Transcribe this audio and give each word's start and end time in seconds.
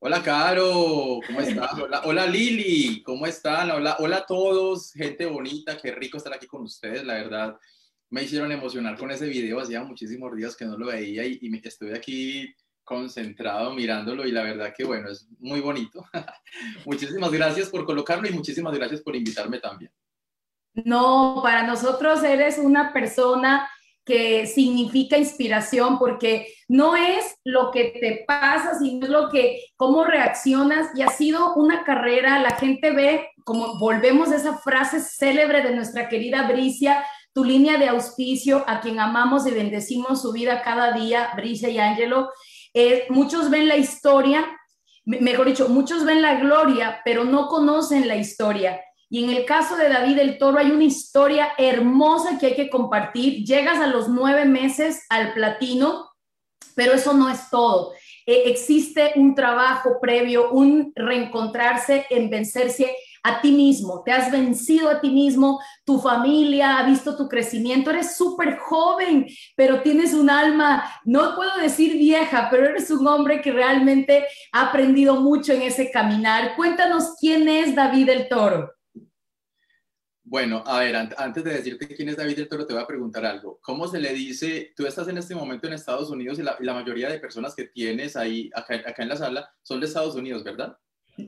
Hola, 0.00 0.22
Caro, 0.22 1.18
¿cómo 1.26 1.40
estás? 1.40 1.72
Hola, 1.76 2.02
hola, 2.04 2.24
Lili, 2.24 3.02
¿cómo 3.02 3.26
están? 3.26 3.72
Hola, 3.72 3.96
hola 3.98 4.18
a 4.18 4.26
todos, 4.26 4.92
gente 4.92 5.26
bonita, 5.26 5.76
qué 5.76 5.90
rico 5.90 6.18
estar 6.18 6.32
aquí 6.32 6.46
con 6.46 6.62
ustedes, 6.62 7.04
la 7.04 7.14
verdad. 7.14 7.58
Me 8.08 8.22
hicieron 8.22 8.52
emocionar 8.52 8.96
con 8.96 9.10
ese 9.10 9.26
video, 9.26 9.58
hacía 9.58 9.82
muchísimos 9.82 10.36
días 10.36 10.54
que 10.54 10.66
no 10.66 10.78
lo 10.78 10.86
veía 10.86 11.26
y, 11.26 11.40
y 11.42 11.66
estoy 11.66 11.94
aquí 11.94 12.54
concentrado 12.84 13.74
mirándolo 13.74 14.24
y 14.24 14.30
la 14.30 14.44
verdad 14.44 14.72
que 14.72 14.84
bueno, 14.84 15.10
es 15.10 15.26
muy 15.40 15.60
bonito. 15.60 16.04
muchísimas 16.86 17.32
gracias 17.32 17.68
por 17.68 17.84
colocarlo 17.84 18.28
y 18.28 18.32
muchísimas 18.32 18.78
gracias 18.78 19.00
por 19.00 19.16
invitarme 19.16 19.58
también. 19.58 19.90
No, 20.74 21.40
para 21.42 21.66
nosotros 21.66 22.22
eres 22.22 22.58
una 22.58 22.92
persona 22.92 23.68
que 24.08 24.46
significa 24.46 25.18
inspiración 25.18 25.98
porque 25.98 26.54
no 26.66 26.96
es 26.96 27.36
lo 27.44 27.70
que 27.70 27.92
te 28.00 28.24
pasa, 28.26 28.78
sino 28.78 29.06
lo 29.06 29.28
que, 29.28 29.66
cómo 29.76 30.04
reaccionas 30.04 30.88
y 30.96 31.02
ha 31.02 31.08
sido 31.08 31.52
una 31.56 31.84
carrera, 31.84 32.40
la 32.40 32.52
gente 32.52 32.90
ve, 32.90 33.28
como 33.44 33.78
volvemos 33.78 34.30
a 34.30 34.36
esa 34.36 34.56
frase 34.56 35.00
célebre 35.00 35.60
de 35.60 35.74
nuestra 35.74 36.08
querida 36.08 36.48
Bricia, 36.48 37.04
tu 37.34 37.44
línea 37.44 37.76
de 37.76 37.88
auspicio, 37.88 38.64
a 38.66 38.80
quien 38.80 38.98
amamos 38.98 39.46
y 39.46 39.50
bendecimos 39.50 40.22
su 40.22 40.32
vida 40.32 40.62
cada 40.62 40.92
día, 40.92 41.28
Bricia 41.36 41.68
y 41.68 41.78
Ángelo, 41.78 42.30
eh, 42.72 43.04
muchos 43.10 43.50
ven 43.50 43.68
la 43.68 43.76
historia, 43.76 44.42
mejor 45.04 45.48
dicho, 45.48 45.68
muchos 45.68 46.06
ven 46.06 46.22
la 46.22 46.36
gloria, 46.36 47.02
pero 47.04 47.24
no 47.24 47.46
conocen 47.48 48.08
la 48.08 48.16
historia. 48.16 48.80
Y 49.10 49.24
en 49.24 49.30
el 49.30 49.44
caso 49.44 49.76
de 49.76 49.88
David 49.88 50.18
el 50.18 50.38
Toro 50.38 50.58
hay 50.58 50.70
una 50.70 50.84
historia 50.84 51.52
hermosa 51.56 52.38
que 52.38 52.46
hay 52.46 52.54
que 52.54 52.70
compartir. 52.70 53.44
Llegas 53.44 53.78
a 53.78 53.86
los 53.86 54.08
nueve 54.08 54.44
meses 54.44 55.04
al 55.08 55.32
platino, 55.32 56.10
pero 56.74 56.92
eso 56.92 57.14
no 57.14 57.30
es 57.30 57.48
todo. 57.50 57.92
Eh, 58.26 58.42
existe 58.46 59.12
un 59.16 59.34
trabajo 59.34 59.98
previo, 60.00 60.50
un 60.50 60.92
reencontrarse 60.94 62.06
en 62.10 62.28
vencerse 62.28 62.94
a 63.22 63.40
ti 63.40 63.50
mismo, 63.52 64.02
te 64.04 64.12
has 64.12 64.30
vencido 64.30 64.88
a 64.88 65.00
ti 65.00 65.10
mismo, 65.10 65.60
tu 65.84 65.98
familia 65.98 66.78
ha 66.78 66.86
visto 66.86 67.16
tu 67.16 67.28
crecimiento, 67.28 67.90
eres 67.90 68.16
súper 68.16 68.58
joven, 68.58 69.26
pero 69.56 69.82
tienes 69.82 70.14
un 70.14 70.30
alma, 70.30 70.84
no 71.04 71.34
puedo 71.34 71.56
decir 71.60 71.94
vieja, 71.94 72.48
pero 72.50 72.66
eres 72.66 72.90
un 72.90 73.06
hombre 73.06 73.40
que 73.40 73.50
realmente 73.50 74.24
ha 74.52 74.68
aprendido 74.68 75.16
mucho 75.16 75.52
en 75.52 75.62
ese 75.62 75.90
caminar. 75.90 76.54
Cuéntanos 76.56 77.16
quién 77.20 77.48
es 77.48 77.74
David 77.74 78.08
el 78.08 78.28
Toro. 78.28 78.77
Bueno, 80.30 80.62
a 80.66 80.80
ver, 80.80 80.94
antes 80.94 81.42
de 81.42 81.54
decirte 81.54 81.88
quién 81.88 82.10
es 82.10 82.18
David 82.18 82.36
del 82.36 82.48
Toro, 82.50 82.66
te 82.66 82.74
voy 82.74 82.82
a 82.82 82.86
preguntar 82.86 83.24
algo. 83.24 83.58
¿Cómo 83.62 83.88
se 83.88 83.98
le 83.98 84.12
dice, 84.12 84.74
tú 84.76 84.84
estás 84.84 85.08
en 85.08 85.16
este 85.16 85.34
momento 85.34 85.66
en 85.66 85.72
Estados 85.72 86.10
Unidos 86.10 86.38
y 86.38 86.42
la, 86.42 86.74
mayoría 86.74 87.08
de 87.08 87.18
personas 87.18 87.54
que 87.54 87.64
tienes 87.64 88.14
ahí, 88.14 88.50
acá, 88.54 88.74
acá, 88.74 89.02
en 89.02 89.08
la 89.08 89.16
sala, 89.16 89.50
son 89.62 89.80
de 89.80 89.86
Estados 89.86 90.16
Unidos, 90.16 90.44
¿verdad? 90.44 90.76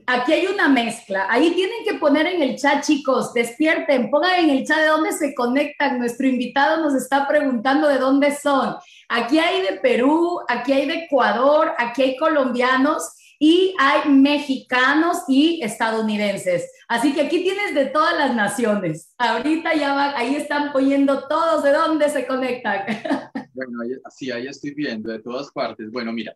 Aquí 0.05 0.33
hay 0.33 0.45
una 0.45 0.69
mezcla. 0.69 1.25
Ahí 1.31 1.49
tienen 1.49 1.83
que 1.83 1.95
poner 1.95 2.27
en 2.27 2.43
el 2.43 2.59
chat, 2.59 2.85
chicos, 2.85 3.33
despierten, 3.33 4.11
pongan 4.11 4.39
en 4.39 4.51
el 4.51 4.67
chat 4.67 4.77
de 4.77 4.85
dónde 4.85 5.13
se 5.13 5.33
conectan. 5.33 5.97
Nuestro 5.97 6.27
invitado 6.27 6.83
nos 6.83 6.93
está 6.93 7.27
preguntando 7.27 7.87
de 7.87 7.97
dónde 7.97 8.35
son. 8.35 8.75
Aquí 9.09 9.39
hay 9.39 9.63
de 9.63 9.79
Perú, 9.79 10.41
aquí 10.47 10.73
hay 10.73 10.87
de 10.87 11.05
Ecuador, 11.05 11.73
aquí 11.79 12.03
hay 12.03 12.17
colombianos 12.17 13.15
y 13.43 13.73
hay 13.79 14.07
mexicanos 14.07 15.23
y 15.27 15.63
estadounidenses. 15.63 16.71
Así 16.87 17.11
que 17.11 17.21
aquí 17.21 17.41
tienes 17.41 17.73
de 17.73 17.87
todas 17.87 18.15
las 18.15 18.35
naciones. 18.35 19.15
Ahorita 19.17 19.73
ya 19.73 19.95
van, 19.95 20.13
ahí 20.15 20.35
están 20.35 20.71
poniendo 20.71 21.27
todos 21.27 21.63
de 21.63 21.71
dónde 21.71 22.07
se 22.09 22.25
conectan. 22.27 22.85
Bueno, 23.53 23.79
sí, 24.09 24.31
ahí 24.31 24.47
estoy 24.47 24.73
viendo 24.73 25.11
de 25.11 25.19
todas 25.19 25.51
partes. 25.51 25.91
Bueno, 25.91 26.13
mira, 26.13 26.35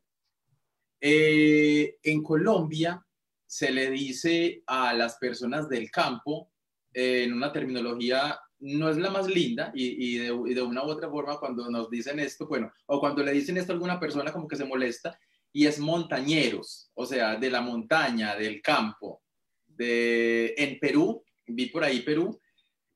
eh, 0.99 1.95
en 2.03 2.21
Colombia 2.21 3.01
se 3.45 3.71
le 3.71 3.89
dice 3.89 4.61
a 4.67 4.93
las 4.93 5.15
personas 5.15 5.69
del 5.69 5.89
campo 5.89 6.51
eh, 6.93 7.23
en 7.23 7.33
una 7.33 7.53
terminología 7.53 8.37
no 8.59 8.89
es 8.89 8.97
la 8.97 9.09
más 9.11 9.27
linda 9.27 9.71
y, 9.73 10.17
de, 10.17 10.25
y, 10.25 10.53
de, 10.53 10.61
una 10.61 10.83
u 10.83 10.89
otra 10.89 11.09
forma 11.09 11.39
cuando 11.39 11.69
nos 11.69 11.89
dicen 11.89 12.19
esto, 12.19 12.47
bueno, 12.47 12.71
o 12.88 12.99
cuando 12.99 13.23
le 13.23 13.31
dicen 13.31 13.57
esto 13.57 13.71
a 13.71 13.75
alguna 13.75 13.99
persona 13.99 14.31
como 14.33 14.47
que 14.47 14.57
se 14.57 14.65
molesta 14.65 15.17
y 15.55 15.67
es 15.67 15.79
montañeros, 15.79 16.91
o 16.95 17.05
sea, 17.05 17.38
de 17.38 17.49
la 17.49 17.61
montaña, 17.61 18.35
del 18.35 18.61
campo. 18.61 19.23
De, 19.66 20.53
en 20.57 20.77
Perú, 20.79 21.23
vi 21.47 21.67
por 21.67 21.81
ahí 21.81 22.01
Perú, 22.01 22.41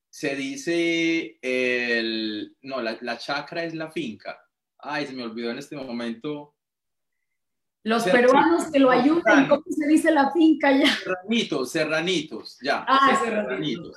se 0.09 0.35
dice, 0.35 1.39
el, 1.41 2.57
no, 2.63 2.81
la, 2.81 2.97
la 2.99 3.17
chacra 3.17 3.63
es 3.63 3.73
la 3.73 3.89
finca. 3.89 4.37
Ay, 4.77 5.07
se 5.07 5.13
me 5.13 5.23
olvidó 5.23 5.51
en 5.51 5.59
este 5.59 5.77
momento. 5.77 6.57
Los 7.83 8.03
peruanos 8.03 8.69
que 8.69 8.79
lo 8.79 8.91
ayuden, 8.91 9.47
¿cómo 9.47 9.63
se 9.69 9.87
dice 9.87 10.11
la 10.11 10.29
finca 10.33 10.77
ya? 10.77 10.93
Serranitos, 10.93 11.71
serranitos, 11.71 12.57
ya. 12.61 12.83
Ah, 12.85 13.21
serranitos. 13.23 13.95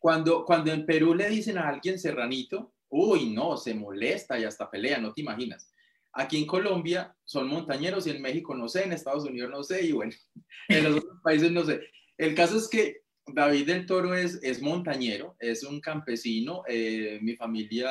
Cuando, 0.00 0.44
cuando 0.44 0.72
en 0.72 0.84
Perú 0.84 1.14
le 1.14 1.30
dicen 1.30 1.56
a 1.56 1.68
alguien 1.68 2.00
serranito, 2.00 2.72
uy, 2.88 3.30
no, 3.30 3.56
se 3.56 3.74
molesta 3.74 4.36
y 4.40 4.42
hasta 4.42 4.68
pelea, 4.68 4.98
no 4.98 5.12
te 5.12 5.20
imaginas. 5.20 5.72
Aquí 6.12 6.38
en 6.38 6.46
Colombia 6.46 7.14
son 7.24 7.48
montañeros 7.48 8.06
y 8.06 8.10
en 8.10 8.22
México 8.22 8.54
no 8.54 8.68
sé, 8.68 8.84
en 8.84 8.92
Estados 8.92 9.24
Unidos 9.24 9.50
no 9.50 9.62
sé 9.62 9.86
y 9.86 9.92
bueno, 9.92 10.12
en 10.68 10.84
los 10.84 10.96
otros 10.96 11.20
países 11.22 11.50
no 11.50 11.64
sé. 11.64 11.80
El 12.18 12.34
caso 12.34 12.58
es 12.58 12.68
que 12.68 13.02
David 13.26 13.66
del 13.66 13.86
Toro 13.86 14.14
es, 14.14 14.40
es 14.42 14.60
montañero, 14.60 15.36
es 15.38 15.62
un 15.62 15.80
campesino, 15.80 16.62
eh, 16.68 17.18
mi 17.22 17.36
familia 17.36 17.90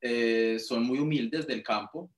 eh, 0.00 0.58
son 0.58 0.84
muy 0.84 0.98
humildes 0.98 1.46
del 1.46 1.62
campo. 1.62 2.10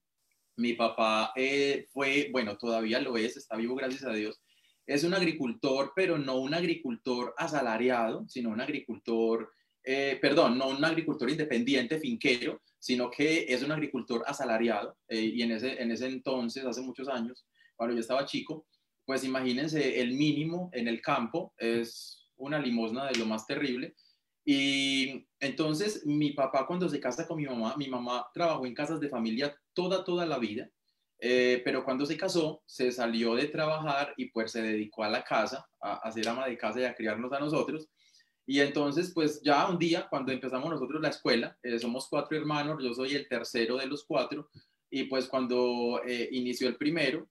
Mi 0.55 0.73
papá 0.73 1.33
eh, 1.35 1.87
fue, 1.91 2.29
bueno, 2.31 2.57
todavía 2.57 2.99
lo 2.99 3.17
es, 3.17 3.37
está 3.37 3.57
vivo 3.57 3.75
gracias 3.75 4.03
a 4.03 4.13
Dios. 4.13 4.39
Es 4.85 5.03
un 5.03 5.13
agricultor, 5.13 5.93
pero 5.95 6.17
no 6.17 6.37
un 6.37 6.53
agricultor 6.53 7.33
asalariado, 7.37 8.27
sino 8.27 8.49
un 8.49 8.61
agricultor, 8.61 9.51
perdón, 9.81 10.57
no 10.57 10.67
un 10.67 10.83
agricultor 10.83 11.29
independiente, 11.29 11.99
finquero, 11.99 12.61
sino 12.83 13.09
que 13.09 13.45
es 13.47 13.63
un 13.63 13.71
agricultor 13.71 14.25
asalariado 14.27 14.97
eh, 15.07 15.21
y 15.21 15.41
en 15.41 15.53
ese, 15.53 15.81
en 15.81 15.89
ese 15.89 16.07
entonces, 16.07 16.65
hace 16.65 16.81
muchos 16.81 17.07
años, 17.07 17.45
cuando 17.77 17.95
yo 17.95 18.01
estaba 18.01 18.25
chico, 18.25 18.67
pues 19.05 19.23
imagínense, 19.23 20.01
el 20.01 20.11
mínimo 20.15 20.69
en 20.73 20.89
el 20.89 21.01
campo 21.01 21.53
es 21.57 22.27
una 22.35 22.59
limosna 22.59 23.05
de 23.05 23.15
lo 23.15 23.25
más 23.25 23.47
terrible. 23.47 23.95
Y 24.43 25.25
entonces 25.39 26.05
mi 26.05 26.31
papá 26.33 26.67
cuando 26.67 26.89
se 26.89 26.99
casa 26.99 27.25
con 27.25 27.37
mi 27.37 27.45
mamá, 27.45 27.73
mi 27.77 27.87
mamá 27.87 28.27
trabajó 28.33 28.65
en 28.65 28.73
casas 28.73 28.99
de 28.99 29.07
familia 29.07 29.55
toda, 29.71 30.03
toda 30.03 30.25
la 30.25 30.37
vida, 30.37 30.69
eh, 31.19 31.61
pero 31.63 31.85
cuando 31.85 32.05
se 32.05 32.17
casó 32.17 32.63
se 32.65 32.91
salió 32.91 33.35
de 33.35 33.47
trabajar 33.47 34.13
y 34.17 34.25
pues 34.25 34.51
se 34.51 34.61
dedicó 34.61 35.05
a 35.05 35.09
la 35.09 35.23
casa, 35.23 35.65
a, 35.79 35.99
a 36.05 36.11
ser 36.11 36.27
ama 36.27 36.47
de 36.47 36.57
casa 36.57 36.81
y 36.81 36.83
a 36.83 36.93
criarnos 36.93 37.31
a 37.31 37.39
nosotros. 37.39 37.87
Y 38.45 38.59
entonces, 38.59 39.11
pues 39.13 39.41
ya 39.41 39.67
un 39.69 39.79
día, 39.79 40.07
cuando 40.09 40.31
empezamos 40.31 40.69
nosotros 40.69 41.01
la 41.01 41.09
escuela, 41.09 41.57
eh, 41.63 41.79
somos 41.79 42.07
cuatro 42.09 42.37
hermanos, 42.37 42.83
yo 42.83 42.93
soy 42.93 43.15
el 43.15 43.27
tercero 43.27 43.77
de 43.77 43.87
los 43.87 44.03
cuatro, 44.03 44.49
y 44.89 45.05
pues 45.05 45.27
cuando 45.27 46.01
eh, 46.05 46.29
inició 46.31 46.67
el 46.67 46.75
primero, 46.75 47.27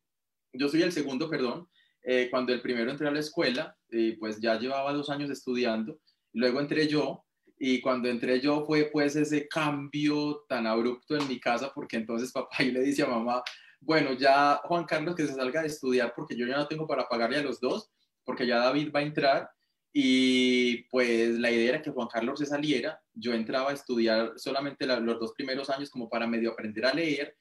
yo 0.52 0.68
soy 0.68 0.82
el 0.82 0.92
segundo, 0.92 1.28
perdón, 1.28 1.68
eh, 2.02 2.28
cuando 2.30 2.52
el 2.52 2.62
primero 2.62 2.90
entré 2.90 3.08
a 3.08 3.12
la 3.12 3.20
escuela, 3.20 3.76
pues 4.18 4.40
ya 4.40 4.58
llevaba 4.58 4.92
dos 4.92 5.10
años 5.10 5.30
estudiando, 5.30 6.00
luego 6.32 6.60
entré 6.60 6.88
yo, 6.88 7.24
y 7.58 7.80
cuando 7.80 8.08
entré 8.08 8.40
yo 8.40 8.64
fue 8.64 8.90
pues 8.90 9.14
ese 9.14 9.46
cambio 9.46 10.44
tan 10.48 10.66
abrupto 10.66 11.14
en 11.16 11.28
mi 11.28 11.38
casa, 11.38 11.70
porque 11.74 11.96
entonces 11.96 12.32
papá 12.32 12.62
y 12.62 12.72
le 12.72 12.80
dice 12.80 13.02
a 13.02 13.06
mamá, 13.06 13.42
bueno, 13.80 14.14
ya 14.14 14.60
Juan 14.64 14.84
Carlos 14.84 15.14
que 15.14 15.26
se 15.26 15.34
salga 15.34 15.60
de 15.60 15.68
estudiar 15.68 16.12
porque 16.16 16.36
yo 16.36 16.46
ya 16.46 16.56
no 16.56 16.66
tengo 16.66 16.86
para 16.86 17.06
pagarle 17.06 17.36
a 17.36 17.42
los 17.42 17.60
dos, 17.60 17.90
porque 18.24 18.46
ya 18.46 18.58
David 18.58 18.90
va 18.94 19.00
a 19.00 19.04
entrar 19.04 19.50
y 19.92 20.84
pues 20.84 21.38
la 21.38 21.50
idea 21.50 21.70
era 21.70 21.82
que 21.82 21.90
Juan 21.90 22.08
Carlos 22.08 22.38
se 22.38 22.46
saliera, 22.46 23.00
yo 23.12 23.34
entraba 23.34 23.70
a 23.70 23.74
estudiar 23.74 24.32
solamente 24.36 24.86
los 24.86 25.20
dos 25.20 25.32
primeros 25.32 25.68
años 25.68 25.90
como 25.90 26.08
para 26.08 26.26
medio 26.26 26.52
aprender 26.52 26.86
a 26.86 26.94
leer 26.94 27.36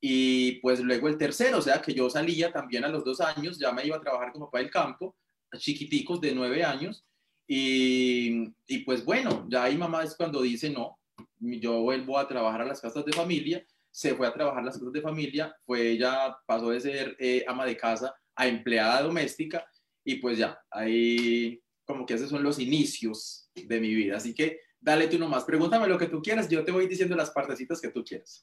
y 0.00 0.52
pues 0.60 0.80
luego 0.80 1.08
el 1.08 1.18
tercero, 1.18 1.58
o 1.58 1.62
sea 1.62 1.82
que 1.82 1.92
yo 1.92 2.08
salía 2.08 2.50
también 2.50 2.84
a 2.84 2.88
los 2.88 3.04
dos 3.04 3.20
años, 3.20 3.58
ya 3.58 3.70
me 3.72 3.84
iba 3.84 3.96
a 3.96 4.00
trabajar 4.00 4.32
como 4.32 4.46
papá 4.46 4.58
del 4.58 4.70
campo, 4.70 5.14
chiquiticos 5.58 6.20
de 6.22 6.34
nueve 6.34 6.64
años 6.64 7.04
y, 7.46 8.44
y 8.66 8.78
pues 8.78 9.04
bueno, 9.04 9.46
ya 9.50 9.64
ahí 9.64 9.76
mamá 9.76 10.02
es 10.02 10.16
cuando 10.16 10.40
dice 10.40 10.70
no, 10.70 10.98
yo 11.38 11.82
vuelvo 11.82 12.18
a 12.18 12.26
trabajar 12.26 12.62
a 12.62 12.66
las 12.66 12.80
casas 12.80 13.04
de 13.04 13.12
familia, 13.12 13.62
se 13.90 14.14
fue 14.14 14.26
a 14.26 14.32
trabajar 14.32 14.62
a 14.62 14.66
las 14.66 14.78
casas 14.78 14.92
de 14.92 15.02
familia, 15.02 15.54
fue 15.66 15.90
ella 15.90 16.34
pasó 16.46 16.70
de 16.70 16.80
ser 16.80 17.16
eh, 17.18 17.44
ama 17.46 17.66
de 17.66 17.76
casa 17.76 18.14
a 18.34 18.46
empleada 18.46 19.02
doméstica 19.02 19.66
y 20.02 20.14
pues 20.14 20.38
ya, 20.38 20.58
ahí 20.70 21.60
como 21.90 22.06
que 22.06 22.14
esos 22.14 22.30
son 22.30 22.42
los 22.42 22.58
inicios 22.58 23.50
de 23.54 23.80
mi 23.80 23.94
vida. 23.94 24.16
Así 24.16 24.34
que 24.34 24.60
dale 24.80 25.08
tú 25.08 25.18
nomás, 25.18 25.44
pregúntame 25.44 25.86
lo 25.86 25.98
que 25.98 26.06
tú 26.06 26.22
quieras, 26.22 26.48
yo 26.48 26.64
te 26.64 26.72
voy 26.72 26.86
diciendo 26.86 27.16
las 27.16 27.30
partecitas 27.30 27.80
que 27.80 27.90
tú 27.90 28.04
quieras. 28.04 28.40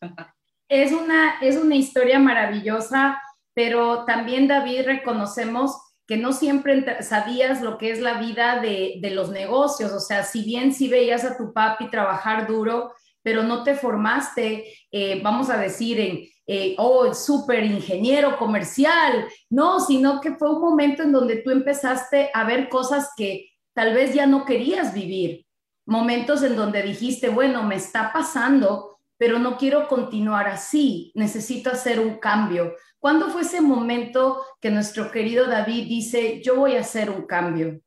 es, 0.70 0.92
una, 0.92 1.40
es 1.42 1.58
una 1.58 1.76
historia 1.76 2.20
maravillosa, 2.20 3.20
pero 3.54 4.06
también 4.06 4.48
David 4.48 4.84
reconocemos 4.86 5.78
que 6.06 6.18
no 6.18 6.32
siempre 6.32 7.04
sabías 7.04 7.62
lo 7.62 7.78
que 7.78 7.92
es 7.92 8.00
la 8.00 8.20
vida 8.20 8.62
de, 8.62 9.00
de 9.02 9.12
los 9.12 9.30
negocios, 9.30 9.92
o 9.92 10.00
sea, 10.00 10.24
si 10.24 10.44
bien 10.44 10.74
si 10.74 10.88
veías 10.88 11.26
a 11.26 11.36
tu 11.36 11.52
papi 11.52 11.90
trabajar 11.90 12.48
duro, 12.48 12.94
pero 13.28 13.44
no 13.44 13.62
te 13.62 13.76
formaste, 13.76 14.74
eh, 14.90 15.20
vamos 15.22 15.50
a 15.50 15.58
decir, 15.58 16.00
en, 16.00 16.30
eh, 16.46 16.76
oh, 16.78 17.14
súper 17.14 17.66
ingeniero 17.66 18.38
comercial, 18.38 19.28
no, 19.50 19.82
sino 19.82 20.22
que 20.22 20.36
fue 20.36 20.50
un 20.50 20.62
momento 20.62 21.04
en 21.04 21.12
donde 21.12 21.42
tú 21.42 21.52
empezaste 21.52 22.30
a 22.34 22.46
ver 22.46 22.70
cosas 22.70 23.12
que 23.18 23.50
tal 23.74 23.94
vez 23.94 24.14
ya 24.14 24.28
no 24.28 24.46
querías 24.46 24.94
vivir, 24.94 25.46
momentos 25.86 26.42
en 26.42 26.56
donde 26.56 26.82
dijiste, 26.84 27.28
bueno, 27.28 27.64
me 27.64 27.76
está 27.76 28.14
pasando, 28.14 28.98
pero 29.18 29.40
no 29.40 29.58
quiero 29.58 29.90
continuar 29.90 30.48
así, 30.48 31.12
necesito 31.14 31.70
hacer 31.70 32.00
un 32.00 32.20
cambio. 32.20 32.76
¿Cuándo 32.98 33.30
fue 33.30 33.42
ese 33.42 33.60
momento 33.60 34.42
que 34.62 34.72
nuestro 34.72 35.12
querido 35.12 35.48
David 35.48 35.86
dice, 35.90 36.42
yo 36.42 36.56
voy 36.56 36.78
a 36.78 36.80
hacer 36.80 37.10
un 37.10 37.26
cambio? 37.26 37.82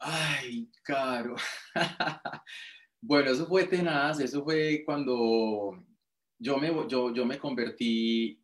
Ay, 0.00 0.68
caro. 0.82 1.36
bueno, 3.06 3.30
eso 3.30 3.46
fue 3.46 3.64
tenaz, 3.64 4.18
eso 4.18 4.42
fue 4.42 4.82
cuando 4.84 5.86
yo 6.38 6.58
me, 6.58 6.72
yo, 6.88 7.14
yo 7.14 7.24
me 7.24 7.38
convertí, 7.38 8.42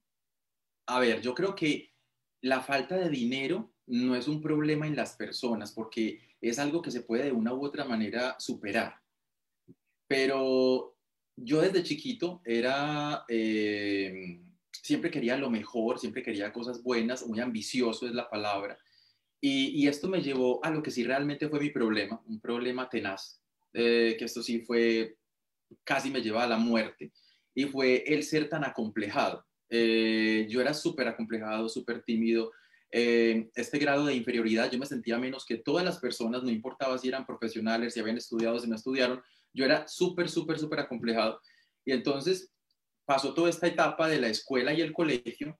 a 0.86 1.00
ver, 1.00 1.20
yo 1.20 1.34
creo 1.34 1.56
que 1.56 1.92
la 2.42 2.60
falta 2.60 2.96
de 2.96 3.10
dinero 3.10 3.72
no 3.86 4.14
es 4.14 4.28
un 4.28 4.40
problema 4.40 4.86
en 4.86 4.94
las 4.94 5.16
personas 5.16 5.72
porque 5.72 6.20
es 6.40 6.60
algo 6.60 6.80
que 6.80 6.92
se 6.92 7.02
puede 7.02 7.24
de 7.24 7.32
una 7.32 7.52
u 7.52 7.64
otra 7.64 7.84
manera 7.84 8.36
superar. 8.38 9.00
Pero 10.06 10.96
yo 11.36 11.60
desde 11.60 11.82
chiquito 11.82 12.40
era, 12.44 13.24
eh, 13.28 14.40
siempre 14.70 15.10
quería 15.10 15.36
lo 15.36 15.50
mejor, 15.50 15.98
siempre 15.98 16.22
quería 16.22 16.52
cosas 16.52 16.84
buenas, 16.84 17.26
muy 17.26 17.40
ambicioso 17.40 18.06
es 18.06 18.14
la 18.14 18.30
palabra. 18.30 18.78
Y, 19.40 19.70
y 19.70 19.88
esto 19.88 20.08
me 20.08 20.22
llevó 20.22 20.64
a 20.64 20.70
lo 20.70 20.84
que 20.84 20.92
sí 20.92 21.02
realmente 21.02 21.48
fue 21.48 21.58
mi 21.58 21.70
problema, 21.70 22.22
un 22.26 22.40
problema 22.40 22.88
tenaz, 22.88 23.41
eh, 23.72 24.16
que 24.18 24.24
esto 24.24 24.42
sí 24.42 24.60
fue, 24.60 25.16
casi 25.84 26.10
me 26.10 26.20
lleva 26.20 26.44
a 26.44 26.48
la 26.48 26.58
muerte 26.58 27.12
y 27.54 27.64
fue 27.64 28.04
el 28.06 28.22
ser 28.22 28.48
tan 28.48 28.64
acomplejado. 28.64 29.44
Eh, 29.68 30.46
yo 30.50 30.60
era 30.60 30.74
súper 30.74 31.08
acomplejado, 31.08 31.68
súper 31.68 32.02
tímido. 32.02 32.52
Eh, 32.90 33.48
este 33.54 33.78
grado 33.78 34.04
de 34.04 34.14
inferioridad, 34.14 34.70
yo 34.70 34.78
me 34.78 34.84
sentía 34.84 35.18
menos 35.18 35.46
que 35.46 35.56
todas 35.56 35.84
las 35.84 35.98
personas, 35.98 36.42
no 36.42 36.50
importaba 36.50 36.98
si 36.98 37.08
eran 37.08 37.24
profesionales, 37.24 37.94
si 37.94 38.00
habían 38.00 38.18
estudiado, 38.18 38.58
si 38.58 38.68
no 38.68 38.76
estudiaron, 38.76 39.22
yo 39.54 39.64
era 39.64 39.88
súper, 39.88 40.28
súper, 40.28 40.58
súper 40.58 40.80
acomplejado. 40.80 41.40
Y 41.84 41.92
entonces 41.92 42.52
pasó 43.06 43.32
toda 43.32 43.48
esta 43.48 43.66
etapa 43.66 44.08
de 44.08 44.20
la 44.20 44.28
escuela 44.28 44.74
y 44.74 44.80
el 44.82 44.92
colegio, 44.92 45.58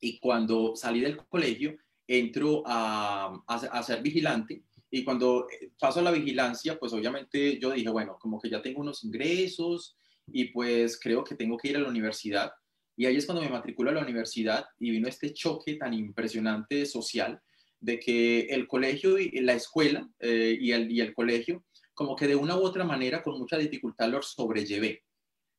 y 0.00 0.18
cuando 0.18 0.74
salí 0.76 1.00
del 1.00 1.16
colegio, 1.16 1.76
entro 2.06 2.62
a, 2.66 3.42
a, 3.46 3.54
a 3.54 3.82
ser 3.82 4.02
vigilante, 4.02 4.64
y 4.94 5.04
cuando 5.04 5.48
paso 5.80 6.00
a 6.00 6.02
la 6.02 6.10
vigilancia, 6.10 6.78
pues 6.78 6.92
obviamente 6.92 7.58
yo 7.58 7.70
dije, 7.70 7.88
bueno, 7.88 8.18
como 8.20 8.38
que 8.38 8.50
ya 8.50 8.60
tengo 8.60 8.82
unos 8.82 9.02
ingresos, 9.02 9.96
y 10.26 10.46
pues 10.52 11.00
creo 11.00 11.24
que 11.24 11.34
tengo 11.34 11.56
que 11.56 11.68
ir 11.68 11.76
a 11.76 11.80
la 11.80 11.88
universidad. 11.88 12.52
Y 12.94 13.06
ahí 13.06 13.16
es 13.16 13.24
cuando 13.24 13.42
me 13.42 13.48
matriculo 13.48 13.90
a 13.90 13.94
la 13.94 14.02
universidad 14.02 14.66
y 14.78 14.90
vino 14.90 15.08
este 15.08 15.32
choque 15.32 15.76
tan 15.76 15.94
impresionante 15.94 16.84
social 16.84 17.40
de 17.80 17.98
que 17.98 18.40
el 18.42 18.68
colegio 18.68 19.18
y 19.18 19.40
la 19.40 19.54
escuela 19.54 20.06
eh, 20.20 20.56
y, 20.60 20.72
el, 20.72 20.92
y 20.92 21.00
el 21.00 21.14
colegio, 21.14 21.64
como 21.94 22.14
que 22.14 22.28
de 22.28 22.36
una 22.36 22.56
u 22.56 22.60
otra 22.60 22.84
manera 22.84 23.22
con 23.22 23.38
mucha 23.38 23.56
dificultad 23.56 24.10
los 24.10 24.32
sobrellevé. 24.32 25.02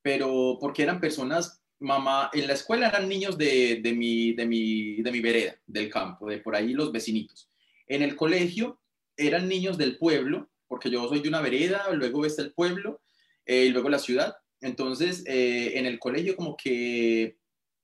Pero 0.04 0.60
porque 0.62 0.84
eran 0.84 1.02
personas, 1.02 1.60
mamá, 1.80 2.30
en 2.34 2.46
la 2.46 2.54
escuela 2.54 2.88
eran 2.88 3.10
niños 3.10 3.36
de, 3.36 3.82
de, 3.82 3.94
mi, 3.94 4.34
de, 4.34 4.46
mi, 4.46 5.02
de 5.02 5.12
mi 5.12 5.22
vereda, 5.22 5.56
del 5.66 5.90
campo, 5.90 6.30
de 6.30 6.38
por 6.38 6.56
ahí 6.56 6.74
los 6.74 6.92
vecinitos. 6.92 7.50
En 7.88 8.04
el 8.04 8.16
colegio 8.16 8.80
eran 9.18 9.48
niños 9.48 9.78
del 9.78 9.98
pueblo, 9.98 10.50
porque 10.68 10.90
yo 10.90 11.08
soy 11.08 11.20
de 11.22 11.30
una 11.30 11.42
vereda, 11.42 11.92
luego 11.94 12.26
está 12.26 12.42
el 12.42 12.54
pueblo 12.54 13.02
eh, 13.46 13.66
y 13.66 13.70
luego 13.70 13.90
la 13.90 14.00
ciudad. 14.00 14.36
Entonces, 14.62 15.24
eh, 15.28 15.78
en 15.78 15.86
el 15.86 16.00
colegio 16.00 16.36
como 16.36 16.56
que 16.56 17.38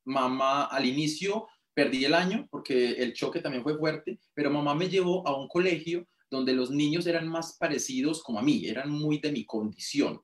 mamá 0.06 0.66
al 0.66 0.86
inicio 0.86 1.48
perdí 1.74 2.06
el 2.06 2.14
año 2.14 2.48
porque 2.50 2.92
el 2.94 3.14
choque 3.14 3.42
también 3.42 3.64
fue 3.64 3.78
fuerte, 3.78 4.20
pero 4.34 4.50
mamá 4.50 4.76
me 4.76 4.90
llevó 4.90 5.28
a 5.28 5.38
un 5.40 5.48
colegio 5.48 6.08
donde 6.30 6.54
los 6.54 6.72
niños 6.72 7.08
eran 7.08 7.28
más 7.28 7.58
parecidos 7.58 8.22
como 8.24 8.40
a 8.40 8.44
mí, 8.44 8.68
eran 8.68 8.90
muy 8.90 9.20
de 9.20 9.32
mi 9.32 9.46
condición. 9.46 10.22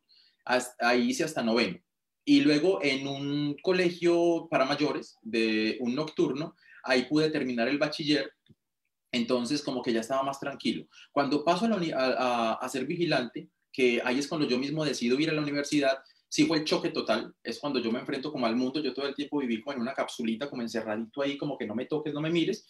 ahí 0.79 1.09
hice 1.09 1.23
hasta 1.23 1.43
noveno. 1.43 1.79
Y 2.23 2.41
luego 2.41 2.79
en 2.81 3.07
un 3.07 3.55
colegio 3.61 4.47
para 4.49 4.65
mayores, 4.65 5.17
de 5.21 5.77
un 5.79 5.93
nocturno, 5.93 6.55
ahí 6.83 7.05
pude 7.05 7.29
terminar 7.29 7.67
el 7.67 7.77
bachiller. 7.77 8.31
Entonces, 9.15 9.61
como 9.61 9.81
que 9.81 9.93
ya 9.93 10.01
estaba 10.01 10.23
más 10.23 10.41
tranquilo. 10.41 10.87
Cuando 11.13 11.41
paso 11.45 11.67
a, 11.95 12.69
ser 12.69 12.85
vigilante, 12.85 13.49
que 13.71 14.01
ahí 14.03 14.19
es 14.19 14.27
cuando 14.27 14.45
yo 14.45 14.59
mismo 14.59 14.83
decido 14.83 15.17
ir 15.17 15.29
a 15.29 15.33
la 15.33 15.41
universidad, 15.41 15.99
sí 16.27 16.45
fue 16.45 16.57
el 16.57 16.65
choque 16.65 16.89
total, 16.89 17.33
es 17.41 17.59
cuando 17.59 17.79
yo 17.79 17.93
me 17.93 17.99
enfrento 17.99 18.29
como 18.29 18.45
al 18.45 18.57
mundo, 18.57 18.81
yo 18.81 18.93
todo 18.93 19.07
el 19.07 19.15
tiempo 19.15 19.39
viví 19.39 19.61
como 19.61 19.73
en 19.73 19.81
una 19.81 19.93
capsulita, 19.93 20.49
como 20.49 20.63
encerradito 20.63 21.21
ahí, 21.21 21.37
como 21.37 21.57
que 21.57 21.65
no 21.65 21.75
me 21.75 21.85
toques, 21.85 22.13
no 22.13 22.19
me 22.19 22.29
mires, 22.29 22.67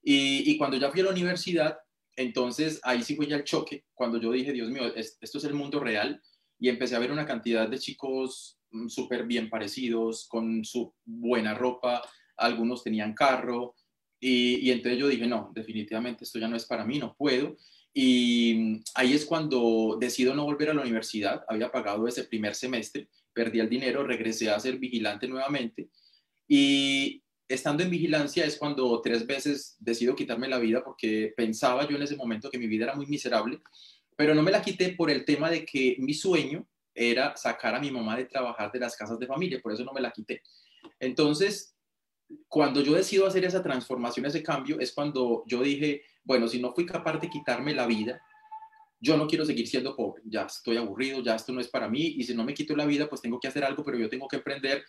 y, 0.00 0.48
y 0.48 0.56
cuando 0.56 0.76
ya 0.76 0.90
fui 0.92 1.00
a 1.00 1.04
la 1.04 1.10
universidad, 1.10 1.76
entonces 2.14 2.78
ahí 2.84 3.02
sí 3.02 3.16
fue 3.16 3.26
ya 3.26 3.36
el 3.36 3.44
choque, 3.44 3.86
cuando 3.92 4.20
yo 4.20 4.30
dije, 4.30 4.52
Dios 4.52 4.70
mío, 4.70 4.94
esto 4.94 5.38
es 5.38 5.44
el 5.44 5.54
mundo 5.54 5.80
real, 5.80 6.22
y 6.60 6.68
empecé 6.68 6.94
a 6.94 7.00
ver 7.00 7.10
una 7.10 7.26
cantidad 7.26 7.68
de 7.68 7.78
chicos 7.78 8.60
mm, 8.70 8.86
súper 8.86 9.26
bien 9.26 9.50
parecidos, 9.50 10.28
con 10.28 10.64
su 10.64 10.94
buena 11.04 11.54
ropa, 11.54 12.02
algunos 12.36 12.84
tenían 12.84 13.14
carro, 13.14 13.74
y, 14.20 14.56
y 14.56 14.70
entonces 14.70 14.98
yo 14.98 15.08
dije, 15.08 15.26
no, 15.26 15.50
definitivamente 15.54 16.24
esto 16.24 16.38
ya 16.38 16.48
no 16.48 16.56
es 16.56 16.66
para 16.66 16.84
mí, 16.84 16.98
no 16.98 17.14
puedo, 17.14 17.56
y 18.00 18.80
ahí 18.94 19.12
es 19.12 19.24
cuando 19.24 19.96
decido 19.98 20.32
no 20.32 20.44
volver 20.44 20.70
a 20.70 20.74
la 20.74 20.82
universidad. 20.82 21.44
Había 21.48 21.72
pagado 21.72 22.06
ese 22.06 22.22
primer 22.22 22.54
semestre, 22.54 23.08
perdí 23.32 23.60
el 23.60 23.68
dinero, 23.68 24.04
regresé 24.06 24.50
a 24.50 24.60
ser 24.60 24.78
vigilante 24.78 25.26
nuevamente. 25.26 25.88
Y 26.46 27.22
estando 27.48 27.82
en 27.82 27.90
vigilancia 27.90 28.44
es 28.44 28.56
cuando 28.56 29.00
tres 29.00 29.26
veces 29.26 29.76
decido 29.80 30.14
quitarme 30.14 30.48
la 30.48 30.60
vida 30.60 30.84
porque 30.84 31.32
pensaba 31.36 31.88
yo 31.88 31.96
en 31.96 32.02
ese 32.02 32.14
momento 32.14 32.50
que 32.50 32.58
mi 32.58 32.68
vida 32.68 32.84
era 32.84 32.94
muy 32.94 33.06
miserable, 33.06 33.60
pero 34.16 34.32
no 34.34 34.42
me 34.42 34.52
la 34.52 34.62
quité 34.62 34.90
por 34.90 35.10
el 35.10 35.24
tema 35.24 35.50
de 35.50 35.64
que 35.64 35.96
mi 35.98 36.14
sueño 36.14 36.68
era 36.94 37.36
sacar 37.36 37.74
a 37.74 37.80
mi 37.80 37.90
mamá 37.90 38.16
de 38.16 38.26
trabajar 38.26 38.70
de 38.70 38.80
las 38.80 38.96
casas 38.96 39.18
de 39.18 39.26
familia, 39.26 39.60
por 39.60 39.72
eso 39.72 39.84
no 39.84 39.92
me 39.92 40.00
la 40.00 40.10
quité. 40.10 40.42
Entonces, 41.00 41.74
cuando 42.48 42.82
yo 42.82 42.94
decido 42.94 43.26
hacer 43.26 43.44
esa 43.44 43.62
transformación, 43.62 44.26
ese 44.26 44.42
cambio, 44.42 44.78
es 44.80 44.92
cuando 44.92 45.44
yo 45.46 45.62
dije, 45.62 46.02
bueno, 46.24 46.48
si 46.48 46.60
no 46.60 46.74
fui 46.74 46.84
capaz 46.84 47.18
de 47.18 47.30
quitarme 47.30 47.74
la 47.74 47.86
vida, 47.86 48.20
yo 49.00 49.16
no 49.16 49.26
quiero 49.26 49.44
seguir 49.44 49.66
siendo 49.66 49.94
pobre, 49.94 50.22
ya 50.26 50.42
estoy 50.42 50.76
aburrido, 50.76 51.22
ya 51.22 51.36
esto 51.36 51.52
no 51.52 51.60
es 51.60 51.68
para 51.68 51.88
mí, 51.88 52.14
y 52.16 52.24
si 52.24 52.34
no 52.34 52.44
me 52.44 52.54
quito 52.54 52.74
la 52.74 52.86
vida, 52.86 53.08
pues 53.08 53.22
tengo 53.22 53.38
que 53.38 53.48
hacer 53.48 53.64
algo, 53.64 53.84
pero 53.84 53.98
yo 53.98 54.08
tengo 54.08 54.26
que 54.28 54.36
aprender. 54.36 54.84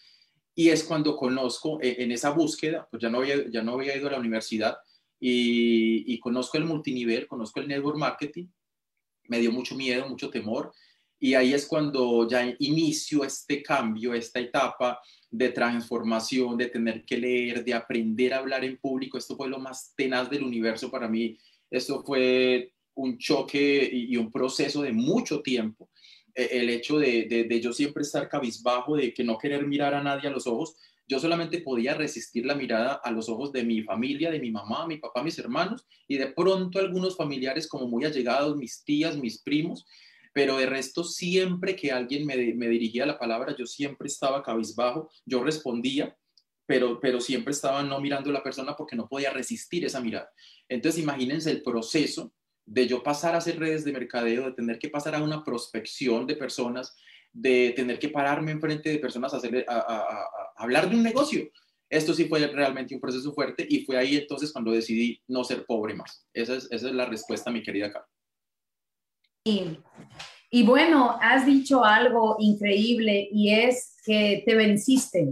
Y 0.55 0.69
es 0.69 0.83
cuando 0.83 1.15
conozco, 1.15 1.79
eh, 1.81 1.97
en 1.99 2.11
esa 2.11 2.31
búsqueda, 2.31 2.87
pues 2.89 3.01
ya 3.01 3.09
no 3.09 3.19
había, 3.19 3.49
ya 3.49 3.61
no 3.61 3.73
había 3.73 3.95
ido 3.95 4.07
a 4.07 4.11
la 4.11 4.19
universidad, 4.19 4.77
y, 5.19 6.13
y 6.13 6.19
conozco 6.19 6.57
el 6.57 6.65
multinivel, 6.65 7.27
conozco 7.27 7.59
el 7.59 7.67
network 7.67 7.97
marketing, 7.97 8.47
me 9.27 9.39
dio 9.39 9.51
mucho 9.51 9.75
miedo, 9.75 10.09
mucho 10.09 10.29
temor, 10.29 10.73
y 11.19 11.33
ahí 11.33 11.53
es 11.53 11.65
cuando 11.65 12.27
ya 12.27 12.55
inicio 12.59 13.23
este 13.23 13.61
cambio, 13.61 14.13
esta 14.13 14.39
etapa 14.39 14.99
de 15.29 15.49
transformación, 15.49 16.57
de 16.57 16.67
tener 16.67 17.03
que 17.03 17.17
leer, 17.17 17.63
de 17.63 17.73
aprender 17.73 18.33
a 18.33 18.37
hablar 18.37 18.63
en 18.63 18.77
público. 18.77 19.17
Esto 19.17 19.35
fue 19.35 19.49
lo 19.49 19.59
más 19.59 19.93
tenaz 19.95 20.29
del 20.29 20.43
universo 20.43 20.89
para 20.89 21.07
mí. 21.07 21.37
Esto 21.69 22.01
fue 22.03 22.73
un 22.95 23.17
choque 23.17 23.89
y 23.91 24.15
un 24.17 24.31
proceso 24.31 24.81
de 24.81 24.93
mucho 24.93 25.41
tiempo. 25.41 25.89
E, 26.33 26.59
el 26.59 26.69
hecho 26.69 26.97
de, 26.97 27.25
de, 27.25 27.61
yo 27.61 27.73
siempre 27.73 28.03
estar 28.03 28.29
cabizbajo, 28.29 28.95
de 28.95 29.13
que 29.13 29.23
no 29.23 29.37
querer 29.37 29.67
mirar 29.67 29.93
a 29.93 30.03
nadie 30.03 30.29
a 30.29 30.31
los 30.31 30.47
ojos, 30.47 30.75
yo 31.07 31.19
solamente 31.19 31.59
podía 31.61 31.95
resistir 31.95 32.45
la 32.45 32.55
mirada 32.55 32.93
a 33.03 33.11
los 33.11 33.29
ojos 33.29 33.51
de 33.51 33.63
mi 33.63 33.81
familia, 33.81 34.31
de 34.31 34.39
mi 34.39 34.51
mamá, 34.51 34.85
mi 34.87 34.97
papá, 34.97 35.23
mis 35.23 35.39
hermanos, 35.39 35.85
y 36.07 36.17
de 36.17 36.27
pronto 36.27 36.79
algunos 36.79 37.17
familiares 37.17 37.67
como 37.67 37.87
muy 37.87 38.05
allegados, 38.05 38.55
mis 38.55 38.83
tías, 38.83 39.17
mis 39.17 39.41
primos, 39.41 39.85
pero 40.39 40.55
de 40.55 40.67
resto 40.67 41.03
siempre 41.03 41.75
que 41.75 41.91
alguien 41.91 42.25
me, 42.25 42.37
dirigía 42.69 43.05
la 43.05 43.19
palabra, 43.19 43.53
yo 43.57 43.65
siempre 43.65 44.07
estaba 44.07 44.41
cabizbajo, 44.41 45.11
yo 45.25 45.43
respondía, 45.43 46.17
pero, 46.65 46.97
pero 47.01 47.19
siempre 47.19 47.51
estaba 47.51 47.83
no 47.83 47.99
mirando 47.99 48.29
a 48.29 48.33
la 48.33 48.41
persona 48.41 48.73
porque 48.73 48.95
no 48.95 49.09
podía 49.09 49.31
resistir 49.31 49.83
esa 49.83 49.99
mirada. 49.99 50.31
Entonces 50.69 51.03
imagínense 51.03 51.51
el 51.51 51.61
proceso 51.61 52.33
de 52.65 52.87
yo 52.87 53.03
pasar 53.03 53.35
a 53.35 53.39
hacer 53.39 53.59
redes 53.59 53.83
de 53.83 53.91
mercadeo, 53.91 54.45
de 54.45 54.53
tener 54.53 54.79
que 54.79 54.87
pasar 54.87 55.13
a 55.13 55.21
una 55.21 55.43
prospección 55.43 56.25
de 56.25 56.37
personas, 56.37 56.95
de 57.33 57.73
tener 57.75 57.99
que 57.99 58.07
pararme 58.07 58.53
enfrente 58.53 58.91
de 58.91 58.99
personas 58.99 59.33
a, 59.33 59.37
hacer, 59.39 59.65
a, 59.67 60.25
hablar 60.55 60.89
de 60.89 60.95
un 60.95 61.03
negocio. 61.03 61.51
Esto 61.89 62.13
sí 62.13 62.29
fue 62.29 62.47
realmente 62.47 62.95
un 62.95 63.01
proceso 63.01 63.33
fuerte 63.33 63.67
y 63.69 63.83
fue 63.83 63.97
ahí 63.97 64.15
entonces 64.15 64.53
cuando 64.53 64.71
decidí 64.71 65.21
no 65.27 65.43
ser 65.43 65.65
pobre 65.65 65.95
más. 65.95 66.25
Esa 66.31 66.55
es, 66.55 66.69
esa 66.71 66.87
es 66.87 66.93
la 66.93 67.07
respuesta, 67.07 67.51
mi 67.51 67.61
querida 67.61 67.91
Carla. 67.91 68.07
Y, 69.43 70.63
bueno, 70.63 71.17
has 71.21 71.45
dicho 71.45 71.83
algo 71.83 72.35
increíble 72.39 73.27
y 73.31 73.53
es 73.53 73.95
que 74.05 74.43
te 74.45 74.55
venciste. 74.55 75.29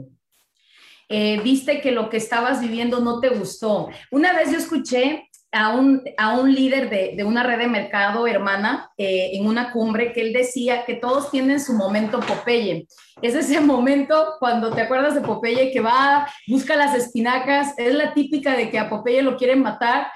Eh, 1.10 1.40
viste 1.42 1.80
que 1.82 1.92
lo 1.92 2.10
que 2.10 2.18
estabas 2.18 2.60
viviendo 2.62 3.00
no 3.00 3.20
te 3.20 3.30
gustó. 3.30 3.90
Una 4.12 4.34
vez 4.34 4.52
yo 4.52 4.58
escuché 4.58 5.30
a 5.52 5.70
un, 5.70 6.04
a 6.18 6.38
un 6.38 6.54
líder 6.54 6.90
de, 6.90 7.14
de 7.16 7.24
una 7.24 7.44
red 7.44 7.60
de 7.60 7.68
mercado 7.68 8.28
hermana 8.28 8.92
eh, 8.98 9.32
en 9.34 9.48
una 9.48 9.72
cumbre 9.72 10.12
que 10.12 10.22
él 10.22 10.34
decía 10.34 10.84
que 10.86 10.96
todos 10.96 11.32
tienen 11.32 11.62
su 11.62 11.74
momento 11.74 12.20
Popeye. 12.20 12.86
Es 13.22 13.34
ese 13.34 13.62
momento 13.62 14.36
cuando 14.40 14.72
te 14.72 14.82
acuerdas 14.82 15.16
de 15.16 15.22
Popeye 15.22 15.72
que 15.72 15.80
va, 15.80 16.28
busca 16.48 16.76
las 16.76 16.94
espinacas, 16.94 17.74
es 17.78 17.94
la 17.96 18.14
típica 18.14 18.56
de 18.56 18.70
que 18.70 18.78
a 18.78 18.90
Popeye 18.90 19.22
lo 19.22 19.38
quieren 19.38 19.62
matar 19.62 20.08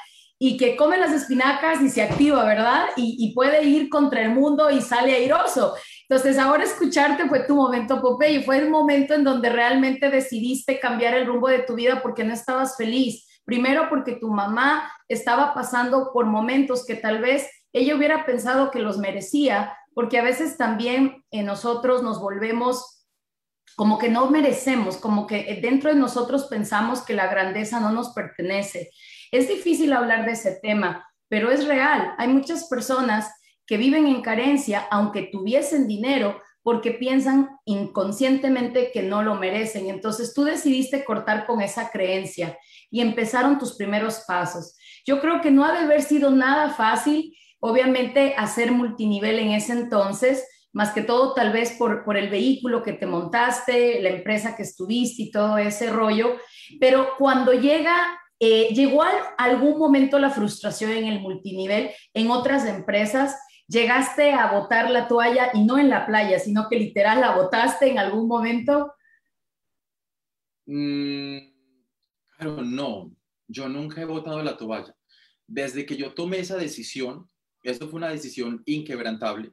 y 0.44 0.58
que 0.58 0.76
come 0.76 0.98
las 0.98 1.12
espinacas 1.12 1.82
y 1.82 1.90
se 1.90 2.02
activa, 2.02 2.44
¿verdad? 2.44 2.88
Y, 2.96 3.32
puede 3.36 3.64
ir 3.64 3.90
contra 3.90 4.24
el 4.24 4.32
mundo 4.32 4.72
y 4.72 4.82
sale 4.82 5.14
airoso. 5.14 5.76
Entonces, 6.10 6.40
ahora 6.40 6.64
escucharte 6.64 7.30
fue 7.30 7.46
tu 7.46 7.56
momento, 7.56 8.02
Popeye, 8.02 8.42
fue 8.42 8.58
el 8.58 8.70
momento 8.70 9.14
en 9.14 9.24
donde 9.24 9.50
realmente 9.50 10.10
decidiste 10.10 10.80
cambiar 10.80 11.14
el 11.14 11.28
rumbo 11.28 11.48
de 11.48 11.60
tu 11.60 11.76
vida 11.76 12.02
porque 12.02 12.24
no 12.24 12.34
estabas 12.34 12.76
feliz 12.76 13.28
Primero 13.46 13.90
porque 13.90 14.14
tu 14.14 14.30
mamá 14.30 14.92
estaba 15.08 15.54
pasando 15.54 16.12
por 16.14 16.26
momentos 16.26 16.86
que 16.86 16.96
tal 16.96 17.20
vez 17.20 17.50
ella 17.74 17.96
hubiera 17.96 18.26
pensado 18.26 18.72
que 18.72 18.80
los 18.80 18.98
merecía, 18.98 19.78
porque 19.94 20.20
a 20.20 20.24
veces 20.24 20.58
también 20.58 21.26
en 21.32 21.48
nosotros 21.48 22.04
nos 22.04 22.22
volvemos 22.22 23.06
como 23.76 23.98
que 23.98 24.10
no 24.10 24.30
merecemos, 24.30 24.98
como 24.98 25.28
que 25.28 25.60
dentro 25.62 25.92
de 25.92 26.00
nosotros 26.00 26.46
pensamos 26.46 27.02
que 27.02 27.14
la 27.14 27.28
grandeza 27.28 27.80
no 27.80 27.92
nos 27.92 28.14
pertenece. 28.14 28.92
Es 29.32 29.48
difícil 29.48 29.94
hablar 29.94 30.26
de 30.26 30.34
ese 30.34 30.60
tema, 30.62 31.08
pero 31.30 31.52
es 31.52 31.66
real. 31.66 32.14
Hay 32.18 32.28
muchas 32.28 32.68
personas 32.68 33.32
que 33.66 33.78
viven 33.78 34.08
en 34.08 34.22
carencia, 34.22 34.86
aunque 34.92 35.30
tuviesen 35.32 35.88
dinero, 35.88 36.42
porque 36.64 36.92
piensan 36.92 37.50
inconscientemente 37.66 38.92
que 38.92 39.04
no 39.04 39.24
lo 39.24 39.36
merecen. 39.36 39.90
Entonces 39.90 40.34
tú 40.34 40.44
decidiste 40.44 41.06
cortar 41.06 41.46
con 41.46 41.62
esa 41.62 41.90
creencia 41.90 42.58
y 42.90 43.00
empezaron 43.00 43.58
tus 43.58 43.78
primeros 43.78 44.24
pasos. 44.28 44.76
Yo 45.06 45.22
creo 45.22 45.42
que 45.42 45.52
no 45.52 45.66
ha 45.66 45.72
de 45.72 45.80
haber 45.80 46.04
sido 46.04 46.32
nada 46.32 46.70
fácil, 46.70 47.36
obviamente, 47.60 48.36
hacer 48.38 48.72
multinivel 48.72 49.40
en 49.40 49.52
ese 49.52 49.72
entonces, 49.72 50.46
más 50.74 50.92
que 50.92 51.02
todo 51.02 51.34
tal 51.34 51.52
vez 51.52 51.72
por, 51.72 52.04
por 52.04 52.18
el 52.18 52.30
vehículo 52.30 52.84
que 52.84 52.94
te 52.94 53.06
montaste, 53.06 54.02
la 54.02 54.10
empresa 54.10 54.56
que 54.56 54.64
estuviste 54.64 55.24
y 55.24 55.32
todo 55.32 55.58
ese 55.58 55.90
rollo, 55.90 56.38
pero 56.80 57.12
cuando 57.18 57.54
llega 57.54 58.20
eh, 58.44 58.74
llegó 58.74 59.04
algún 59.38 59.78
momento 59.78 60.18
la 60.18 60.32
frustración 60.32 60.90
en 60.90 61.06
el 61.06 61.20
multinivel, 61.20 61.92
en 62.12 62.32
otras 62.32 62.66
empresas, 62.66 63.38
llegaste 63.68 64.34
a 64.34 64.52
botar 64.52 64.90
la 64.90 65.08
toalla 65.08 65.52
y 65.54 65.64
no 65.64 65.78
en 65.78 65.92
la 65.92 66.08
playa, 66.08 66.40
sino 66.40 66.68
que 66.68 66.80
literal 66.80 67.22
la 67.22 67.36
botaste 67.36 67.92
en 67.92 68.00
algún 68.00 68.28
momento. 68.28 68.96
Mm, 70.66 71.38
pero 72.40 72.64
no, 72.64 73.16
yo 73.48 73.70
nunca 73.70 74.02
he 74.02 74.06
votado 74.06 74.42
la 74.42 74.58
toalla. 74.58 74.96
Desde 75.46 75.86
que 75.86 75.96
yo 75.96 76.16
tomé 76.16 76.40
esa 76.40 76.58
decisión, 76.58 77.30
esto 77.62 77.90
fue 77.90 77.98
una 77.98 78.10
decisión 78.10 78.64
inquebrantable. 78.66 79.52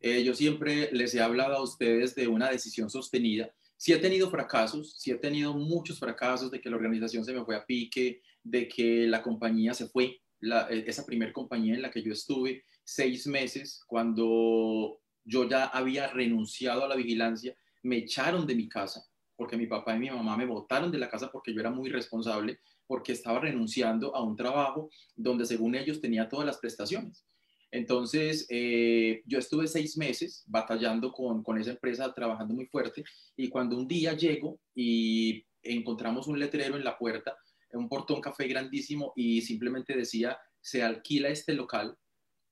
Eh, 0.00 0.24
yo 0.24 0.32
siempre 0.32 0.88
les 0.92 1.14
he 1.14 1.20
hablado 1.20 1.56
a 1.56 1.62
ustedes 1.62 2.14
de 2.14 2.26
una 2.26 2.50
decisión 2.50 2.88
sostenida. 2.88 3.52
Sí 3.76 3.92
he 3.92 3.98
tenido 3.98 4.30
fracasos, 4.30 4.94
sí 4.98 5.10
he 5.10 5.16
tenido 5.16 5.52
muchos 5.52 5.98
fracasos 5.98 6.50
de 6.50 6.58
que 6.58 6.70
la 6.70 6.76
organización 6.76 7.22
se 7.22 7.34
me 7.34 7.44
fue 7.44 7.54
a 7.54 7.66
pique, 7.66 8.22
de 8.42 8.68
que 8.68 9.06
la 9.06 9.22
compañía 9.22 9.74
se 9.74 9.88
fue, 9.88 10.20
e, 10.40 10.84
esa 10.86 11.04
primer 11.04 11.32
compañía 11.32 11.74
en 11.74 11.82
la 11.82 11.90
que 11.90 12.02
yo 12.02 12.12
estuve 12.12 12.64
seis 12.84 13.26
meses, 13.26 13.82
cuando 13.86 15.00
yo 15.24 15.48
ya 15.48 15.66
había 15.66 16.08
renunciado 16.08 16.84
a 16.84 16.88
la 16.88 16.96
vigilancia, 16.96 17.54
me 17.82 17.98
echaron 17.98 18.46
de 18.46 18.54
mi 18.54 18.68
casa 18.68 19.04
porque 19.40 19.56
mi 19.56 19.66
papá 19.66 19.96
y 19.96 19.98
mi 19.98 20.10
mamá 20.10 20.36
me 20.36 20.44
botaron 20.44 20.92
de 20.92 20.98
la 20.98 21.08
casa 21.08 21.30
porque 21.32 21.54
yo 21.54 21.60
era 21.60 21.70
muy 21.70 21.88
responsable, 21.88 22.60
porque 22.86 23.12
estaba 23.12 23.40
renunciando 23.40 24.14
a 24.14 24.22
un 24.22 24.36
trabajo 24.36 24.90
donde 25.16 25.46
según 25.46 25.74
ellos 25.74 25.98
tenía 25.98 26.28
todas 26.28 26.44
las 26.44 26.58
prestaciones. 26.58 27.24
Entonces, 27.70 28.46
eh, 28.50 29.22
yo 29.24 29.38
estuve 29.38 29.66
seis 29.66 29.96
meses 29.96 30.44
batallando 30.46 31.10
con, 31.10 31.42
con 31.42 31.56
esa 31.56 31.70
empresa, 31.70 32.12
trabajando 32.12 32.52
muy 32.52 32.66
fuerte, 32.66 33.02
y 33.34 33.48
cuando 33.48 33.78
un 33.78 33.88
día 33.88 34.12
llego 34.12 34.60
y 34.74 35.42
encontramos 35.62 36.26
un 36.26 36.38
letrero 36.38 36.76
en 36.76 36.84
la 36.84 36.98
puerta, 36.98 37.34
un 37.72 37.88
portón 37.88 38.20
café 38.20 38.46
grandísimo, 38.48 39.12
y 39.16 39.40
simplemente 39.42 39.96
decía, 39.96 40.38
se 40.60 40.82
alquila 40.82 41.28
este 41.28 41.54
local. 41.54 41.96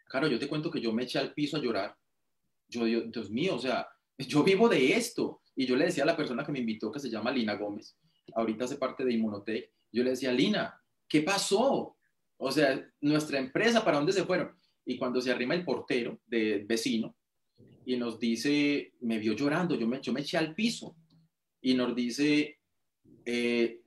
Claro, 0.07 0.27
yo 0.29 0.39
te 0.39 0.49
cuento 0.49 0.71
que 0.71 0.81
yo 0.81 0.93
me 0.93 1.05
eché 1.05 1.19
al 1.19 1.35
piso 1.35 1.57
a 1.57 1.61
llorar. 1.61 1.97
Yo, 2.69 2.85
Dios, 2.85 3.05
Dios 3.11 3.31
mío, 3.31 3.57
o 3.57 3.59
sea, 3.59 3.87
yo 4.19 4.43
vivo 4.43 4.69
de 4.69 4.95
esto. 4.95 5.43
Y 5.55 5.67
yo 5.67 5.77
le 5.77 5.87
decía 5.87 6.05
a 6.05 6.07
la 6.07 6.17
persona 6.17 6.45
que 6.45 6.53
me 6.53 6.61
invitó, 6.61 6.91
que 6.93 7.01
se 7.01 7.11
llama 7.11 7.33
Lina 7.33 7.55
Gómez, 7.55 7.97
ahorita 8.35 8.65
hace 8.65 8.77
parte 8.77 9.05
de 9.05 9.13
Inmunotech, 9.13 9.71
yo 9.91 10.05
le 10.05 10.11
decía, 10.11 10.33
Lina, 10.33 10.81
¿qué 11.09 11.23
pasó? 11.23 11.97
O 12.37 12.53
sea, 12.53 12.89
nuestra 13.01 13.39
empresa, 13.39 13.85
¿para 13.85 13.97
dónde 13.97 14.13
se 14.13 14.25
fueron? 14.25 14.57
Y 14.85 14.97
cuando 14.97 15.21
se 15.21 15.31
arrima 15.31 15.55
el 15.55 15.65
portero 15.65 16.21
de 16.27 16.65
vecino 16.67 17.17
y 17.85 17.97
nos 17.97 18.19
dice, 18.19 18.93
me 19.01 19.19
vio 19.19 19.35
llorando, 19.35 19.75
yo 19.75 19.87
me, 19.87 20.01
yo 20.01 20.13
me 20.13 20.21
eché 20.21 20.37
al 20.37 20.55
piso 20.55 20.97
y 21.61 21.75
nos 21.75 21.95
dice, 21.95 22.61
eh, 23.25 23.81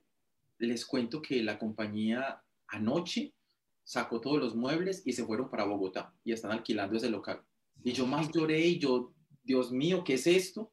les 0.66 0.86
cuento 0.86 1.20
que 1.20 1.42
la 1.42 1.58
compañía 1.58 2.42
anoche 2.68 3.34
sacó 3.84 4.20
todos 4.20 4.38
los 4.38 4.54
muebles 4.54 5.02
y 5.04 5.12
se 5.12 5.24
fueron 5.24 5.50
para 5.50 5.64
Bogotá 5.64 6.14
y 6.24 6.32
están 6.32 6.52
alquilando 6.52 6.96
ese 6.96 7.10
local. 7.10 7.42
Y 7.82 7.92
yo 7.92 8.06
más 8.06 8.30
lloré 8.32 8.60
y 8.60 8.78
yo, 8.78 9.12
Dios 9.42 9.72
mío, 9.72 10.04
¿qué 10.04 10.14
es 10.14 10.26
esto? 10.26 10.72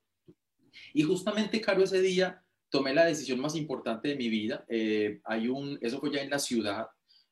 Y 0.94 1.04
justamente, 1.04 1.60
Caro, 1.62 1.84
ese 1.84 2.02
día 2.02 2.44
tomé 2.70 2.94
la 2.94 3.06
decisión 3.06 3.40
más 3.40 3.56
importante 3.56 4.10
de 4.10 4.16
mi 4.16 4.30
vida. 4.30 4.64
Eh, 4.70 5.20
hay 5.24 5.48
un, 5.48 5.78
eso 5.82 6.00
fue 6.00 6.12
ya 6.14 6.22
en 6.22 6.30
la 6.30 6.40
ciudad 6.40 6.88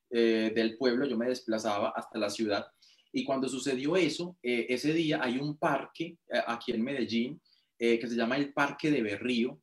eh, 0.09 0.51
del 0.55 0.77
pueblo, 0.77 1.05
yo 1.05 1.17
me 1.17 1.27
desplazaba 1.27 1.93
hasta 1.95 2.17
la 2.17 2.29
ciudad. 2.29 2.65
Y 3.11 3.23
cuando 3.23 3.47
sucedió 3.47 3.95
eso, 3.95 4.37
eh, 4.41 4.65
ese 4.69 4.93
día 4.93 5.19
hay 5.23 5.37
un 5.37 5.57
parque 5.57 6.17
aquí 6.47 6.71
en 6.71 6.83
Medellín 6.83 7.41
que 7.79 8.07
se 8.07 8.15
llama 8.15 8.37
el 8.37 8.53
Parque 8.53 8.89
de 8.89 9.03
Berrío. 9.03 9.61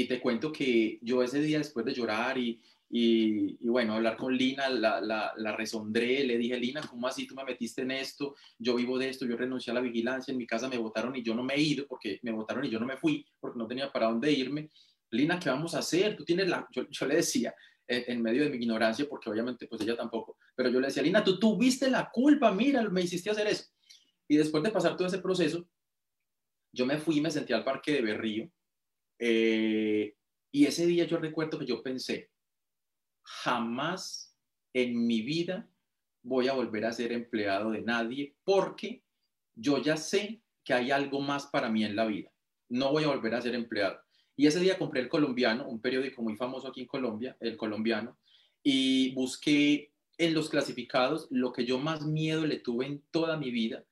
Y 0.00 0.08
te 0.08 0.18
cuento 0.18 0.50
que 0.50 0.98
yo 1.02 1.22
ese 1.22 1.42
día, 1.42 1.58
después 1.58 1.84
de 1.84 1.92
llorar 1.92 2.38
y, 2.38 2.58
y, 2.88 3.68
bueno, 3.68 3.92
hablar 3.92 4.16
con 4.16 4.34
Lina, 4.34 4.70
la, 4.70 4.98
la, 4.98 5.34
la, 5.36 5.54
resondré, 5.54 6.24
le 6.24 6.38
dije, 6.38 6.58
Lina, 6.58 6.80
¿cómo 6.88 7.06
así 7.06 7.26
tú 7.26 7.34
me 7.34 7.44
metiste 7.44 7.82
en 7.82 7.90
esto? 7.90 8.34
Yo 8.58 8.76
vivo 8.76 8.98
de 8.98 9.10
esto, 9.10 9.26
yo 9.26 9.36
renuncié 9.36 9.72
a 9.72 9.74
la 9.74 9.82
vigilancia, 9.82 10.32
en 10.32 10.38
mi 10.38 10.46
casa 10.46 10.70
me 10.70 10.78
votaron 10.78 11.14
y 11.16 11.22
yo 11.22 11.34
no 11.34 11.42
me 11.42 11.52
he 11.52 11.60
ido 11.60 11.86
porque 11.86 12.18
me 12.22 12.32
votaron 12.32 12.64
y 12.64 12.70
yo 12.70 12.80
no 12.80 12.86
me 12.86 12.96
fui 12.96 13.26
porque 13.38 13.58
no 13.58 13.66
tenía 13.66 13.92
para 13.92 14.06
dónde 14.06 14.32
irme. 14.32 14.70
Lina, 15.10 15.38
¿qué 15.38 15.50
vamos 15.50 15.74
a 15.74 15.80
hacer? 15.80 16.16
Tú 16.16 16.24
tienes 16.24 16.48
la, 16.48 16.66
yo, 16.72 16.88
yo 16.88 17.06
le 17.06 17.16
decía, 17.16 17.54
en, 17.86 18.22
medio 18.22 18.44
de 18.44 18.48
mi 18.48 18.56
ignorancia, 18.56 19.06
porque 19.06 19.28
obviamente 19.28 19.66
pues 19.66 19.82
ella 19.82 19.98
tampoco, 19.98 20.38
pero 20.56 20.70
yo 20.70 20.80
le 20.80 20.86
decía, 20.86 21.02
Lina, 21.02 21.22
tú 21.22 21.38
tuviste 21.38 21.90
la 21.90 22.08
culpa, 22.10 22.50
mira, 22.52 22.82
me 22.88 23.02
hiciste 23.02 23.28
hacer 23.28 23.48
eso. 23.48 23.66
Y 24.26 24.38
después 24.38 24.62
de 24.62 24.70
pasar 24.70 24.96
todo 24.96 25.08
ese 25.08 25.18
proceso, 25.18 25.68
yo 26.72 26.86
me 26.86 26.96
fui 26.96 27.18
y 27.18 27.20
me 27.20 27.30
sentí 27.30 27.52
al 27.52 27.64
parque 27.64 27.92
de 27.92 28.00
Berrío. 28.00 28.50
Eh, 29.22 30.16
y 30.50 30.64
ese 30.64 30.86
día 30.86 31.04
yo 31.04 31.18
recuerdo 31.18 31.58
que 31.58 31.66
yo 31.66 31.82
pensé, 31.82 32.30
jamás 33.22 34.34
en 34.72 35.06
mi 35.06 35.20
vida 35.20 35.68
voy 36.22 36.48
a 36.48 36.54
volver 36.54 36.86
a 36.86 36.92
ser 36.92 37.12
empleado 37.12 37.70
de 37.70 37.82
nadie 37.82 38.34
porque 38.44 39.04
yo 39.54 39.82
ya 39.82 39.96
sé 39.96 40.42
que 40.64 40.72
hay 40.72 40.90
algo 40.90 41.20
más 41.20 41.46
para 41.46 41.68
mí 41.68 41.84
en 41.84 41.96
la 41.96 42.06
vida. 42.06 42.32
No 42.68 42.92
voy 42.92 43.04
a 43.04 43.08
volver 43.08 43.34
a 43.34 43.42
ser 43.42 43.54
empleado. 43.54 44.00
Y 44.36 44.46
ese 44.46 44.60
día 44.60 44.78
compré 44.78 45.02
el 45.02 45.08
colombiano, 45.08 45.68
un 45.68 45.80
periódico 45.80 46.22
muy 46.22 46.36
famoso 46.36 46.68
aquí 46.68 46.80
en 46.80 46.86
Colombia, 46.86 47.36
el 47.40 47.58
colombiano, 47.58 48.16
y 48.62 49.12
busqué 49.12 49.92
en 50.16 50.34
los 50.34 50.48
clasificados 50.48 51.26
lo 51.30 51.52
que 51.52 51.66
yo 51.66 51.78
más 51.78 52.06
miedo 52.06 52.46
le 52.46 52.58
tuve 52.58 52.86
en 52.86 53.02
toda 53.10 53.36
mi 53.36 53.50
vida, 53.50 53.84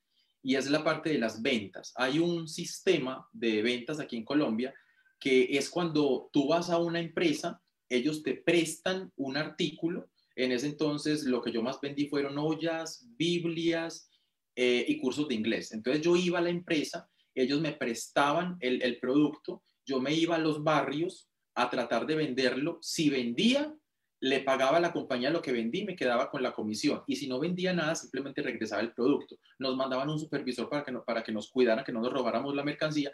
y 0.42 0.54
es 0.56 0.70
la 0.70 0.84
parte 0.84 1.10
de 1.10 1.18
las 1.18 1.42
ventas. 1.42 1.92
Hay 1.96 2.18
un 2.18 2.48
sistema 2.48 3.28
de 3.32 3.62
ventas 3.62 4.00
aquí 4.00 4.16
en 4.16 4.24
Colombia 4.24 4.72
que 5.18 5.56
es 5.56 5.68
cuando 5.68 6.30
tú 6.32 6.48
vas 6.48 6.70
a 6.70 6.78
una 6.78 7.00
empresa 7.00 7.60
ellos 7.88 8.22
te 8.22 8.34
prestan 8.34 9.12
un 9.16 9.36
artículo. 9.36 10.10
En 10.36 10.52
ese 10.52 10.66
entonces 10.66 11.24
lo 11.24 11.42
que 11.42 11.52
yo 11.52 11.62
más 11.62 11.80
vendí 11.80 12.06
fueron 12.06 12.38
ollas, 12.38 13.06
Biblias 13.16 14.10
eh, 14.54 14.84
y 14.86 14.98
cursos 14.98 15.28
de 15.28 15.34
inglés. 15.34 15.72
Entonces 15.72 16.02
yo 16.02 16.16
iba 16.16 16.38
a 16.38 16.42
la 16.42 16.50
empresa, 16.50 17.08
ellos 17.34 17.60
me 17.60 17.72
prestaban 17.72 18.56
el, 18.60 18.98
producto, 19.00 19.62
yo 19.84 20.00
me 20.00 20.14
iba 20.14 20.36
a 20.36 20.40
los 20.40 20.62
barrios 20.62 21.28
a 21.54 21.70
tratar 21.70 22.06
de 22.06 22.14
venderlo. 22.14 22.78
Si 22.82 23.10
vendía, 23.10 23.74
le 24.20 24.40
pagaba 24.40 24.78
a 24.78 24.80
la 24.80 24.92
compañía 24.92 25.30
lo 25.30 25.42
que 25.42 25.52
vendí, 25.52 25.84
me 25.84 25.96
quedaba 25.96 26.30
con 26.30 26.42
la 26.42 26.52
comisión. 26.52 27.02
Y 27.06 27.16
si 27.16 27.28
no 27.28 27.40
vendía 27.40 27.72
nada, 27.72 27.94
simplemente 27.94 28.42
regresaba 28.42 28.82
el 28.82 28.92
producto. 28.92 29.38
Nos 29.58 29.76
mandaban 29.76 30.10
un 30.10 30.18
supervisor 30.18 30.68
para 30.68 30.84
que, 30.84 30.92
para 31.06 31.22
que 31.22 31.32
nos 31.32 31.50
cuidara, 31.50 31.84
que 31.84 31.92
no 31.92 32.00
nos 32.00 32.12
robáramos 32.12 32.54
la 32.54 32.64
mercancía. 32.64 33.12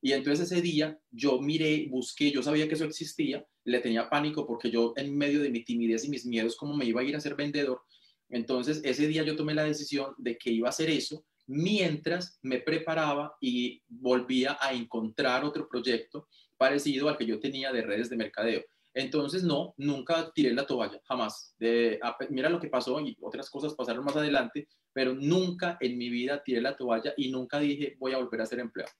Y 0.00 0.12
entonces 0.12 0.50
ese 0.50 0.62
día 0.62 0.98
yo 1.10 1.40
miré, 1.40 1.88
busqué, 1.90 2.30
yo 2.30 2.42
sabía 2.42 2.68
que 2.68 2.74
eso 2.74 2.84
existía, 2.84 3.44
le 3.64 3.80
tenía 3.80 4.08
pánico 4.08 4.46
porque 4.46 4.70
yo 4.70 4.92
en 4.96 5.16
medio 5.16 5.42
de 5.42 5.50
mi 5.50 5.64
timidez 5.64 6.04
y 6.04 6.10
mis 6.10 6.24
miedos, 6.24 6.56
como 6.56 6.76
me 6.76 6.84
iba 6.84 7.00
a 7.00 7.04
ir 7.04 7.16
a 7.16 7.20
ser 7.20 7.34
vendedor, 7.34 7.82
entonces 8.28 8.80
ese 8.84 9.08
día 9.08 9.22
yo 9.24 9.36
tomé 9.36 9.54
la 9.54 9.64
decisión 9.64 10.14
de 10.18 10.36
que 10.36 10.50
iba 10.50 10.68
a 10.68 10.70
hacer 10.70 10.90
eso 10.90 11.24
mientras 11.48 12.38
me 12.42 12.60
preparaba 12.60 13.36
y 13.40 13.82
volvía 13.88 14.58
a 14.60 14.72
encontrar 14.72 15.44
otro 15.44 15.66
proyecto 15.68 16.28
parecido 16.56 17.08
al 17.08 17.16
que 17.16 17.26
yo 17.26 17.40
tenía 17.40 17.72
de 17.72 17.82
redes 17.82 18.10
de 18.10 18.16
mercadeo. 18.16 18.62
Entonces, 18.94 19.44
no, 19.44 19.74
nunca 19.76 20.30
tiré 20.34 20.52
la 20.52 20.66
toalla, 20.66 21.00
jamás. 21.04 21.54
De, 21.58 22.00
mira 22.30 22.50
lo 22.50 22.60
que 22.60 22.68
pasó 22.68 23.00
y 23.00 23.16
otras 23.20 23.48
cosas 23.48 23.74
pasaron 23.74 24.04
más 24.04 24.16
adelante, 24.16 24.68
pero 24.92 25.14
nunca 25.14 25.78
en 25.80 25.96
mi 25.96 26.08
vida 26.10 26.42
tiré 26.44 26.60
la 26.60 26.76
toalla 26.76 27.14
y 27.16 27.30
nunca 27.30 27.58
dije 27.58 27.96
voy 27.98 28.12
a 28.12 28.18
volver 28.18 28.40
a 28.40 28.46
ser 28.46 28.60
empleado. 28.60 28.92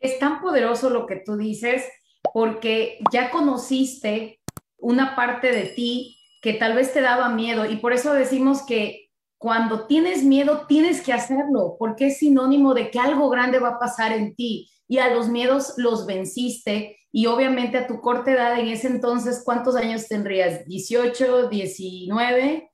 Es 0.00 0.18
tan 0.18 0.40
poderoso 0.40 0.90
lo 0.90 1.06
que 1.06 1.16
tú 1.16 1.36
dices 1.36 1.84
porque 2.32 2.98
ya 3.12 3.30
conociste 3.30 4.40
una 4.78 5.14
parte 5.14 5.52
de 5.52 5.66
ti 5.66 6.18
que 6.42 6.54
tal 6.54 6.74
vez 6.74 6.92
te 6.92 7.00
daba 7.00 7.28
miedo 7.28 7.66
y 7.66 7.76
por 7.76 7.92
eso 7.92 8.12
decimos 8.14 8.62
que 8.62 9.10
cuando 9.38 9.86
tienes 9.86 10.22
miedo 10.22 10.66
tienes 10.66 11.02
que 11.02 11.12
hacerlo 11.12 11.76
porque 11.78 12.08
es 12.08 12.18
sinónimo 12.18 12.74
de 12.74 12.90
que 12.90 12.98
algo 12.98 13.28
grande 13.30 13.58
va 13.58 13.70
a 13.70 13.78
pasar 13.78 14.12
en 14.12 14.34
ti 14.34 14.70
y 14.88 14.98
a 14.98 15.14
los 15.14 15.28
miedos 15.28 15.74
los 15.76 16.06
venciste 16.06 16.98
y 17.12 17.26
obviamente 17.26 17.78
a 17.78 17.86
tu 17.86 18.00
corta 18.00 18.32
edad 18.32 18.58
en 18.58 18.68
ese 18.68 18.86
entonces, 18.86 19.42
¿cuántos 19.44 19.74
años 19.76 20.06
tendrías? 20.06 20.64
¿18, 20.66 21.48
19? 21.48 22.70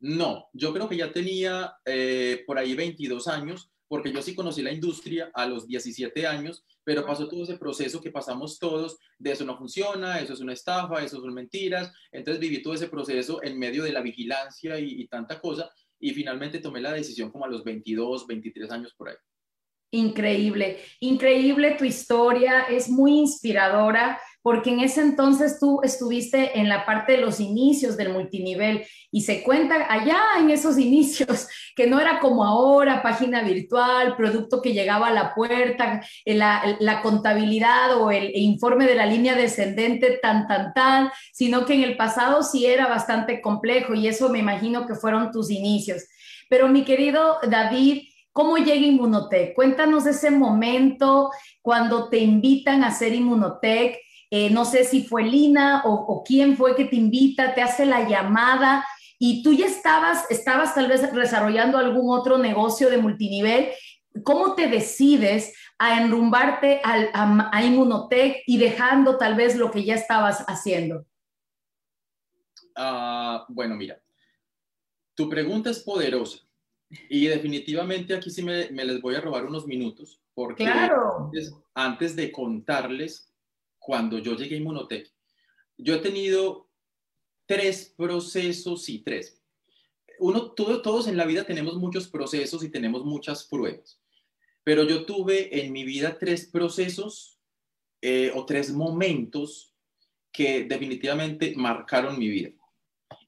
No, 0.00 0.48
yo 0.52 0.72
creo 0.72 0.88
que 0.88 0.96
ya 0.96 1.12
tenía 1.12 1.74
eh, 1.84 2.42
por 2.46 2.58
ahí 2.58 2.74
22 2.74 3.28
años, 3.28 3.70
porque 3.88 4.12
yo 4.12 4.22
sí 4.22 4.34
conocí 4.34 4.62
la 4.62 4.72
industria 4.72 5.30
a 5.34 5.46
los 5.46 5.66
17 5.66 6.26
años, 6.26 6.64
pero 6.84 7.06
pasó 7.06 7.28
todo 7.28 7.42
ese 7.42 7.58
proceso 7.58 8.00
que 8.00 8.10
pasamos 8.10 8.58
todos, 8.58 8.98
de 9.18 9.32
eso 9.32 9.44
no 9.44 9.56
funciona, 9.56 10.20
eso 10.20 10.32
es 10.32 10.40
una 10.40 10.52
estafa, 10.52 11.02
eso 11.02 11.20
son 11.20 11.34
mentiras, 11.34 11.92
entonces 12.12 12.40
viví 12.40 12.62
todo 12.62 12.74
ese 12.74 12.88
proceso 12.88 13.42
en 13.42 13.58
medio 13.58 13.84
de 13.84 13.92
la 13.92 14.00
vigilancia 14.00 14.78
y, 14.78 15.02
y 15.02 15.08
tanta 15.08 15.40
cosa, 15.40 15.70
y 15.98 16.12
finalmente 16.12 16.58
tomé 16.58 16.80
la 16.80 16.92
decisión 16.92 17.30
como 17.30 17.44
a 17.44 17.48
los 17.48 17.64
22, 17.64 18.26
23 18.26 18.70
años 18.70 18.94
por 18.94 19.08
ahí. 19.08 19.16
Increíble, 19.92 20.80
increíble 21.00 21.76
tu 21.78 21.84
historia, 21.84 22.62
es 22.62 22.88
muy 22.88 23.18
inspiradora 23.18 24.20
porque 24.46 24.70
en 24.70 24.78
ese 24.78 25.00
entonces 25.00 25.58
tú 25.58 25.80
estuviste 25.82 26.60
en 26.60 26.68
la 26.68 26.86
parte 26.86 27.14
de 27.14 27.18
los 27.18 27.40
inicios 27.40 27.96
del 27.96 28.12
multinivel 28.12 28.86
y 29.10 29.22
se 29.22 29.42
cuenta 29.42 29.92
allá 29.92 30.20
en 30.38 30.50
esos 30.50 30.78
inicios 30.88 31.48
que 31.74 31.88
no 31.88 31.98
era 31.98 32.20
como 32.20 32.44
ahora, 32.44 33.02
página 33.02 33.42
virtual, 33.42 34.14
producto 34.16 34.62
que 34.62 34.72
llegaba 34.72 35.08
a 35.08 35.12
la 35.12 35.34
puerta, 35.34 36.00
la, 36.24 37.00
contabilidad 37.02 38.00
o 38.00 38.12
el 38.12 38.36
informe 38.36 38.86
de 38.86 38.94
la 38.94 39.06
línea 39.06 39.34
descendente 39.34 40.20
tan, 40.22 40.46
tan, 40.46 40.72
tan, 40.72 41.10
sino 41.32 41.66
que 41.66 41.74
en 41.74 41.82
el 41.82 41.96
pasado 41.96 42.44
sí 42.44 42.66
era 42.66 42.86
bastante 42.86 43.40
complejo 43.40 43.94
y 43.94 44.06
eso 44.06 44.28
me 44.28 44.38
imagino 44.38 44.86
que 44.86 44.94
fueron 44.94 45.32
tus 45.32 45.50
inicios. 45.50 46.04
Pero 46.48 46.68
mi 46.68 46.84
querido 46.84 47.38
David, 47.50 48.04
¿Cómo 48.36 48.58
llega 48.58 48.86
Inmunotech? 48.86 49.54
Cuéntanos 49.54 50.04
ese 50.04 50.30
momento 50.30 51.30
cuando 51.62 52.10
te 52.10 52.18
invitan 52.18 52.84
a 52.84 52.88
hacer 52.88 53.14
Inmunotech. 53.14 53.96
Eh, 54.30 54.50
no 54.50 54.64
sé 54.64 54.84
si 54.84 55.04
fue 55.04 55.22
Lina 55.24 55.82
o, 55.84 56.22
quién 56.24 56.56
fue 56.56 56.74
que 56.74 56.84
te 56.84 56.96
invita, 56.96 57.54
te 57.54 57.62
hace 57.62 57.86
la 57.86 58.08
llamada 58.08 58.84
y 59.18 59.42
tú 59.42 59.52
ya 59.52 59.66
estabas, 59.66 60.30
estabas 60.30 60.74
tal 60.74 60.88
vez 60.88 61.12
desarrollando 61.12 61.78
algún 61.78 62.16
otro 62.16 62.38
negocio 62.38 62.90
de 62.90 62.98
multinivel. 62.98 63.68
¿Cómo 64.24 64.54
te 64.54 64.68
decides 64.68 65.54
a 65.78 66.00
enrumbarte 66.00 66.80
a, 66.82 67.50
a 67.52 67.64
Inmunotech 67.64 68.42
y 68.46 68.58
dejando 68.58 69.16
tal 69.18 69.36
vez 69.36 69.56
lo 69.56 69.70
que 69.70 69.84
ya 69.84 69.94
estabas 69.94 70.44
haciendo? 70.48 71.06
Ah, 72.76 73.46
bueno, 73.48 73.74
mira, 73.74 73.98
tu 75.14 75.28
pregunta 75.30 75.70
es 75.70 75.80
poderosa 75.80 76.38
y 77.08 77.26
definitivamente 77.26 78.14
aquí 78.14 78.30
sí 78.30 78.42
me, 78.42 78.68
les 78.70 79.00
voy 79.00 79.14
a 79.14 79.20
robar 79.20 79.46
unos 79.46 79.66
minutos, 79.66 80.20
porque 80.34 80.70
antes, 81.74 82.14
de 82.14 82.30
contarles 82.30 83.32
cuando 83.86 84.18
yo 84.18 84.34
llegué 84.34 84.56
a 84.56 84.58
Inmunotech, 84.58 85.08
yo 85.78 85.94
he 85.94 85.98
tenido 85.98 86.68
tres 87.46 87.94
procesos 87.96 88.88
y 88.88 88.98
tres. 88.98 89.40
Uno, 90.18 90.50
todos 90.50 91.06
en 91.06 91.16
la 91.16 91.24
vida 91.24 91.44
tenemos 91.44 91.76
muchos 91.76 92.08
procesos 92.08 92.64
y 92.64 92.70
tenemos 92.70 93.04
muchas 93.04 93.44
pruebas, 93.44 94.00
pero 94.64 94.82
yo 94.82 95.06
tuve 95.06 95.60
en 95.60 95.72
mi 95.72 95.84
vida 95.84 96.18
tres 96.18 96.46
procesos 96.46 97.38
eh, 98.02 98.32
o 98.34 98.44
tres 98.44 98.72
momentos 98.72 99.72
que 100.32 100.64
definitivamente 100.64 101.54
marcaron 101.56 102.18
mi 102.18 102.28
vida. 102.28 102.50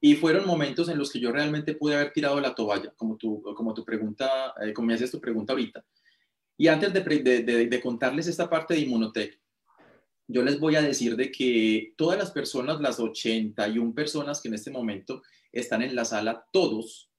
Y 0.00 0.17
fueron 0.17 0.45
momentos 0.45 0.88
en 0.88 0.99
los 0.99 1.12
que 1.12 1.21
yo 1.21 1.31
realmente 1.31 1.75
pude 1.75 1.95
haber 1.95 2.12
tirado 2.12 2.41
la 2.41 2.55
toalla, 2.55 2.93
como 2.97 3.17
tu, 3.17 3.42
como 3.42 3.75
tu 3.75 3.85
pregunta, 3.85 4.55
eh, 4.61 4.73
como 4.73 4.87
me 4.87 4.94
haces 4.94 5.12
tu 5.12 5.21
pregunta 5.21 5.53
ahorita. 5.53 5.85
Y 6.57 6.66
antes 6.66 6.92
de, 6.92 7.42
de, 7.42 7.81
contarles 7.81 8.27
esta 8.27 8.51
parte 8.51 8.75
de 8.75 8.81
Inmunotech, 8.81 9.40
yo 10.29 10.43
les 10.43 10.61
voy 10.61 10.77
a 10.77 10.83
decir 10.83 11.17
de 11.17 11.33
que 11.33 11.95
todas 11.97 12.19
las 12.19 12.31
personas, 12.31 12.81
las 12.81 13.01
81 13.01 13.95
personas 13.95 14.43
que 14.43 14.49
en 14.49 14.55
este 14.55 14.71
momento 14.71 15.23
están 15.51 15.83
en 15.83 15.97
la 15.97 16.05
sala, 16.05 16.45
todos, 16.53 17.11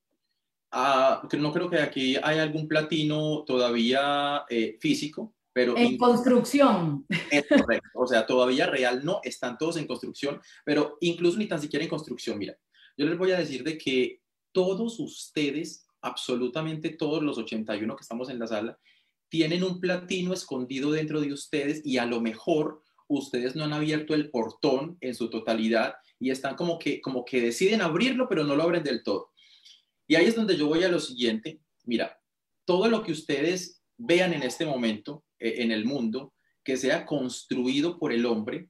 ah, 0.72 1.28
no 1.38 1.52
creo 1.52 1.70
que 1.72 1.80
aquí 1.80 2.16
hay 2.22 2.38
algún 2.38 2.68
platino 2.68 3.44
todavía 3.46 4.46
eh, 4.48 4.78
físico, 4.80 5.34
pero... 5.52 5.76
En 5.76 5.98
construcción. 5.98 7.08
Es 7.32 7.48
correcto, 7.48 7.90
o 7.96 8.06
sea, 8.06 8.28
todavía 8.28 8.68
real 8.68 9.04
no, 9.04 9.22
están 9.24 9.58
todos 9.58 9.78
en 9.78 9.88
construcción, 9.88 10.40
pero 10.64 10.98
incluso 11.02 11.40
ni 11.40 11.48
tan 11.48 11.60
siquiera 11.60 11.84
en 11.84 11.90
construcción, 11.90 12.38
mira, 12.38 12.56
yo 12.96 13.08
les 13.08 13.18
voy 13.18 13.32
a 13.32 13.40
decir 13.40 13.64
de 13.64 13.80
que 13.80 14.22
todos 14.52 15.00
ustedes, 15.00 15.88
absolutamente 16.02 16.90
todos 16.90 17.24
los 17.24 17.40
81 17.40 17.96
que 17.96 18.02
estamos 18.02 18.30
en 18.30 18.38
la 18.38 18.46
sala, 18.46 18.78
tienen 19.30 19.64
un 19.64 19.80
platino 19.80 20.32
escondido 20.34 20.92
dentro 20.92 21.22
de 21.22 21.34
ustedes 21.34 21.82
y 21.84 21.98
a 21.98 22.06
lo 22.06 22.22
mejor 22.22 22.84
ustedes 23.10 23.56
no 23.56 23.66
han 23.66 23.74
abierto 23.74 24.14
el 24.14 24.30
portón 24.30 24.98
en 25.02 25.14
su 25.14 25.30
totalidad 25.30 25.96
y 26.20 26.30
están 26.32 26.56
como 26.56 26.80
que, 26.80 27.02
como 27.02 27.26
que 27.26 27.42
deciden 27.42 27.82
abrirlo, 27.82 28.30
pero 28.30 28.46
no 28.46 28.56
lo 28.56 28.64
abren 28.64 28.84
del 28.84 29.04
todo. 29.04 29.32
Y 30.08 30.16
ahí 30.16 30.26
es 30.26 30.36
donde 30.36 30.56
yo 30.56 30.68
voy 30.68 30.84
a 30.84 30.90
lo 30.90 31.00
siguiente. 31.00 31.60
Mira, 31.84 32.20
todo 32.66 32.88
lo 32.88 33.04
que 33.04 33.12
ustedes 33.12 33.82
vean 33.98 34.34
en 34.34 34.44
este 34.44 34.66
momento 34.66 35.26
eh, 35.40 35.56
en 35.58 35.72
el 35.72 35.84
mundo, 35.84 36.34
que 36.64 36.78
sea 36.78 37.06
construido 37.06 38.00
por 38.00 38.14
el 38.14 38.26
hombre, 38.26 38.70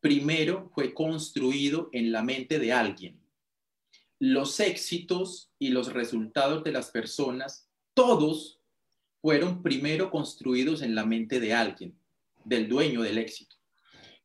primero 0.00 0.70
fue 0.74 0.94
construido 0.94 1.90
en 1.92 2.12
la 2.12 2.22
mente 2.22 2.58
de 2.58 2.72
alguien 2.72 3.24
los 4.18 4.58
éxitos 4.60 5.52
y 5.58 5.68
los 5.68 5.92
resultados 5.92 6.64
de 6.64 6.72
las 6.72 6.90
personas, 6.90 7.68
todos 7.92 8.58
fueron 9.20 9.62
primero 9.62 10.10
construidos 10.10 10.80
en 10.80 10.94
la 10.94 11.04
mente 11.04 11.40
de 11.40 11.52
alguien, 11.52 11.98
del 12.44 12.68
dueño 12.68 13.02
del 13.02 13.18
éxito. 13.18 13.56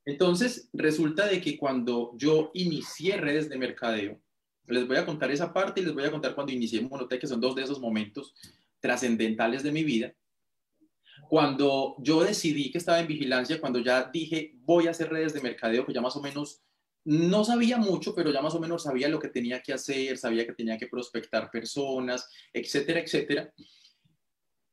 Entonces, 0.10 0.69
resulta 0.74 1.28
de 1.28 1.39
que 1.39 1.56
cuando 1.56 2.13
yo 2.15 2.50
inicié 2.56 3.17
redes 3.17 3.48
de 3.48 3.60
mercadeo, 3.60 4.19
les 4.65 4.88
voy 4.88 4.98
a 4.98 5.06
contar 5.06 5.30
esa 5.30 5.54
parte 5.54 5.82
y 5.82 5.86
les 5.86 5.93
voy 5.93 6.04
a 6.04 6.10
contar 6.10 6.34
cuando 6.34 6.52
inicié 6.52 6.82
Monotech, 6.82 7.22
que 7.22 7.28
son 7.28 7.39
dos 7.39 7.56
de 7.56 7.62
esos 7.62 7.80
momentos 7.80 8.34
trascendentales 8.80 9.62
de 9.62 9.72
mi 9.72 9.84
vida. 9.84 10.15
Cuando 11.30 11.95
yo 12.00 12.24
decidí 12.24 12.72
que 12.72 12.80
estaba 12.80 13.00
en 13.00 13.06
vigilancia, 13.06 13.62
cuando 13.62 13.78
ya 13.80 14.10
dije 14.12 14.56
voy 14.63 14.88
a 14.88 14.91
hacer 14.91 15.12
redes 15.12 15.34
de 15.34 15.41
mercadeo, 15.41 15.86
que 15.86 15.93
ya 15.93 16.02
más 16.02 16.15
o 16.15 16.22
menos 16.22 16.63
no 17.06 17.45
sabía 17.45 17.78
mucho, 17.78 18.15
pero 18.15 18.32
ya 18.32 18.41
más 18.41 18.56
o 18.56 18.60
menos 18.60 18.84
sabía 18.84 19.10
lo 19.10 19.19
que 19.19 19.28
tenía 19.28 19.62
que 19.62 19.74
hacer, 19.74 20.17
sabía 20.17 20.48
que 20.48 20.54
tenía 20.54 20.80
que 20.80 20.88
prospectar 20.88 21.52
personas, 21.52 22.28
etcétera, 22.52 23.02
etcétera. 23.02 23.54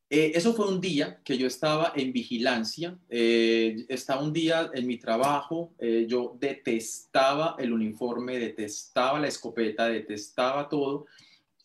Eh, 0.09 0.33
eso 0.37 0.55
fue 0.55 0.69
un 0.69 0.81
día 0.81 1.21
que 1.25 1.37
yo 1.37 1.49
estaba 1.49 1.93
en 1.97 2.13
vigilancia, 2.13 2.97
eh, 3.09 3.85
estaba 3.89 4.23
un 4.23 4.33
día 4.33 4.71
en 4.73 4.87
mi 4.87 4.99
trabajo, 4.99 5.75
eh, 5.81 6.07
yo 6.09 6.37
detestaba 6.39 7.57
el 7.59 7.73
uniforme, 7.73 8.39
detestaba 8.39 9.19
la 9.19 9.27
escopeta, 9.27 9.89
detestaba 9.89 10.69
todo. 10.69 11.07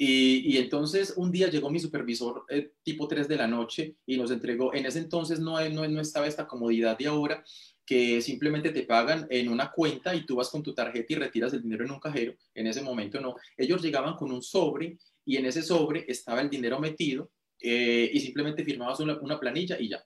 Y, 0.04 0.58
entonces 0.58 1.14
un 1.16 1.32
día 1.32 1.48
llegó 1.50 1.70
mi 1.70 1.80
supervisor 1.80 2.46
tipo 2.82 3.08
3 3.08 3.28
de 3.28 3.36
la 3.36 3.46
noche 3.46 3.98
y 4.08 4.18
nos 4.18 4.32
entregó, 4.32 4.74
en 4.74 4.88
ese 4.88 4.98
entonces 4.98 5.40
no, 5.40 5.60
no, 5.70 5.88
no 5.88 6.02
estaba 6.02 6.26
esta 6.26 6.48
comodidad 6.48 6.98
de 6.98 7.06
ahora, 7.06 7.44
que 7.86 8.20
simplemente 8.22 8.72
te 8.72 8.82
pagan 8.82 9.28
en 9.30 9.50
una 9.50 9.70
cuenta 9.72 10.16
y 10.16 10.26
tú 10.26 10.38
vas 10.38 10.50
con 10.50 10.64
tu 10.64 10.74
tarjeta 10.74 11.14
y 11.14 11.18
retiras 11.18 11.54
el 11.54 11.62
dinero 11.62 11.86
en 11.86 11.92
un 11.92 12.00
cajero. 12.00 12.34
En 12.56 12.66
ese 12.66 12.82
momento 12.82 13.22
no. 13.22 13.36
Ellos 13.56 13.84
llegaban 13.84 14.16
con 14.16 14.32
un 14.32 14.42
sobre 14.42 14.98
y 15.24 15.38
en 15.38 15.46
ese 15.46 15.62
sobre 15.62 16.06
estaba 16.08 16.42
el 16.42 16.50
dinero 16.50 16.80
metido 16.80 17.30
eh, 17.62 18.10
y 18.14 18.20
simplemente 18.20 18.64
firmabas 18.64 19.00
una, 19.00 19.20
una, 19.20 19.40
planilla 19.40 19.80
y 19.80 19.90
ya. 19.90 20.04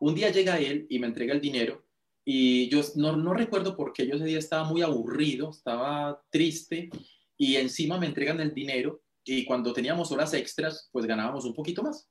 Un 0.00 0.14
día 0.14 0.30
llega 0.30 0.58
él 0.58 0.86
y 0.88 0.98
me 0.98 1.06
entrega 1.06 1.34
el 1.34 1.40
dinero 1.40 1.86
y 2.24 2.68
yo 2.68 2.80
no, 2.96 3.16
no 3.16 3.34
recuerdo 3.34 3.76
por 3.76 3.92
qué 3.92 4.06
yo 4.06 4.14
ese 4.14 4.24
día 4.24 4.38
estaba 4.38 4.64
muy 4.64 4.82
aburrido, 4.82 5.50
estaba 5.50 6.22
triste 6.30 6.90
y 7.36 7.56
encima 7.56 7.98
me 7.98 8.06
entregan 8.06 8.40
el 8.40 8.54
dinero 8.54 9.02
y 9.24 9.44
cuando 9.44 9.72
teníamos 9.72 10.10
horas 10.12 10.34
extras 10.34 10.88
pues 10.92 11.06
ganábamos 11.06 11.44
un 11.44 11.54
poquito 11.54 11.82
más. 11.82 12.08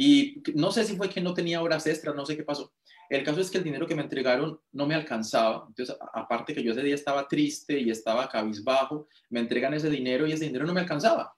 Y 0.00 0.42
no 0.54 0.70
sé 0.70 0.84
si 0.84 0.96
fue 0.96 1.08
que 1.08 1.20
no 1.20 1.34
tenía 1.34 1.60
horas 1.60 1.84
extras, 1.88 2.14
no 2.14 2.24
sé 2.24 2.36
qué 2.36 2.44
pasó. 2.44 2.72
El 3.08 3.24
caso 3.24 3.40
es 3.40 3.50
que 3.50 3.58
el 3.58 3.64
dinero 3.64 3.84
que 3.84 3.96
me 3.96 4.02
entregaron 4.02 4.60
no 4.70 4.86
me 4.86 4.94
alcanzaba. 4.94 5.64
Entonces, 5.66 5.96
aparte 6.12 6.54
que 6.54 6.62
yo 6.62 6.70
ese 6.70 6.82
día 6.82 6.94
estaba 6.94 7.26
triste 7.26 7.80
y 7.80 7.90
estaba 7.90 8.28
cabizbajo, 8.28 9.08
me 9.30 9.40
entregan 9.40 9.74
ese 9.74 9.90
dinero 9.90 10.24
y 10.26 10.32
ese 10.32 10.44
dinero 10.44 10.66
no 10.66 10.72
me 10.72 10.82
alcanzaba. 10.82 11.34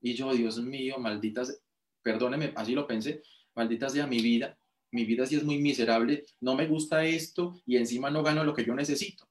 Y 0.00 0.14
yo, 0.14 0.32
Dios 0.32 0.58
mío, 0.62 0.96
malditas, 0.98 1.62
perdóneme, 2.02 2.52
así 2.56 2.74
lo 2.74 2.86
pensé, 2.86 3.22
malditas 3.54 3.92
sea 3.92 4.06
mi 4.06 4.20
vida. 4.20 4.56
mi 4.92 5.04
vida 5.04 5.24
sí 5.24 5.36
es 5.36 5.44
muy 5.44 5.58
miserable, 5.58 6.24
no 6.40 6.56
me 6.56 6.66
gusta 6.66 7.04
esto 7.04 7.62
y 7.64 7.76
encima 7.76 8.10
no 8.10 8.22
gano 8.22 8.42
lo 8.42 8.54
que 8.54 8.64
yo 8.64 8.74
necesito. 8.74 9.28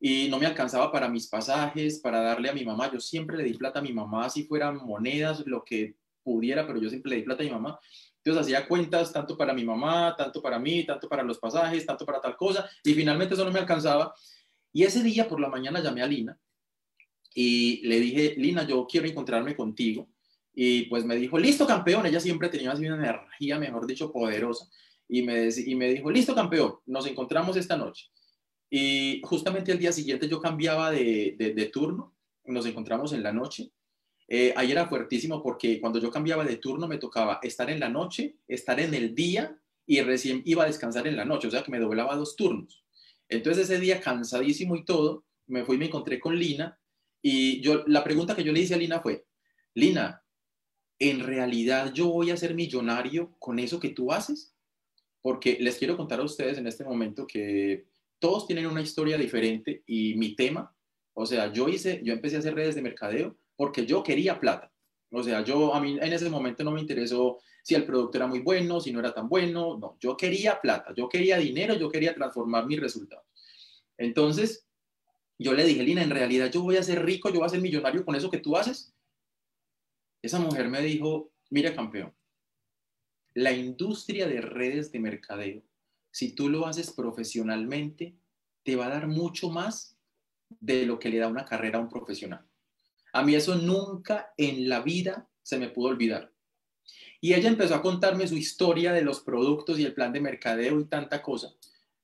Y 0.00 0.28
no 0.28 0.38
me 0.38 0.46
alcanzaba 0.46 0.90
para 0.92 1.08
mis 1.08 1.28
pasajes, 1.28 2.00
para 2.00 2.20
darle 2.20 2.48
a 2.48 2.52
mi 2.52 2.64
mamá. 2.64 2.90
Yo 2.92 3.00
siempre 3.00 3.36
le 3.36 3.44
di 3.44 3.54
plata 3.54 3.80
a 3.80 3.82
mi 3.82 3.92
mamá, 3.92 4.28
si 4.30 4.44
fueran 4.44 4.76
monedas, 4.76 5.44
lo 5.46 5.64
que 5.64 5.96
pudiera, 6.22 6.66
pero 6.66 6.80
yo 6.80 6.88
siempre 6.88 7.10
le 7.10 7.16
di 7.16 7.22
plata 7.22 7.42
a 7.42 7.46
mi 7.46 7.52
mamá. 7.52 7.78
Entonces 8.16 8.42
hacía 8.42 8.68
cuentas 8.68 9.12
tanto 9.12 9.36
para 9.36 9.54
mi 9.54 9.64
mamá, 9.64 10.14
tanto 10.16 10.42
para 10.42 10.58
mí, 10.58 10.84
tanto 10.84 11.08
para 11.08 11.22
los 11.22 11.38
pasajes, 11.38 11.86
tanto 11.86 12.04
para 12.04 12.20
tal 12.20 12.36
cosa, 12.36 12.68
y 12.84 12.92
finalmente 12.94 13.34
eso 13.34 13.44
no 13.44 13.50
me 13.50 13.60
alcanzaba. 13.60 14.12
Y 14.72 14.82
ese 14.82 15.02
día 15.02 15.28
por 15.28 15.40
la 15.40 15.48
mañana 15.48 15.80
llamé 15.80 16.02
a 16.02 16.06
Lina 16.06 16.38
y 17.34 17.86
le 17.86 18.00
dije, 18.00 18.34
Lina, 18.36 18.66
yo 18.66 18.86
quiero 18.86 19.06
encontrarme 19.06 19.56
contigo. 19.56 20.08
Y 20.60 20.86
pues 20.86 21.04
me 21.04 21.14
dijo, 21.14 21.38
listo 21.38 21.64
campeón, 21.68 22.04
ella 22.04 22.18
siempre 22.18 22.48
tenía 22.48 22.72
así 22.72 22.84
una 22.84 22.96
energía, 22.96 23.60
mejor 23.60 23.86
dicho, 23.86 24.10
poderosa. 24.10 24.68
Y 25.08 25.22
me, 25.22 25.48
y 25.56 25.76
me 25.76 25.88
dijo, 25.88 26.10
listo 26.10 26.34
campeón, 26.34 26.74
nos 26.86 27.06
encontramos 27.06 27.56
esta 27.56 27.76
noche. 27.76 28.06
Y 28.68 29.20
justamente 29.22 29.70
el 29.70 29.78
día 29.78 29.92
siguiente 29.92 30.28
yo 30.28 30.40
cambiaba 30.40 30.90
de, 30.90 31.36
de, 31.38 31.66
turno, 31.66 32.16
nos 32.44 32.66
encontramos 32.66 33.12
en 33.12 33.22
la 33.22 33.32
noche. 33.32 33.70
Eh, 34.26 34.52
ahí 34.56 34.72
era 34.72 34.88
fuertísimo 34.88 35.40
porque 35.44 35.80
cuando 35.80 36.00
yo 36.00 36.10
cambiaba 36.10 36.44
de 36.44 36.56
turno 36.56 36.88
me 36.88 36.98
tocaba 36.98 37.38
estar 37.40 37.70
en 37.70 37.78
la 37.78 37.88
noche, 37.88 38.34
estar 38.48 38.80
en 38.80 38.94
el 38.94 39.14
día 39.14 39.56
y 39.86 40.00
recién 40.00 40.42
iba 40.44 40.64
a 40.64 40.66
descansar 40.66 41.06
en 41.06 41.14
la 41.14 41.24
noche, 41.24 41.46
o 41.46 41.52
sea 41.52 41.62
que 41.62 41.70
me 41.70 41.78
doblaba 41.78 42.16
dos 42.16 42.34
turnos. 42.34 42.84
Entonces 43.28 43.70
ese 43.70 43.78
día 43.78 44.00
cansadísimo 44.00 44.74
y 44.74 44.84
todo, 44.84 45.24
me 45.46 45.64
fui 45.64 45.76
y 45.76 45.78
me 45.78 45.86
encontré 45.86 46.18
con 46.18 46.36
Lina 46.36 46.76
y 47.22 47.60
yo 47.60 47.84
la 47.86 48.02
pregunta 48.02 48.34
que 48.34 48.42
yo 48.42 48.52
le 48.52 48.58
hice 48.58 48.74
a 48.74 48.78
Lina 48.78 48.98
fue, 48.98 49.24
Lina, 49.74 50.20
¿en 50.98 51.20
realidad 51.20 51.92
yo 51.92 52.08
voy 52.08 52.30
a 52.30 52.36
ser 52.36 52.54
millonario 52.54 53.34
con 53.38 53.58
eso 53.58 53.80
que 53.80 53.90
tú 53.90 54.12
haces? 54.12 54.54
Porque 55.22 55.58
les 55.60 55.76
quiero 55.76 55.96
contar 55.96 56.20
a 56.20 56.24
ustedes 56.24 56.58
en 56.58 56.66
este 56.66 56.84
momento 56.84 57.26
que 57.26 57.86
todos 58.18 58.46
tienen 58.46 58.66
una 58.66 58.80
historia 58.80 59.16
diferente 59.16 59.82
y 59.86 60.14
mi 60.14 60.34
tema, 60.34 60.74
o 61.14 61.26
sea, 61.26 61.52
yo 61.52 61.68
hice, 61.68 62.00
yo 62.04 62.12
empecé 62.12 62.36
a 62.36 62.38
hacer 62.40 62.54
redes 62.54 62.74
de 62.74 62.82
mercadeo 62.82 63.36
porque 63.56 63.86
yo 63.86 64.02
quería 64.02 64.40
plata. 64.40 64.72
O 65.10 65.22
sea, 65.22 65.42
yo 65.42 65.74
a 65.74 65.80
mí 65.80 65.98
en 66.00 66.12
ese 66.12 66.28
momento 66.28 66.62
no 66.64 66.70
me 66.70 66.80
interesó 66.80 67.38
si 67.62 67.74
el 67.74 67.84
producto 67.84 68.18
era 68.18 68.26
muy 68.26 68.40
bueno, 68.40 68.80
si 68.80 68.92
no 68.92 69.00
era 69.00 69.12
tan 69.12 69.28
bueno, 69.28 69.76
no, 69.78 69.96
yo 70.00 70.16
quería 70.16 70.60
plata, 70.60 70.94
yo 70.96 71.08
quería 71.08 71.38
dinero, 71.38 71.74
yo 71.74 71.90
quería 71.90 72.14
transformar 72.14 72.66
mis 72.66 72.80
resultados. 72.80 73.24
Entonces, 73.96 74.66
yo 75.38 75.52
le 75.52 75.64
dije, 75.64 75.82
Lina, 75.82 76.02
en 76.02 76.10
realidad 76.10 76.50
yo 76.50 76.62
voy 76.62 76.76
a 76.76 76.82
ser 76.82 77.04
rico, 77.04 77.28
yo 77.28 77.40
voy 77.40 77.46
a 77.46 77.50
ser 77.50 77.60
millonario 77.60 78.04
con 78.04 78.14
eso 78.14 78.30
que 78.30 78.38
tú 78.38 78.56
haces. 78.56 78.94
Esa 80.22 80.40
mujer 80.40 80.68
me 80.68 80.82
dijo, 80.82 81.32
mira 81.50 81.74
campeón, 81.74 82.14
la 83.34 83.52
industria 83.52 84.26
de 84.26 84.40
redes 84.40 84.90
de 84.90 84.98
mercadeo 84.98 85.62
si 86.10 86.32
tú 86.32 86.48
lo 86.48 86.66
haces 86.66 86.92
profesionalmente, 86.92 88.16
te 88.64 88.76
va 88.76 88.86
a 88.86 88.90
dar 88.90 89.06
mucho 89.06 89.50
más 89.50 89.96
de 90.48 90.86
lo 90.86 90.98
que 90.98 91.10
le 91.10 91.18
da 91.18 91.28
una 91.28 91.44
carrera 91.44 91.78
a 91.78 91.80
un 91.82 91.88
profesional. 91.88 92.44
A 93.12 93.22
mí 93.22 93.34
eso 93.34 93.54
nunca 93.54 94.32
en 94.36 94.68
la 94.68 94.80
vida 94.80 95.28
se 95.42 95.58
me 95.58 95.68
pudo 95.68 95.88
olvidar. 95.88 96.32
Y 97.20 97.34
ella 97.34 97.48
empezó 97.48 97.74
a 97.74 97.82
contarme 97.82 98.26
su 98.26 98.36
historia 98.36 98.92
de 98.92 99.02
los 99.02 99.20
productos 99.20 99.78
y 99.78 99.84
el 99.84 99.94
plan 99.94 100.12
de 100.12 100.20
mercadeo 100.20 100.80
y 100.80 100.86
tanta 100.86 101.22
cosa. 101.22 101.54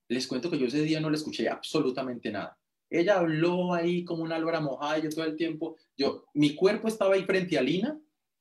Les 0.07 0.27
cuento 0.27 0.49
que 0.49 0.59
yo 0.59 0.67
ese 0.67 0.83
día 0.83 0.99
no 0.99 1.09
le 1.09 1.17
escuché 1.17 1.49
absolutamente 1.49 2.31
nada. 2.31 2.57
Ella 2.89 3.17
habló 3.17 3.73
ahí 3.73 4.03
como 4.03 4.23
una 4.23 4.35
álvara 4.35 4.61
mojada, 4.61 4.99
yo 4.99 5.09
todo 5.09 5.25
el 5.25 5.35
tiempo, 5.35 5.75
yo, 5.97 6.25
mi 6.33 6.55
cuerpo 6.55 6.87
estaba 6.87 7.15
ahí 7.15 7.23
frente 7.23 7.57
a 7.57 7.61
Lina, 7.61 7.99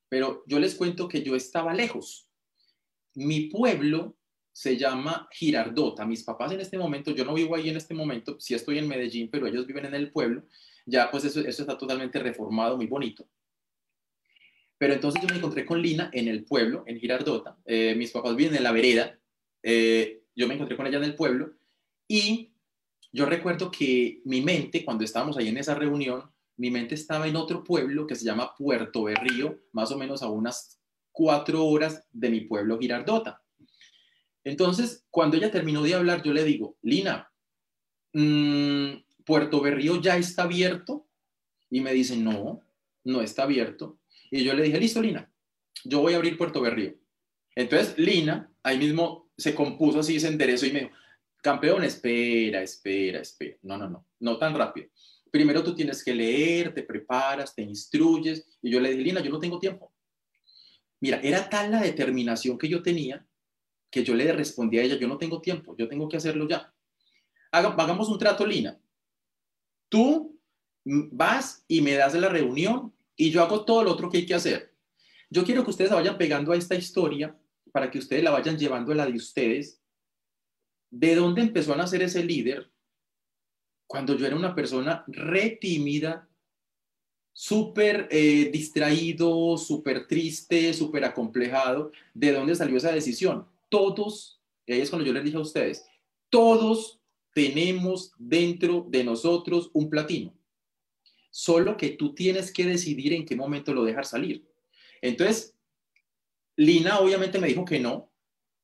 pero 0.09 0.43
yo 0.47 0.59
les 0.59 0.75
cuento 0.75 1.09
que 1.09 1.23
yo 1.23 1.35
estaba 1.35 1.75
lejos. 1.75 2.29
Mi 3.14 3.49
pueblo 3.49 4.17
se 4.53 4.77
llama 4.77 5.29
Girardota. 5.33 6.07
Mis 6.07 6.23
papás 6.23 6.53
en 6.53 6.61
este 6.61 6.79
momento, 6.79 7.11
yo 7.11 7.25
no 7.25 7.35
vivo 7.35 7.57
ahí 7.57 7.69
en 7.69 7.77
este 7.77 7.93
momento, 7.93 8.38
sí 8.38 8.55
estoy 8.55 8.79
en 8.79 8.88
Medellín, 8.88 9.29
pero 9.31 9.47
ellos 9.47 9.67
viven 9.67 9.87
en 9.87 9.95
el 9.95 10.12
pueblo. 10.12 10.45
Ya 10.87 11.11
pues 11.11 11.25
eso, 11.25 11.40
está 11.40 11.77
totalmente 11.77 12.19
reformado, 12.21 12.77
muy 12.77 12.87
bonito. 12.87 13.27
Pero 14.79 14.95
entonces 14.95 15.21
yo 15.23 15.29
me 15.29 15.37
encontré 15.37 15.64
con 15.64 15.81
Lina 15.81 16.11
en 16.12 16.29
el 16.29 16.45
pueblo, 16.45 16.85
en 16.87 16.99
Girardota. 16.99 17.57
Eh, 17.64 17.95
mis 17.97 18.11
papás 18.11 18.37
viven 18.37 18.55
en 18.55 18.62
la 18.62 18.73
vereda. 18.73 19.19
Eh, 19.62 20.23
yo 20.37 20.47
me 20.47 20.55
encontré 20.55 20.77
con 20.77 20.87
ella 20.87 20.99
en 20.99 21.05
el 21.05 21.14
pueblo 21.14 21.55
y 22.07 22.53
yo 23.12 23.27
recuerdo 23.27 23.71
que 23.71 24.21
mi 24.25 24.40
mente, 24.40 24.85
cuando 24.85 25.05
estábamos 25.05 25.37
ahí 25.37 25.49
en 25.49 25.57
esa 25.57 25.75
reunión, 25.75 26.31
mi 26.57 26.71
mente 26.71 26.95
estaba 26.95 27.27
en 27.27 27.37
otro 27.37 27.64
pueblo 27.64 28.07
que 28.07 28.14
se 28.14 28.25
llama 28.25 28.55
Puerto 28.57 29.05
Berrío, 29.05 29.61
más 29.73 29.90
o 29.90 29.99
menos 29.99 30.23
a 30.23 30.29
unas 30.29 30.81
cuatro 31.12 31.64
horas 31.64 32.07
de 32.12 32.31
mi 32.31 32.40
pueblo 32.43 32.79
Girardota. 32.79 33.43
Entonces, 34.45 35.07
cuando 35.11 35.37
ella 35.37 35.51
terminó 35.51 35.83
de 35.83 35.95
hablar, 35.95 36.23
yo 36.23 36.33
le 36.33 36.45
digo, 36.45 36.77
Lina, 36.83 37.33
mm, 38.12 39.05
Puerto 39.25 39.61
Berrío 39.61 40.01
ya 40.01 40.17
está 40.17 40.43
abierto. 40.43 41.09
Y 41.71 41.81
me 41.81 41.93
dice, 41.93 42.17
no, 42.17 42.61
no 43.05 43.23
está 43.23 43.45
abierto. 43.45 43.99
Y 44.31 44.45
yo 44.45 44.55
le 44.55 44.64
dije, 44.64 44.79
listo, 44.79 45.01
Lina, 45.01 45.33
yo 45.85 46.01
voy 46.01 46.12
a 46.12 46.17
abrir 46.17 46.37
Puerto 46.37 46.61
Berrío. 46.61 46.95
Entonces, 47.55 47.99
Lina, 47.99 48.53
ahí 48.62 48.79
mismo 48.79 49.31
se 49.37 49.55
compuso 49.55 50.01
así, 50.01 50.21
se 50.21 50.29
enderezó 50.29 50.67
y 50.67 50.73
me 50.73 50.81
dijo, 50.81 50.93
campeón, 51.43 51.85
espera, 51.85 52.62
espera, 52.62 53.21
espera. 53.21 53.57
No, 53.62 53.79
no, 53.79 53.88
no, 53.88 54.07
no 54.21 54.38
tan 54.38 54.55
rápido. 54.55 54.88
Primero 55.35 55.64
tú 55.64 55.75
tienes 55.75 56.05
que 56.05 56.14
leer, 56.14 56.73
te 56.73 56.85
preparas, 56.85 57.57
te 57.57 57.62
instruyes. 57.62 58.47
Y 58.62 58.70
yo 58.70 58.79
le 58.79 58.90
dije, 58.90 59.03
Lina, 59.03 59.20
yo 59.20 59.33
no 59.33 59.40
tengo 59.40 59.59
tiempo. 59.59 59.92
Mira, 61.01 61.18
era 61.25 61.51
tal 61.51 61.73
la 61.73 61.81
determinación 61.81 62.57
que 62.57 62.68
yo 62.68 62.81
tenía 62.81 63.27
que 63.90 64.05
yo 64.05 64.14
le 64.14 64.33
respondí 64.33 64.79
a 64.79 64.85
ella, 64.85 64.97
yo 64.97 65.09
no 65.09 65.18
tengo 65.18 65.40
tiempo, 65.40 65.75
yo 65.77 65.88
tengo 65.88 66.09
que 66.09 66.18
hacerlo 66.18 66.49
ya. 66.49 66.73
hagamos 67.51 68.09
un 68.09 68.16
trato, 68.16 68.47
Lina. 68.47 68.81
Tú 69.88 70.40
vas 70.85 71.64
y 71.66 71.81
me 71.81 71.94
das 71.94 72.14
la 72.14 72.29
reunión 72.29 72.94
y 73.16 73.33
yo 73.33 73.42
hago 73.42 73.64
todo 73.64 73.83
lo 73.83 73.90
otro 73.90 74.09
que 74.09 74.18
hay 74.18 74.27
que 74.27 74.35
hacer. 74.35 74.73
Yo 75.31 75.42
quiero 75.42 75.64
que 75.64 75.70
ustedes 75.70 75.90
vayan 75.90 76.16
pegando 76.16 76.53
a 76.53 76.57
esta 76.57 76.77
historia 76.77 77.37
para 77.73 77.90
que 77.90 77.99
ustedes 77.99 78.23
la 78.23 78.31
vayan 78.31 78.57
llevando 78.57 78.92
a 78.92 78.94
la 78.94 79.07
de 79.07 79.14
ustedes. 79.14 79.83
¿De 80.90 81.16
dónde 81.16 81.42
empezó 81.42 81.73
a 81.73 81.77
nacer 81.77 82.03
ese 82.03 82.23
líder? 82.23 82.70
Cuando 83.95 84.17
yo 84.17 84.27
era 84.27 84.35
una 84.35 84.57
persona 84.57 85.05
re 85.07 85.51
tímida, 85.61 86.29
súper 87.33 88.09
eh, 88.11 88.51
distraído, 88.53 89.57
súper 89.57 90.09
triste, 90.09 90.75
súper 90.75 91.05
acomplejado. 91.05 91.93
¿De 92.13 92.33
dónde 92.33 92.57
salió 92.57 92.77
esa 92.77 92.91
decisión? 92.91 93.47
todos, 93.69 94.41
y 94.67 94.73
ahí 94.73 94.81
es 94.81 94.91
cuando 94.91 95.07
yo 95.07 95.13
les 95.13 95.23
dije 95.23 95.37
a 95.37 95.41
ustedes, 95.41 95.87
todos 96.29 97.01
tenemos 97.33 98.13
dentro 98.19 98.85
de 98.89 99.05
nosotros 99.05 99.71
un 99.73 99.89
platino. 99.89 100.33
Solo 101.31 101.77
que 101.77 101.91
tú 101.91 102.17
tienes 102.17 102.53
que 102.53 102.65
decidir 102.65 103.13
en 103.13 103.25
qué 103.25 103.37
momento 103.37 103.73
lo 103.73 103.85
dejar 103.85 104.07
salir. 104.07 104.45
Entonces, 105.01 105.55
Lina 106.57 106.99
obviamente 106.99 107.39
me 107.39 107.47
dijo 107.47 107.65
que 107.65 107.79
no, 107.79 108.11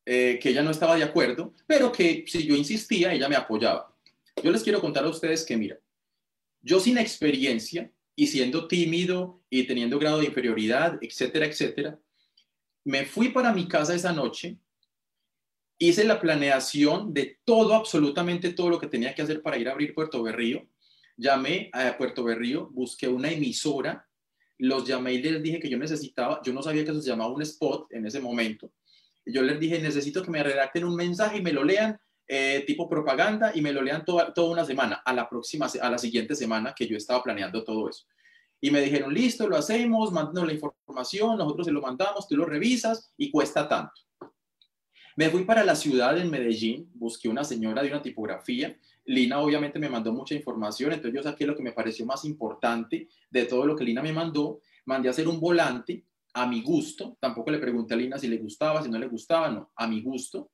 eh, 0.04 0.40
que 0.42 0.48
ella 0.48 0.64
no 0.64 0.72
estaba 0.72 0.96
de 0.96 1.04
acuerdo, 1.04 1.54
pero 1.68 1.92
que 1.92 2.24
si 2.26 2.44
yo 2.44 2.56
insistía, 2.56 3.12
ella 3.12 3.28
me 3.28 3.36
apoyaba. 3.36 3.89
Yo 4.42 4.50
les 4.50 4.62
quiero 4.62 4.80
contar 4.80 5.04
a 5.04 5.08
ustedes 5.08 5.44
que, 5.44 5.56
mira, 5.56 5.78
yo 6.62 6.80
sin 6.80 6.98
experiencia 6.98 7.90
y 8.14 8.26
siendo 8.26 8.68
tímido 8.68 9.42
y 9.48 9.66
teniendo 9.66 9.98
grado 9.98 10.18
de 10.18 10.26
inferioridad, 10.26 10.98
etcétera, 11.00 11.46
etcétera, 11.46 11.98
me 12.84 13.04
fui 13.04 13.30
para 13.30 13.52
mi 13.52 13.68
casa 13.68 13.94
esa 13.94 14.12
noche 14.12 14.58
hice 15.80 16.04
la 16.04 16.20
planeación 16.20 17.14
de 17.14 17.38
todo, 17.44 17.74
absolutamente 17.74 18.52
todo 18.52 18.68
lo 18.68 18.78
que 18.78 18.86
tenía 18.86 19.14
que 19.14 19.22
hacer 19.22 19.42
para 19.42 19.56
ir 19.56 19.66
a 19.68 19.72
abrir 19.72 19.94
Puerto 19.94 20.22
Berrío. 20.22 20.68
Llamé 21.16 21.70
a 21.72 21.96
Puerto 21.96 22.22
Berrío, 22.22 22.68
busqué 22.70 23.08
una 23.08 23.30
emisora, 23.30 24.06
los 24.58 24.86
llamé 24.86 25.14
y 25.14 25.22
les 25.22 25.42
dije 25.42 25.58
que 25.58 25.70
yo 25.70 25.78
necesitaba, 25.78 26.40
yo 26.44 26.52
no 26.52 26.62
sabía 26.62 26.84
que 26.84 26.92
se 26.92 27.00
llamaba 27.00 27.32
un 27.32 27.40
spot 27.40 27.90
en 27.92 28.06
ese 28.06 28.20
momento. 28.20 28.70
Yo 29.24 29.42
les 29.42 29.58
dije, 29.58 29.80
necesito 29.80 30.22
que 30.22 30.30
me 30.30 30.42
redacten 30.42 30.84
un 30.84 30.94
mensaje 30.94 31.38
y 31.38 31.42
me 31.42 31.52
lo 31.52 31.64
lean 31.64 31.98
eh, 32.32 32.62
tipo 32.64 32.88
propaganda 32.88 33.50
y 33.52 33.60
me 33.60 33.72
lo 33.72 33.82
lean 33.82 34.04
toda, 34.04 34.32
toda 34.32 34.52
una 34.52 34.64
semana, 34.64 35.02
a 35.04 35.12
la 35.12 35.28
próxima, 35.28 35.66
a 35.66 35.90
la 35.90 35.98
siguiente 35.98 36.36
semana 36.36 36.72
que 36.76 36.86
yo 36.86 36.96
estaba 36.96 37.20
planeando 37.24 37.64
todo 37.64 37.88
eso. 37.88 38.04
Y 38.60 38.70
me 38.70 38.80
dijeron, 38.80 39.12
listo, 39.12 39.48
lo 39.48 39.56
hacemos, 39.56 40.12
mándanos 40.12 40.46
la 40.46 40.52
información, 40.52 41.36
nosotros 41.36 41.66
se 41.66 41.72
lo 41.72 41.80
mandamos, 41.80 42.28
tú 42.28 42.36
lo 42.36 42.44
revisas 42.44 43.12
y 43.16 43.32
cuesta 43.32 43.68
tanto. 43.68 44.00
Me 45.16 45.28
fui 45.28 45.42
para 45.42 45.64
la 45.64 45.74
ciudad 45.74 46.16
en 46.18 46.30
Medellín, 46.30 46.88
busqué 46.94 47.28
una 47.28 47.42
señora 47.42 47.82
de 47.82 47.88
una 47.88 48.00
tipografía. 48.00 48.78
Lina 49.06 49.40
obviamente 49.40 49.80
me 49.80 49.88
mandó 49.88 50.12
mucha 50.12 50.36
información, 50.36 50.92
entonces 50.92 51.16
yo 51.16 51.28
saqué 51.28 51.44
lo 51.44 51.56
que 51.56 51.64
me 51.64 51.72
pareció 51.72 52.06
más 52.06 52.24
importante 52.24 53.08
de 53.28 53.44
todo 53.44 53.66
lo 53.66 53.74
que 53.74 53.82
Lina 53.82 54.02
me 54.02 54.12
mandó. 54.12 54.60
Mandé 54.84 55.08
a 55.08 55.10
hacer 55.10 55.26
un 55.26 55.40
volante 55.40 56.04
a 56.34 56.46
mi 56.46 56.62
gusto. 56.62 57.16
Tampoco 57.18 57.50
le 57.50 57.58
pregunté 57.58 57.94
a 57.94 57.96
Lina 57.96 58.18
si 58.20 58.28
le 58.28 58.36
gustaba, 58.36 58.84
si 58.84 58.88
no 58.88 59.00
le 59.00 59.08
gustaba, 59.08 59.50
no, 59.50 59.72
a 59.74 59.88
mi 59.88 60.00
gusto. 60.00 60.52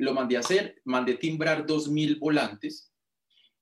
Lo 0.00 0.14
mandé 0.14 0.36
a 0.36 0.40
hacer, 0.40 0.80
mandé 0.84 1.14
timbrar 1.14 1.66
2.000 1.66 2.18
volantes 2.18 2.92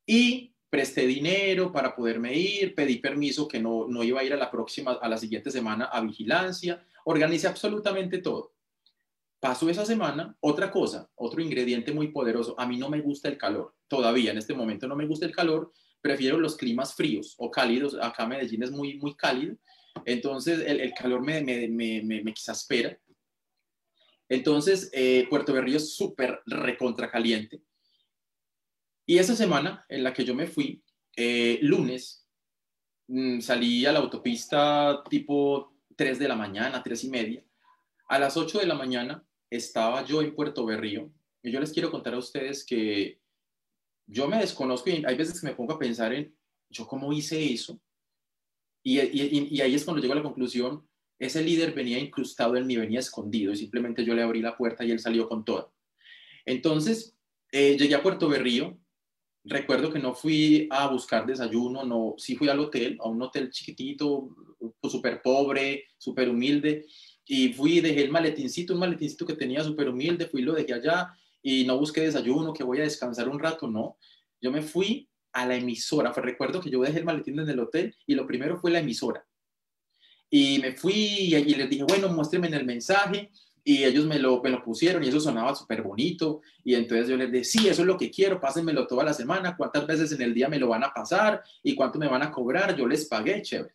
y 0.07 0.55
presté 0.71 1.07
dinero 1.07 1.73
para 1.73 1.95
poderme 1.95 2.35
ir, 2.35 2.75
pedí 2.75 2.97
permiso 2.97 3.49
que 3.49 3.61
no, 3.61 3.87
no 3.89 4.03
iba 4.03 4.21
a 4.21 4.25
ir 4.25 4.33
a 4.33 4.37
la 4.37 4.51
próxima, 4.51 4.93
a 4.93 5.09
la 5.09 5.17
siguiente 5.17 5.51
semana 5.51 5.87
a 5.87 6.01
vigilancia, 6.01 6.85
organicé 7.05 7.47
absolutamente 7.47 8.19
todo 8.19 8.53
Pasó 9.41 9.71
esa 9.71 9.85
semana, 9.85 10.37
otra 10.41 10.69
cosa, 10.69 11.09
otro 11.15 11.41
ingrediente 11.41 11.93
muy 11.93 12.09
poderoso. 12.09 12.59
A 12.59 12.67
mí 12.67 12.77
no 12.77 12.91
me 12.91 13.01
gusta 13.01 13.29
el 13.29 13.39
calor, 13.39 13.73
todavía 13.87 14.33
en 14.33 14.39
este 14.39 14.53
momento 14.53 14.89
no 14.89 14.97
me 14.97 15.07
gusta 15.07 15.27
el 15.27 15.33
calor, 15.33 15.73
prefiero 16.01 16.39
los 16.39 16.57
climas 16.57 16.95
fríos 16.95 17.37
o 17.39 17.49
cálidos. 17.49 17.97
Acá 18.01 18.27
Medellín 18.27 18.65
es 18.65 18.73
muy, 18.73 18.99
muy 18.99 19.15
cálido, 19.15 19.55
entonces 20.05 20.61
el, 20.67 20.93
calor 20.93 21.23
me, 21.23 21.41
me, 21.41 21.69
me, 21.69 22.03
me, 22.03 22.31
exaspera. 22.33 22.99
Entonces, 24.29 24.91
eh, 24.93 25.27
Puerto 25.31 25.53
Berrío 25.53 25.77
es 25.77 25.95
súper 25.95 26.41
recontra 26.47 27.11
caliente. 27.11 27.63
Y 29.07 29.19
esa 29.19 29.35
semana 29.35 29.87
en 29.89 30.05
la 30.05 30.13
que 30.13 30.25
yo 30.25 30.35
me 30.35 30.47
fui, 30.47 30.83
eh, 31.17 31.59
lunes, 31.63 32.27
mm, 33.09 33.41
salí 33.41 33.87
a 33.87 33.93
la 33.93 34.01
autopista 34.01 35.03
tipo 35.09 35.75
3 35.97 36.19
de 36.19 36.29
la 36.29 36.37
mañana, 36.37 36.83
3 36.83 37.05
y 37.05 37.11
media. 37.11 37.45
A 38.09 38.19
las 38.19 38.37
8 38.37 38.59
de 38.59 38.67
la 38.67 38.75
mañana 38.75 39.25
estaba 39.51 40.05
yo 40.05 40.21
en 40.21 40.35
Puerto 40.35 40.65
Berrío 40.67 41.11
y 41.43 41.51
yo 41.51 41.61
les 41.61 41.73
quiero 41.73 41.91
contar 41.91 42.15
a 42.15 42.19
ustedes 42.19 42.65
que 42.65 43.21
yo 44.07 44.27
me 44.27 44.39
desconozco 44.39 44.91
y 44.91 45.05
hay 45.05 45.17
veces 45.17 45.41
que 45.41 45.47
me 45.47 45.55
pongo 45.55 45.75
a 45.75 45.79
pensar 45.79 46.13
en 46.13 46.35
yo 46.71 46.87
cómo 46.87 47.13
hice 47.13 47.53
eso. 47.53 47.81
Y, 48.83 49.01
y, 49.01 49.61
ahí 49.61 49.75
es 49.75 49.85
cuando 49.85 50.01
llego 50.01 50.15
a 50.15 50.17
la 50.17 50.23
conclusión, 50.23 50.88
ese 51.19 51.43
líder 51.43 51.73
venía 51.73 51.99
incrustado 51.99 52.57
en 52.57 52.67
mí, 52.67 52.77
venía 52.77 53.01
escondido 53.01 53.53
y 53.53 53.57
simplemente 53.57 54.05
yo 54.05 54.15
le 54.15 54.23
abrí 54.23 54.41
la 54.41 54.57
puerta 54.57 54.85
y 54.85 54.91
él 54.91 55.01
salió 55.01 55.29
con 55.29 55.45
todo. 55.45 55.73
Entonces, 56.45 57.17
eh, 57.53 57.77
llegué 57.79 57.95
a 57.95 58.03
Puerto 58.03 58.29
Berrío, 58.29 58.79
recuerdo 59.45 59.93
que 59.93 59.99
no 59.99 60.15
fui 60.15 60.69
a 60.71 60.89
buscar 60.89 61.27
desayuno, 61.27 61.85
no, 61.85 62.15
sí 62.19 62.37
fui 62.37 62.49
al 62.49 62.61
hotel, 62.61 62.99
a 63.01 63.09
un 63.09 63.21
hotel 63.23 63.51
chiquitito, 63.51 64.29
súper 64.83 65.23
pobre, 65.23 65.85
súper 65.97 66.29
humilde, 66.29 66.87
y 67.27 67.53
fui, 67.53 67.81
dejé 67.81 68.03
el 68.03 68.11
maletincito, 68.11 68.75
un 68.75 68.81
maletincito 68.81 69.27
que 69.27 69.35
tenía 69.35 69.63
súper 69.63 69.89
humilde, 69.89 70.27
fui, 70.27 70.43
lo 70.43 70.55
dejé 70.55 70.75
allá 70.75 71.13
y 71.43 71.65
no 71.65 71.79
busqué 71.79 72.03
desayuno, 72.03 72.53
que 72.53 72.65
voy 72.65 72.79
a 72.79 72.85
descansar 72.85 73.29
un 73.29 73.39
rato, 73.39 73.69
no. 73.69 73.99
Yo 74.41 74.51
me 74.51 74.63
fui 74.63 75.09
a 75.33 75.47
la 75.47 75.57
emisora, 75.57 76.13
recuerdo 76.13 76.61
que 76.61 76.71
yo 76.71 76.81
dejé 76.81 77.01
el 77.01 77.05
maletín 77.05 77.39
en 77.39 77.49
el 77.49 77.61
hotel 77.61 77.95
y 78.07 78.15
lo 78.15 78.27
primero 78.27 78.59
fue 78.59 78.71
la 78.71 78.79
emisora. 78.79 79.27
Y 80.31 80.59
me 80.59 80.73
fui 80.73 80.95
y, 80.95 81.35
y 81.35 81.55
les 81.55 81.71
dije, 81.71 81.85
bueno, 81.85 82.09
muéstrenme 82.11 82.49
en 82.49 82.55
el 82.55 82.65
mensaje 82.65 83.31
y 83.69 83.85
ellos 83.85 84.07
me 84.07 84.19
lo, 84.19 84.41
me 84.43 84.49
lo 84.49 84.63
pusieron 84.63 85.05
y 85.05 85.09
eso 85.09 85.21
sonaba 85.21 85.55
súper 85.55 85.83
bonito 85.83 86.41
y 86.65 86.75
entonces 86.75 87.07
yo 87.07 87.19
les 87.19 87.31
decía, 87.31 87.61
sí, 87.61 87.69
eso 87.69 87.83
es 87.83 87.87
lo 87.87 87.99
que 87.99 88.11
quiero, 88.11 88.41
pásenmelo 88.41 88.87
toda 88.87 89.05
la 89.05 89.13
semana, 89.13 89.59
cuántas 89.59 89.87
veces 89.87 90.11
en 90.13 90.23
el 90.23 90.33
día 90.33 90.49
me 90.49 90.59
lo 90.59 90.69
van 90.69 90.85
a 90.85 90.95
pasar 90.95 91.43
y 91.63 91.75
cuánto 91.75 91.99
me 91.99 92.09
van 92.09 92.23
a 92.23 92.31
cobrar, 92.31 92.75
yo 92.75 92.89
les 92.89 93.05
pagué, 93.05 93.43
chévere. 93.43 93.75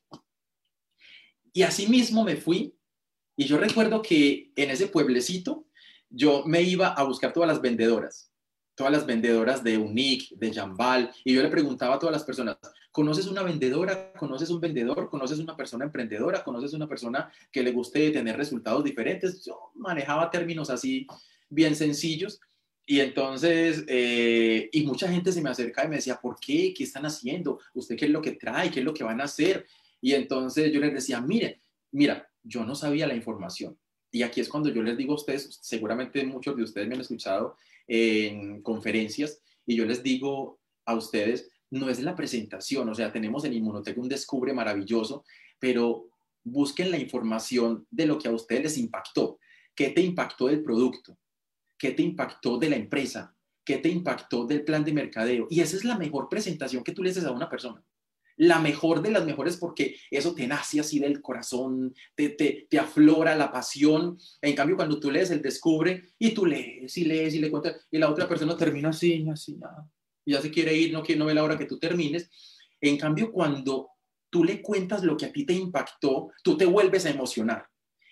Y 1.54 1.62
así 1.62 1.86
mismo 1.86 2.24
me 2.24 2.38
fui 2.38 2.74
y 3.36 3.46
yo 3.46 3.60
recuerdo 3.60 4.02
que 4.02 4.52
en 4.56 4.72
ese 4.72 4.88
pueblecito 4.88 5.68
yo 6.10 6.44
me 6.44 6.64
iba 6.64 6.88
a 6.88 7.04
buscar 7.04 7.32
todas 7.32 7.48
las 7.48 7.62
vendedoras, 7.62 8.33
todas 8.76 8.92
las 8.92 9.06
vendedoras 9.06 9.64
de 9.64 9.78
Unique, 9.78 10.36
de 10.36 10.54
Jambal, 10.54 11.12
y 11.24 11.34
yo 11.34 11.44
le 11.44 11.50
preguntaba 11.50 11.96
a 11.96 12.00
todas 12.00 12.14
las 12.14 12.24
personas, 12.24 12.58
¿conoces 12.92 13.28
una 13.28 13.44
vendedora? 13.44 14.14
¿Conoces 14.14 14.50
un 14.50 14.60
vendedor? 14.60 15.10
¿Conoces 15.10 15.40
una 15.40 15.56
persona 15.56 15.86
emprendedora? 15.86 16.44
¿Conoces 16.44 16.74
una 16.74 16.88
persona 16.88 17.32
que 17.52 17.64
le 17.64 17.72
guste 17.72 18.12
tener 18.12 18.38
resultados 18.38 18.84
diferentes? 18.84 19.44
Yo 19.46 19.72
manejaba 19.76 20.30
términos 20.30 20.70
así 20.70 21.08
bien 21.50 21.76
sencillos. 21.76 22.40
Y 22.86 23.00
entonces, 23.00 23.86
eh, 23.88 24.70
y 24.72 24.86
mucha 24.86 25.08
gente 25.08 25.32
se 25.32 25.42
me 25.42 25.50
acerca 25.50 25.86
y 25.86 25.88
me 25.88 25.96
decía, 25.98 26.20
¿por 26.20 26.38
qué? 26.40 26.74
¿Qué 26.76 26.84
están 26.84 27.06
haciendo? 27.06 27.60
¿Usted 27.74 27.96
qué 27.96 28.06
es 28.06 28.12
lo 28.12 28.22
que 28.22 28.34
trae? 28.34 28.70
¿Qué 28.70 28.80
es 28.80 28.86
lo 28.86 28.94
que 28.94 29.04
van 29.04 29.22
a 29.22 29.26
hacer? 29.26 29.66
Y 30.02 30.14
entonces 30.14 30.72
yo 30.72 30.82
les 30.82 30.94
decía, 30.94 31.22
mire, 31.22 31.62
mira, 31.92 32.30
yo 32.44 32.66
no 32.66 32.76
sabía 32.76 33.08
la 33.08 33.16
información. 33.16 33.78
Y 34.12 34.22
aquí 34.22 34.42
es 34.42 34.50
cuando 34.50 34.70
yo 34.70 34.84
les 34.84 34.98
digo 34.98 35.14
a 35.14 35.16
ustedes, 35.16 35.58
seguramente 35.62 36.24
muchos 36.26 36.56
de 36.56 36.64
ustedes 36.64 36.88
me 36.88 36.96
han 36.96 37.02
escuchado 37.02 37.56
en 37.88 38.62
conferencias, 38.62 39.42
y 39.66 39.76
yo 39.76 39.86
les 39.86 40.04
digo 40.04 40.60
a 40.86 40.96
ustedes, 40.96 41.50
no 41.70 41.90
es 41.90 42.02
la 42.02 42.16
presentación, 42.16 42.88
o 42.90 42.96
sea, 42.96 43.12
tenemos 43.12 43.46
en 43.46 43.54
Inmunotech 43.54 43.98
un 43.98 44.10
descubre 44.10 44.54
maravilloso, 44.54 45.24
pero 45.60 46.10
busquen 46.44 46.92
la 46.92 47.00
información 47.00 47.88
de 47.90 48.06
lo 48.06 48.18
que 48.20 48.28
a 48.28 48.32
ustedes 48.32 48.64
les 48.64 48.78
impactó. 48.78 49.40
¿Qué 49.76 49.90
te 49.90 50.02
impactó 50.02 50.48
del 50.48 50.62
producto? 50.62 51.18
¿Qué 51.78 51.92
te 51.92 52.04
impactó 52.04 52.58
de 52.58 52.70
la 52.70 52.76
empresa? 52.76 53.36
¿Qué 53.66 53.78
te 53.78 53.90
impactó 53.90 54.46
del 54.46 54.64
plan 54.64 54.84
de 54.84 54.94
mercadeo? 54.94 55.48
Y 55.50 55.62
esa 55.62 55.78
es 55.78 55.84
la 55.84 55.98
mejor 55.98 56.30
presentación 56.30 56.84
que 56.84 56.92
tú 56.92 57.02
le 57.02 57.10
haces 57.10 57.26
a 57.26 57.32
una 57.32 57.50
persona 57.50 57.84
la 58.38 58.60
mejor 58.60 59.02
de 59.02 59.12
las 59.12 59.26
mejores 59.26 59.58
porque 59.58 59.98
eso 60.10 60.34
te 60.34 60.48
nace 60.48 60.80
así 60.80 61.00
del 61.00 61.22
corazón, 61.22 61.94
te, 62.16 62.30
te, 62.30 62.68
te, 62.70 62.80
aflora 62.80 63.36
la 63.36 63.52
pasión. 63.52 64.18
En 64.42 64.56
cambio, 64.56 64.76
cuando 64.76 65.00
tú 65.00 65.12
lees 65.12 65.32
el 65.32 65.42
descubre 65.42 66.04
y 66.18 66.32
tú 66.32 66.46
lees 66.46 66.98
y 66.98 67.06
lees 67.06 67.36
y 67.36 67.40
le 67.40 67.52
cuentas 67.52 67.88
y 67.92 67.98
la 67.98 68.10
otra 68.10 68.28
persona 68.28 68.58
termina 68.58 68.90
así, 68.90 69.26
así, 69.32 69.58
ya 70.26 70.42
se 70.42 70.52
quiere 70.52 70.76
ir, 70.76 70.94
no, 70.94 71.04
no 71.04 71.26
ve 71.26 71.34
la 71.34 71.44
hora 71.44 71.58
que 71.58 71.66
tú 71.66 71.78
termines. 71.80 72.30
En 72.82 72.98
cambio, 72.98 73.32
cuando 73.32 73.90
tú 74.30 74.44
le 74.44 74.62
cuentas 74.62 75.04
lo 75.04 75.16
que 75.16 75.26
a 75.26 75.32
ti 75.32 75.46
te 75.46 75.54
impactó, 75.54 76.32
tú 76.44 76.58
te 76.58 76.66
vuelves 76.66 77.06
a 77.06 77.12
emocionar 77.12 77.66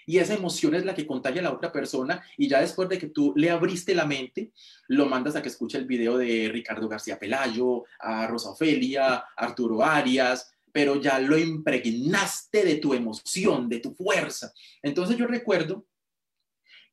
y 0.05 0.17
esa 0.17 0.33
emoción 0.33 0.75
es 0.75 0.85
la 0.85 0.93
que 0.93 1.07
contagia 1.07 1.41
a 1.41 1.43
la 1.43 1.53
otra 1.53 1.71
persona 1.71 2.23
y 2.37 2.47
ya 2.47 2.61
después 2.61 2.89
de 2.89 2.97
que 2.97 3.07
tú 3.07 3.33
le 3.35 3.49
abriste 3.49 3.95
la 3.95 4.05
mente, 4.05 4.51
lo 4.87 5.05
mandas 5.05 5.35
a 5.35 5.41
que 5.41 5.49
escuche 5.49 5.77
el 5.77 5.85
video 5.85 6.17
de 6.17 6.49
Ricardo 6.51 6.87
García 6.87 7.19
Pelayo, 7.19 7.85
a 7.99 8.27
Rosa 8.27 8.51
Ofelia, 8.51 9.25
Arturo 9.35 9.83
Arias, 9.83 10.51
pero 10.71 11.01
ya 11.01 11.19
lo 11.19 11.37
impregnaste 11.37 12.63
de 12.63 12.75
tu 12.75 12.93
emoción, 12.93 13.67
de 13.67 13.79
tu 13.79 13.93
fuerza. 13.93 14.53
Entonces 14.81 15.17
yo 15.17 15.27
recuerdo 15.27 15.85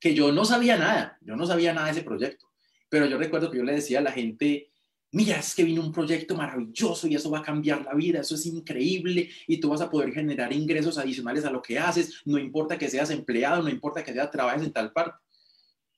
que 0.00 0.14
yo 0.14 0.32
no 0.32 0.44
sabía 0.44 0.76
nada, 0.76 1.18
yo 1.20 1.36
no 1.36 1.46
sabía 1.46 1.72
nada 1.72 1.86
de 1.86 1.92
ese 1.92 2.02
proyecto, 2.02 2.46
pero 2.88 3.06
yo 3.06 3.18
recuerdo 3.18 3.50
que 3.50 3.58
yo 3.58 3.64
le 3.64 3.74
decía 3.74 3.98
a 3.98 4.02
la 4.02 4.12
gente, 4.12 4.70
mira, 5.12 5.38
es 5.38 5.54
que 5.54 5.64
vino 5.64 5.82
un 5.82 5.92
proyecto 5.92 6.36
maravilloso 6.36 7.06
y 7.06 7.14
eso 7.14 7.30
va 7.30 7.38
a 7.38 7.42
cambiar 7.42 7.84
la 7.84 7.94
vida, 7.94 8.20
eso 8.20 8.34
es 8.34 8.46
increíble 8.46 9.30
y 9.46 9.58
tú 9.58 9.70
vas 9.70 9.80
a 9.80 9.90
poder 9.90 10.12
generar 10.12 10.52
ingresos 10.52 10.98
adicionales 10.98 11.44
a 11.44 11.50
lo 11.50 11.62
que 11.62 11.78
haces, 11.78 12.22
no 12.24 12.38
importa 12.38 12.78
que 12.78 12.88
seas 12.88 13.10
empleado, 13.10 13.62
no 13.62 13.70
importa 13.70 14.04
que 14.04 14.12
seas 14.12 14.30
trabajes 14.30 14.62
en 14.62 14.72
tal 14.72 14.92
parte. 14.92 15.16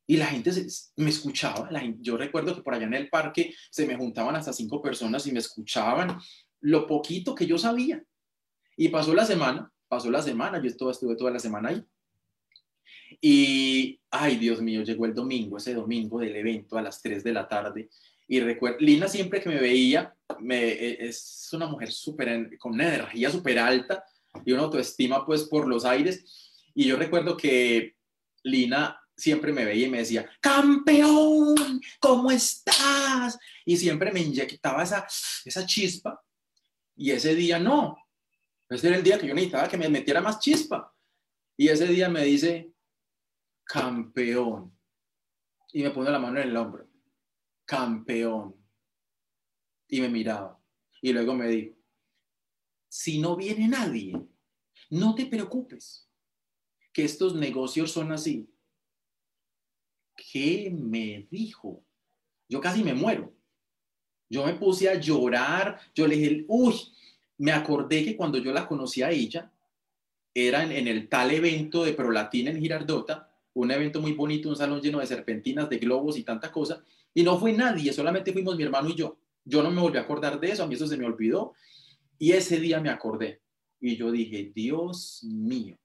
Y 0.07 0.16
la 0.16 0.27
gente 0.27 0.51
me 0.96 1.11
escuchaba, 1.11 1.70
yo 2.01 2.16
recuerdo 2.16 2.57
que 2.57 2.62
por 2.62 2.75
allá 2.75 2.87
en 2.87 2.94
el 2.94 3.09
parque 3.09 3.55
se 3.70 3.87
me 3.87 3.96
juntaban 3.96 4.35
hasta 4.35 4.53
cinco 4.53 4.83
personas 4.83 5.25
y 5.27 5.33
me 5.33 5.38
escuchaban 5.38 6.18
lo 6.61 6.87
poquito 6.87 7.35
que 7.35 7.46
yo 7.46 7.59
sabía. 7.59 8.03
Y 8.77 8.88
pasó 8.88 9.14
la 9.14 9.25
semana, 9.25 9.70
pasó 9.87 10.11
la 10.11 10.20
semana, 10.20 10.61
yo 10.61 10.66
estuve, 10.66 10.90
estuve 10.90 11.14
toda 11.14 11.31
la 11.31 11.38
semana 11.38 11.68
ahí. 11.68 11.85
Y, 13.20 14.01
ay 14.11 14.37
Dios 14.37 14.61
mío, 14.61 14.83
llegó 14.83 15.07
el 15.07 15.14
domingo, 15.14 15.59
ese 15.59 15.75
domingo 15.75 16.18
del 16.18 16.35
evento 16.35 16.77
a 16.77 16.83
las 16.83 17.01
3 17.03 17.23
de 17.23 17.33
la 17.33 17.46
tarde 17.46 17.88
y 18.33 18.38
recuerdo, 18.38 18.79
Lina 18.79 19.09
siempre 19.09 19.40
que 19.40 19.49
me 19.49 19.59
veía, 19.59 20.14
me, 20.38 20.62
e, 20.62 21.09
es 21.09 21.49
una 21.53 21.66
mujer 21.66 21.90
súper, 21.90 22.57
con 22.59 22.75
una 22.75 22.95
energía 22.95 23.29
súper 23.29 23.59
alta 23.59 24.05
y 24.45 24.53
una 24.53 24.62
autoestima 24.62 25.27
pues 25.27 25.43
por 25.49 25.66
los 25.66 25.85
aires. 25.85 26.62
Y 26.73 26.85
yo 26.85 26.97
recuerdo 26.97 27.37
que 27.37 27.97
Lina 28.45 28.97
siempre 29.16 29.53
me 29.53 29.64
veía 29.64 29.88
y 29.88 29.90
me 29.90 29.99
decía, 29.99 30.31
campeón, 30.40 31.81
¿cómo 31.99 32.31
estás? 32.31 33.37
Y 33.64 33.77
siempre 33.77 34.12
me 34.12 34.21
inyectaba 34.21 34.85
esa, 34.85 35.09
esa 35.45 35.66
chispa. 35.66 36.23
Y 36.95 37.11
ese 37.11 37.35
día 37.35 37.59
no. 37.59 37.97
Ese 38.69 38.87
era 38.87 38.97
el 38.97 39.03
día 39.03 39.19
que 39.19 39.27
yo 39.27 39.35
necesitaba 39.35 39.66
que 39.66 39.77
me 39.77 39.88
metiera 39.88 40.21
más 40.21 40.38
chispa. 40.38 40.95
Y 41.57 41.66
ese 41.66 41.88
día 41.88 42.09
me 42.09 42.25
dice, 42.25 42.71
campeón. 43.64 44.73
Y 45.73 45.83
me 45.83 45.90
pone 45.90 46.12
la 46.12 46.21
mano 46.21 46.40
en 46.40 46.49
el 46.49 46.57
hombro 46.57 46.89
campeón. 47.70 48.56
Y 49.88 50.00
me 50.00 50.09
miraba. 50.09 50.61
Y 51.00 51.12
luego 51.12 51.35
me 51.37 51.46
dijo, 51.46 51.76
si 52.88 53.20
no 53.20 53.37
viene 53.37 53.68
nadie, 53.68 54.20
no 54.90 55.14
te 55.14 55.26
preocupes, 55.26 56.09
que 56.92 57.04
estos 57.04 57.37
negocios 57.37 57.92
son 57.92 58.11
así. 58.11 58.52
¿Qué 60.16 60.74
me 60.76 61.28
dijo? 61.30 61.85
Yo 62.48 62.61
casi 62.61 62.83
me 62.83 62.92
muero. 62.92 63.33
Yo 64.28 64.44
me 64.44 64.54
puse 64.54 64.88
a 64.88 64.96
llorar, 64.96 65.78
yo 65.94 66.09
le 66.09 66.16
dije, 66.16 66.44
uy, 66.48 66.74
me 67.38 67.52
acordé 67.52 68.04
que 68.04 68.16
cuando 68.16 68.38
yo 68.38 68.52
la 68.52 68.66
conocí 68.66 69.02
a 69.02 69.11
ella, 69.11 69.52
era 70.35 70.64
en, 70.64 70.72
en 70.72 70.88
el 70.88 71.09
tal 71.09 71.30
evento 71.30 71.85
de 71.85 71.92
Prolatina 71.92 72.50
en 72.50 72.61
Girardota, 72.61 73.33
un 73.54 73.70
evento 73.70 74.00
muy 74.00 74.12
bonito, 74.12 74.48
un 74.48 74.56
salón 74.56 74.80
lleno 74.80 74.98
de 74.98 75.06
serpentinas, 75.06 75.68
de 75.70 75.78
globos 75.78 76.18
y 76.18 76.24
tanta 76.24 76.50
cosa, 76.50 76.85
y 77.14 77.23
no 77.23 77.38
fue 77.38 77.53
nadie, 77.53 77.92
solamente 77.92 78.33
fuimos 78.33 78.57
mi 78.57 78.62
hermano 78.62 78.88
y 78.88 78.94
yo. 78.94 79.18
Yo 79.44 79.62
no 79.62 79.70
me 79.70 79.81
volví 79.81 79.99
a 79.99 80.03
acordar 80.03 80.38
de 80.38 80.53
eso, 80.53 80.62
a 80.62 80.66
mí 80.66 80.75
eso 80.75 80.87
se 80.87 80.96
me 80.96 81.07
olvidó. 81.07 81.55
Y 82.18 82.33
ese 82.33 82.61
día 82.61 82.81
me 82.81 82.90
acordé. 82.90 83.40
Y 83.81 83.96
yo 83.96 84.11
dije, 84.12 84.53
Dios 84.55 85.25
mío, 85.25 85.79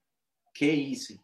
¿qué 0.54 0.74
hice? 0.74 1.22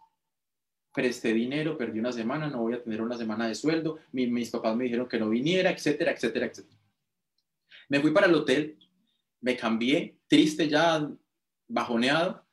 Presté 0.94 1.34
dinero, 1.34 1.78
perdí 1.78 2.00
una 2.00 2.12
semana, 2.12 2.50
no 2.50 2.62
voy 2.62 2.74
a 2.74 2.84
tener 2.84 3.02
una 3.02 3.18
semana 3.18 3.48
de 3.48 3.56
sueldo. 3.56 4.00
mis 4.12 4.50
papás 4.50 4.76
me 4.76 4.86
dijeron 4.86 5.08
que 5.08 5.20
no 5.20 5.30
viniera, 5.30 5.72
etcétera, 5.72 6.12
etcétera, 6.12 6.46
etcétera. 6.48 6.80
Me 7.90 8.00
fui 8.00 8.12
para 8.12 8.28
el 8.28 8.36
hotel, 8.36 8.78
me 9.42 9.58
cambié, 9.58 10.18
triste 10.28 10.68
ya, 10.70 11.10
bajoneado. 11.68 12.46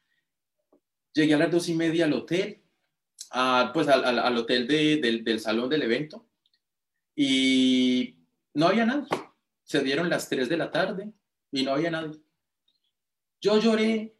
Llegué 1.12 1.34
a 1.34 1.38
las 1.38 1.50
dos 1.50 1.68
y 1.68 1.74
media 1.74 2.04
al 2.04 2.12
hotel 2.12 2.62
pues 3.72 3.88
al, 3.88 4.36
hotel 4.36 4.66
del, 4.66 5.40
salón 5.40 5.68
del 5.68 5.82
evento 5.82 6.27
y 7.20 8.14
no 8.54 8.68
había 8.68 8.86
nadie. 8.86 9.08
Se 9.64 9.82
dieron 9.82 10.08
las 10.08 10.28
3 10.28 10.48
de 10.48 10.56
la 10.56 10.70
tarde 10.70 11.12
y 11.50 11.64
no 11.64 11.72
había 11.72 11.90
nadie. 11.90 12.16
Yo 13.40 13.58
lloré 13.58 14.14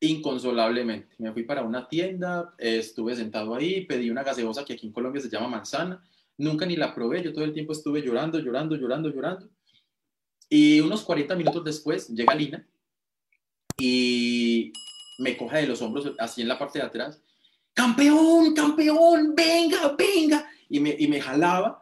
inconsolablemente. 0.00 1.14
Me 1.18 1.30
fui 1.34 1.42
para 1.42 1.62
una 1.62 1.86
tienda, 1.86 2.54
estuve 2.56 3.14
sentado 3.16 3.54
ahí, 3.54 3.84
pedí 3.84 4.08
una 4.08 4.22
gaseosa 4.22 4.64
que 4.64 4.72
aquí 4.72 4.86
en 4.86 4.94
Colombia 4.94 5.20
se 5.20 5.28
llama 5.28 5.46
manzana. 5.46 6.02
Nunca 6.38 6.64
ni 6.64 6.74
la 6.74 6.94
probé, 6.94 7.22
yo 7.22 7.34
todo 7.34 7.44
el 7.44 7.52
tiempo 7.52 7.74
estuve 7.74 8.00
llorando, 8.00 8.38
llorando, 8.38 8.76
llorando, 8.76 9.10
llorando. 9.10 9.50
Y 10.48 10.80
unos 10.80 11.02
40 11.02 11.36
minutos 11.36 11.62
después 11.62 12.08
llega 12.08 12.34
Lina 12.34 12.66
y 13.78 14.72
me 15.18 15.36
coge 15.36 15.58
de 15.58 15.66
los 15.66 15.82
hombros 15.82 16.12
así 16.18 16.40
en 16.40 16.48
la 16.48 16.58
parte 16.58 16.78
de 16.78 16.86
atrás 16.86 17.22
campeón, 17.74 18.54
campeón, 18.54 19.34
venga, 19.34 19.94
venga. 19.98 20.48
Y 20.70 20.80
me, 20.80 20.96
y 20.98 21.06
me 21.08 21.20
jalaba 21.20 21.81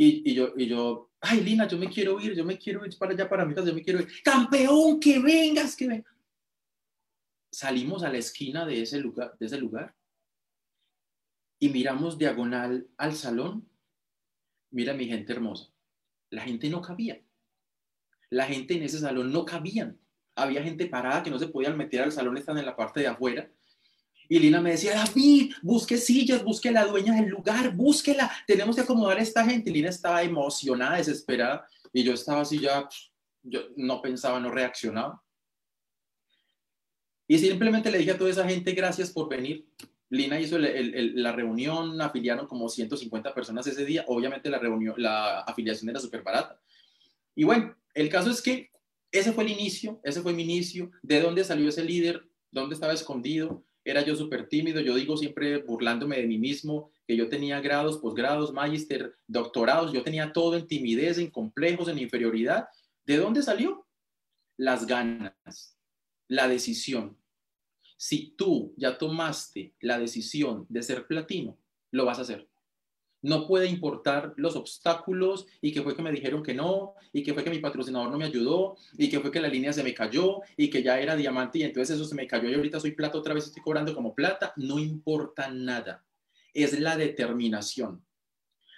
y, 0.00 0.30
y, 0.30 0.34
yo, 0.34 0.54
y 0.56 0.68
yo, 0.68 1.10
ay, 1.20 1.40
Lina, 1.40 1.66
yo 1.66 1.76
me 1.76 1.90
quiero 1.90 2.20
ir, 2.20 2.34
yo 2.34 2.44
me 2.44 2.56
quiero 2.56 2.86
ir 2.86 2.96
para 2.96 3.12
allá, 3.12 3.28
para 3.28 3.44
mi 3.44 3.52
casa, 3.52 3.66
yo 3.66 3.74
me 3.74 3.82
quiero 3.82 4.00
ir. 4.00 4.22
Campeón, 4.22 5.00
que 5.00 5.18
vengas, 5.18 5.74
que 5.74 5.88
vengas. 5.88 6.14
Salimos 7.50 8.04
a 8.04 8.10
la 8.10 8.18
esquina 8.18 8.64
de 8.64 8.82
ese 8.82 9.00
lugar, 9.00 9.36
de 9.38 9.46
ese 9.46 9.58
lugar 9.58 9.94
y 11.58 11.68
miramos 11.70 12.16
diagonal 12.16 12.88
al 12.96 13.14
salón. 13.14 13.68
Mira 14.70 14.94
mi 14.94 15.06
gente 15.06 15.32
hermosa. 15.32 15.72
La 16.30 16.42
gente 16.42 16.70
no 16.70 16.80
cabía. 16.80 17.20
La 18.30 18.46
gente 18.46 18.76
en 18.76 18.84
ese 18.84 19.00
salón 19.00 19.32
no 19.32 19.44
cabían. 19.44 19.98
Había 20.36 20.62
gente 20.62 20.86
parada 20.86 21.24
que 21.24 21.30
no 21.30 21.38
se 21.40 21.48
podían 21.48 21.76
meter 21.76 22.02
al 22.02 22.12
salón, 22.12 22.36
están 22.36 22.58
en 22.58 22.66
la 22.66 22.76
parte 22.76 23.00
de 23.00 23.08
afuera 23.08 23.50
y 24.28 24.38
Lina 24.38 24.60
me 24.60 24.72
decía, 24.72 24.94
David, 24.94 25.54
busque 25.62 25.96
sillas, 25.96 26.44
busque 26.44 26.70
la 26.70 26.84
dueña 26.84 27.14
del 27.14 27.30
lugar, 27.30 27.74
búsquela, 27.74 28.30
tenemos 28.46 28.76
que 28.76 28.82
acomodar 28.82 29.18
a 29.18 29.22
esta 29.22 29.44
gente. 29.44 29.70
Lina 29.70 29.88
estaba 29.88 30.22
emocionada, 30.22 30.98
desesperada, 30.98 31.66
y 31.92 32.02
yo 32.02 32.12
estaba 32.12 32.42
así 32.42 32.58
ya, 32.58 32.86
yo 33.42 33.62
no 33.76 34.02
pensaba, 34.02 34.38
no 34.38 34.50
reaccionaba. 34.50 35.22
Y 37.26 37.38
simplemente 37.38 37.90
le 37.90 37.98
dije 37.98 38.12
a 38.12 38.18
toda 38.18 38.30
esa 38.30 38.48
gente, 38.48 38.72
gracias 38.72 39.10
por 39.10 39.28
venir. 39.28 39.66
Lina 40.10 40.40
hizo 40.40 40.58
la 40.58 41.32
reunión, 41.32 42.00
afiliaron 42.00 42.46
como 42.46 42.68
150 42.68 43.34
personas 43.34 43.66
ese 43.66 43.84
día. 43.84 44.04
Obviamente 44.08 44.48
la 44.50 44.58
reunión, 44.58 44.94
la 44.98 45.40
afiliación 45.40 45.90
era 45.90 46.00
súper 46.00 46.22
barata. 46.22 46.60
Y 47.34 47.44
bueno, 47.44 47.76
el 47.94 48.08
caso 48.08 48.30
es 48.30 48.40
que 48.40 48.70
ese 49.10 49.32
fue 49.32 49.44
el 49.44 49.50
inicio, 49.50 50.00
ese 50.02 50.22
fue 50.22 50.32
mi 50.32 50.42
inicio. 50.42 50.90
¿De 51.02 51.20
dónde 51.20 51.44
salió 51.44 51.68
ese 51.68 51.84
líder? 51.84 52.26
¿Dónde 52.50 52.74
estaba 52.74 52.94
escondido? 52.94 53.64
Era 53.84 54.04
yo 54.04 54.14
súper 54.14 54.48
tímido, 54.48 54.80
yo 54.80 54.94
digo 54.94 55.16
siempre 55.16 55.58
burlándome 55.58 56.16
de 56.16 56.26
mí 56.26 56.38
mismo, 56.38 56.90
que 57.06 57.16
yo 57.16 57.28
tenía 57.28 57.60
grados, 57.60 57.98
posgrados, 57.98 58.52
magister, 58.52 59.14
doctorados, 59.26 59.92
yo 59.92 60.02
tenía 60.02 60.32
todo 60.32 60.56
en 60.56 60.66
timidez, 60.66 61.18
en 61.18 61.30
complejos, 61.30 61.88
en 61.88 61.98
inferioridad. 61.98 62.68
¿De 63.06 63.16
dónde 63.16 63.42
salió? 63.42 63.86
Las 64.56 64.86
ganas, 64.86 65.78
la 66.28 66.48
decisión. 66.48 67.16
Si 67.96 68.34
tú 68.36 68.74
ya 68.76 68.98
tomaste 68.98 69.74
la 69.80 69.98
decisión 69.98 70.66
de 70.68 70.82
ser 70.82 71.06
platino, 71.06 71.58
lo 71.90 72.04
vas 72.04 72.18
a 72.18 72.22
hacer 72.22 72.48
no 73.22 73.46
puede 73.46 73.66
importar 73.66 74.32
los 74.36 74.56
obstáculos 74.56 75.46
y 75.60 75.72
que 75.72 75.82
fue 75.82 75.96
que 75.96 76.02
me 76.02 76.12
dijeron 76.12 76.42
que 76.42 76.54
no, 76.54 76.94
y 77.12 77.22
que 77.22 77.34
fue 77.34 77.42
que 77.42 77.50
mi 77.50 77.58
patrocinador 77.58 78.10
no 78.10 78.18
me 78.18 78.26
ayudó, 78.26 78.76
y 78.96 79.08
que 79.08 79.20
fue 79.20 79.30
que 79.30 79.40
la 79.40 79.48
línea 79.48 79.72
se 79.72 79.82
me 79.82 79.94
cayó, 79.94 80.40
y 80.56 80.70
que 80.70 80.82
ya 80.82 81.00
era 81.00 81.16
diamante 81.16 81.58
y 81.58 81.62
entonces 81.62 81.96
eso 81.96 82.04
se 82.04 82.14
me 82.14 82.26
cayó 82.26 82.48
y 82.48 82.54
ahorita 82.54 82.80
soy 82.80 82.92
plata, 82.92 83.18
otra 83.18 83.34
vez 83.34 83.46
estoy 83.46 83.62
cobrando 83.62 83.94
como 83.94 84.14
plata, 84.14 84.52
no 84.56 84.78
importa 84.78 85.50
nada, 85.50 86.04
es 86.54 86.78
la 86.78 86.96
determinación. 86.96 88.04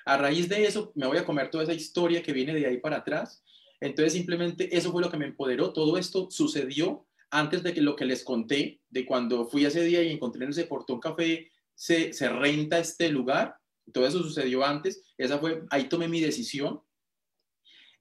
A 0.06 0.16
raíz 0.16 0.48
de 0.48 0.64
eso 0.64 0.92
me 0.94 1.06
voy 1.06 1.18
a 1.18 1.24
comer 1.24 1.50
toda 1.50 1.64
esa 1.64 1.74
historia 1.74 2.22
que 2.22 2.32
viene 2.32 2.54
de 2.54 2.66
ahí 2.66 2.78
para 2.78 2.98
atrás, 2.98 3.44
entonces 3.80 4.12
simplemente 4.12 4.74
eso 4.76 4.90
fue 4.92 5.02
lo 5.02 5.10
que 5.10 5.16
me 5.16 5.26
empoderó, 5.26 5.72
todo 5.72 5.98
esto 5.98 6.28
sucedió 6.30 7.06
antes 7.30 7.62
de 7.62 7.72
que 7.72 7.80
lo 7.80 7.94
que 7.94 8.04
les 8.04 8.24
conté, 8.24 8.80
de 8.88 9.06
cuando 9.06 9.46
fui 9.46 9.64
ese 9.64 9.84
día 9.84 10.02
y 10.02 10.10
encontré 10.10 10.44
en 10.44 10.50
ese 10.50 10.64
portón 10.64 10.98
café, 10.98 11.50
se, 11.74 12.12
se 12.12 12.28
renta 12.28 12.78
este 12.78 13.08
lugar, 13.08 13.59
todo 13.90 14.06
eso 14.06 14.22
sucedió 14.22 14.64
antes, 14.64 15.02
esa 15.18 15.38
fue, 15.38 15.62
ahí 15.70 15.88
tomé 15.88 16.08
mi 16.08 16.20
decisión. 16.20 16.80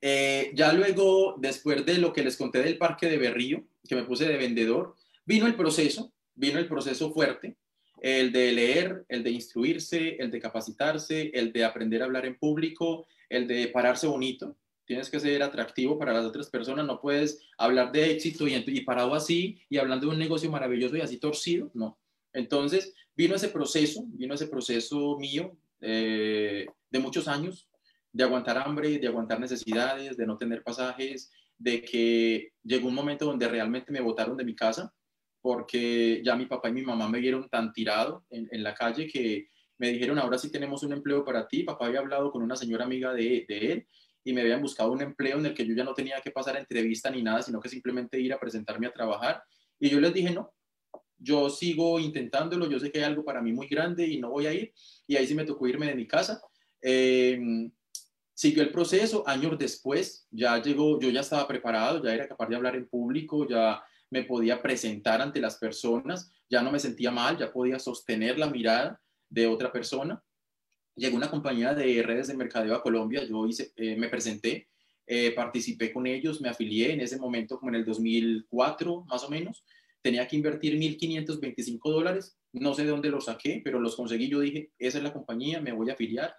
Eh, 0.02 0.52
ya 0.56 0.72
luego, 0.74 1.36
después 1.38 1.86
de 1.86 1.98
lo 1.98 2.14
que 2.14 2.24
les 2.24 2.38
conté 2.38 2.64
del 2.64 2.78
parque 2.78 3.10
de 3.10 3.18
Berrío, 3.18 3.64
que 3.88 3.96
me 3.96 4.04
puse 4.04 4.28
de 4.28 4.38
vendedor, 4.38 4.96
vino 5.26 5.48
el 5.48 5.56
proceso, 5.56 6.14
vino 6.36 6.60
el 6.60 6.68
proceso 6.68 7.12
fuerte, 7.12 7.58
el 8.02 8.32
de 8.32 8.52
leer, 8.52 9.06
el 9.10 9.24
de 9.24 9.32
instruirse, 9.32 10.16
el 10.20 10.32
de 10.32 10.40
capacitarse, 10.40 11.32
el 11.34 11.52
de 11.52 11.66
aprender 11.66 12.02
a 12.02 12.06
hablar 12.06 12.26
en 12.26 12.38
público, 12.38 13.08
el 13.30 13.48
de 13.48 13.68
pararse 13.68 14.08
bonito. 14.08 14.56
Tienes 14.86 15.10
que 15.10 15.20
ser 15.20 15.44
atractivo 15.44 16.00
para 16.00 16.14
las 16.14 16.26
otras 16.26 16.50
personas, 16.50 16.86
no 16.86 17.00
puedes 17.00 17.42
hablar 17.58 17.92
de 17.92 18.12
éxito 18.12 18.48
y, 18.48 18.56
y 18.56 18.82
parado 18.82 19.14
así 19.14 19.60
y 19.70 19.78
hablando 19.78 20.08
de 20.08 20.14
un 20.14 20.20
negocio 20.20 20.50
maravilloso 20.50 20.98
y 20.98 21.02
así 21.02 21.18
torcido, 21.18 21.70
no. 21.74 22.00
Entonces, 22.34 22.94
vino 23.16 23.36
ese 23.36 23.50
proceso, 23.50 24.04
vino 24.08 24.34
ese 24.34 24.48
proceso 24.48 25.18
mío 25.18 25.56
eh, 25.82 26.68
de 26.90 27.00
muchos 27.00 27.28
años, 27.28 27.70
de 28.12 28.24
aguantar 28.24 28.58
hambre, 28.58 28.98
de 29.00 29.08
aguantar 29.08 29.40
necesidades, 29.40 30.18
de 30.18 30.26
no 30.26 30.38
tener 30.38 30.64
pasajes, 30.64 31.32
de 31.58 31.82
que 31.82 32.54
llegó 32.64 32.88
un 32.88 32.96
momento 32.96 33.26
donde 33.26 33.48
realmente 33.48 33.92
me 33.92 34.02
botaron 34.02 34.38
de 34.38 34.46
mi 34.46 34.56
casa 34.56 34.94
porque 35.42 36.22
ya 36.24 36.36
mi 36.36 36.46
papá 36.46 36.70
y 36.70 36.74
mi 36.74 36.82
mamá 36.82 37.08
me 37.08 37.20
vieron 37.20 37.48
tan 37.50 37.72
tirado 37.72 38.26
en, 38.30 38.64
la 38.64 38.74
calle 38.74 39.08
que 39.08 39.48
me 39.78 39.90
dijeron, 39.90 40.20
ahora 40.20 40.38
sí 40.38 40.52
tenemos 40.52 40.84
un 40.84 40.92
empleo 40.92 41.24
para 41.24 41.48
ti. 41.48 41.64
Papá 41.64 41.86
había 41.86 42.00
hablado 42.00 42.32
con 42.32 42.42
una 42.42 42.58
señora 42.58 42.86
amiga 42.86 43.14
de, 43.14 43.46
de 43.48 43.72
él 43.72 43.88
y 44.24 44.34
me 44.34 44.42
habían 44.42 44.62
buscado 44.62 44.92
un 44.92 45.02
empleo 45.02 45.40
en 45.40 45.46
el 45.46 45.54
que 45.54 45.66
yo 45.66 45.74
ya 45.74 45.86
no 45.86 45.94
tenía 45.94 46.20
que 46.22 46.32
pasar 46.32 46.58
entrevista 46.58 47.10
ni 47.10 47.24
nada, 47.24 47.42
sino 47.42 47.62
que 47.62 47.70
simplemente 47.70 48.20
ir 48.20 48.34
a 48.34 48.40
presentarme 48.40 48.88
a 48.88 48.92
trabajar. 48.92 49.42
Y 49.80 49.90
yo 49.90 50.02
les 50.02 50.14
dije, 50.14 50.32
no, 50.32 50.52
yo 51.20 51.50
sigo 51.50 52.00
intentándolo, 52.00 52.70
yo 52.70 52.80
sé 52.80 52.92
que 52.92 53.00
hay 53.00 53.06
algo 53.06 53.24
para 53.24 53.42
mí 53.42 53.52
muy 53.52 53.68
grande 53.68 54.08
y 54.08 54.20
no 54.20 54.30
voy 54.32 54.48
a 54.48 54.54
ir, 54.54 54.74
y 55.06 55.16
ahí 55.16 55.28
sí 55.28 55.36
me 55.36 55.46
tocó 55.46 55.68
irme 55.68 55.88
de 55.88 55.96
mi 55.96 56.08
casa. 56.08 56.42
Eh, 56.82 57.70
siguió 58.34 58.64
el 58.64 58.72
proceso, 58.72 59.28
años 59.28 59.58
después, 59.60 60.26
ya 60.32 60.62
llegó, 60.62 61.00
yo 61.00 61.10
ya 61.10 61.20
estaba 61.20 61.48
preparado, 61.48 62.02
ya 62.02 62.14
era 62.14 62.28
capaz 62.28 62.48
de 62.48 62.56
hablar 62.56 62.76
en 62.76 62.88
público, 62.88 63.46
ya 63.48 63.84
me 64.10 64.24
podía 64.24 64.62
presentar 64.62 65.22
ante 65.22 65.42
las 65.42 65.58
personas, 65.58 66.32
ya 66.50 66.62
no 66.62 66.72
me 66.72 66.80
sentía 66.80 67.12
mal, 67.12 67.38
ya 67.38 67.52
podía 67.52 67.80
sostener 67.80 68.40
la 68.40 68.50
mirada 68.50 69.02
de 69.30 69.46
otra 69.46 69.72
persona. 69.72 70.24
Llegó 70.96 71.18
una 71.18 71.30
compañía 71.30 71.74
de 71.74 72.02
redes 72.02 72.28
de 72.28 72.38
mercadeo 72.38 72.76
a 72.76 72.82
Colombia, 72.82 73.24
yo 73.24 73.46
hice, 73.46 73.72
eh, 73.76 73.96
me 73.98 74.10
presenté, 74.10 74.70
eh, 75.06 75.32
participé 75.32 75.92
con 75.92 76.08
ellos, 76.08 76.40
me 76.40 76.50
afilié 76.50 76.94
en 76.94 77.02
ese 77.02 77.18
momento 77.18 77.60
como 77.60 77.72
en 77.72 77.76
el 77.76 77.86
2004 77.86 79.06
más 79.06 79.24
o 79.24 79.30
menos, 79.30 79.64
tenía 80.02 80.28
que 80.28 80.36
invertir 80.36 80.76
1.525 80.76 81.92
dólares, 81.92 82.38
no 82.54 82.74
sé 82.74 82.84
de 82.84 82.92
dónde 82.92 83.10
los 83.10 83.26
saqué, 83.26 83.62
pero 83.64 83.80
los 83.80 83.96
conseguí, 83.96 84.30
yo 84.30 84.40
dije, 84.40 84.72
esa 84.80 84.98
es 84.98 85.04
la 85.04 85.14
compañía, 85.14 85.62
me 85.62 85.72
voy 85.72 85.90
a 85.90 85.94
afiliar, 85.94 86.36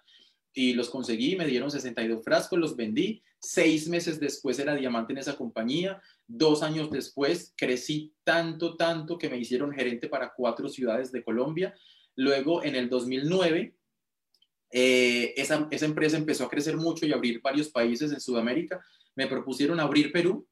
y 0.53 0.73
los 0.73 0.89
conseguí, 0.89 1.35
me 1.35 1.45
dieron 1.45 1.71
62 1.71 2.23
frascos, 2.23 2.59
los 2.59 2.75
vendí, 2.75 3.23
seis 3.39 3.87
meses 3.87 4.19
después 4.19 4.59
era 4.59 4.75
diamante 4.75 5.13
en 5.13 5.19
esa 5.19 5.35
compañía, 5.35 6.01
dos 6.27 6.61
años 6.63 6.91
después 6.91 7.53
crecí 7.55 8.13
tanto, 8.23 8.75
tanto 8.75 9.17
que 9.17 9.29
me 9.29 9.37
hicieron 9.37 9.71
gerente 9.71 10.09
para 10.09 10.33
cuatro 10.35 10.67
ciudades 10.67 11.11
de 11.11 11.23
Colombia, 11.23 11.73
luego 12.15 12.63
en 12.63 12.75
el 12.75 12.89
2009 12.89 13.75
eh, 14.73 15.33
esa, 15.35 15.67
esa, 15.69 15.85
empresa 15.85 16.17
empezó 16.17 16.45
a 16.45 16.49
crecer 16.49 16.77
mucho 16.77 17.05
y 17.05 17.11
abrir 17.11 17.41
varios 17.41 17.69
países 17.69 18.11
en 18.13 18.21
Sudamérica. 18.21 18.81
Me 19.15 19.27
propusieron 19.27 19.81
abrir 19.81 20.13
Perú 20.13 20.47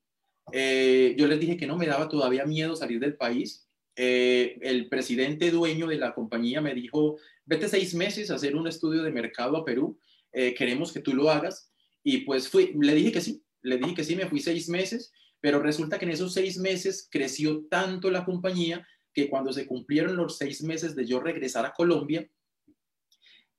eh, 0.53 1.15
yo 1.17 1.27
les 1.27 1.39
dije 1.39 1.57
que 1.57 1.67
no 1.67 1.77
me 1.77 1.87
daba 1.87 2.07
todavía 2.09 2.45
miedo 2.45 2.75
salir 2.75 2.99
del 2.99 3.15
país. 3.15 3.67
Eh, 3.95 4.57
el 4.61 4.87
presidente 4.87 5.51
dueño 5.51 5.87
de 5.87 5.97
la 5.97 6.13
compañía 6.13 6.61
me 6.61 6.73
dijo, 6.73 7.17
vete 7.45 7.67
seis 7.67 7.93
meses 7.93 8.31
a 8.31 8.35
hacer 8.35 8.55
un 8.55 8.67
estudio 8.67 9.03
de 9.03 9.11
mercado 9.11 9.57
a 9.57 9.65
Perú, 9.65 9.99
eh, 10.31 10.53
queremos 10.53 10.91
que 10.93 11.01
tú 11.01 11.13
lo 11.13 11.29
hagas. 11.29 11.71
Y 12.03 12.19
pues 12.19 12.47
fui, 12.47 12.73
le 12.79 12.95
dije 12.95 13.11
que 13.11 13.21
sí, 13.21 13.43
le 13.61 13.77
dije 13.77 13.95
que 13.95 14.03
sí, 14.03 14.15
me 14.15 14.27
fui 14.27 14.39
seis 14.39 14.69
meses, 14.69 15.11
pero 15.41 15.59
resulta 15.59 15.99
que 15.99 16.05
en 16.05 16.11
esos 16.11 16.33
seis 16.33 16.57
meses 16.57 17.07
creció 17.11 17.65
tanto 17.69 18.09
la 18.09 18.23
compañía 18.25 18.87
que 19.13 19.29
cuando 19.29 19.51
se 19.51 19.67
cumplieron 19.67 20.15
los 20.15 20.37
seis 20.37 20.63
meses 20.63 20.95
de 20.95 21.05
yo 21.05 21.19
regresar 21.19 21.65
a 21.65 21.73
Colombia, 21.73 22.29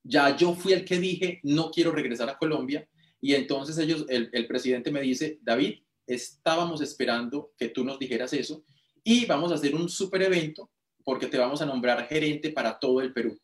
ya 0.03 0.35
yo 0.35 0.55
fui 0.55 0.73
el 0.73 0.85
que 0.85 0.99
dije, 0.99 1.39
no 1.43 1.69
quiero 1.69 1.91
regresar 1.91 2.29
a 2.29 2.37
Colombia. 2.37 2.87
Y 3.19 3.35
entonces 3.35 3.77
ellos, 3.77 4.05
el, 4.09 4.29
el 4.33 4.47
presidente 4.47 4.91
me 4.91 5.01
dice, 5.01 5.37
David, 5.43 5.83
estábamos 6.13 6.81
esperando 6.81 7.51
que 7.57 7.69
tú 7.69 7.83
nos 7.83 7.99
dijeras 7.99 8.33
eso 8.33 8.63
y 9.03 9.25
vamos 9.25 9.51
a 9.51 9.55
hacer 9.55 9.75
un 9.75 9.89
super 9.89 10.21
evento 10.21 10.69
porque 11.03 11.27
te 11.27 11.37
vamos 11.37 11.61
a 11.61 11.65
nombrar 11.65 12.07
gerente 12.07 12.51
para 12.51 12.77
todo 12.77 13.01
el 13.01 13.13
Perú. 13.13 13.39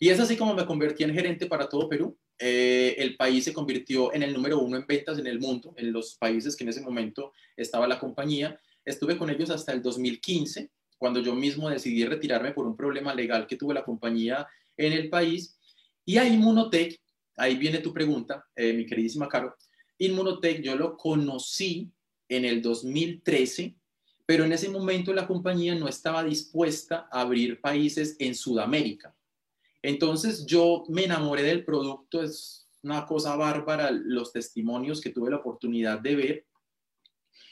Y 0.00 0.08
es 0.08 0.20
así 0.20 0.36
como 0.36 0.54
me 0.54 0.66
convertí 0.66 1.04
en 1.04 1.14
gerente 1.14 1.46
para 1.46 1.68
todo 1.68 1.88
Perú. 1.88 2.16
Eh, 2.38 2.94
el 2.98 3.16
país 3.16 3.44
se 3.44 3.52
convirtió 3.52 4.12
en 4.14 4.22
el 4.22 4.32
número 4.32 4.60
uno 4.60 4.76
en 4.76 4.86
ventas 4.86 5.18
en 5.18 5.26
el 5.26 5.40
mundo, 5.40 5.74
en 5.76 5.92
los 5.92 6.16
países 6.16 6.54
que 6.54 6.64
en 6.64 6.70
ese 6.70 6.80
momento 6.80 7.32
estaba 7.56 7.88
la 7.88 7.98
compañía. 7.98 8.58
Estuve 8.84 9.18
con 9.18 9.30
ellos 9.30 9.50
hasta 9.50 9.72
el 9.72 9.82
2015 9.82 10.70
cuando 10.96 11.20
yo 11.20 11.34
mismo 11.34 11.68
decidí 11.68 12.04
retirarme 12.04 12.52
por 12.52 12.66
un 12.66 12.76
problema 12.76 13.14
legal 13.14 13.46
que 13.46 13.56
tuvo 13.56 13.72
la 13.72 13.84
compañía 13.84 14.46
en 14.76 14.92
el 14.92 15.08
país. 15.08 15.58
Y 16.04 16.16
a 16.16 16.26
Inmunotech, 16.26 17.00
ahí 17.36 17.56
viene 17.56 17.78
tu 17.78 17.92
pregunta, 17.92 18.44
eh, 18.56 18.72
mi 18.72 18.86
queridísima 18.86 19.28
Caro, 19.28 19.54
Inmunotech 19.98 20.62
yo 20.62 20.76
lo 20.76 20.96
conocí 20.96 21.90
en 22.28 22.44
el 22.44 22.62
2013, 22.62 23.74
pero 24.26 24.44
en 24.44 24.52
ese 24.52 24.68
momento 24.68 25.12
la 25.14 25.26
compañía 25.26 25.74
no 25.74 25.88
estaba 25.88 26.22
dispuesta 26.22 27.08
a 27.10 27.22
abrir 27.22 27.60
países 27.60 28.16
en 28.18 28.34
Sudamérica. 28.34 29.14
Entonces 29.82 30.44
yo 30.46 30.84
me 30.88 31.04
enamoré 31.04 31.42
del 31.42 31.64
producto, 31.64 32.22
es 32.22 32.68
una 32.82 33.06
cosa 33.06 33.36
bárbara 33.36 33.90
los 33.90 34.32
testimonios 34.32 35.00
que 35.00 35.10
tuve 35.10 35.30
la 35.30 35.38
oportunidad 35.38 36.00
de 36.00 36.16
ver. 36.16 36.46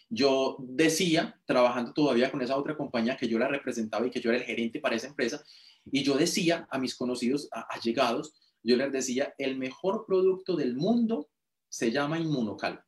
Yo 0.09 0.57
decía, 0.61 1.41
trabajando 1.47 1.93
todavía 1.93 2.31
con 2.31 2.43
esa 2.43 2.57
otra 2.57 2.77
compañía 2.77 3.16
que 3.16 3.29
yo 3.29 3.39
la 3.39 3.49
representaba 3.49 4.07
y 4.07 4.11
que 4.11 4.20
yo 4.20 4.31
era 4.31 4.39
el 4.39 4.45
gerente 4.45 4.81
para 4.81 4.97
esa 4.97 5.09
empresa, 5.09 5.43
y 5.91 6.03
yo 6.03 6.16
decía 6.16 6.66
a 6.70 6.79
mis 6.79 6.95
conocidos 6.95 7.49
allegados, 7.51 8.35
yo 8.62 8.77
les 8.77 8.93
decía, 8.93 9.35
el 9.39 9.57
mejor 9.57 10.05
producto 10.07 10.57
del 10.57 10.77
mundo 10.77 11.29
se 11.68 11.91
llama 11.91 12.18
Inmunocal, 12.18 12.85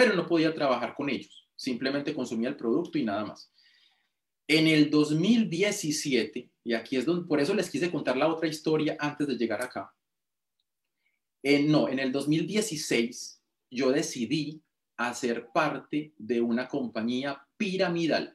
pero 0.00 0.14
no 0.14 0.26
podía 0.26 0.54
trabajar 0.54 0.94
con 0.94 1.10
ellos, 1.10 1.46
simplemente 1.54 2.14
consumía 2.14 2.48
el 2.48 2.56
producto 2.56 2.96
y 2.96 3.04
nada 3.04 3.22
más. 3.22 3.52
En 4.48 4.66
el 4.66 4.88
2017, 4.88 6.50
y 6.64 6.72
aquí 6.72 6.96
es 6.96 7.04
donde, 7.04 7.28
por 7.28 7.38
eso 7.38 7.52
les 7.52 7.68
quise 7.68 7.90
contar 7.90 8.16
la 8.16 8.28
otra 8.28 8.48
historia 8.48 8.96
antes 8.98 9.26
de 9.26 9.36
llegar 9.36 9.62
acá. 9.62 9.92
no, 11.42 11.90
en 11.90 11.98
el 11.98 12.12
2016 12.12 13.42
yo 13.70 13.92
decidí 13.92 14.62
hacer 14.96 15.48
parte 15.52 16.14
de 16.16 16.40
una 16.40 16.66
compañía 16.66 17.46
piramidal. 17.58 18.34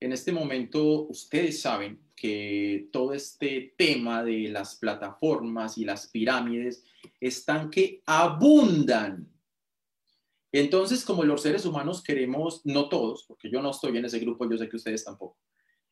En 0.00 0.12
este 0.14 0.32
momento, 0.32 1.08
ustedes 1.08 1.60
saben 1.60 2.00
que 2.16 2.88
todo 2.90 3.12
este 3.12 3.74
tema 3.76 4.24
de 4.24 4.48
las 4.48 4.76
plataformas 4.76 5.76
y 5.76 5.84
las 5.84 6.06
pirámides 6.06 6.86
están 7.20 7.68
que 7.68 8.02
abundan. 8.06 9.33
Entonces, 10.56 11.04
como 11.04 11.24
los 11.24 11.42
seres 11.42 11.66
humanos 11.66 12.00
queremos, 12.00 12.60
no 12.62 12.88
todos, 12.88 13.24
porque 13.26 13.50
yo 13.50 13.60
no 13.60 13.72
estoy 13.72 13.98
en 13.98 14.04
ese 14.04 14.20
grupo, 14.20 14.48
yo 14.48 14.56
sé 14.56 14.68
que 14.68 14.76
ustedes 14.76 15.04
tampoco, 15.04 15.36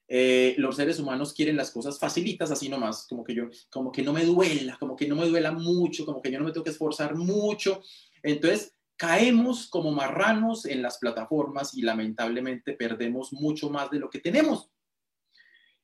eh, 0.07 0.55
los 0.57 0.77
seres 0.77 1.01
humanos 1.01 1.33
quieren 1.33 1.57
las 1.57 1.73
cosas 1.73 1.99
facilitas, 1.99 2.49
así 2.53 2.69
nomás, 2.69 3.09
como 3.09 3.25
que 3.25 3.35
yo, 3.35 3.49
como 3.71 3.91
que 3.91 4.03
no 4.03 4.13
me 4.13 4.25
duela, 4.25 4.77
como 4.79 4.95
que 4.95 5.09
no 5.09 5.17
me 5.17 5.27
duela 5.27 5.51
mucho, 5.51 6.07
como 6.07 6.23
que 6.23 6.31
yo 6.31 6.39
no 6.39 6.45
me 6.45 6.53
tengo 6.53 6.63
que 6.63 6.71
esforzar 6.71 7.17
mucho. 7.17 7.83
Entonces, 8.23 8.77
caemos 8.97 9.67
como 9.67 9.91
marranos 9.91 10.65
en 10.65 10.81
las 10.81 10.99
plataformas 10.99 11.75
y 11.75 11.83
lamentablemente 11.83 12.75
perdemos 12.75 13.33
mucho 13.33 13.69
más 13.69 13.91
de 13.91 13.99
lo 13.99 14.09
que 14.11 14.21
tenemos. 14.21 14.71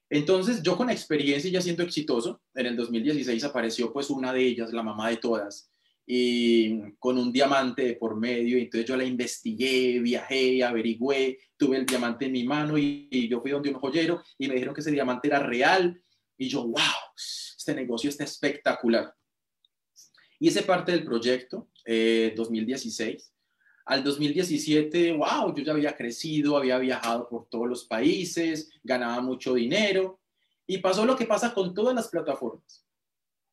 Entonces, 0.08 0.62
yo 0.62 0.76
con 0.76 0.88
experiencia 0.88 1.48
y 1.48 1.52
ya 1.52 1.60
siendo 1.60 1.82
exitoso, 1.82 2.42
en 2.54 2.66
el 2.66 2.76
2016 2.76 3.42
apareció 3.42 3.92
pues 3.92 4.08
una 4.08 4.32
de 4.32 4.46
ellas, 4.46 4.72
la 4.72 4.84
mamá 4.84 5.08
de 5.08 5.16
todas, 5.16 5.68
y 6.10 6.92
con 6.92 7.18
un 7.18 7.30
diamante 7.30 7.94
por 7.96 8.16
medio, 8.16 8.56
y 8.56 8.62
entonces 8.62 8.88
yo 8.88 8.96
la 8.96 9.04
investigué, 9.04 9.98
viajé, 10.00 10.64
averigüé, 10.64 11.38
tuve 11.54 11.76
el 11.76 11.84
diamante 11.84 12.24
en 12.24 12.32
mi 12.32 12.44
mano 12.44 12.78
y, 12.78 13.28
yo 13.28 13.42
fui 13.42 13.50
donde 13.50 13.68
un 13.68 13.74
joyero 13.74 14.22
y 14.38 14.48
me 14.48 14.54
dijeron 14.54 14.74
que 14.74 14.80
ese 14.80 14.90
diamante 14.90 15.28
era 15.28 15.40
real, 15.40 16.02
y 16.38 16.48
yo, 16.48 16.62
wow, 16.62 17.12
este 17.14 17.74
negocio 17.74 18.08
está 18.08 18.24
espectacular. 18.24 19.14
Hice 20.40 20.62
parte 20.62 20.92
del 20.92 21.04
proyecto 21.04 21.68
2016. 21.84 23.22
Eh, 23.22 23.32
Al 23.84 24.02
2017, 24.02 25.12
wow, 25.12 25.54
yo 25.54 25.62
ya 25.62 25.72
había 25.72 25.94
crecido, 25.94 26.56
había 26.56 26.78
viajado 26.78 27.28
por 27.28 27.50
todos 27.50 27.68
los 27.68 27.84
países, 27.84 28.70
ganaba 28.82 29.20
mucho 29.20 29.52
dinero 29.52 30.20
y 30.66 30.78
pasó 30.78 31.04
lo 31.04 31.16
que 31.16 31.26
pasa 31.26 31.52
con 31.52 31.74
todas 31.74 31.94
las 31.94 32.08
plataformas. 32.08 32.86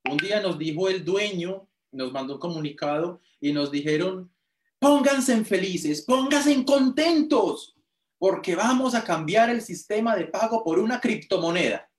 Un 0.10 0.18
día 0.18 0.42
nos 0.42 0.58
dijo 0.58 0.88
el 0.88 1.04
dueño, 1.04 1.68
nos 1.96 2.12
mandó 2.12 2.36
un 2.36 2.40
comunicado 2.40 3.22
y 3.40 3.54
nos 3.54 3.72
dijeron, 3.72 4.32
pónganse 4.80 5.44
felices, 5.46 6.02
pónganse 6.02 6.52
en 6.52 6.64
contentos, 6.64 7.76
porque 8.18 8.56
vamos 8.56 8.96
a 8.96 9.04
cambiar 9.04 9.50
el 9.50 9.62
sistema 9.62 10.16
de 10.16 10.26
pago 10.26 10.64
por 10.64 10.80
una 10.80 11.00
criptomoneda. 11.00 11.90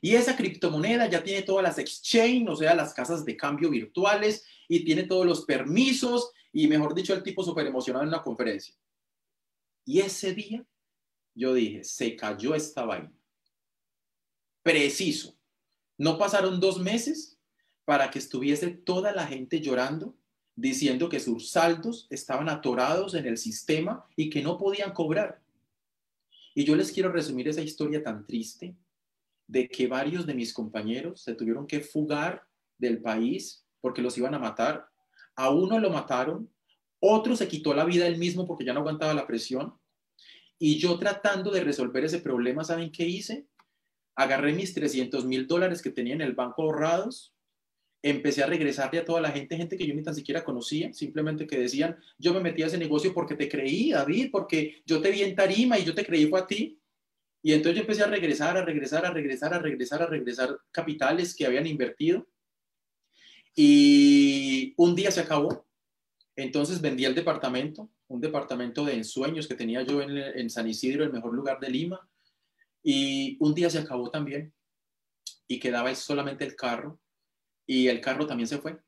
Y 0.00 0.14
esa 0.14 0.36
criptomoneda 0.36 1.08
ya 1.08 1.22
tiene 1.22 1.42
todas 1.42 1.62
las 1.62 1.78
exchange, 1.78 2.48
o 2.48 2.56
sea, 2.56 2.74
las 2.74 2.92
casas 2.92 3.24
de 3.24 3.36
cambio 3.36 3.70
virtuales, 3.70 4.44
y 4.68 4.84
tiene 4.84 5.04
todos 5.04 5.26
los 5.26 5.44
permisos, 5.44 6.30
y 6.52 6.68
mejor 6.68 6.94
dicho, 6.94 7.14
el 7.14 7.22
tipo 7.22 7.42
súper 7.42 7.66
emocionado 7.66 8.02
en 8.02 8.08
una 8.08 8.22
conferencia. 8.22 8.74
Y 9.84 10.00
ese 10.00 10.34
día 10.34 10.64
yo 11.34 11.54
dije, 11.54 11.82
se 11.84 12.14
cayó 12.16 12.54
esta 12.54 12.84
vaina. 12.84 13.12
Preciso. 14.62 15.36
No 15.98 16.16
pasaron 16.16 16.60
dos 16.60 16.78
meses 16.78 17.33
para 17.84 18.10
que 18.10 18.18
estuviese 18.18 18.68
toda 18.68 19.12
la 19.12 19.26
gente 19.26 19.60
llorando, 19.60 20.16
diciendo 20.56 21.08
que 21.08 21.20
sus 21.20 21.50
saldos 21.50 22.06
estaban 22.10 22.48
atorados 22.48 23.14
en 23.14 23.26
el 23.26 23.36
sistema 23.36 24.06
y 24.16 24.30
que 24.30 24.42
no 24.42 24.56
podían 24.56 24.92
cobrar. 24.92 25.40
Y 26.54 26.64
yo 26.64 26.76
les 26.76 26.92
quiero 26.92 27.10
resumir 27.10 27.48
esa 27.48 27.60
historia 27.60 28.02
tan 28.02 28.26
triste 28.26 28.76
de 29.46 29.68
que 29.68 29.86
varios 29.86 30.26
de 30.26 30.34
mis 30.34 30.52
compañeros 30.52 31.20
se 31.22 31.34
tuvieron 31.34 31.66
que 31.66 31.80
fugar 31.80 32.46
del 32.78 33.02
país 33.02 33.64
porque 33.80 34.02
los 34.02 34.16
iban 34.16 34.34
a 34.34 34.38
matar. 34.38 34.88
A 35.36 35.50
uno 35.50 35.78
lo 35.78 35.90
mataron, 35.90 36.48
otro 37.00 37.36
se 37.36 37.48
quitó 37.48 37.74
la 37.74 37.84
vida 37.84 38.06
él 38.06 38.16
mismo 38.16 38.46
porque 38.46 38.64
ya 38.64 38.72
no 38.72 38.80
aguantaba 38.80 39.12
la 39.12 39.26
presión. 39.26 39.74
Y 40.58 40.78
yo 40.78 40.98
tratando 40.98 41.50
de 41.50 41.64
resolver 41.64 42.04
ese 42.04 42.20
problema, 42.20 42.64
¿saben 42.64 42.92
qué 42.92 43.06
hice? 43.06 43.46
Agarré 44.14 44.52
mis 44.52 44.72
300 44.72 45.24
mil 45.26 45.46
dólares 45.46 45.82
que 45.82 45.90
tenía 45.90 46.14
en 46.14 46.20
el 46.20 46.34
banco 46.34 46.62
ahorrados, 46.62 47.33
empecé 48.04 48.42
a 48.42 48.46
regresarle 48.46 49.00
a 49.00 49.04
toda 49.04 49.22
la 49.22 49.32
gente, 49.32 49.56
gente 49.56 49.78
que 49.78 49.86
yo 49.86 49.94
ni 49.94 50.02
tan 50.02 50.14
siquiera 50.14 50.44
conocía, 50.44 50.92
simplemente 50.92 51.46
que 51.46 51.58
decían, 51.58 51.96
yo 52.18 52.34
me 52.34 52.40
metí 52.40 52.62
a 52.62 52.66
ese 52.66 52.76
negocio 52.76 53.14
porque 53.14 53.34
te 53.34 53.48
creí, 53.48 53.92
David, 53.92 54.28
porque 54.30 54.82
yo 54.84 55.00
te 55.00 55.10
vi 55.10 55.22
en 55.22 55.34
tarima 55.34 55.78
y 55.78 55.84
yo 55.84 55.94
te 55.94 56.04
creí 56.04 56.26
fue 56.26 56.40
a 56.40 56.46
ti. 56.46 56.78
Y 57.42 57.54
entonces 57.54 57.76
yo 57.76 57.80
empecé 57.80 58.02
a 58.02 58.08
regresar, 58.08 58.58
a 58.58 58.64
regresar, 58.64 59.06
a 59.06 59.10
regresar, 59.10 59.54
a 59.54 59.58
regresar, 59.58 60.02
a 60.02 60.06
regresar 60.06 60.58
capitales 60.70 61.34
que 61.34 61.46
habían 61.46 61.66
invertido. 61.66 62.26
Y 63.56 64.74
un 64.76 64.94
día 64.94 65.10
se 65.10 65.20
acabó. 65.20 65.66
Entonces 66.36 66.82
vendí 66.82 67.06
el 67.06 67.14
departamento, 67.14 67.90
un 68.08 68.20
departamento 68.20 68.84
de 68.84 68.96
ensueños 68.96 69.48
que 69.48 69.54
tenía 69.54 69.80
yo 69.80 70.02
en, 70.02 70.50
San 70.50 70.68
Isidro, 70.68 71.04
el 71.04 71.12
mejor 71.12 71.32
lugar 71.32 71.58
de 71.58 71.70
Lima. 71.70 72.06
Y 72.82 73.38
un 73.40 73.54
día 73.54 73.70
se 73.70 73.78
acabó 73.78 74.10
también. 74.10 74.52
Y 75.48 75.58
quedaba 75.58 75.94
solamente 75.94 76.44
el 76.44 76.54
carro. 76.54 77.00
Y 77.66 77.88
el 77.88 78.00
carro 78.00 78.26
también 78.26 78.46
se 78.46 78.58
fue. 78.58 78.78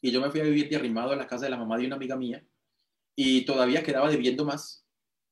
Y 0.00 0.10
yo 0.10 0.20
me 0.20 0.30
fui 0.30 0.40
a 0.40 0.44
vivir 0.44 0.68
de 0.68 0.76
arrimado 0.76 1.12
a 1.12 1.16
la 1.16 1.26
casa 1.26 1.44
de 1.44 1.50
la 1.50 1.56
mamá 1.56 1.78
de 1.78 1.86
una 1.86 1.96
amiga 1.96 2.16
mía. 2.16 2.44
Y 3.14 3.44
todavía 3.44 3.82
quedaba 3.82 4.10
debiendo 4.10 4.44
más 4.44 4.86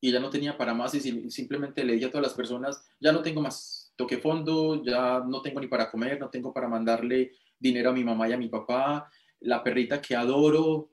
y 0.04 0.12
ya 0.12 0.20
no 0.20 0.28
tenía 0.28 0.58
para 0.58 0.74
más 0.74 0.94
y 0.94 1.30
simplemente 1.30 1.82
le 1.82 1.94
dije 1.94 2.04
a 2.04 2.10
todas 2.10 2.26
las 2.26 2.34
personas, 2.34 2.84
ya 3.00 3.10
no 3.10 3.22
tengo 3.22 3.40
más, 3.40 3.90
toqué 3.96 4.18
fondo, 4.18 4.84
ya 4.84 5.20
no 5.26 5.40
tengo 5.40 5.60
ni 5.60 5.66
para 5.66 5.90
comer, 5.90 6.20
no 6.20 6.28
tengo 6.28 6.52
para 6.52 6.68
mandarle 6.68 7.32
dinero 7.58 7.88
a 7.88 7.94
mi 7.94 8.04
mamá 8.04 8.28
y 8.28 8.34
a 8.34 8.36
mi 8.36 8.48
papá, 8.48 9.10
la 9.40 9.62
perrita 9.62 10.02
que 10.02 10.14
adoro, 10.14 10.90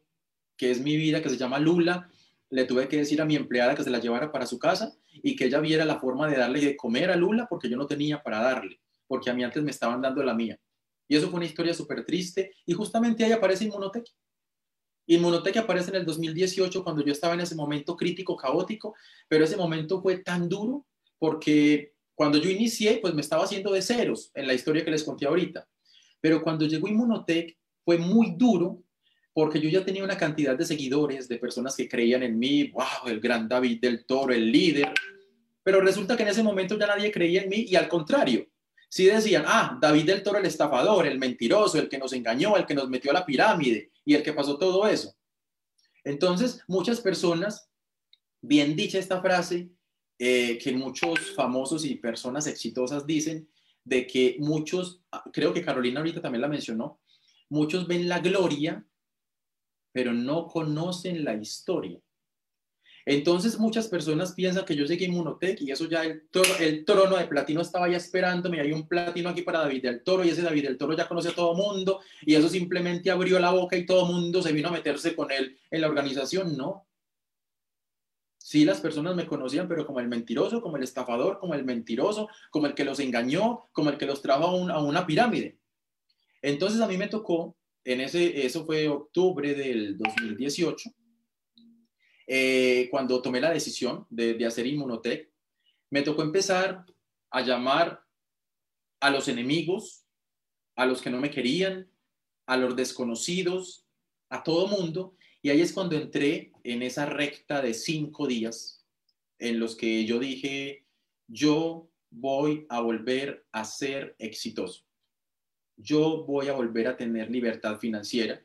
que 0.55 0.71
es 0.71 0.79
mi 0.79 0.95
vida, 0.95 1.21
que 1.21 1.27
se 1.27 1.35
llama 1.35 1.59
Lula, 1.59 2.09
le 2.51 2.63
tuve 2.63 2.87
que 2.87 2.95
decir 2.95 3.21
a 3.21 3.25
mi 3.25 3.35
empleada 3.35 3.75
que 3.75 3.83
se 3.83 3.89
la 3.89 3.99
llevara 3.99 4.31
para 4.31 4.45
su 4.45 4.57
casa 4.57 4.95
y 5.11 5.35
que 5.35 5.47
ella 5.47 5.59
viera 5.59 5.83
la 5.83 5.99
forma 5.99 6.29
de 6.29 6.37
darle 6.37 6.61
de 6.61 6.77
comer 6.77 7.11
a 7.11 7.17
Lula 7.17 7.47
porque 7.49 7.69
yo 7.69 7.75
no 7.75 7.87
tenía 7.87 8.23
para 8.23 8.39
darle, 8.39 8.79
porque 9.07 9.29
a 9.29 9.33
mí 9.33 9.43
antes 9.43 9.61
me 9.61 9.71
estaban 9.71 10.01
dando 10.01 10.23
la 10.23 10.33
mía. 10.33 10.57
Y 11.11 11.17
eso 11.17 11.29
fue 11.29 11.39
una 11.39 11.45
historia 11.45 11.73
súper 11.73 12.05
triste 12.05 12.53
y 12.65 12.71
justamente 12.71 13.25
ahí 13.25 13.33
aparece 13.33 13.65
Inmunotech. 13.65 14.05
Inmunotech 15.07 15.57
aparece 15.57 15.89
en 15.89 15.97
el 15.97 16.05
2018 16.05 16.85
cuando 16.85 17.03
yo 17.03 17.11
estaba 17.11 17.33
en 17.33 17.41
ese 17.41 17.53
momento 17.53 17.97
crítico, 17.97 18.37
caótico, 18.37 18.95
pero 19.27 19.43
ese 19.43 19.57
momento 19.57 20.01
fue 20.01 20.19
tan 20.19 20.47
duro 20.47 20.85
porque 21.19 21.95
cuando 22.15 22.37
yo 22.37 22.49
inicié, 22.49 22.99
pues 23.01 23.13
me 23.13 23.19
estaba 23.19 23.43
haciendo 23.43 23.73
de 23.73 23.81
ceros 23.81 24.31
en 24.35 24.47
la 24.47 24.53
historia 24.53 24.85
que 24.85 24.91
les 24.91 25.03
conté 25.03 25.25
ahorita. 25.25 25.67
Pero 26.21 26.41
cuando 26.41 26.65
llegó 26.65 26.87
Inmunotech 26.87 27.57
fue 27.83 27.97
muy 27.97 28.35
duro 28.37 28.81
porque 29.33 29.59
yo 29.59 29.67
ya 29.67 29.83
tenía 29.83 30.05
una 30.05 30.17
cantidad 30.17 30.57
de 30.57 30.63
seguidores, 30.63 31.27
de 31.27 31.39
personas 31.39 31.75
que 31.75 31.89
creían 31.89 32.23
en 32.23 32.39
mí, 32.39 32.69
wow, 32.69 33.07
el 33.07 33.19
gran 33.19 33.49
David 33.49 33.81
del 33.81 34.05
Toro, 34.05 34.31
el 34.31 34.49
líder. 34.49 34.93
Pero 35.61 35.81
resulta 35.81 36.15
que 36.15 36.23
en 36.23 36.29
ese 36.29 36.41
momento 36.41 36.79
ya 36.79 36.87
nadie 36.87 37.11
creía 37.11 37.41
en 37.41 37.49
mí 37.49 37.65
y 37.67 37.75
al 37.75 37.89
contrario, 37.89 38.47
sí 38.91 39.05
decían, 39.05 39.45
ah, 39.47 39.77
David 39.79 40.05
del 40.05 40.21
Toro 40.21 40.37
el 40.37 40.45
estafador, 40.45 41.07
el 41.07 41.17
mentiroso, 41.17 41.79
el 41.79 41.87
que 41.87 41.97
nos 41.97 42.11
engañó, 42.11 42.57
el 42.57 42.65
que 42.65 42.75
nos 42.75 42.89
metió 42.89 43.11
a 43.11 43.13
la 43.13 43.25
pirámide 43.25 43.89
y 44.03 44.15
el 44.15 44.21
que 44.21 44.33
pasó 44.33 44.57
todo 44.57 44.85
eso. 44.85 45.15
Entonces, 46.03 46.61
muchas 46.67 46.99
personas, 46.99 47.69
bien 48.41 48.75
dicha 48.75 48.99
esta 48.99 49.21
frase, 49.21 49.69
eh, 50.19 50.57
que 50.57 50.73
muchos 50.73 51.33
famosos 51.33 51.85
y 51.85 51.95
personas 51.95 52.47
exitosas 52.47 53.07
dicen, 53.07 53.49
de 53.85 54.05
que 54.05 54.35
muchos, 54.39 55.01
creo 55.31 55.53
que 55.53 55.63
Carolina 55.63 56.01
ahorita 56.01 56.21
también 56.21 56.41
la 56.41 56.49
mencionó, 56.49 56.99
muchos 57.47 57.87
ven 57.87 58.09
la 58.09 58.19
gloria, 58.19 58.85
pero 59.93 60.11
no 60.11 60.47
conocen 60.47 61.23
la 61.23 61.35
historia. 61.35 61.97
Entonces 63.05 63.57
muchas 63.59 63.87
personas 63.87 64.33
piensan 64.33 64.65
que 64.65 64.75
yo 64.75 64.85
llegué 64.85 65.05
a 65.05 65.07
Inmunotech 65.07 65.61
y 65.61 65.71
eso 65.71 65.87
ya 65.87 66.03
el, 66.03 66.85
trono 66.85 67.17
de 67.17 67.25
platino 67.25 67.61
estaba 67.61 67.89
ya 67.89 67.97
esperándome, 67.97 68.59
hay 68.59 68.71
un 68.71 68.87
platino 68.87 69.29
aquí 69.29 69.41
para 69.41 69.59
David 69.59 69.83
del 69.83 70.03
Toro 70.03 70.23
y 70.23 70.29
ese 70.29 70.43
David 70.43 70.63
del 70.63 70.77
Toro 70.77 70.95
ya 70.95 71.07
conoce 71.07 71.29
a 71.29 71.35
todo 71.35 71.55
mundo 71.55 72.01
y 72.21 72.35
eso 72.35 72.47
simplemente 72.47 73.09
abrió 73.09 73.39
la 73.39 73.51
boca 73.51 73.75
y 73.75 73.85
todo 73.85 74.05
mundo 74.05 74.41
se 74.41 74.53
vino 74.53 74.69
a 74.69 74.71
meterse 74.71 75.15
con 75.15 75.31
él 75.31 75.57
en 75.71 75.81
la 75.81 75.87
organización, 75.87 76.55
no. 76.55 76.87
Sí, 78.37 78.65
las 78.65 78.81
personas 78.81 79.15
me 79.15 79.27
conocían, 79.27 79.67
pero 79.67 79.85
como 79.85 79.99
el 79.99 80.07
mentiroso, 80.07 80.61
como 80.61 80.77
el 80.77 80.83
estafador, 80.83 81.39
como 81.39 81.53
el 81.53 81.63
mentiroso, 81.63 82.27
como 82.49 82.67
el 82.67 82.73
que 82.73 82.83
los 82.83 82.99
engañó, 82.99 83.69
como 83.71 83.89
el 83.91 83.97
que 83.97 84.05
los 84.05 84.21
trajo 84.21 84.45
a, 84.45 84.73
a 84.73 84.81
una 84.81 85.05
pirámide. 85.05 85.57
Entonces 86.41 86.81
a 86.81 86.87
mí 86.87 86.97
me 86.97 87.07
tocó, 87.07 87.55
en 87.83 88.01
ese, 88.01 88.45
eso 88.45 88.65
fue 88.65 88.87
octubre 88.87 89.53
del 89.53 89.97
2018, 89.97 90.91
eh, 92.33 92.87
cuando 92.89 93.21
tomé 93.21 93.41
la 93.41 93.51
decisión 93.51 94.07
de, 94.09 94.45
hacer 94.45 94.65
Inmunotech, 94.65 95.29
me 95.89 96.01
tocó 96.01 96.21
empezar 96.21 96.85
a 97.29 97.41
llamar 97.41 98.05
a 99.01 99.09
los 99.09 99.27
enemigos, 99.27 100.05
a 100.77 100.85
los 100.85 101.01
que 101.01 101.09
no 101.09 101.19
me 101.19 101.29
querían, 101.29 101.91
a 102.45 102.55
los 102.55 102.77
desconocidos, 102.77 103.85
a 104.29 104.43
todo 104.43 104.67
mundo. 104.67 105.13
Y 105.41 105.49
ahí 105.49 105.59
es 105.59 105.73
cuando 105.73 105.97
entré 105.97 106.53
en 106.63 106.83
esa 106.83 107.05
recta 107.05 107.61
de 107.61 107.73
cinco 107.73 108.27
días 108.27 108.87
en 109.37 109.59
los 109.59 109.75
que 109.75 110.05
yo 110.05 110.17
dije, 110.17 110.85
yo 111.27 111.89
voy 112.09 112.65
a 112.69 112.79
volver 112.79 113.45
a 113.51 113.65
ser 113.65 114.15
exitoso. 114.19 114.85
Yo 115.75 116.23
voy 116.23 116.47
a 116.47 116.53
volver 116.53 116.87
a 116.87 116.95
tener 116.95 117.29
libertad 117.29 117.77
financiera. 117.77 118.41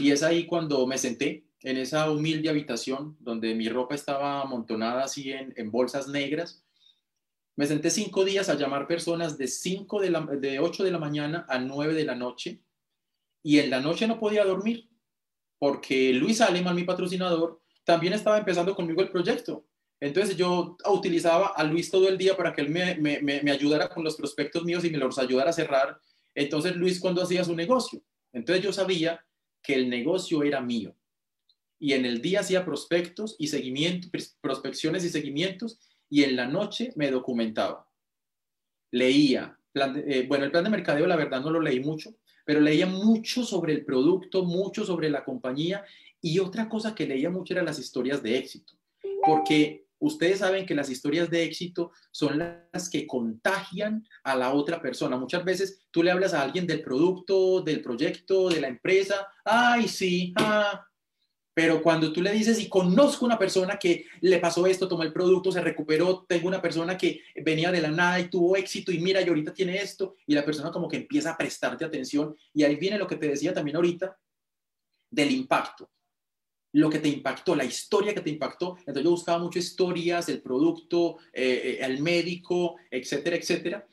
Y 0.00 0.12
es 0.12 0.22
ahí 0.22 0.46
cuando 0.46 0.86
me 0.86 0.96
senté 0.96 1.44
en 1.62 1.76
esa 1.76 2.10
humilde 2.10 2.48
habitación 2.48 3.16
donde 3.20 3.54
mi 3.54 3.68
ropa 3.68 3.94
estaba 3.94 4.42
amontonada 4.42 5.04
así 5.04 5.32
en, 5.32 5.70
bolsas 5.70 6.08
negras. 6.08 6.64
Me 7.56 7.66
senté 7.66 7.90
cinco 7.90 8.24
días 8.24 8.48
a 8.48 8.54
llamar 8.54 8.86
personas 8.86 9.36
de, 9.36 9.48
cinco 9.48 10.00
de, 10.00 10.10
la, 10.10 10.20
de 10.20 10.60
8 10.60 10.84
de 10.84 10.92
la 10.92 10.98
mañana 10.98 11.44
a 11.48 11.58
9 11.58 11.94
de 11.94 12.04
la 12.04 12.14
noche 12.14 12.62
y 13.42 13.58
en 13.58 13.70
la 13.70 13.80
noche 13.80 14.06
no 14.06 14.20
podía 14.20 14.44
dormir 14.44 14.88
porque 15.58 16.12
Luis 16.12 16.40
Aleman, 16.40 16.76
mi 16.76 16.84
patrocinador, 16.84 17.60
también 17.82 18.12
estaba 18.12 18.38
empezando 18.38 18.76
conmigo 18.76 19.02
el 19.02 19.10
proyecto. 19.10 19.66
Entonces 20.00 20.36
yo 20.36 20.76
utilizaba 20.88 21.48
a 21.48 21.64
Luis 21.64 21.90
todo 21.90 22.08
el 22.08 22.16
día 22.16 22.36
para 22.36 22.52
que 22.52 22.60
él 22.60 22.70
me, 22.70 22.94
me, 22.94 23.20
me 23.20 23.50
ayudara 23.50 23.88
con 23.88 24.04
los 24.04 24.14
prospectos 24.14 24.62
míos 24.62 24.84
y 24.84 24.90
me 24.90 24.98
los 24.98 25.18
ayudara 25.18 25.50
a 25.50 25.52
cerrar. 25.52 26.00
Entonces 26.36 26.76
Luis 26.76 27.00
cuando 27.00 27.22
hacía 27.22 27.42
su 27.42 27.56
negocio. 27.56 28.00
Entonces 28.32 28.62
yo 28.62 28.72
sabía 28.72 29.24
que 29.60 29.74
el 29.74 29.90
negocio 29.90 30.44
era 30.44 30.60
mío 30.60 30.94
y 31.78 31.92
en 31.92 32.04
el 32.04 32.20
día 32.20 32.40
hacía 32.40 32.64
prospectos 32.64 33.36
y 33.38 33.48
seguimiento, 33.48 34.08
prospecciones 34.40 35.04
y 35.04 35.10
seguimientos 35.10 35.78
y 36.10 36.24
en 36.24 36.36
la 36.36 36.46
noche 36.46 36.92
me 36.96 37.10
documentaba. 37.10 37.88
Leía, 38.90 39.58
eh, 39.74 40.24
bueno, 40.26 40.44
el 40.44 40.50
plan 40.50 40.64
de 40.64 40.70
mercadeo 40.70 41.06
la 41.06 41.16
verdad 41.16 41.40
no 41.40 41.50
lo 41.50 41.60
leí 41.60 41.80
mucho, 41.80 42.14
pero 42.44 42.60
leía 42.60 42.86
mucho 42.86 43.44
sobre 43.44 43.74
el 43.74 43.84
producto, 43.84 44.44
mucho 44.44 44.84
sobre 44.84 45.10
la 45.10 45.24
compañía 45.24 45.84
y 46.20 46.38
otra 46.38 46.68
cosa 46.68 46.94
que 46.94 47.06
leía 47.06 47.30
mucho 47.30 47.54
eran 47.54 47.66
las 47.66 47.78
historias 47.78 48.22
de 48.22 48.38
éxito, 48.38 48.72
porque 49.24 49.86
ustedes 50.00 50.38
saben 50.38 50.64
que 50.64 50.74
las 50.74 50.90
historias 50.90 51.28
de 51.30 51.44
éxito 51.44 51.92
son 52.10 52.38
las 52.38 52.88
que 52.88 53.06
contagian 53.06 54.06
a 54.22 54.34
la 54.34 54.52
otra 54.52 54.80
persona. 54.80 55.16
Muchas 55.16 55.44
veces 55.44 55.86
tú 55.90 56.02
le 56.02 56.10
hablas 56.10 56.34
a 56.34 56.42
alguien 56.42 56.66
del 56.66 56.82
producto, 56.82 57.60
del 57.60 57.82
proyecto, 57.82 58.48
de 58.48 58.60
la 58.60 58.68
empresa, 58.68 59.28
ay, 59.44 59.86
sí, 59.86 60.32
ah, 60.36 60.87
pero 61.58 61.82
cuando 61.82 62.12
tú 62.12 62.22
le 62.22 62.30
dices, 62.30 62.60
y 62.60 62.68
conozco 62.68 63.24
una 63.24 63.36
persona 63.36 63.80
que 63.80 64.04
le 64.20 64.38
pasó 64.38 64.64
esto, 64.64 64.86
tomó 64.86 65.02
el 65.02 65.12
producto, 65.12 65.50
se 65.50 65.60
recuperó, 65.60 66.24
tengo 66.28 66.46
una 66.46 66.62
persona 66.62 66.96
que 66.96 67.20
venía 67.34 67.72
de 67.72 67.80
la 67.80 67.90
nada 67.90 68.20
y 68.20 68.28
tuvo 68.28 68.54
éxito 68.54 68.92
y 68.92 69.00
mira, 69.00 69.20
y 69.20 69.28
ahorita 69.28 69.52
tiene 69.52 69.76
esto, 69.76 70.14
y 70.24 70.36
la 70.36 70.44
persona 70.44 70.70
como 70.70 70.86
que 70.86 70.98
empieza 70.98 71.32
a 71.32 71.36
prestarte 71.36 71.84
atención, 71.84 72.36
y 72.54 72.62
ahí 72.62 72.76
viene 72.76 72.96
lo 72.96 73.08
que 73.08 73.16
te 73.16 73.26
decía 73.26 73.52
también 73.52 73.74
ahorita 73.74 74.16
del 75.10 75.32
impacto, 75.32 75.90
lo 76.74 76.88
que 76.88 77.00
te 77.00 77.08
impactó, 77.08 77.56
la 77.56 77.64
historia 77.64 78.14
que 78.14 78.20
te 78.20 78.30
impactó. 78.30 78.76
Entonces 78.78 79.02
yo 79.02 79.10
buscaba 79.10 79.40
mucho 79.40 79.58
historias, 79.58 80.28
el 80.28 80.40
producto, 80.40 81.16
eh, 81.32 81.60
eh, 81.64 81.78
el 81.80 82.00
médico, 82.00 82.76
etcétera, 82.88 83.34
etcétera. 83.34 83.84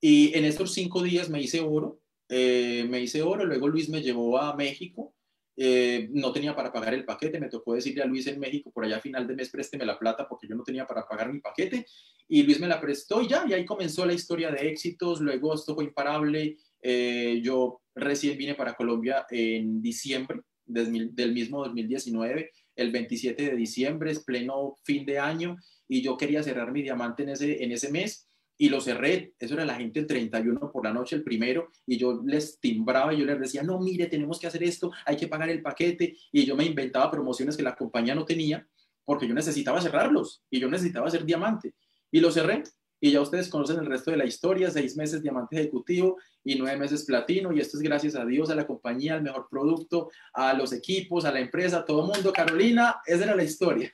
Y 0.00 0.36
en 0.36 0.44
estos 0.44 0.74
cinco 0.74 1.00
días 1.00 1.30
me 1.30 1.40
hice 1.40 1.60
oro, 1.60 2.00
eh, 2.28 2.84
me 2.90 3.00
hice 3.00 3.22
oro, 3.22 3.44
luego 3.44 3.68
Luis 3.68 3.88
me 3.88 4.02
llevó 4.02 4.38
a 4.38 4.56
México 4.56 5.14
eh, 5.56 6.08
no 6.12 6.32
tenía 6.32 6.56
para 6.56 6.72
pagar 6.72 6.94
el 6.94 7.04
paquete, 7.04 7.38
me 7.38 7.48
tocó 7.48 7.74
decirle 7.74 8.02
a 8.02 8.06
Luis 8.06 8.26
en 8.26 8.40
México, 8.40 8.70
por 8.72 8.84
allá 8.84 8.96
a 8.96 9.00
final 9.00 9.26
de 9.26 9.34
mes 9.34 9.50
présteme 9.50 9.84
la 9.84 9.98
plata 9.98 10.26
porque 10.28 10.46
yo 10.48 10.54
no 10.54 10.62
tenía 10.62 10.86
para 10.86 11.06
pagar 11.06 11.32
mi 11.32 11.40
paquete. 11.40 11.86
Y 12.28 12.42
Luis 12.44 12.60
me 12.60 12.68
la 12.68 12.80
prestó 12.80 13.20
y 13.20 13.28
ya, 13.28 13.44
y 13.46 13.52
ahí 13.52 13.64
comenzó 13.64 14.06
la 14.06 14.14
historia 14.14 14.50
de 14.50 14.68
éxitos, 14.68 15.20
luego 15.20 15.54
esto 15.54 15.74
fue 15.74 15.84
imparable, 15.84 16.56
eh, 16.80 17.40
yo 17.42 17.82
recién 17.94 18.38
vine 18.38 18.54
para 18.54 18.74
Colombia 18.74 19.26
en 19.30 19.82
diciembre 19.82 20.40
del 20.64 21.32
mismo 21.32 21.64
2019, 21.64 22.50
el 22.76 22.90
27 22.90 23.50
de 23.50 23.56
diciembre, 23.56 24.10
es 24.10 24.24
pleno 24.24 24.78
fin 24.84 25.04
de 25.04 25.18
año 25.18 25.56
y 25.86 26.00
yo 26.02 26.16
quería 26.16 26.42
cerrar 26.42 26.72
mi 26.72 26.82
diamante 26.82 27.24
en 27.24 27.30
ese, 27.30 27.62
en 27.62 27.72
ese 27.72 27.90
mes 27.90 28.28
y 28.62 28.68
lo 28.68 28.80
cerré, 28.80 29.34
eso 29.40 29.54
era 29.54 29.64
la 29.64 29.74
gente 29.74 29.98
el 29.98 30.06
31 30.06 30.70
por 30.70 30.84
la 30.84 30.92
noche, 30.92 31.16
el 31.16 31.24
primero, 31.24 31.72
y 31.84 31.96
yo 31.96 32.22
les 32.24 32.60
timbraba 32.60 33.12
y 33.12 33.18
yo 33.18 33.24
les 33.24 33.40
decía, 33.40 33.64
no, 33.64 33.80
mire, 33.80 34.06
tenemos 34.06 34.38
que 34.38 34.46
hacer 34.46 34.62
esto, 34.62 34.92
hay 35.04 35.16
que 35.16 35.26
pagar 35.26 35.50
el 35.50 35.60
paquete, 35.60 36.16
y 36.30 36.44
yo 36.44 36.54
me 36.54 36.64
inventaba 36.64 37.10
promociones 37.10 37.56
que 37.56 37.64
la 37.64 37.74
compañía 37.74 38.14
no 38.14 38.24
tenía, 38.24 38.64
porque 39.04 39.26
yo 39.26 39.34
necesitaba 39.34 39.80
cerrarlos, 39.80 40.44
y 40.48 40.60
yo 40.60 40.68
necesitaba 40.68 41.10
ser 41.10 41.24
diamante, 41.24 41.74
y 42.12 42.20
lo 42.20 42.30
cerré, 42.30 42.62
y 43.00 43.10
ya 43.10 43.20
ustedes 43.20 43.48
conocen 43.48 43.80
el 43.80 43.86
resto 43.86 44.12
de 44.12 44.18
la 44.18 44.26
historia, 44.26 44.70
seis 44.70 44.96
meses 44.96 45.24
diamante 45.24 45.56
ejecutivo 45.56 46.18
y 46.44 46.54
nueve 46.54 46.78
meses 46.78 47.02
platino, 47.04 47.52
y 47.52 47.58
esto 47.58 47.78
es 47.78 47.82
gracias 47.82 48.14
a 48.14 48.24
Dios, 48.24 48.48
a 48.48 48.54
la 48.54 48.64
compañía, 48.64 49.14
al 49.14 49.22
mejor 49.22 49.48
producto, 49.50 50.12
a 50.32 50.54
los 50.54 50.72
equipos, 50.72 51.24
a 51.24 51.32
la 51.32 51.40
empresa, 51.40 51.78
a 51.78 51.84
todo 51.84 52.06
mundo. 52.06 52.32
Carolina, 52.32 53.00
esa 53.06 53.24
era 53.24 53.34
la 53.34 53.42
historia. 53.42 53.92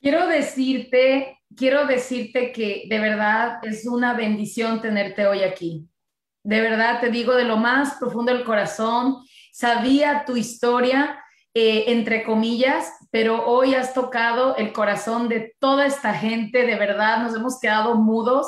Quiero 0.00 0.26
decirte, 0.26 1.41
quiero 1.56 1.86
decirte 1.86 2.52
que 2.52 2.84
de 2.88 2.98
verdad 2.98 3.58
es 3.62 3.86
una 3.86 4.14
bendición 4.14 4.80
tenerte 4.80 5.26
hoy 5.26 5.42
aquí. 5.42 5.88
De 6.44 6.60
verdad 6.60 7.00
te 7.00 7.10
digo 7.10 7.34
de 7.34 7.44
lo 7.44 7.56
más 7.56 7.94
profundo 8.00 8.32
del 8.32 8.44
corazón, 8.44 9.18
sabía 9.52 10.24
tu 10.24 10.36
historia, 10.36 11.22
eh, 11.54 11.84
entre 11.88 12.24
comillas, 12.24 12.90
pero 13.10 13.46
hoy 13.46 13.74
has 13.74 13.94
tocado 13.94 14.56
el 14.56 14.72
corazón 14.72 15.28
de 15.28 15.54
toda 15.60 15.86
esta 15.86 16.14
gente, 16.14 16.64
de 16.66 16.76
verdad 16.76 17.22
nos 17.22 17.36
hemos 17.36 17.60
quedado 17.60 17.94
mudos 17.94 18.46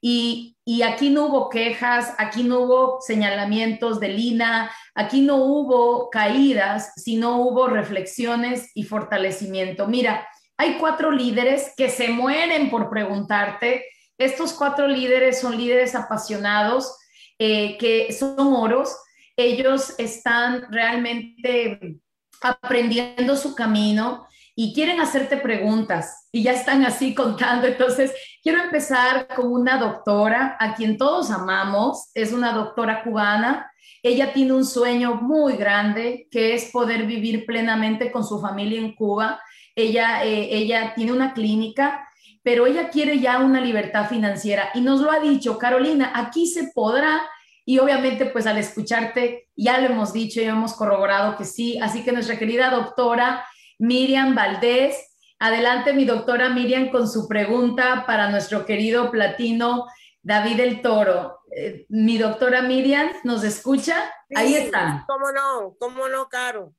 y, 0.00 0.56
y, 0.64 0.82
aquí 0.82 1.10
no 1.10 1.26
hubo 1.26 1.48
quejas, 1.48 2.12
aquí 2.18 2.42
no 2.42 2.62
hubo 2.62 3.00
señalamientos 3.00 4.00
de 4.00 4.08
Lina, 4.08 4.72
aquí 4.96 5.20
no 5.20 5.36
hubo 5.36 6.10
caídas, 6.10 6.92
sino 6.96 7.36
hubo 7.36 7.68
reflexiones 7.68 8.72
y 8.74 8.82
fortalecimiento. 8.82 9.86
Mira, 9.86 10.26
hay 10.56 10.78
cuatro 10.78 11.10
líderes 11.10 11.72
que 11.76 11.88
se 11.88 12.08
mueren 12.08 12.70
por 12.70 12.90
preguntarte. 12.90 13.84
Estos 14.18 14.52
cuatro 14.52 14.86
líderes 14.86 15.40
son 15.40 15.56
líderes 15.56 15.94
apasionados, 15.94 16.96
eh, 17.38 17.76
que 17.78 18.12
son 18.12 18.54
oros. 18.54 18.96
Ellos 19.36 19.94
están 19.98 20.70
realmente 20.70 21.98
aprendiendo 22.40 23.36
su 23.36 23.54
camino 23.54 24.26
y 24.54 24.74
quieren 24.74 25.00
hacerte 25.00 25.38
preguntas 25.38 26.28
y 26.30 26.42
ya 26.42 26.52
están 26.52 26.84
así 26.84 27.14
contando. 27.14 27.66
Entonces, 27.66 28.12
quiero 28.42 28.62
empezar 28.62 29.28
con 29.34 29.50
una 29.50 29.78
doctora 29.78 30.56
a 30.60 30.74
quien 30.74 30.98
todos 30.98 31.30
amamos. 31.30 32.10
Es 32.14 32.32
una 32.32 32.52
doctora 32.52 33.02
cubana. 33.02 33.72
Ella 34.02 34.32
tiene 34.32 34.52
un 34.52 34.66
sueño 34.66 35.14
muy 35.14 35.56
grande 35.56 36.28
que 36.30 36.54
es 36.54 36.70
poder 36.70 37.06
vivir 37.06 37.46
plenamente 37.46 38.12
con 38.12 38.24
su 38.24 38.40
familia 38.40 38.80
en 38.80 38.94
Cuba 38.94 39.40
ella, 39.74 40.24
eh, 40.24 40.48
ella 40.50 40.94
tiene 40.94 41.12
una 41.12 41.32
clínica, 41.34 42.08
pero 42.42 42.66
ella 42.66 42.90
quiere 42.90 43.20
ya 43.20 43.38
una 43.38 43.60
libertad 43.60 44.08
financiera 44.08 44.70
y 44.74 44.80
nos 44.80 45.00
lo 45.00 45.10
ha 45.10 45.20
dicho, 45.20 45.58
Carolina, 45.58 46.12
aquí 46.14 46.46
se 46.46 46.72
podrá 46.74 47.22
y 47.64 47.78
obviamente 47.78 48.26
pues 48.26 48.46
al 48.46 48.58
escucharte 48.58 49.48
ya 49.56 49.78
lo 49.78 49.86
hemos 49.86 50.12
dicho 50.12 50.40
y 50.40 50.44
hemos 50.44 50.74
corroborado 50.74 51.36
que 51.36 51.44
sí, 51.44 51.78
así 51.78 52.04
que 52.04 52.12
nuestra 52.12 52.38
querida 52.38 52.70
doctora 52.70 53.44
Miriam 53.78 54.34
Valdés, 54.34 55.16
adelante 55.38 55.92
mi 55.92 56.04
doctora 56.04 56.48
Miriam 56.48 56.90
con 56.90 57.08
su 57.08 57.28
pregunta 57.28 58.04
para 58.06 58.30
nuestro 58.30 58.66
querido 58.66 59.10
platino 59.10 59.86
David 60.22 60.60
el 60.60 60.82
Toro. 60.82 61.40
Eh, 61.54 61.84
mi 61.88 62.16
doctora 62.16 62.62
Miriam, 62.62 63.10
¿nos 63.24 63.44
escucha? 63.44 63.96
Ahí 64.34 64.54
está. 64.54 65.04
¿Cómo 65.06 65.32
no? 65.32 65.74
¿Cómo 65.78 66.08
no, 66.08 66.28
Caro? 66.28 66.72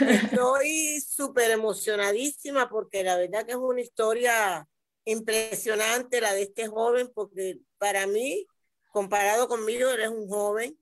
Estoy 0.00 1.00
súper 1.00 1.50
emocionadísima 1.50 2.68
porque 2.68 3.04
la 3.04 3.16
verdad 3.16 3.44
que 3.44 3.52
es 3.52 3.58
una 3.58 3.80
historia 3.80 4.68
impresionante 5.04 6.20
la 6.20 6.34
de 6.34 6.42
este 6.42 6.66
joven, 6.66 7.10
porque 7.14 7.60
para 7.78 8.06
mí, 8.06 8.46
comparado 8.92 9.48
conmigo, 9.48 9.90
eres 9.90 10.08
un 10.08 10.28
joven 10.28 10.78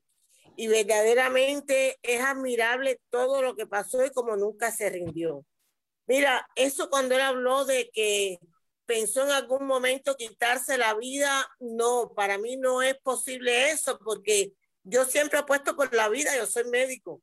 y 0.57 0.69
verdaderamente 0.69 1.99
es 2.03 2.21
admirable 2.21 3.01
todo 3.11 3.43
lo 3.43 3.57
que 3.57 3.67
pasó 3.67 4.05
y 4.05 4.11
como 4.11 4.37
nunca 4.37 4.71
se 4.71 4.91
rindió. 4.91 5.45
Mira, 6.07 6.47
eso 6.55 6.91
cuando 6.91 7.15
él 7.15 7.23
habló 7.23 7.65
de 7.65 7.91
que 7.93 8.39
pensó 8.87 9.25
en 9.25 9.31
algún 9.31 9.67
momento 9.67 10.17
quitarse 10.17 10.79
la 10.79 10.95
vida, 10.95 11.47
no, 11.59 12.13
para 12.15 12.39
mí 12.39 12.57
no 12.57 12.83
es 12.83 12.97
posible 13.01 13.71
eso, 13.71 13.99
porque 13.99 14.53
yo 14.83 15.05
siempre 15.05 15.39
apuesto 15.39 15.75
por 15.77 15.93
la 15.95 16.09
vida, 16.09 16.37
yo 16.37 16.47
soy 16.47 16.65
médico, 16.65 17.23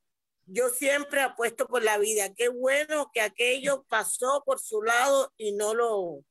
yo 0.52 0.70
siempre 0.70 1.22
apuesto 1.22 1.68
por 1.68 1.84
la 1.84 1.98
vida. 1.98 2.34
Qué 2.34 2.50
bueno 2.50 3.10
que 3.14 3.22
aquello 3.22 3.86
pasó 3.90 4.44
por 4.46 4.60
su 4.60 4.82
lado 4.82 5.34
y 5.38 5.54
no 5.54 5.74
lo, 5.74 6.24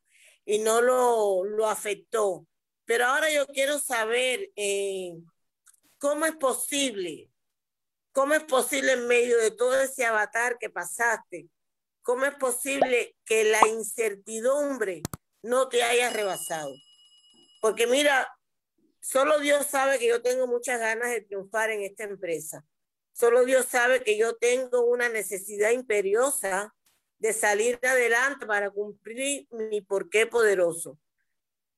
y 0.45 0.59
no 0.59 0.83
lo, 0.83 1.45
lo 1.45 1.69
afectó. 1.69 2.47
Pero 2.85 3.07
ahora 3.07 3.31
yo 3.31 3.47
quiero 3.47 3.79
saber 3.79 4.51
eh, 4.57 5.13
cómo 5.99 6.27
es 6.27 6.37
posible, 6.37 7.31
cómo 8.13 8.35
es 8.35 8.43
posible 8.45 8.93
en 8.93 9.07
medio 9.07 9.39
de 9.39 9.53
todo 9.53 9.81
ese 9.81 10.05
avatar 10.05 10.59
que 10.59 10.71
pasaste, 10.71 11.49
cómo 12.03 12.25
es 12.25 12.35
posible 12.35 13.17
que 13.25 13.45
la 13.45 13.67
incertidumbre 13.69 15.03
no 15.43 15.69
te 15.69 15.83
haya 15.83 16.11
rebasado. 16.11 16.75
Porque 17.61 17.87
mira, 17.87 18.29
solo 19.01 19.39
Dios 19.39 19.67
sabe 19.67 19.99
que 19.99 20.09
yo 20.09 20.21
tengo 20.21 20.47
muchas 20.47 20.81
ganas 20.81 21.11
de 21.11 21.21
triunfar 21.21 21.71
en 21.71 21.83
esta 21.83 22.05
empresa. 22.05 22.65
Solo 23.21 23.45
Dios 23.45 23.67
sabe 23.67 24.03
que 24.03 24.17
yo 24.17 24.37
tengo 24.37 24.87
una 24.87 25.09
necesidad 25.11 25.71
imperiosa 25.71 26.75
de 27.19 27.33
salir 27.35 27.79
adelante 27.83 28.47
para 28.47 28.71
cumplir 28.71 29.47
mi 29.51 29.83
porqué 29.83 30.27
poderoso 30.27 30.99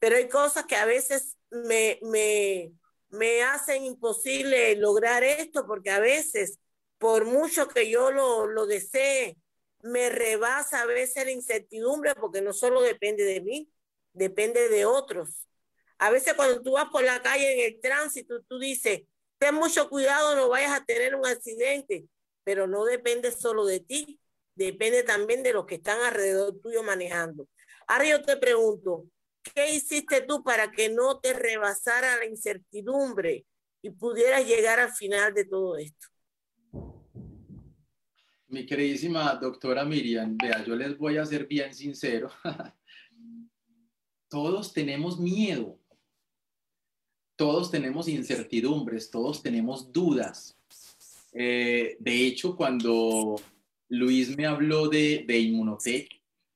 pero 0.03 0.17
hay 0.17 0.29
cosas 0.29 0.67
que 0.67 0.75
a 0.75 0.85
veces 0.85 1.37
me, 1.49 2.01
me, 2.03 2.73
me 3.11 3.45
hacen 3.45 3.85
imposible 3.85 4.75
lograr 4.75 5.23
esto 5.23 5.65
porque 5.65 5.91
a 5.91 6.01
veces, 6.01 6.59
por 6.99 7.25
mucho 7.25 7.69
que 7.69 7.89
yo 7.89 8.11
lo, 8.11 8.49
lo 8.49 8.67
desee, 8.67 9.39
me 9.81 10.11
rebasa 10.11 10.83
a 10.83 10.87
veces 10.87 11.25
la 11.25 11.31
incertidumbre 11.31 12.17
porque 12.17 12.43
no 12.43 12.53
solo 12.53 12.83
depende 12.83 13.23
de 13.23 13.43
mí, 13.43 13.73
depende 14.13 14.69
de 14.69 14.87
otros. 14.87 15.47
A 15.99 16.11
veces 16.11 16.35
cuando 16.35 16.61
tú 16.63 16.73
vas 16.73 16.89
por 16.91 17.05
la 17.05 17.23
calle 17.23 17.53
en 17.53 17.73
el 17.73 17.81
tránsito, 17.81 18.43
tú 18.49 18.59
dices, 18.59 19.03
ten 19.43 19.57
mucho 19.57 19.89
cuidado, 19.89 20.37
no 20.37 20.49
vayas 20.49 20.71
a 20.71 20.85
tener 20.85 21.17
un 21.17 21.27
accidente, 21.27 22.07
pero 22.45 22.69
no 22.69 22.85
depende 22.85 23.33
solo 23.33 23.67
de 23.67 23.81
ti, 23.81 24.21
depende 24.55 25.03
también 25.03 25.43
de 25.43 25.53
los 25.53 25.67
que 25.67 25.75
están 25.75 26.01
alrededor 26.01 26.61
tuyo 26.61 26.85
manejando. 26.85 27.49
Ahora 27.89 28.07
yo 28.07 28.23
te 28.23 28.37
pregunto, 28.37 29.07
¿Qué 29.43 29.75
hiciste 29.75 30.23
tú 30.23 30.43
para 30.45 30.71
que 30.71 30.89
no 30.89 31.19
te 31.19 31.33
rebasara 31.33 32.17
la 32.17 32.27
incertidumbre 32.27 33.45
y 33.83 33.91
pudieras 33.91 34.47
llegar 34.47 34.79
al 34.79 34.93
final 34.93 35.35
de 35.35 35.45
todo 35.45 35.77
esto? 35.77 36.07
Mi 38.47 38.65
queridísima 38.65 39.35
doctora 39.35 39.85
Miriam, 39.85 40.37
vea, 40.37 40.65
yo 40.65 40.77
les 40.77 40.97
voy 40.97 41.17
a 41.17 41.27
ser 41.27 41.47
bien 41.47 41.75
sincero. 41.75 42.31
todos 44.29 44.73
tenemos 44.73 45.19
miedo, 45.19 45.79
todos 47.43 47.73
tenemos 47.73 48.07
incertidumbres, 48.07 49.11
todos 49.11 49.43
tenemos 49.43 49.93
dudas. 49.93 50.57
Eh, 51.33 51.97
de 51.99 52.25
hecho, 52.25 52.55
cuando 52.55 53.35
Luis 53.89 54.37
me 54.37 54.47
habló 54.47 54.89
de, 54.89 55.25
de 55.27 55.41
Inmunotech, 55.41 56.09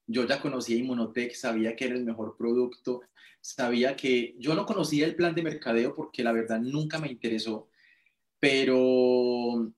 yo 0.07 0.29
ya 0.29 0.41
conocía 0.41 0.77
Inmunotech, 0.77 1.35
sabía 1.35 1.75
que 1.75 1.87
era 1.87 1.97
el 1.97 2.05
mejor 2.05 2.37
producto, 2.37 3.01
sabía 3.41 3.97
que 3.97 4.37
yo 4.39 4.55
no 4.55 4.65
conocía 4.65 5.07
el 5.07 5.17
plan 5.17 5.35
de 5.35 5.43
mercadeo 5.43 5.93
porque 5.93 6.23
la 6.23 6.31
verdad 6.31 6.61
nunca 6.61 7.01
me 7.01 7.11
interesó, 7.11 7.69
pero 8.39 9.73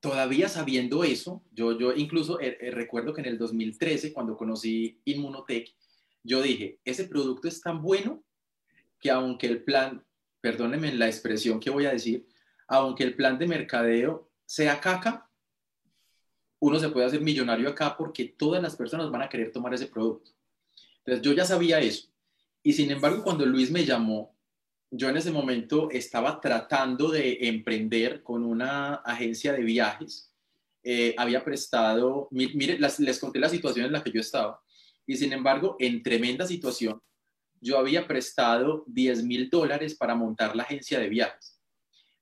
todavía 0.00 0.48
sabiendo 0.48 1.04
eso, 1.04 1.40
yo, 1.52 1.78
yo 1.78 1.94
incluso 1.94 2.40
eh, 2.40 2.58
eh, 2.60 2.72
recuerdo 2.72 3.14
que 3.14 3.20
en 3.20 3.28
el 3.28 3.38
2013, 3.38 4.12
cuando 4.12 4.36
conocí 4.36 4.98
Inmunotech, 5.04 5.72
yo 6.24 6.42
dije, 6.42 6.80
ese 6.84 7.04
producto 7.04 7.46
es 7.46 7.60
tan 7.60 7.80
bueno 7.80 8.24
que 9.04 9.10
aunque 9.10 9.46
el 9.46 9.62
plan, 9.62 10.02
perdónenme 10.40 10.94
la 10.94 11.06
expresión 11.06 11.60
que 11.60 11.68
voy 11.68 11.84
a 11.84 11.92
decir, 11.92 12.26
aunque 12.66 13.04
el 13.04 13.14
plan 13.14 13.38
de 13.38 13.46
mercadeo 13.46 14.30
sea 14.46 14.80
caca, 14.80 15.30
uno 16.58 16.78
se 16.78 16.88
puede 16.88 17.04
hacer 17.04 17.20
millonario 17.20 17.68
acá 17.68 17.98
porque 17.98 18.24
todas 18.24 18.62
las 18.62 18.74
personas 18.74 19.10
van 19.10 19.20
a 19.20 19.28
querer 19.28 19.52
tomar 19.52 19.74
ese 19.74 19.88
producto. 19.88 20.30
Entonces 21.00 21.22
yo 21.22 21.34
ya 21.34 21.44
sabía 21.44 21.80
eso. 21.80 22.08
Y 22.62 22.72
sin 22.72 22.90
embargo, 22.90 23.22
cuando 23.22 23.44
Luis 23.44 23.70
me 23.70 23.84
llamó, 23.84 24.34
yo 24.90 25.10
en 25.10 25.18
ese 25.18 25.30
momento 25.30 25.90
estaba 25.90 26.40
tratando 26.40 27.10
de 27.10 27.36
emprender 27.42 28.22
con 28.22 28.42
una 28.42 28.94
agencia 28.94 29.52
de 29.52 29.64
viajes. 29.64 30.32
Eh, 30.82 31.14
había 31.18 31.44
prestado, 31.44 32.28
mire, 32.30 32.78
les 32.78 33.18
conté 33.18 33.38
la 33.38 33.50
situación 33.50 33.84
en 33.84 33.92
la 33.92 34.02
que 34.02 34.12
yo 34.12 34.20
estaba. 34.22 34.62
Y 35.06 35.18
sin 35.18 35.34
embargo, 35.34 35.76
en 35.78 36.02
tremenda 36.02 36.46
situación, 36.46 37.02
yo 37.64 37.78
había 37.78 38.06
prestado 38.06 38.84
10 38.88 39.24
mil 39.24 39.48
dólares 39.48 39.96
para 39.96 40.14
montar 40.14 40.54
la 40.54 40.64
agencia 40.64 41.00
de 41.00 41.08
viajes. 41.08 41.58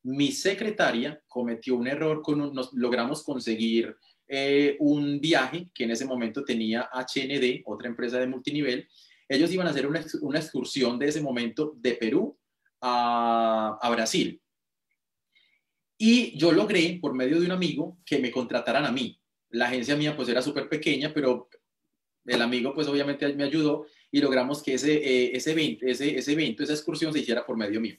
Mi 0.04 0.30
secretaria 0.30 1.20
cometió 1.26 1.74
un 1.74 1.88
error, 1.88 2.22
con 2.22 2.54
nos 2.54 2.72
logramos 2.72 3.24
conseguir 3.24 3.96
eh, 4.28 4.76
un 4.78 5.20
viaje 5.20 5.68
que 5.74 5.82
en 5.84 5.90
ese 5.90 6.04
momento 6.04 6.44
tenía 6.44 6.88
HND, 6.92 7.62
otra 7.64 7.88
empresa 7.88 8.20
de 8.20 8.28
multinivel. 8.28 8.88
Ellos 9.28 9.50
iban 9.50 9.66
a 9.66 9.70
hacer 9.70 9.86
una, 9.86 10.38
excursión 10.38 10.96
de 10.98 11.08
ese 11.08 11.20
momento 11.20 11.74
de 11.76 11.94
Perú 11.94 12.38
a, 12.80 13.78
a 13.82 13.90
Brasil. 13.90 14.40
Y 15.98 16.38
yo 16.38 16.52
logré, 16.52 16.98
por 17.00 17.14
medio 17.14 17.40
de 17.40 17.46
un 17.46 17.52
amigo, 17.52 17.98
que 18.06 18.20
me 18.20 18.30
contrataran 18.30 18.84
a 18.84 18.92
mí. 18.92 19.20
La 19.50 19.66
agencia 19.66 19.96
mía 19.96 20.16
pues 20.16 20.28
era 20.28 20.40
súper 20.40 20.68
pequeña, 20.68 21.12
pero 21.12 21.48
el 22.26 22.42
amigo 22.42 22.72
pues 22.74 22.86
obviamente 22.86 23.32
me 23.34 23.44
ayudó 23.44 23.86
y 24.12 24.20
logramos 24.20 24.62
que 24.62 24.74
ese, 24.74 24.92
eh, 24.92 25.34
ese, 25.34 25.52
evento, 25.52 25.86
ese, 25.86 26.16
ese 26.16 26.32
evento, 26.32 26.62
esa 26.62 26.74
excursión 26.74 27.12
se 27.12 27.20
hiciera 27.20 27.44
por 27.44 27.56
medio 27.56 27.80
mío. 27.80 27.96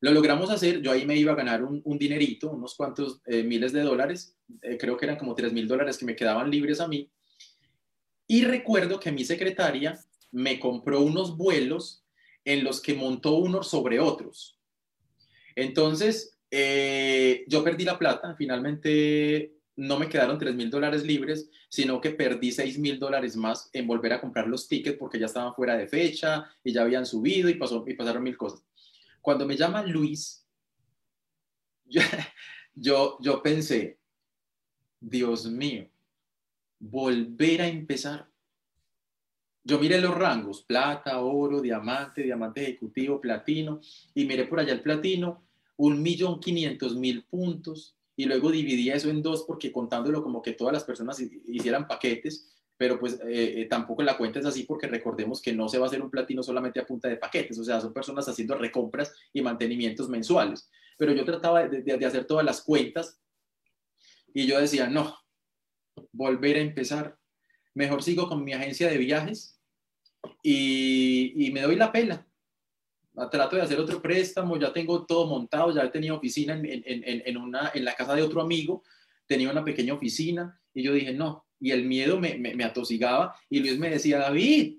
Lo 0.00 0.10
logramos 0.10 0.50
hacer, 0.50 0.80
yo 0.80 0.90
ahí 0.90 1.06
me 1.06 1.16
iba 1.16 1.32
a 1.32 1.36
ganar 1.36 1.62
un, 1.62 1.98
dinerito, 1.98 2.50
unos 2.50 2.74
cuantos 2.74 3.20
eh, 3.26 3.42
miles 3.42 3.72
de 3.72 3.82
dólares, 3.82 4.36
eh, 4.62 4.76
creo 4.78 4.96
que 4.96 5.04
eran 5.04 5.18
como 5.18 5.34
tres 5.34 5.52
mil 5.52 5.68
dólares 5.68 5.98
que 5.98 6.06
me 6.06 6.16
quedaban 6.16 6.50
libres 6.50 6.80
a 6.80 6.88
mí. 6.88 7.10
Y 8.26 8.44
recuerdo 8.44 8.98
que 8.98 9.12
mi 9.12 9.24
secretaria 9.24 9.98
me 10.32 10.58
compró 10.58 11.00
unos 11.00 11.36
vuelos 11.36 12.04
en 12.44 12.64
los 12.64 12.80
que 12.80 12.94
montó 12.94 13.36
unos 13.36 13.68
sobre 13.68 14.00
otros. 14.00 14.58
Entonces, 15.54 16.38
yo 16.50 17.64
perdí 17.64 17.84
la 17.84 17.98
plata, 17.98 18.34
finalmente 18.36 19.53
no 19.76 19.98
me 19.98 20.08
quedaron 20.08 20.38
tres 20.38 20.54
mil 20.54 20.70
dólares 20.70 21.04
libres, 21.04 21.50
sino 21.68 22.00
que 22.00 22.10
perdí 22.10 22.52
seis 22.52 22.78
mil 22.78 22.98
dólares 22.98 23.36
más 23.36 23.70
en 23.72 23.86
volver 23.86 24.12
a 24.12 24.20
comprar 24.20 24.46
los 24.46 24.68
tickets 24.68 24.98
porque 24.98 25.18
ya 25.18 25.26
estaban 25.26 25.54
fuera 25.54 25.76
de 25.76 25.88
fecha 25.88 26.44
y 26.62 26.72
ya 26.72 26.82
habían 26.82 27.06
subido 27.06 27.48
y, 27.48 27.54
pasó, 27.54 27.84
y 27.86 27.94
pasaron 27.94 28.22
mil 28.22 28.36
cosas. 28.36 28.62
Cuando 29.20 29.46
me 29.46 29.56
llama 29.56 29.82
Luis, 29.82 30.46
yo, 31.86 32.00
yo, 33.20 33.42
pensé, 33.42 33.98
Dios 35.00 35.46
mío, 35.46 35.88
volver 36.78 37.62
a 37.62 37.68
empezar. 37.68 38.28
Yo 39.66 39.78
miré 39.78 39.98
los 39.98 40.14
rangos, 40.14 40.62
plata, 40.62 41.20
oro, 41.20 41.62
diamante, 41.62 42.22
diamante 42.22 42.62
ejecutivo, 42.62 43.20
platino, 43.20 43.80
y 44.14 44.26
miré 44.26 44.44
por 44.44 44.60
allá 44.60 44.74
el 44.74 44.82
platino, 44.82 45.42
un 45.76 46.02
millón 46.02 46.38
quinientos 46.38 46.94
mil 46.94 47.24
puntos, 47.24 47.96
y 48.16 48.26
luego 48.26 48.50
dividí 48.50 48.90
eso 48.90 49.10
en 49.10 49.22
dos 49.22 49.44
porque 49.46 49.72
contándolo 49.72 50.22
como 50.22 50.42
que 50.42 50.52
todas 50.52 50.72
las 50.72 50.84
personas 50.84 51.20
hicieran 51.20 51.88
paquetes, 51.88 52.54
pero 52.76 52.98
pues 52.98 53.14
eh, 53.24 53.62
eh, 53.62 53.66
tampoco 53.68 54.02
la 54.02 54.16
cuenta 54.16 54.38
es 54.38 54.46
así 54.46 54.64
porque 54.64 54.86
recordemos 54.86 55.40
que 55.40 55.52
no 55.52 55.68
se 55.68 55.78
va 55.78 55.86
a 55.86 55.88
hacer 55.88 56.02
un 56.02 56.10
platino 56.10 56.42
solamente 56.42 56.80
a 56.80 56.86
punta 56.86 57.08
de 57.08 57.16
paquetes, 57.16 57.58
o 57.58 57.64
sea, 57.64 57.80
son 57.80 57.92
personas 57.92 58.28
haciendo 58.28 58.56
recompras 58.56 59.14
y 59.32 59.42
mantenimientos 59.42 60.08
mensuales. 60.08 60.70
Pero 60.96 61.12
yo 61.12 61.24
trataba 61.24 61.66
de, 61.66 62.06
hacer 62.06 62.24
todas 62.24 62.44
las 62.44 62.62
cuentas 62.62 63.20
y 64.32 64.46
yo 64.46 64.60
decía, 64.60 64.88
no, 64.88 65.16
volver 66.12 66.56
a 66.56 66.60
empezar, 66.60 67.18
mejor 67.74 68.02
sigo 68.02 68.28
con 68.28 68.44
mi 68.44 68.52
agencia 68.52 68.88
de 68.88 68.98
viajes 68.98 69.60
y, 70.42 71.46
y 71.46 71.50
me 71.52 71.62
doy 71.62 71.76
la 71.76 71.90
pela. 71.90 72.26
Trato 73.30 73.54
de 73.54 73.62
hacer 73.62 73.78
otro 73.78 74.02
préstamo, 74.02 74.56
ya 74.56 74.72
tengo 74.72 75.06
todo 75.06 75.26
montado, 75.26 75.72
ya 75.72 75.88
tenía 75.90 76.14
oficina 76.14 76.54
en, 76.54 76.66
en, 76.66 77.22
en, 77.24 77.36
una, 77.36 77.70
en 77.72 77.84
la 77.84 77.94
casa 77.94 78.14
de 78.14 78.22
otro 78.22 78.40
amigo, 78.40 78.82
tenía 79.26 79.50
una 79.50 79.64
pequeña 79.64 79.94
oficina 79.94 80.60
y 80.72 80.82
yo 80.82 80.92
dije, 80.92 81.12
no, 81.12 81.46
y 81.60 81.70
el 81.70 81.84
miedo 81.84 82.18
me, 82.18 82.36
me, 82.36 82.64
atosigaba 82.64 83.36
y 83.48 83.60
Luis 83.60 83.78
me 83.78 83.90
decía, 83.90 84.18
David, 84.18 84.78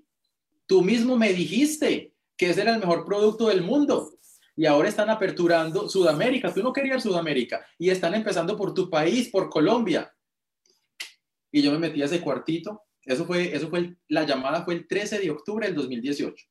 tú 0.66 0.82
mismo 0.82 1.16
me 1.16 1.32
dijiste 1.32 2.12
que 2.36 2.50
ese 2.50 2.60
era 2.60 2.74
el 2.74 2.80
mejor 2.80 3.06
producto 3.06 3.48
del 3.48 3.62
mundo 3.62 4.12
y 4.54 4.66
ahora 4.66 4.90
están 4.90 5.08
aperturando 5.08 5.88
Sudamérica, 5.88 6.52
tú 6.52 6.62
no 6.62 6.74
querías 6.74 7.02
Sudamérica 7.02 7.66
y 7.78 7.88
están 7.88 8.14
empezando 8.14 8.54
por 8.54 8.74
tu 8.74 8.90
país, 8.90 9.30
por 9.30 9.48
Colombia. 9.48 10.14
Y 11.50 11.62
yo 11.62 11.72
me 11.72 11.78
metí 11.78 12.02
a 12.02 12.04
ese 12.04 12.20
cuartito, 12.20 12.82
eso 13.02 13.24
fue, 13.24 13.56
eso 13.56 13.68
fue, 13.70 13.96
la 14.08 14.24
llamada 14.24 14.62
fue 14.62 14.74
el 14.74 14.86
13 14.86 15.20
de 15.20 15.30
octubre 15.30 15.66
del 15.66 15.74
2018 15.74 16.46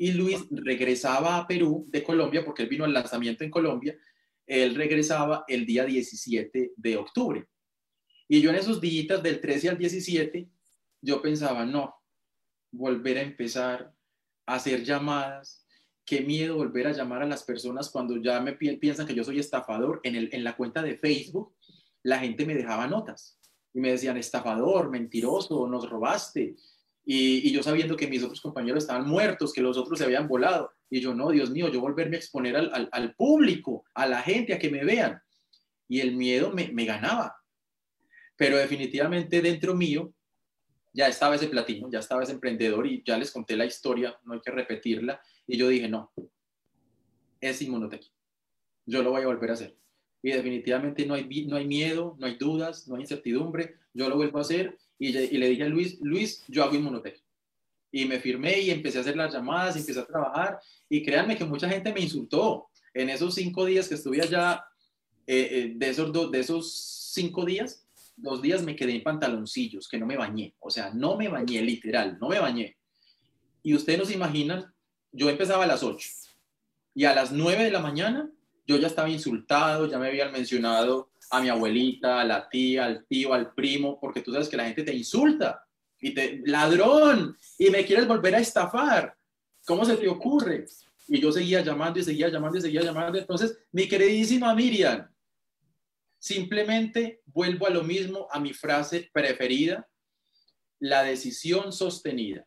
y 0.00 0.12
Luis 0.12 0.46
regresaba 0.50 1.36
a 1.36 1.46
Perú 1.46 1.84
de 1.90 2.02
Colombia 2.02 2.42
porque 2.42 2.62
él 2.62 2.70
vino 2.70 2.86
al 2.86 2.94
lanzamiento 2.94 3.44
en 3.44 3.50
Colombia, 3.50 3.98
él 4.46 4.74
regresaba 4.74 5.44
el 5.46 5.66
día 5.66 5.84
17 5.84 6.72
de 6.74 6.96
octubre. 6.96 7.46
Y 8.26 8.40
yo 8.40 8.48
en 8.48 8.56
esos 8.56 8.80
días 8.80 9.22
del 9.22 9.42
13 9.42 9.68
al 9.68 9.76
17, 9.76 10.48
yo 11.02 11.20
pensaba, 11.20 11.66
no, 11.66 11.94
volver 12.72 13.18
a 13.18 13.22
empezar 13.22 13.92
a 14.46 14.54
hacer 14.54 14.84
llamadas, 14.84 15.66
qué 16.06 16.22
miedo 16.22 16.56
volver 16.56 16.86
a 16.86 16.92
llamar 16.92 17.20
a 17.20 17.26
las 17.26 17.44
personas 17.44 17.90
cuando 17.90 18.16
ya 18.16 18.40
me 18.40 18.54
piensan 18.54 19.06
que 19.06 19.14
yo 19.14 19.22
soy 19.22 19.38
estafador. 19.38 20.00
En, 20.02 20.16
en 20.16 20.44
la 20.44 20.56
cuenta 20.56 20.82
de 20.82 20.96
Facebook, 20.96 21.54
la 22.02 22.20
gente 22.20 22.46
me 22.46 22.54
dejaba 22.54 22.86
notas 22.86 23.38
y 23.74 23.80
me 23.80 23.90
decían, 23.90 24.16
estafador, 24.16 24.88
mentiroso, 24.88 25.68
nos 25.68 25.90
robaste. 25.90 26.56
Y, 27.04 27.50
yo 27.52 27.62
sabiendo 27.62 27.96
que 27.96 28.06
mis 28.06 28.22
otros 28.22 28.40
compañeros 28.40 28.84
estaban 28.84 29.08
muertos, 29.08 29.52
que 29.52 29.62
los 29.62 29.76
otros 29.76 29.98
se 29.98 30.04
habían 30.04 30.28
volado. 30.28 30.72
Y 30.88 31.00
yo, 31.00 31.14
no, 31.14 31.30
Dios 31.30 31.50
mío, 31.50 31.68
yo 31.68 31.80
volverme 31.80 32.16
a 32.16 32.18
exponer 32.18 32.56
al, 32.56 32.88
al, 32.92 33.14
público, 33.14 33.84
a 33.94 34.06
la 34.06 34.22
gente, 34.22 34.54
a 34.54 34.58
que 34.58 34.70
me 34.70 34.84
vean. 34.84 35.20
Y 35.88 36.00
el 36.00 36.14
miedo 36.14 36.52
me, 36.52 36.68
me 36.72 36.84
ganaba. 36.84 37.36
Pero 38.36 38.56
definitivamente 38.56 39.42
dentro 39.42 39.74
mío 39.74 40.12
ya 40.92 41.08
estaba 41.08 41.36
ese 41.36 41.48
platino, 41.48 41.90
ya 41.90 42.00
estaba 42.00 42.22
ese 42.22 42.32
emprendedor 42.32 42.86
y 42.86 43.02
ya 43.04 43.16
les 43.16 43.30
conté 43.30 43.56
la 43.56 43.64
historia, 43.64 44.18
no 44.24 44.34
hay 44.34 44.40
que 44.40 44.50
repetirla. 44.50 45.20
Y 45.46 45.56
yo 45.56 45.68
dije, 45.68 45.88
no, 45.88 46.12
es 47.40 47.62
Inmunotech. 47.62 48.04
Yo 48.86 49.02
lo 49.02 49.10
voy 49.10 49.22
a 49.22 49.26
volver 49.26 49.50
a 49.50 49.54
hacer. 49.54 49.76
Y 50.22 50.32
definitivamente 50.32 51.06
no 51.06 51.14
hay, 51.14 51.46
no 51.46 51.56
hay 51.56 51.66
miedo, 51.66 52.16
no 52.18 52.26
hay 52.26 52.36
dudas, 52.36 52.86
no 52.88 52.96
hay 52.96 53.02
incertidumbre. 53.02 53.76
Yo 53.94 54.08
lo 54.08 54.16
vuelvo 54.16 54.38
a 54.38 54.42
hacer 54.42 54.78
y, 55.00 55.12
le 55.12 55.48
dije 55.48 55.64
a 55.64 55.68
Luis, 55.68 55.98
Luis, 56.00 56.44
yo 56.46 56.62
hago 56.62 56.76
Inmunotech. 56.76 57.20
Y 57.90 58.04
me 58.04 58.20
firmé 58.20 58.60
y 58.60 58.70
empecé 58.70 58.98
a 58.98 59.00
hacer 59.00 59.16
las 59.16 59.32
llamadas, 59.32 59.76
empecé 59.76 59.98
a 59.98 60.06
trabajar. 60.06 60.60
Y 60.88 61.02
créanme 61.02 61.36
que 61.36 61.44
mucha 61.44 61.68
gente 61.68 61.92
me 61.92 62.00
insultó. 62.00 62.68
En 62.94 63.10
esos 63.10 63.34
cinco 63.34 63.64
días 63.64 63.88
que 63.88 63.94
estuve 63.96 64.20
allá, 64.22 64.64
eh, 65.26 65.48
eh, 65.50 65.72
de, 65.74 65.88
esos 65.88 66.30
de 66.30 66.38
esos 66.38 67.10
cinco 67.12 67.44
días, 67.44 67.84
dos 68.16 68.42
días 68.42 68.62
me 68.62 68.76
quedé 68.76 68.94
en 68.94 69.02
pantaloncillos, 69.02 69.88
que 69.88 69.98
no 69.98 70.06
me 70.06 70.16
bañé. 70.16 70.54
O 70.60 70.70
sea, 70.70 70.92
no 70.94 71.16
me 71.16 71.28
bañé, 71.28 71.62
literal, 71.62 72.18
no 72.20 72.28
me 72.28 72.38
bañé. 72.38 72.76
Y 73.62 73.74
ustedes 73.74 73.98
no 73.98 74.04
se 74.04 74.14
imaginan 74.14 74.72
yo 75.12 75.28
empezaba 75.28 75.64
a 75.64 75.66
las 75.66 75.82
8 75.82 76.08
y 76.94 77.04
a 77.04 77.14
las 77.14 77.32
9 77.32 77.64
de 77.64 77.70
la 77.70 77.80
mañana 77.80 78.30
yo 78.66 78.76
ya 78.76 78.86
estaba 78.86 79.08
insultado, 79.08 79.88
ya 79.88 79.98
me 79.98 80.08
habían 80.08 80.32
mencionado 80.32 81.09
a 81.30 81.40
mi 81.40 81.48
abuelita, 81.48 82.20
a 82.20 82.24
la 82.24 82.48
tía, 82.48 82.84
al 82.84 83.06
tío, 83.06 83.32
al 83.32 83.54
primo, 83.54 83.98
porque 84.00 84.20
tú 84.20 84.32
sabes 84.32 84.48
que 84.48 84.56
la 84.56 84.64
gente 84.64 84.82
te 84.82 84.94
insulta 84.94 85.64
y 86.00 86.12
te, 86.12 86.42
ladrón, 86.44 87.36
y 87.58 87.70
me 87.70 87.84
quieres 87.84 88.06
volver 88.06 88.34
a 88.34 88.40
estafar. 88.40 89.16
¿Cómo 89.64 89.84
se 89.84 89.96
te 89.96 90.08
ocurre? 90.08 90.66
Y 91.06 91.20
yo 91.20 91.30
seguía 91.30 91.60
llamando 91.60 91.98
y 92.00 92.02
seguía 92.02 92.28
llamando 92.28 92.58
y 92.58 92.62
seguía 92.62 92.82
llamando. 92.82 93.18
Entonces, 93.18 93.58
mi 93.72 93.86
queridísima 93.88 94.54
Miriam, 94.54 95.08
simplemente 96.18 97.22
vuelvo 97.26 97.66
a 97.66 97.70
lo 97.70 97.82
mismo, 97.82 98.26
a 98.30 98.40
mi 98.40 98.52
frase 98.52 99.10
preferida, 99.12 99.88
la 100.78 101.02
decisión 101.02 101.72
sostenida. 101.72 102.46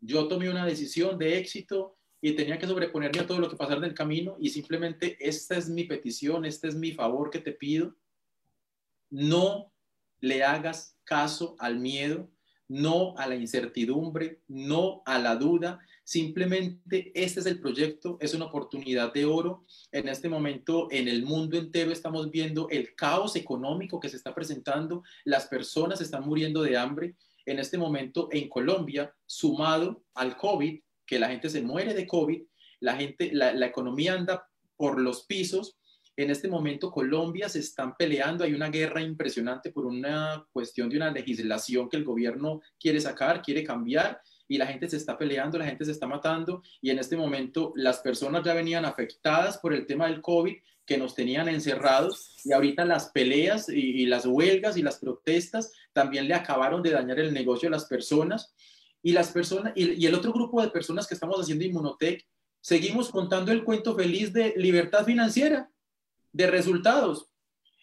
Yo 0.00 0.28
tomé 0.28 0.50
una 0.50 0.66
decisión 0.66 1.18
de 1.18 1.38
éxito 1.38 1.96
y 2.20 2.32
tenía 2.32 2.58
que 2.58 2.66
sobreponerme 2.66 3.20
a 3.20 3.26
todo 3.26 3.38
lo 3.38 3.48
que 3.48 3.56
pasara 3.56 3.78
en 3.78 3.84
el 3.84 3.94
camino 3.94 4.36
y 4.40 4.48
simplemente 4.48 5.16
esta 5.20 5.56
es 5.56 5.68
mi 5.68 5.84
petición, 5.84 6.44
este 6.44 6.68
es 6.68 6.74
mi 6.74 6.92
favor 6.92 7.30
que 7.30 7.38
te 7.38 7.52
pido. 7.52 7.94
No 9.16 9.72
le 10.20 10.44
hagas 10.44 10.98
caso 11.04 11.56
al 11.58 11.78
miedo, 11.78 12.30
no 12.68 13.16
a 13.16 13.26
la 13.26 13.34
incertidumbre, 13.34 14.42
no 14.46 15.02
a 15.06 15.18
la 15.18 15.36
duda. 15.36 15.78
Simplemente 16.04 17.12
este 17.14 17.40
es 17.40 17.46
el 17.46 17.58
proyecto, 17.58 18.18
es 18.20 18.34
una 18.34 18.44
oportunidad 18.44 19.14
de 19.14 19.24
oro. 19.24 19.64
En 19.90 20.06
este 20.08 20.28
momento 20.28 20.88
en 20.90 21.08
el 21.08 21.22
mundo 21.22 21.56
entero 21.56 21.92
estamos 21.92 22.30
viendo 22.30 22.68
el 22.68 22.94
caos 22.94 23.36
económico 23.36 23.98
que 23.98 24.10
se 24.10 24.18
está 24.18 24.34
presentando, 24.34 25.02
las 25.24 25.46
personas 25.46 26.02
están 26.02 26.24
muriendo 26.24 26.62
de 26.62 26.76
hambre. 26.76 27.16
En 27.46 27.58
este 27.58 27.78
momento 27.78 28.28
en 28.32 28.50
Colombia, 28.50 29.14
sumado 29.24 30.04
al 30.12 30.36
COVID, 30.36 30.78
que 31.06 31.18
la 31.18 31.30
gente 31.30 31.48
se 31.48 31.62
muere 31.62 31.94
de 31.94 32.06
COVID, 32.06 32.42
la 32.80 32.96
gente, 32.96 33.30
la, 33.32 33.66
economía 33.66 34.12
anda 34.12 34.46
por 34.76 35.00
los 35.00 35.24
pisos. 35.24 35.78
En 36.16 36.30
este 36.30 36.48
momento 36.48 36.90
Colombia 36.90 37.48
se 37.48 37.58
están 37.58 37.94
peleando, 37.94 38.42
hay 38.42 38.54
una 38.54 38.70
guerra 38.70 39.02
impresionante 39.02 39.70
por 39.70 39.84
una 39.84 40.46
cuestión 40.50 40.88
de 40.88 40.96
una 40.96 41.10
legislación 41.10 41.90
que 41.90 41.98
el 41.98 42.04
gobierno 42.04 42.62
quiere 42.80 43.00
sacar, 43.00 43.42
quiere 43.42 43.62
cambiar 43.62 44.20
y 44.48 44.56
la 44.56 44.66
gente 44.66 44.88
se 44.88 44.96
está 44.96 45.18
peleando, 45.18 45.58
la 45.58 45.66
gente 45.66 45.84
se 45.84 45.92
está 45.92 46.06
matando 46.06 46.62
y 46.80 46.90
en 46.90 46.98
este 46.98 47.16
momento 47.16 47.72
las 47.76 47.98
personas 47.98 48.44
ya 48.44 48.54
venían 48.54 48.86
afectadas 48.86 49.58
por 49.58 49.74
el 49.74 49.86
tema 49.86 50.06
del 50.06 50.22
COVID 50.22 50.54
que 50.86 50.96
nos 50.96 51.14
tenían 51.14 51.48
encerrados 51.48 52.36
y 52.44 52.52
ahorita 52.52 52.84
las 52.84 53.10
peleas 53.10 53.68
y, 53.68 54.06
las 54.06 54.24
huelgas 54.24 54.76
y 54.76 54.82
las 54.82 54.98
protestas 54.98 55.72
también 55.92 56.28
le 56.28 56.34
acabaron 56.34 56.82
de 56.82 56.92
dañar 56.92 57.18
el 57.18 57.34
negocio 57.34 57.68
a 57.68 57.72
las 57.72 57.86
personas 57.86 58.54
y 59.02 59.12
las 59.12 59.32
personas 59.32 59.72
y, 59.74 60.06
el 60.06 60.14
otro 60.14 60.32
grupo 60.32 60.62
de 60.62 60.68
personas 60.68 61.06
que 61.06 61.14
estamos 61.14 61.38
haciendo 61.40 61.64
Inmunotech, 61.64 62.24
seguimos 62.60 63.10
contando 63.10 63.52
el 63.52 63.64
cuento 63.64 63.94
feliz 63.96 64.32
de 64.32 64.54
libertad 64.56 65.04
financiera, 65.04 65.68
de 66.36 66.46
resultados. 66.46 67.30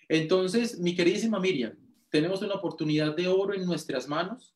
Entonces, 0.08 0.80
mi 0.80 0.96
queridísima 0.96 1.40
Miriam, 1.40 1.76
tenemos 2.10 2.44
una 2.44 2.54
oportunidad 2.54 3.16
de 3.16 3.28
oro 3.28 3.56
en 3.56 3.66
nuestras 3.66 4.08
manos, 4.08 4.56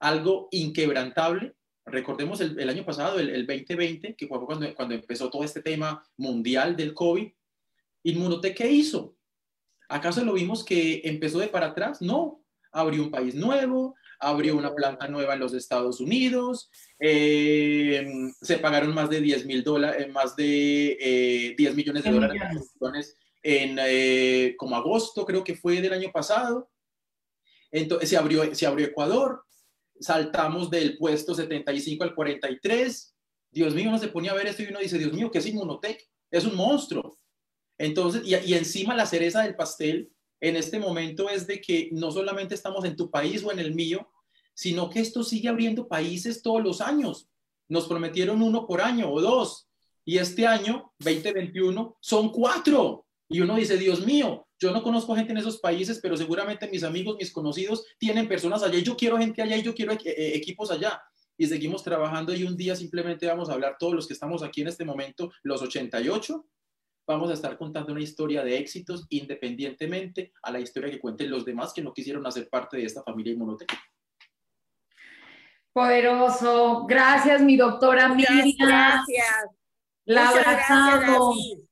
algo 0.00 0.48
inquebrantable. 0.50 1.54
Recordemos 1.86 2.40
el, 2.40 2.68
año 2.68 2.84
pasado, 2.84 3.20
el, 3.20 3.46
2020, 3.46 4.16
que 4.16 4.26
fue 4.26 4.44
cuando, 4.44 4.74
cuando 4.74 4.94
empezó 4.94 5.30
todo 5.30 5.44
este 5.44 5.62
tema 5.62 6.04
mundial 6.16 6.76
del 6.76 6.92
COVID. 6.94 7.30
Inmunotech, 8.02 8.56
¿qué 8.56 8.70
hizo? 8.70 9.16
¿Acaso 9.88 10.24
lo 10.24 10.32
vimos 10.32 10.64
que 10.64 11.02
empezó 11.04 11.38
de 11.38 11.48
para 11.48 11.66
atrás? 11.66 12.02
No, 12.02 12.42
abrió 12.72 13.04
un 13.04 13.10
país 13.10 13.36
nuevo, 13.36 13.94
abrió 14.18 14.56
una 14.56 14.74
planta 14.74 15.06
nueva 15.06 15.34
en 15.34 15.40
los 15.40 15.54
Estados 15.54 16.00
Unidos, 16.00 16.70
eh, 16.98 18.04
se 18.42 18.58
pagaron 18.58 18.92
más 18.92 19.08
de 19.08 19.20
10 19.20 19.46
mil 19.46 19.62
dólares, 19.62 20.06
eh, 20.06 20.10
más 20.10 20.34
de 20.34 21.54
10 21.56 21.70
eh, 21.70 21.74
millones 21.74 22.02
de 22.02 22.10
dólares 22.10 23.16
en 23.42 24.56
como 24.56 24.76
agosto, 24.76 25.24
creo 25.24 25.44
que 25.44 25.56
fue 25.56 25.80
del 25.80 25.92
año 25.92 26.10
pasado. 26.12 26.70
Entonces 27.70 28.08
se 28.08 28.16
abrió, 28.16 28.54
se 28.54 28.66
abrió 28.66 28.86
Ecuador, 28.86 29.44
saltamos 30.00 30.70
del 30.70 30.96
puesto 30.96 31.34
75 31.34 32.04
al 32.04 32.14
43. 32.14 33.14
Dios 33.50 33.74
mío, 33.74 33.88
uno 33.88 33.98
se 33.98 34.08
pone 34.08 34.28
a 34.28 34.34
ver 34.34 34.46
esto 34.46 34.62
y 34.62 34.66
uno 34.66 34.80
dice, 34.80 34.98
Dios 34.98 35.12
mío, 35.12 35.30
¿qué 35.30 35.38
es 35.38 35.46
Inmunotech? 35.46 36.02
Es 36.30 36.44
un 36.44 36.56
monstruo. 36.56 37.18
Entonces, 37.78 38.22
y, 38.24 38.34
y 38.34 38.54
encima 38.54 38.94
la 38.94 39.06
cereza 39.06 39.42
del 39.42 39.56
pastel 39.56 40.10
en 40.40 40.56
este 40.56 40.78
momento 40.78 41.28
es 41.28 41.46
de 41.46 41.60
que 41.60 41.88
no 41.92 42.10
solamente 42.10 42.54
estamos 42.54 42.84
en 42.84 42.96
tu 42.96 43.10
país 43.10 43.42
o 43.44 43.52
en 43.52 43.58
el 43.58 43.74
mío, 43.74 44.10
sino 44.54 44.90
que 44.90 45.00
esto 45.00 45.22
sigue 45.22 45.48
abriendo 45.48 45.88
países 45.88 46.42
todos 46.42 46.62
los 46.62 46.80
años. 46.80 47.28
Nos 47.68 47.86
prometieron 47.86 48.42
uno 48.42 48.66
por 48.66 48.80
año 48.80 49.10
o 49.12 49.20
dos, 49.20 49.68
y 50.08 50.16
este 50.16 50.46
año, 50.46 50.94
2021, 51.00 51.98
son 52.00 52.32
cuatro. 52.32 53.06
Y 53.28 53.40
uno 53.40 53.56
dice, 53.56 53.76
Dios 53.76 54.04
mío, 54.04 54.48
yo 54.58 54.72
no 54.72 54.82
conozco 54.82 55.14
gente 55.14 55.32
en 55.32 55.38
esos 55.38 55.58
países, 55.58 56.00
pero 56.02 56.16
seguramente 56.16 56.68
mis 56.68 56.82
amigos, 56.82 57.16
mis 57.18 57.30
conocidos 57.30 57.84
tienen 57.98 58.26
personas 58.26 58.62
allá 58.62 58.78
y 58.78 58.82
yo 58.82 58.96
quiero 58.96 59.18
gente 59.18 59.42
allá 59.42 59.56
y 59.56 59.62
yo 59.62 59.74
quiero 59.74 59.92
eh, 59.92 60.32
equipos 60.34 60.70
allá. 60.70 61.00
Y 61.36 61.46
seguimos 61.46 61.84
trabajando 61.84 62.34
y 62.34 62.44
un 62.44 62.56
día 62.56 62.74
simplemente 62.74 63.26
vamos 63.26 63.48
a 63.48 63.52
hablar 63.52 63.76
todos 63.78 63.94
los 63.94 64.06
que 64.08 64.14
estamos 64.14 64.42
aquí 64.42 64.62
en 64.62 64.68
este 64.68 64.84
momento, 64.84 65.30
los 65.42 65.62
88, 65.62 66.44
vamos 67.06 67.30
a 67.30 67.34
estar 67.34 67.56
contando 67.56 67.92
una 67.92 68.02
historia 68.02 68.42
de 68.42 68.58
éxitos 68.58 69.06
independientemente 69.08 70.32
a 70.42 70.50
la 70.50 70.60
historia 70.60 70.90
que 70.90 70.98
cuenten 70.98 71.30
los 71.30 71.44
demás 71.44 71.72
que 71.72 71.82
no 71.82 71.92
quisieron 71.92 72.26
hacer 72.26 72.48
parte 72.48 72.76
de 72.76 72.84
esta 72.84 73.02
familia 73.02 73.32
inmunotech. 73.32 73.72
Poderoso. 75.72 76.86
Gracias, 76.86 77.40
mi 77.40 77.56
doctora 77.56 78.08
Miriam. 78.08 78.52
Gracias. 78.58 79.46
La 80.06 80.30
abrazamos. 80.30 81.36
Gracias. 81.36 81.67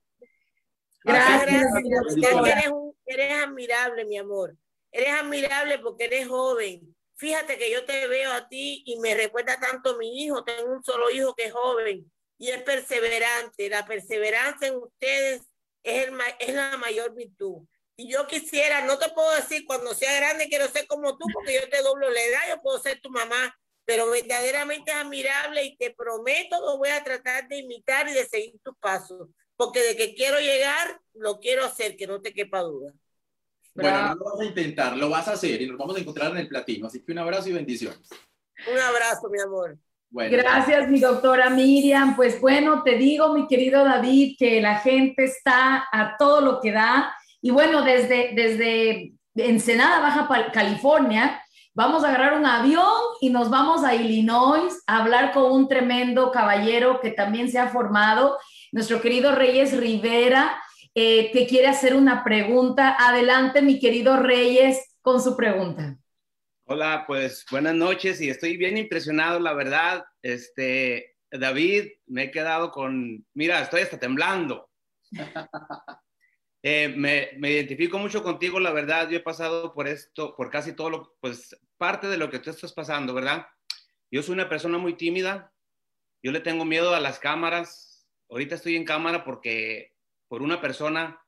Eres, 1.07 2.65
eres 3.07 3.33
admirable, 3.43 4.05
mi 4.05 4.19
amor. 4.19 4.57
Eres 4.91 5.11
admirable 5.11 5.79
porque 5.79 6.05
eres 6.05 6.29
joven. 6.29 6.95
Fíjate 7.17 7.57
que 7.59 7.71
yo 7.71 7.85
te 7.85 8.07
veo 8.09 8.33
a 8.33 8.49
ti 8.49 8.83
y 8.87 8.99
me 8.99 9.15
recuerda 9.15 9.59
tanto 9.59 9.91
a 9.91 9.97
mi 9.99 10.23
hijo. 10.23 10.45
Tengo 10.45 10.73
un 10.73 10.85
solo 10.85 11.11
hijo 11.11 11.35
que 11.35 11.45
es 11.45 11.53
joven 11.53 12.11
y 12.39 12.51
es 12.51 12.63
perseverante. 12.63 13.71
La 13.71 13.87
perseverancia 13.87 14.69
en 14.69 14.77
ustedes 14.77 15.43
es, 15.83 16.09
el, 16.09 16.15
es 16.41 16.55
la 16.55 16.77
mayor 16.77 17.15
virtud. 17.15 17.67
Y 17.97 18.13
yo 18.13 18.27
quisiera, 18.27 18.83
no 18.83 18.99
te 18.99 19.09
puedo 19.11 19.35
decir 19.35 19.65
cuando 19.67 19.95
sea 19.95 20.15
grande 20.17 20.49
quiero 20.49 20.69
ser 20.69 20.87
como 20.87 21.17
tú, 21.17 21.27
porque 21.33 21.55
yo 21.55 21.69
te 21.71 21.81
doblo 21.83 22.11
la 22.11 22.23
edad, 22.23 22.41
yo 22.51 22.61
puedo 22.61 22.79
ser 22.79 23.01
tu 23.01 23.09
mamá, 23.09 23.57
pero 23.87 24.11
verdaderamente 24.11 24.91
es 24.91 24.97
admirable 24.99 25.65
y 25.65 25.77
te 25.79 25.95
prometo 25.95 26.59
que 26.59 26.77
voy 26.77 26.91
a 26.91 27.03
tratar 27.03 27.49
de 27.49 27.57
imitar 27.59 28.07
y 28.09 28.13
de 28.13 28.27
seguir 28.27 28.61
tus 28.63 28.77
pasos, 28.79 29.31
porque 29.57 29.83
de 29.83 29.97
que 29.97 30.15
quiero 30.15 30.39
llegar, 30.39 31.01
lo 31.15 31.41
quiero 31.41 31.65
hacer, 31.65 31.97
que 31.97 32.07
no 32.07 32.21
te 32.21 32.33
quepa 32.33 32.61
duda. 32.61 32.93
Bueno, 33.75 34.15
lo 34.15 34.25
vamos 34.25 34.41
a 34.41 34.45
intentar, 34.45 34.97
lo 34.97 35.11
vas 35.11 35.29
a 35.29 35.33
hacer 35.33 35.61
y 35.61 35.67
nos 35.67 35.77
vamos 35.77 35.97
a 35.97 36.01
encontrar 36.01 36.31
en 36.33 36.39
el 36.39 36.49
platino. 36.49 36.87
Así 36.87 37.03
que 37.05 37.13
un 37.13 37.19
abrazo 37.19 37.51
y 37.51 37.53
bendiciones. 37.53 38.09
Un 38.73 38.79
abrazo, 38.79 39.29
mi 39.29 39.41
amor. 39.41 39.79
Gracias, 40.11 40.89
mi 40.89 40.99
doctora 41.01 41.51
Miriam. 41.51 42.17
Pues 42.17 42.41
bueno, 42.41 42.83
te 42.83 42.97
digo, 42.97 43.35
mi 43.35 43.47
querido 43.47 43.85
David, 43.85 44.37
que 44.39 44.63
la 44.63 44.79
gente 44.79 45.25
está 45.25 45.87
a 45.93 46.17
todo 46.19 46.41
lo 46.41 46.61
que 46.61 46.73
da. 46.73 47.15
Y 47.43 47.51
bueno, 47.51 47.83
desde, 47.83 48.33
desde 48.35 49.13
Ensenada, 49.35 50.01
Baja 50.01 50.51
California, 50.53 51.43
vamos 51.75 52.03
a 52.03 52.09
agarrar 52.09 52.39
un 52.39 52.47
avión 52.47 52.83
y 53.21 53.29
nos 53.29 53.51
vamos 53.51 53.85
a 53.85 53.95
Illinois 53.95 54.83
a 54.87 55.03
hablar 55.03 55.33
con 55.33 55.53
un 55.53 55.69
tremendo 55.69 56.31
caballero 56.31 57.01
que 57.01 57.11
también 57.11 57.51
se 57.51 57.59
ha 57.59 57.69
formado, 57.69 58.39
nuestro 58.73 59.01
querido 59.01 59.35
Reyes 59.35 59.77
Rivera, 59.77 60.61
eh, 60.95 61.31
que 61.33 61.47
quiere 61.47 61.67
hacer 61.67 61.95
una 61.95 62.25
pregunta. 62.25 62.97
Adelante, 62.99 63.63
mi 63.63 63.79
querido 63.79 64.17
Reyes, 64.17 64.97
con 65.03 65.23
su 65.23 65.37
pregunta. 65.37 65.99
Hola, 66.65 67.05
pues 67.07 67.45
buenas 67.51 67.75
noches 67.75 68.21
y 68.21 68.29
estoy 68.29 68.57
bien 68.57 68.77
impresionado, 68.77 69.39
la 69.39 69.53
verdad. 69.53 70.05
Este, 70.21 71.17
David, 71.31 71.93
me 72.07 72.25
he 72.25 72.31
quedado 72.31 72.73
con, 72.73 73.25
mira, 73.35 73.61
estoy 73.63 73.83
hasta 73.83 73.99
temblando. 73.99 74.69
Eh, 76.69 76.89
me, 76.89 77.29
me, 77.37 77.53
identifico 77.53 77.97
mucho 77.97 78.25
contigo, 78.25 78.59
la 78.59 78.73
verdad. 78.73 79.09
Yo 79.09 79.19
he 79.19 79.23
pasado 79.23 79.73
por 79.73 79.87
esto, 79.87 80.35
por 80.35 80.51
casi 80.51 80.73
todo 80.73 80.91
lo, 80.91 81.17
pues 81.21 81.57
parte 81.77 82.09
de 82.09 82.17
lo 82.17 82.29
que 82.29 82.41
tú 82.41 82.51
estás 82.51 82.73
pasando, 82.73 83.15
¿verdad? 83.15 83.47
Yo 84.11 84.21
soy 84.21 84.33
una 84.33 84.49
persona 84.49 84.77
muy 84.77 84.95
tímida. 84.95 85.53
Yo 86.25 86.33
le 86.33 86.41
tengo 86.41 86.65
miedo 86.65 86.93
a 86.93 86.99
las 86.99 87.21
cámaras. 87.21 87.96
Ahorita 88.29 88.55
estoy 88.57 88.77
en 88.77 88.85
cámara 88.85 89.25
porque 89.25 89.95
por 90.29 90.43
una 90.43 90.61
persona 90.61 91.21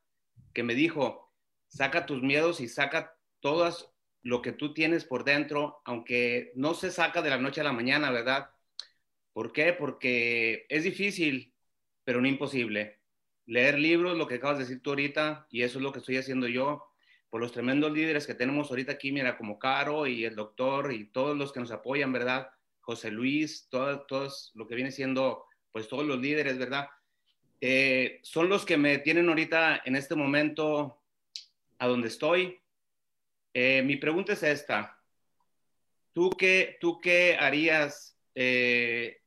que 0.53 0.63
me 0.63 0.75
dijo, 0.75 1.31
saca 1.67 2.05
tus 2.05 2.21
miedos 2.21 2.59
y 2.59 2.67
saca 2.67 3.15
todas 3.39 3.91
lo 4.21 4.41
que 4.41 4.51
tú 4.51 4.73
tienes 4.73 5.05
por 5.05 5.23
dentro, 5.23 5.81
aunque 5.85 6.51
no 6.55 6.73
se 6.73 6.91
saca 6.91 7.21
de 7.21 7.29
la 7.29 7.37
noche 7.37 7.61
a 7.61 7.63
la 7.63 7.71
mañana, 7.71 8.11
¿verdad? 8.11 8.49
¿Por 9.33 9.53
qué? 9.53 9.73
Porque 9.73 10.65
es 10.69 10.83
difícil, 10.83 11.53
pero 12.03 12.19
no 12.21 12.27
imposible. 12.27 12.99
Leer 13.45 13.79
libros, 13.79 14.17
lo 14.17 14.27
que 14.27 14.35
acabas 14.35 14.57
de 14.57 14.65
decir 14.65 14.81
tú 14.81 14.91
ahorita, 14.91 15.47
y 15.49 15.63
eso 15.63 15.79
es 15.79 15.83
lo 15.83 15.93
que 15.93 15.99
estoy 15.99 16.17
haciendo 16.17 16.47
yo, 16.47 16.85
por 17.29 17.39
los 17.39 17.51
tremendos 17.51 17.91
líderes 17.91 18.27
que 18.27 18.33
tenemos 18.33 18.69
ahorita 18.69 18.93
aquí, 18.93 19.11
mira, 19.11 19.37
como 19.37 19.59
Caro 19.59 20.07
y 20.07 20.25
el 20.25 20.35
doctor 20.35 20.91
y 20.91 21.11
todos 21.11 21.37
los 21.37 21.53
que 21.53 21.59
nos 21.59 21.71
apoyan, 21.71 22.11
¿verdad? 22.11 22.49
José 22.81 23.11
Luis, 23.11 23.67
todos, 23.69 24.05
todos 24.07 24.51
lo 24.55 24.67
que 24.67 24.75
viene 24.75 24.91
siendo, 24.91 25.45
pues 25.71 25.87
todos 25.87 26.05
los 26.05 26.19
líderes, 26.19 26.57
¿verdad? 26.57 26.87
Eh, 27.61 28.19
son 28.23 28.47
los 28.47 28.65
que 28.65 28.77
me 28.77 28.99
tienen 28.99 29.27
ahorita 29.27 29.81
en 29.85 29.95
este 29.95 30.15
momento 30.15 31.01
a 31.77 31.87
donde 31.87 32.07
estoy. 32.07 32.59
Eh, 33.53 33.81
mi 33.83 33.97
pregunta 33.97 34.33
es 34.33 34.43
esta. 34.43 34.97
¿Tú 36.13 36.29
qué, 36.31 36.77
tú 36.79 36.99
qué 36.99 37.35
harías? 37.39 38.17
Eh, 38.35 39.21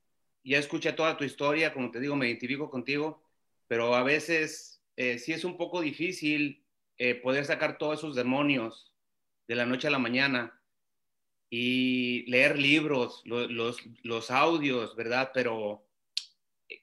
ya 0.45 0.59
escuché 0.59 0.93
toda 0.93 1.17
tu 1.17 1.25
historia, 1.25 1.73
como 1.73 1.91
te 1.91 2.01
digo, 2.01 2.17
me 2.17 2.27
identifico 2.27 2.71
contigo, 2.71 3.23
pero 3.69 3.95
a 3.95 4.03
veces 4.03 4.83
sí 4.97 5.33
es 5.33 5.45
un 5.45 5.57
poco 5.57 5.81
difícil 5.81 6.65
poder 7.23 7.45
sacar 7.45 7.79
todos 7.79 7.99
esos 7.99 8.15
demonios 8.15 8.93
de 9.49 9.55
la 9.55 9.67
noche 9.67 9.89
a 9.89 9.91
la 9.91 9.99
mañana 9.99 10.61
y 11.51 12.25
leer 12.31 12.59
libros, 12.59 13.23
los, 13.25 13.79
los 14.03 14.31
audios, 14.31 14.97
¿verdad? 14.97 15.31
Pero, 15.35 15.85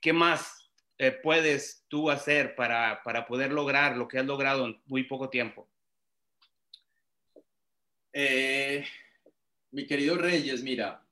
¿qué 0.02 0.14
más? 0.14 0.70
Eh, 0.98 1.12
puedes 1.12 1.86
tú 1.88 2.10
hacer 2.12 2.56
para, 2.56 3.02
para, 3.04 3.26
poder 3.26 3.52
lograr 3.54 3.96
lo 3.96 4.08
que 4.08 4.20
has 4.20 4.26
logrado 4.26 4.66
en 4.66 4.82
muy 4.86 5.04
poco 5.04 5.30
tiempo? 5.30 5.70
Eh, 8.12 8.86
mi 9.72 9.88
querido 9.88 10.18
Reyes, 10.18 10.62
mira, 10.62 11.08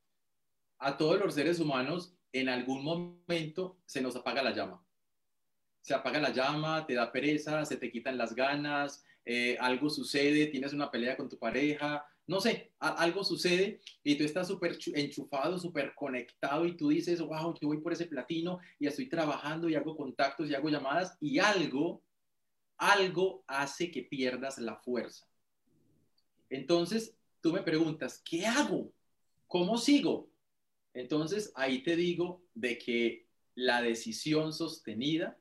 a 0.79 0.97
todos 0.97 1.19
los 1.19 1.33
seres 1.33 1.59
humanos 1.59 2.15
en 2.33 2.49
algún 2.49 2.83
momento 2.83 3.79
se 3.85 4.01
nos 4.01 4.15
apaga 4.15 4.43
la 4.43 4.51
llama. 4.51 4.83
Se 5.81 5.93
apaga 5.93 6.19
la 6.19 6.33
llama, 6.33 6.85
te 6.85 6.93
da 6.93 7.11
pereza, 7.11 7.63
se 7.65 7.77
te 7.77 7.89
quitan 7.89 8.17
las 8.17 8.35
ganas, 8.35 9.05
eh, 9.23 9.57
algo 9.59 9.89
sucede, 9.89 10.47
tienes 10.47 10.73
una 10.73 10.91
pelea 10.91 11.15
con 11.15 11.29
tu 11.29 11.39
pareja, 11.39 12.05
no 12.27 12.41
sé, 12.41 12.73
algo 12.79 13.23
sucede 13.23 13.79
y 14.03 14.17
tú 14.17 14.25
estás 14.25 14.49
súper 14.49 14.77
enchufado, 14.93 15.57
súper 15.57 15.95
conectado 15.95 16.65
y 16.65 16.75
tú 16.75 16.89
dices, 16.89 17.21
wow, 17.21 17.55
yo 17.59 17.69
voy 17.69 17.79
por 17.79 17.93
ese 17.93 18.05
platino 18.05 18.59
y 18.77 18.87
estoy 18.87 19.07
trabajando 19.07 19.69
y 19.69 19.75
hago 19.75 19.95
contactos 19.95 20.49
y 20.49 20.53
hago 20.53 20.67
llamadas 20.67 21.17
y 21.21 21.39
algo, 21.39 22.03
algo 22.77 23.45
hace 23.47 23.89
que 23.91 24.03
pierdas 24.03 24.57
la 24.57 24.75
fuerza. 24.75 25.25
Entonces, 26.49 27.15
tú 27.39 27.53
me 27.53 27.61
preguntas, 27.61 28.21
¿qué 28.25 28.45
hago? 28.45 28.91
¿Cómo 29.47 29.77
sigo? 29.77 30.29
Entonces, 30.93 31.53
ahí 31.55 31.81
te 31.81 31.95
digo 31.95 32.43
de 32.53 32.77
que 32.77 33.25
la 33.55 33.81
decisión 33.81 34.51
sostenida 34.51 35.37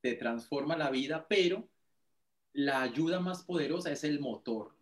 te 0.00 0.14
transforma 0.14 0.74
la 0.76 0.90
vida, 0.90 1.26
pero 1.28 1.68
la 2.54 2.80
ayuda 2.80 3.20
más 3.20 3.42
poderosa 3.42 3.92
es 3.92 4.04
el 4.04 4.20
motor 4.20 4.73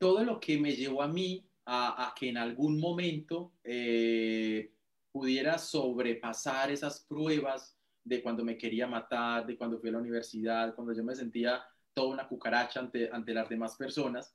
todo 0.00 0.24
lo 0.24 0.40
que 0.40 0.58
me 0.58 0.74
llevó 0.74 1.02
a 1.02 1.08
mí 1.08 1.46
a, 1.66 2.12
que 2.18 2.30
en 2.30 2.38
algún 2.38 2.80
momento 2.80 3.52
eh, 3.62 4.72
pudiera 5.12 5.58
sobrepasar 5.58 6.70
esas 6.70 7.04
pruebas 7.04 7.76
de 8.02 8.22
cuando 8.22 8.42
me 8.42 8.56
quería 8.56 8.86
matar, 8.86 9.46
de 9.46 9.56
cuando 9.56 9.78
fui 9.78 9.90
a 9.90 9.92
la 9.92 9.98
universidad, 9.98 10.74
cuando 10.74 10.94
yo 10.94 11.04
me 11.04 11.14
sentía 11.14 11.62
toda 11.92 12.14
una 12.14 12.26
cucaracha 12.26 12.80
ante, 12.80 13.10
ante 13.12 13.34
las 13.34 13.48
demás 13.50 13.76
personas, 13.76 14.34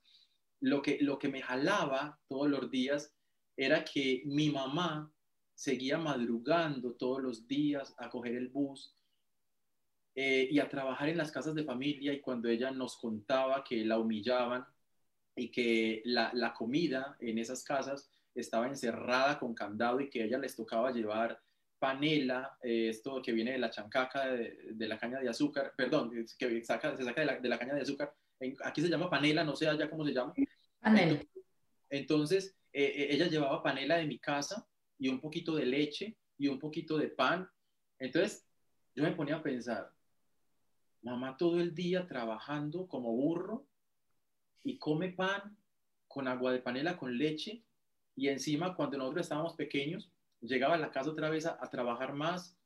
lo 0.61 0.83
que, 0.83 0.99
lo 1.01 1.17
que 1.17 1.29
me 1.29 1.41
jalaba 1.41 2.19
todos 2.29 2.47
los 2.47 2.69
días 2.69 3.13
era 3.57 3.83
que 3.83 4.21
mi 4.25 4.51
mamá 4.51 5.11
seguía 5.55 5.97
madrugando 5.97 6.93
todos 6.93 7.23
los 7.23 7.47
días 7.47 7.95
a 7.97 8.09
coger 8.09 8.35
el 8.35 8.49
bus 8.49 8.95
eh, 10.13 10.47
y 10.51 10.59
a 10.59 10.69
trabajar 10.69 11.09
en 11.09 11.17
las 11.17 11.31
casas 11.31 11.55
de 11.55 11.63
familia 11.63 12.13
y 12.13 12.21
cuando 12.21 12.49
ella 12.49 12.69
nos 12.69 12.97
contaba 12.97 13.63
que 13.63 13.83
la 13.83 13.97
humillaban, 13.97 14.65
y 15.35 15.49
que 15.49 16.01
la, 16.05 16.31
la, 16.33 16.53
comida 16.53 17.17
en 17.19 17.37
esas 17.37 17.63
casas 17.63 18.09
estaba 18.33 18.67
encerrada 18.67 19.37
con 19.39 19.53
candado 19.53 19.99
y 19.99 20.09
que 20.09 20.21
a 20.21 20.25
ella 20.25 20.37
les 20.37 20.55
tocaba 20.55 20.91
llevar 20.91 21.39
panela, 21.79 22.57
eh, 22.61 22.89
esto 22.89 23.21
que 23.21 23.31
viene 23.31 23.51
de 23.51 23.57
la 23.57 23.69
chancaca 23.69 24.27
de, 24.27 24.87
la 24.87 24.97
caña 24.97 25.19
de 25.19 25.29
azúcar, 25.29 25.73
perdón, 25.75 26.11
que 26.37 26.63
saca, 26.63 26.95
se 26.95 27.03
saca 27.03 27.21
de 27.21 27.27
la, 27.27 27.39
de 27.39 27.49
la 27.49 27.59
caña 27.59 27.75
de 27.75 27.81
azúcar, 27.81 28.13
aquí 28.63 28.81
se 28.81 28.89
llama 28.89 29.09
panela, 29.09 29.43
no 29.43 29.55
sé 29.55 29.67
allá 29.67 29.89
cómo 29.89 30.05
se 30.05 30.13
llama. 30.13 30.33
Panela. 30.79 31.21
Entonces, 31.89 32.55
eh, 32.73 32.91
eh, 32.95 33.07
ella 33.11 33.27
llevaba 33.27 33.63
panela 33.63 33.97
de 33.97 34.07
mi 34.07 34.19
casa 34.19 34.67
y 34.97 35.09
un 35.09 35.19
poquito 35.19 35.55
de 35.55 35.65
leche 35.65 36.17
y 36.37 36.47
un 36.47 36.59
poquito 36.59 36.97
de 36.97 37.09
pan. 37.09 37.49
Entonces, 37.99 38.45
yo 38.95 39.03
me 39.03 39.11
ponía 39.11 39.35
a 39.35 39.43
pensar, 39.43 39.91
mamá 41.01 41.37
todo 41.37 41.59
el 41.59 41.75
día 41.75 42.07
trabajando 42.07 42.87
como 42.87 43.13
burro 43.15 43.67
y 44.65 44.77
come 44.77 45.09
pan 45.09 45.55
con 46.07 46.27
agua 46.27 46.51
de 46.51 46.59
panela 46.59 46.97
con 46.97 47.17
leche 47.17 47.63
y 48.15 48.27
encima 48.27 48.75
cuando 48.75 48.97
nosotros 48.97 49.25
estábamos 49.25 49.53
pequeños 49.53 50.11
llegaba 50.41 50.75
a 50.75 50.79
la 50.79 50.91
casa 50.91 51.11
otra 51.11 51.29
vez 51.29 51.45
a, 51.45 51.57
trabajar 51.69 52.13
más, 52.13 52.57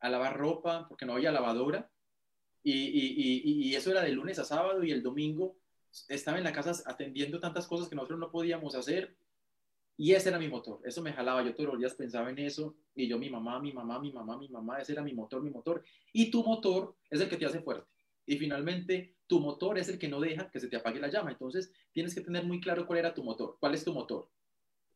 a 0.00 0.08
lavar 0.08 0.36
ropa 0.36 0.86
porque 0.88 1.04
no 1.04 1.14
había 1.14 1.32
lavadora 1.32 1.90
y, 2.62 2.72
y, 2.72 3.68
y, 3.68 3.74
eso 3.74 3.90
era 3.90 4.02
de 4.02 4.12
lunes 4.12 4.38
a 4.38 4.44
sábado 4.44 4.84
y 4.84 4.92
el 4.92 5.02
domingo 5.02 5.56
estaba 6.08 6.38
en 6.38 6.44
la 6.44 6.52
casa 6.52 6.80
atendiendo 6.86 7.40
tantas 7.40 7.66
cosas 7.66 7.88
que 7.88 7.96
nosotros 7.96 8.20
no 8.20 8.30
podíamos 8.30 8.76
hacer 8.76 9.16
y 9.96 10.12
ese 10.12 10.28
era 10.28 10.38
mi 10.38 10.48
motor, 10.48 10.80
eso 10.84 11.02
me 11.02 11.12
jalaba, 11.12 11.42
yo 11.42 11.54
todos 11.54 11.70
los 11.70 11.78
días 11.78 11.94
pensaba 11.94 12.30
en 12.30 12.38
eso 12.38 12.76
y 12.94 13.08
yo 13.08 13.18
mi 13.18 13.30
mamá, 13.30 13.60
mi 13.60 13.72
mamá, 13.72 13.98
mi 13.98 14.12
mamá, 14.12 14.38
mi 14.38 14.48
mamá, 14.48 14.78
ese 14.78 14.92
era 14.92 15.02
mi 15.02 15.12
motor, 15.12 15.42
mi 15.42 15.50
motor 15.50 15.82
y 16.12 16.30
tu 16.30 16.44
motor 16.44 16.94
es 17.10 17.20
el 17.20 17.28
que 17.28 17.36
te 17.36 17.46
hace 17.46 17.60
fuerte 17.60 17.90
y 18.26 18.36
finalmente 18.36 19.16
tu 19.32 19.40
motor 19.40 19.78
es 19.78 19.88
el 19.88 19.98
que 19.98 20.08
no 20.08 20.20
deja 20.20 20.50
que 20.50 20.60
se 20.60 20.68
te 20.68 20.76
apague 20.76 21.00
la 21.00 21.08
llama. 21.08 21.30
Entonces, 21.30 21.72
tienes 21.90 22.14
que 22.14 22.20
tener 22.20 22.44
muy 22.44 22.60
claro 22.60 22.86
cuál 22.86 22.98
era 22.98 23.14
tu 23.14 23.24
motor, 23.24 23.56
cuál 23.58 23.72
es 23.72 23.82
tu 23.82 23.94
motor. 23.94 24.28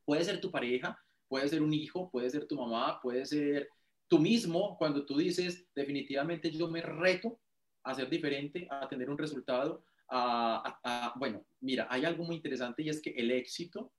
Puede 0.05 0.23
ser 0.25 0.43
tu 0.43 0.51
pareja, 0.51 1.03
puede 1.27 1.49
ser 1.49 1.63
un 1.63 1.73
hijo, 1.73 2.11
puede 2.11 2.29
ser 2.29 2.47
tu 2.47 2.55
mamá, 2.55 3.01
puede 3.01 3.25
ser 3.25 3.71
tú 4.09 4.19
mismo 4.19 4.77
cuando 4.77 5.07
tú 5.07 5.17
dices, 5.17 5.67
definitivamente 5.75 6.51
yo 6.51 6.69
me 6.69 6.83
reto 6.83 7.41
a 7.83 7.95
ser 7.95 8.11
diferente, 8.11 8.69
a 8.71 8.87
tener 8.91 9.09
un 9.09 9.17
resultado. 9.17 9.83
bueno, 11.15 11.43
mira, 11.61 11.87
hay 11.89 12.05
algo 12.05 12.23
muy 12.25 12.37
interesante 12.37 12.83
y 12.83 12.91
es 12.91 13.01
que 13.01 13.13
el 13.17 13.31
éxito, 13.31 13.95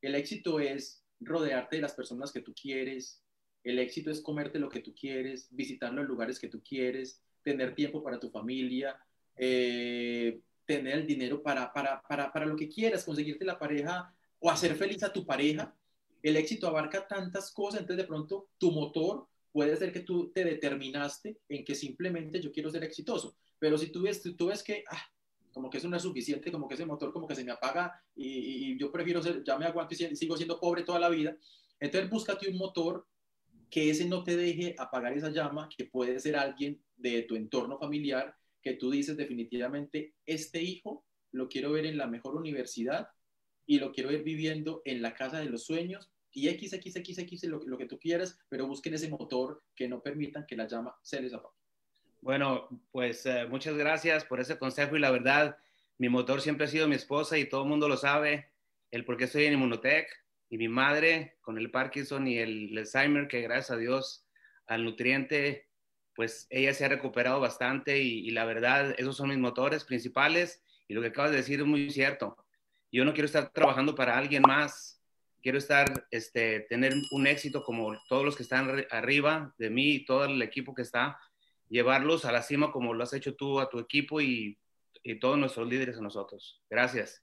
el 0.00 0.14
éxito 0.14 0.60
es 0.60 1.04
rodearte 1.18 1.74
de 1.74 1.82
las 1.82 1.94
personas 1.94 2.30
que 2.30 2.40
tú 2.40 2.54
quieres, 2.54 3.20
el 3.64 3.80
éxito 3.80 4.12
es 4.12 4.20
comerte 4.20 4.60
lo 4.60 4.68
que 4.68 4.78
tú 4.78 4.94
quieres, 4.94 5.48
visitar 5.50 5.92
los 5.92 6.06
lugares 6.06 6.38
que 6.38 6.46
tú 6.46 6.62
quieres, 6.62 7.20
tener 7.42 7.74
tiempo 7.74 8.04
para 8.04 8.20
tu 8.20 8.30
familia, 8.30 8.96
eh, 9.36 10.40
tener 10.64 10.98
el 10.98 11.06
dinero 11.06 11.42
para, 11.42 11.72
para, 11.72 12.02
para, 12.02 12.32
para 12.32 12.46
lo 12.46 12.56
que 12.56 12.68
quieras, 12.68 13.04
conseguirte 13.04 13.44
la 13.44 13.58
pareja 13.58 14.14
o 14.38 14.50
hacer 14.50 14.74
feliz 14.74 15.02
a 15.02 15.12
tu 15.12 15.24
pareja. 15.24 15.74
El 16.22 16.36
éxito 16.36 16.66
abarca 16.66 17.06
tantas 17.06 17.52
cosas, 17.52 17.80
entonces 17.80 18.04
de 18.04 18.08
pronto 18.08 18.48
tu 18.58 18.70
motor 18.70 19.26
puede 19.52 19.76
ser 19.76 19.92
que 19.92 20.00
tú 20.00 20.30
te 20.32 20.44
determinaste 20.44 21.38
en 21.48 21.64
que 21.64 21.74
simplemente 21.74 22.40
yo 22.40 22.52
quiero 22.52 22.70
ser 22.70 22.84
exitoso, 22.84 23.36
pero 23.58 23.76
si 23.76 23.88
tú 23.88 24.02
ves, 24.02 24.22
tú 24.36 24.46
ves 24.46 24.62
que 24.62 24.82
ah, 24.90 25.02
como 25.52 25.68
que 25.68 25.78
eso 25.78 25.88
no 25.88 25.96
es 25.96 26.02
suficiente, 26.02 26.50
como 26.50 26.66
que 26.66 26.74
ese 26.74 26.86
motor 26.86 27.12
como 27.12 27.26
que 27.26 27.34
se 27.34 27.44
me 27.44 27.52
apaga 27.52 28.02
y, 28.16 28.72
y, 28.72 28.78
yo 28.78 28.90
prefiero 28.90 29.22
ser, 29.22 29.44
ya 29.44 29.58
me 29.58 29.66
aguanto 29.66 29.94
y 29.94 30.16
sigo 30.16 30.36
siendo 30.36 30.58
pobre 30.58 30.82
toda 30.82 30.98
la 30.98 31.10
vida, 31.10 31.36
entonces 31.78 32.08
búscate 32.08 32.48
un 32.48 32.56
motor 32.56 33.06
que 33.68 33.90
ese 33.90 34.06
no 34.06 34.22
te 34.22 34.36
deje 34.36 34.74
apagar 34.78 35.12
esa 35.12 35.30
llama, 35.30 35.68
que 35.74 35.84
puede 35.84 36.18
ser 36.20 36.36
alguien 36.36 36.82
de 36.96 37.22
tu 37.22 37.36
entorno 37.36 37.78
familiar, 37.78 38.34
que 38.62 38.74
tú 38.74 38.90
dices 38.90 39.16
definitivamente, 39.16 40.14
este 40.26 40.62
hijo 40.62 41.04
lo 41.32 41.48
quiero 41.48 41.72
ver 41.72 41.86
en 41.86 41.98
la 41.98 42.06
mejor 42.06 42.36
universidad 42.36 43.08
y 43.66 43.78
lo 43.78 43.92
quiero 43.92 44.10
ver 44.10 44.22
viviendo 44.22 44.82
en 44.84 45.02
la 45.02 45.14
casa 45.14 45.40
de 45.40 45.46
los 45.46 45.64
sueños 45.64 46.10
y 46.32 46.48
X, 46.48 46.72
X, 46.72 46.96
X, 46.96 47.18
X, 47.18 47.44
lo, 47.44 47.62
lo 47.66 47.76
que 47.76 47.86
tú 47.86 47.98
quieras, 47.98 48.38
pero 48.48 48.66
busquen 48.66 48.94
ese 48.94 49.08
motor 49.08 49.62
que 49.74 49.88
no 49.88 50.02
permitan 50.02 50.46
que 50.46 50.56
la 50.56 50.66
llama 50.66 50.94
se 51.02 51.20
les 51.20 51.34
apague. 51.34 51.54
Bueno, 52.20 52.68
pues 52.92 53.26
eh, 53.26 53.46
muchas 53.48 53.76
gracias 53.76 54.24
por 54.24 54.40
ese 54.40 54.58
consejo 54.58 54.96
y 54.96 55.00
la 55.00 55.10
verdad, 55.10 55.56
mi 55.98 56.08
motor 56.08 56.40
siempre 56.40 56.66
ha 56.66 56.68
sido 56.68 56.86
mi 56.86 56.94
esposa 56.94 57.36
y 57.36 57.48
todo 57.48 57.64
el 57.64 57.68
mundo 57.68 57.88
lo 57.88 57.96
sabe, 57.96 58.48
el 58.90 59.04
por 59.04 59.16
qué 59.16 59.24
estoy 59.24 59.44
en 59.44 59.54
Inmunotech 59.54 60.08
y 60.48 60.56
mi 60.56 60.68
madre 60.68 61.36
con 61.40 61.58
el 61.58 61.70
Parkinson 61.70 62.28
y 62.28 62.38
el 62.38 62.78
Alzheimer, 62.78 63.26
que 63.26 63.40
gracias 63.40 63.72
a 63.72 63.76
Dios 63.76 64.24
al 64.66 64.84
nutriente, 64.84 65.66
pues 66.14 66.46
ella 66.50 66.74
se 66.74 66.84
ha 66.84 66.88
recuperado 66.88 67.40
bastante 67.40 67.98
y, 67.98 68.30
la 68.30 68.44
verdad, 68.44 68.94
esos 68.98 69.16
son 69.16 69.30
mis 69.30 69.38
motores 69.38 69.84
principales 69.84 70.62
y 70.88 70.94
lo 70.94 71.00
que 71.00 71.08
acabas 71.08 71.30
de 71.30 71.38
decir 71.38 71.60
es 71.60 71.66
muy 71.66 71.90
cierto. 71.90 72.36
Yo 72.90 73.04
no 73.04 73.12
quiero 73.12 73.26
estar 73.26 73.50
trabajando 73.50 73.94
para 73.94 74.18
alguien 74.18 74.42
más, 74.46 75.02
quiero 75.42 75.58
estar, 75.58 76.06
este, 76.10 76.60
tener 76.68 76.94
un 77.10 77.26
éxito 77.26 77.64
como 77.64 77.98
todos 78.08 78.24
los 78.24 78.36
que 78.36 78.42
están 78.42 78.84
arriba 78.90 79.54
de 79.58 79.70
mí 79.70 79.92
y 79.94 80.04
todo 80.04 80.26
el 80.26 80.40
equipo 80.42 80.74
que 80.74 80.82
está, 80.82 81.18
llevarlos 81.68 82.24
a 82.24 82.32
la 82.32 82.42
cima 82.42 82.70
como 82.70 82.92
lo 82.92 83.02
has 83.02 83.14
hecho 83.14 83.34
tú 83.34 83.58
a 83.58 83.70
tu 83.70 83.78
equipo 83.78 84.20
y, 84.20 84.58
y 85.02 85.18
todos 85.18 85.38
nuestros 85.38 85.66
líderes 85.68 85.96
a 85.96 86.02
nosotros. 86.02 86.62
Gracias. 86.68 87.22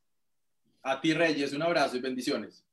A 0.81 0.99
ti, 0.99 1.13
Reyes, 1.13 1.53
un 1.53 1.61
abrazo 1.61 1.97
y 1.97 2.01
bendiciones. 2.01 2.65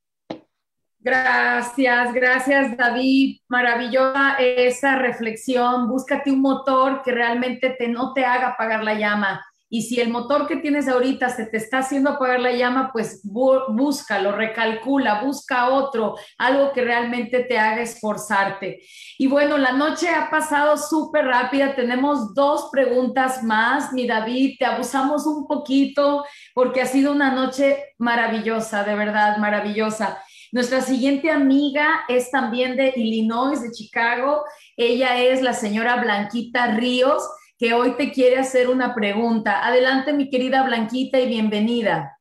Gracias, 0.99 2.13
gracias 2.13 2.75
David. 2.75 3.39
Maravillosa 3.47 4.35
esa 4.39 4.97
reflexión. 4.97 5.87
Búscate 5.87 6.31
un 6.31 6.41
motor 6.41 7.01
que 7.03 7.11
realmente 7.11 7.75
te, 7.77 7.87
no 7.87 8.13
te 8.13 8.25
haga 8.25 8.49
apagar 8.49 8.83
la 8.83 8.95
llama. 8.95 9.41
Y 9.69 9.81
si 9.81 9.99
el 9.99 10.09
motor 10.09 10.47
que 10.47 10.55
tienes 10.55 10.87
ahorita 10.87 11.29
se 11.29 11.45
te 11.45 11.57
está 11.57 11.79
haciendo 11.79 12.11
apagar 12.11 12.39
la 12.39 12.53
llama, 12.53 12.89
pues 12.93 13.21
búscalo, 13.23 14.31
recalcula, 14.31 15.21
busca 15.23 15.69
otro, 15.69 16.15
algo 16.37 16.71
que 16.71 16.81
realmente 16.81 17.41
te 17.41 17.59
haga 17.59 17.81
esforzarte. 17.81 18.79
Y 19.17 19.27
bueno, 19.27 19.57
la 19.57 19.73
noche 19.73 20.09
ha 20.09 20.29
pasado 20.29 20.77
súper 20.77 21.25
rápida. 21.25 21.75
Tenemos 21.75 22.33
dos 22.33 22.69
preguntas 22.71 23.43
más. 23.43 23.91
Mi 23.91 24.07
David, 24.07 24.55
te 24.57 24.65
abusamos 24.65 25.25
un 25.25 25.45
poquito 25.47 26.23
porque 26.53 26.81
ha 26.81 26.85
sido 26.85 27.11
una 27.11 27.31
noche 27.31 27.93
maravillosa, 27.97 28.85
de 28.85 28.95
verdad, 28.95 29.37
maravillosa. 29.37 30.17
Nuestra 30.51 30.81
siguiente 30.81 31.29
amiga 31.29 32.05
es 32.07 32.31
también 32.31 32.77
de 32.77 32.93
Illinois, 32.95 33.61
de 33.61 33.71
Chicago. 33.71 34.43
Ella 34.75 35.21
es 35.21 35.41
la 35.41 35.53
señora 35.53 35.97
Blanquita 35.97 36.75
Ríos 36.75 37.27
que 37.57 37.73
hoy 37.73 37.97
te 37.97 38.11
quiere 38.11 38.37
hacer 38.37 38.69
una 38.69 38.93
pregunta. 38.93 39.65
Adelante, 39.65 40.13
mi 40.13 40.29
querida 40.29 40.63
Blanquita, 40.63 41.19
y 41.19 41.27
bienvenida. 41.27 42.17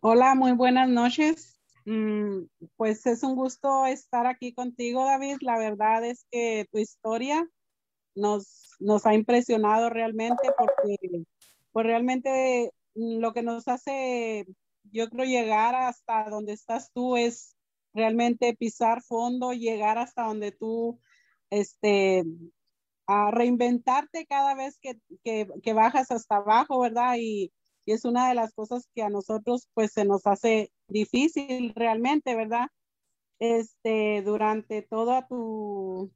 Hola, 0.00 0.34
muy 0.34 0.52
buenas 0.52 0.88
noches. 0.88 1.60
Mm, 1.84 2.44
pues 2.76 3.04
es 3.06 3.22
un 3.24 3.34
gusto 3.34 3.86
estar 3.86 4.26
aquí 4.26 4.54
contigo, 4.54 5.04
David. 5.04 5.38
La 5.40 5.58
verdad 5.58 6.04
es 6.04 6.24
que 6.30 6.66
tu 6.70 6.78
historia 6.78 7.48
nos, 8.14 8.76
nos 8.78 9.06
ha 9.06 9.14
impresionado 9.14 9.90
realmente 9.90 10.50
porque 10.56 11.24
pues 11.72 11.86
realmente 11.86 12.72
lo 12.94 13.32
que 13.32 13.42
nos 13.42 13.66
hace, 13.68 14.46
yo 14.92 15.08
creo, 15.08 15.24
llegar 15.26 15.74
hasta 15.74 16.28
donde 16.30 16.52
estás 16.52 16.92
tú 16.92 17.16
es 17.16 17.56
realmente 17.94 18.54
pisar 18.54 19.02
fondo, 19.02 19.52
llegar 19.52 19.98
hasta 19.98 20.24
donde 20.24 20.52
tú 20.52 21.00
este, 21.50 22.24
a 23.06 23.30
reinventarte 23.30 24.26
cada 24.26 24.54
vez 24.54 24.78
que, 24.78 24.98
que, 25.24 25.72
bajas 25.72 26.10
hasta 26.10 26.36
abajo, 26.36 26.80
¿verdad? 26.80 27.16
Y, 27.18 27.52
y, 27.84 27.92
es 27.92 28.04
una 28.04 28.28
de 28.28 28.34
las 28.34 28.54
cosas 28.54 28.88
que 28.94 29.02
a 29.02 29.10
nosotros 29.10 29.68
pues 29.74 29.92
se 29.92 30.04
nos 30.04 30.26
hace 30.26 30.70
difícil 30.88 31.72
realmente, 31.74 32.34
¿verdad? 32.34 32.68
Este, 33.38 34.22
durante 34.22 34.82
toda 34.82 35.26
tu, 35.26 36.10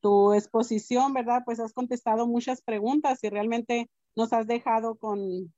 tu 0.00 0.34
exposición, 0.34 1.12
¿verdad? 1.12 1.42
Pues 1.44 1.60
has 1.60 1.72
contestado 1.72 2.26
muchas 2.26 2.62
preguntas 2.62 3.22
y 3.22 3.30
realmente 3.30 3.90
nos 4.14 4.32
has 4.32 4.46
dejado 4.46 4.96
con, 4.96 5.52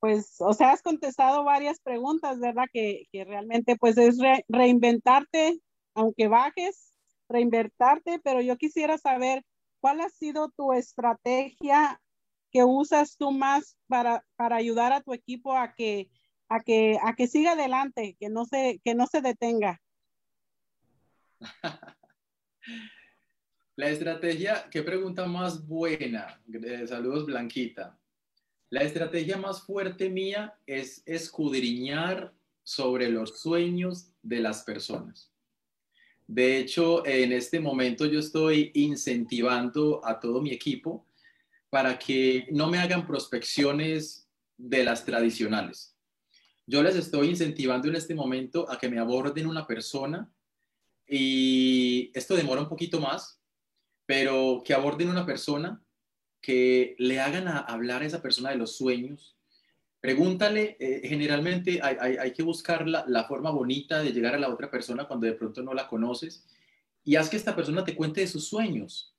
pues, 0.00 0.36
o 0.40 0.52
sea, 0.54 0.72
has 0.72 0.82
contestado 0.82 1.44
varias 1.44 1.78
preguntas, 1.80 2.40
¿verdad? 2.40 2.64
Que, 2.72 3.04
que 3.12 3.24
realmente 3.24 3.76
pues 3.76 3.98
es 3.98 4.16
reinventarte, 4.48 5.60
aunque 5.94 6.26
bajes, 6.26 6.94
reinvertarte, 7.28 8.18
pero 8.24 8.40
yo 8.40 8.56
quisiera 8.56 8.96
saber 8.98 9.44
cuál 9.80 10.00
ha 10.00 10.08
sido 10.08 10.50
tu 10.56 10.72
estrategia 10.72 12.00
que 12.50 12.64
usas 12.64 13.16
tú 13.16 13.30
más 13.30 13.76
para, 13.86 14.24
para 14.36 14.56
ayudar 14.56 14.92
a 14.92 15.02
tu 15.02 15.12
equipo 15.12 15.56
a 15.56 15.74
que, 15.74 16.10
a 16.48 16.60
que, 16.60 16.98
a 17.02 17.14
que 17.14 17.26
siga 17.28 17.52
adelante, 17.52 18.16
que 18.18 18.30
no 18.30 18.46
se, 18.46 18.80
que 18.82 18.94
no 18.94 19.06
se 19.06 19.20
detenga. 19.20 19.80
La 23.76 23.88
estrategia, 23.88 24.68
qué 24.70 24.82
pregunta 24.82 25.26
más 25.26 25.66
buena. 25.66 26.42
Saludos, 26.86 27.26
Blanquita. 27.26 27.99
La 28.70 28.82
estrategia 28.82 29.36
más 29.36 29.62
fuerte 29.62 30.08
mía 30.08 30.54
es 30.64 31.02
escudriñar 31.04 32.32
sobre 32.62 33.10
los 33.10 33.40
sueños 33.40 34.12
de 34.22 34.38
las 34.38 34.62
personas. 34.62 35.32
De 36.28 36.58
hecho, 36.58 37.04
en 37.04 37.32
este 37.32 37.58
momento 37.58 38.06
yo 38.06 38.20
estoy 38.20 38.70
incentivando 38.74 40.00
a 40.06 40.20
todo 40.20 40.40
mi 40.40 40.52
equipo 40.52 41.04
para 41.68 41.98
que 41.98 42.46
no 42.52 42.68
me 42.68 42.78
hagan 42.78 43.08
prospecciones 43.08 44.28
de 44.56 44.84
las 44.84 45.04
tradicionales. 45.04 45.96
Yo 46.64 46.80
les 46.84 46.94
estoy 46.94 47.30
incentivando 47.30 47.88
en 47.88 47.96
este 47.96 48.14
momento 48.14 48.70
a 48.70 48.78
que 48.78 48.88
me 48.88 49.00
aborden 49.00 49.48
una 49.48 49.66
persona 49.66 50.32
y 51.08 52.12
esto 52.14 52.36
demora 52.36 52.60
un 52.60 52.68
poquito 52.68 53.00
más, 53.00 53.40
pero 54.06 54.62
que 54.64 54.72
aborden 54.72 55.08
una 55.08 55.26
persona, 55.26 55.82
que 56.40 56.94
le 56.98 57.20
hagan 57.20 57.48
a 57.48 57.58
hablar 57.58 58.02
a 58.02 58.06
esa 58.06 58.22
persona 58.22 58.50
de 58.50 58.56
los 58.56 58.76
sueños, 58.76 59.36
Pregúntale, 60.00 60.78
eh, 60.80 61.02
generalmente 61.04 61.78
hay, 61.82 62.32
que 62.32 62.42
buscar 62.42 62.88
la, 62.88 63.24
forma 63.24 63.50
bonita 63.50 64.02
de 64.02 64.12
llegar 64.12 64.34
a 64.34 64.38
la 64.38 64.48
otra 64.48 64.70
persona 64.70 65.06
cuando 65.06 65.26
de 65.26 65.34
pronto 65.34 65.62
no 65.62 65.74
la 65.74 65.88
conoces 65.88 66.46
y 67.04 67.16
haz 67.16 67.28
que 67.28 67.36
esta 67.36 67.54
persona 67.54 67.84
te 67.84 67.94
cuente 67.94 68.22
de 68.22 68.26
sus 68.26 68.48
sueños. 68.48 69.14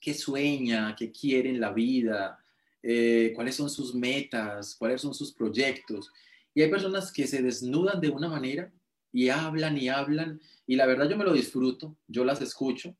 ¿Qué 0.00 0.12
sueña? 0.12 0.96
¿Qué 0.96 1.12
quiere 1.12 1.50
en 1.50 1.60
la 1.60 1.70
vida? 1.70 2.36
Eh, 2.82 3.30
¿Cuáles 3.36 3.54
son 3.54 3.70
sus 3.70 3.94
metas? 3.94 4.74
¿Cuáles 4.74 5.00
son 5.00 5.14
sus 5.14 5.32
proyectos? 5.32 6.10
Y 6.52 6.62
hay 6.62 6.68
personas 6.68 7.12
que 7.12 7.28
se 7.28 7.40
desnudan 7.40 8.00
de 8.00 8.10
una 8.10 8.28
manera 8.28 8.72
y 9.12 9.28
hablan 9.28 9.78
y 9.78 9.88
hablan 9.88 10.40
y 10.66 10.74
la 10.74 10.86
verdad 10.86 11.08
yo 11.08 11.16
me 11.16 11.24
lo 11.24 11.32
disfruto, 11.32 11.96
yo 12.08 12.24
las 12.24 12.40
escucho. 12.42 12.96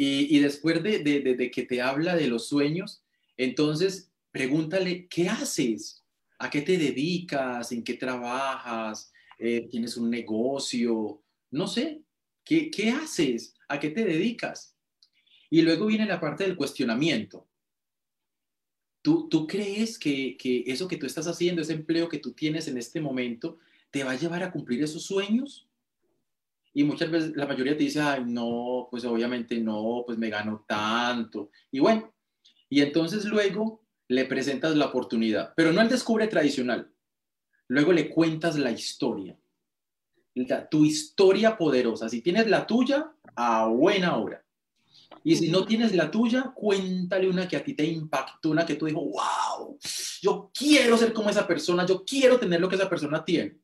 Y, 0.00 0.38
después 0.38 0.80
de, 0.84 1.50
que 1.52 1.62
te 1.64 1.82
habla 1.82 2.14
de 2.14 2.28
los 2.28 2.46
sueños, 2.46 3.02
entonces 3.36 4.12
pregúntale, 4.30 5.08
¿qué 5.08 5.28
haces? 5.28 6.04
¿A 6.38 6.48
qué 6.48 6.62
te 6.62 6.78
dedicas? 6.78 7.72
¿En 7.72 7.82
qué 7.82 7.94
trabajas? 7.94 9.12
Eh, 9.40 9.66
¿Tienes 9.68 9.96
un 9.96 10.08
negocio? 10.08 11.20
No 11.50 11.66
sé. 11.66 12.00
¿Qué, 12.44 12.70
¿Qué 12.70 12.90
haces? 12.90 13.56
¿A 13.66 13.80
qué 13.80 13.90
te 13.90 14.04
dedicas? 14.04 14.76
Y 15.50 15.62
luego 15.62 15.86
viene 15.86 16.06
la 16.06 16.20
parte 16.20 16.44
del 16.44 16.56
cuestionamiento. 16.56 17.48
¿Tú, 19.02 19.28
tú 19.28 19.48
crees 19.48 19.98
que, 19.98 20.36
que, 20.36 20.62
eso 20.66 20.86
que 20.86 20.96
tú 20.96 21.06
estás 21.06 21.26
haciendo, 21.26 21.62
ese 21.62 21.72
empleo 21.72 22.08
que 22.08 22.18
tú 22.18 22.34
tienes 22.34 22.68
en 22.68 22.78
este 22.78 23.00
momento, 23.00 23.58
te 23.90 24.04
va 24.04 24.12
a 24.12 24.18
llevar 24.18 24.44
a 24.44 24.52
cumplir 24.52 24.80
esos 24.80 25.02
sueños? 25.02 25.67
Y 26.74 26.84
muchas 26.84 27.10
veces 27.10 27.32
la 27.34 27.46
mayoría 27.46 27.76
te 27.76 27.84
dice, 27.84 28.00
ay, 28.00 28.24
no, 28.26 28.88
pues 28.90 29.04
obviamente 29.04 29.58
no, 29.58 30.04
pues 30.06 30.18
me 30.18 30.30
gano 30.30 30.64
tanto. 30.66 31.50
Y 31.70 31.80
bueno, 31.80 32.14
y 32.68 32.82
entonces 32.82 33.24
luego 33.24 33.82
le 34.08 34.24
presentas 34.24 34.76
la 34.76 34.86
oportunidad, 34.86 35.52
pero 35.56 35.72
no 35.72 35.80
el 35.80 35.88
descubre 35.88 36.26
tradicional. 36.28 36.90
Luego 37.68 37.92
le 37.92 38.08
cuentas 38.08 38.58
la 38.58 38.70
historia, 38.70 39.38
tu 40.70 40.84
historia 40.84 41.56
poderosa. 41.56 42.08
Si 42.08 42.22
tienes 42.22 42.48
la 42.48 42.66
tuya, 42.66 43.12
a 43.34 43.66
buena 43.66 44.16
hora. 44.16 44.44
Y 45.24 45.36
si 45.36 45.50
no 45.50 45.64
tienes 45.66 45.94
la 45.94 46.10
tuya, 46.10 46.52
cuéntale 46.54 47.28
una 47.28 47.46
que 47.48 47.56
a 47.56 47.64
ti 47.64 47.74
te 47.74 47.84
impactó, 47.84 48.50
una 48.50 48.64
que 48.64 48.76
tú 48.76 48.86
dijo, 48.86 49.00
wow, 49.00 49.78
yo 50.22 50.50
quiero 50.56 50.96
ser 50.96 51.12
como 51.12 51.28
esa 51.28 51.46
persona, 51.46 51.84
yo 51.84 52.04
quiero 52.04 52.38
tener 52.38 52.60
lo 52.60 52.68
que 52.68 52.76
esa 52.76 52.88
persona 52.88 53.24
tiene. 53.24 53.58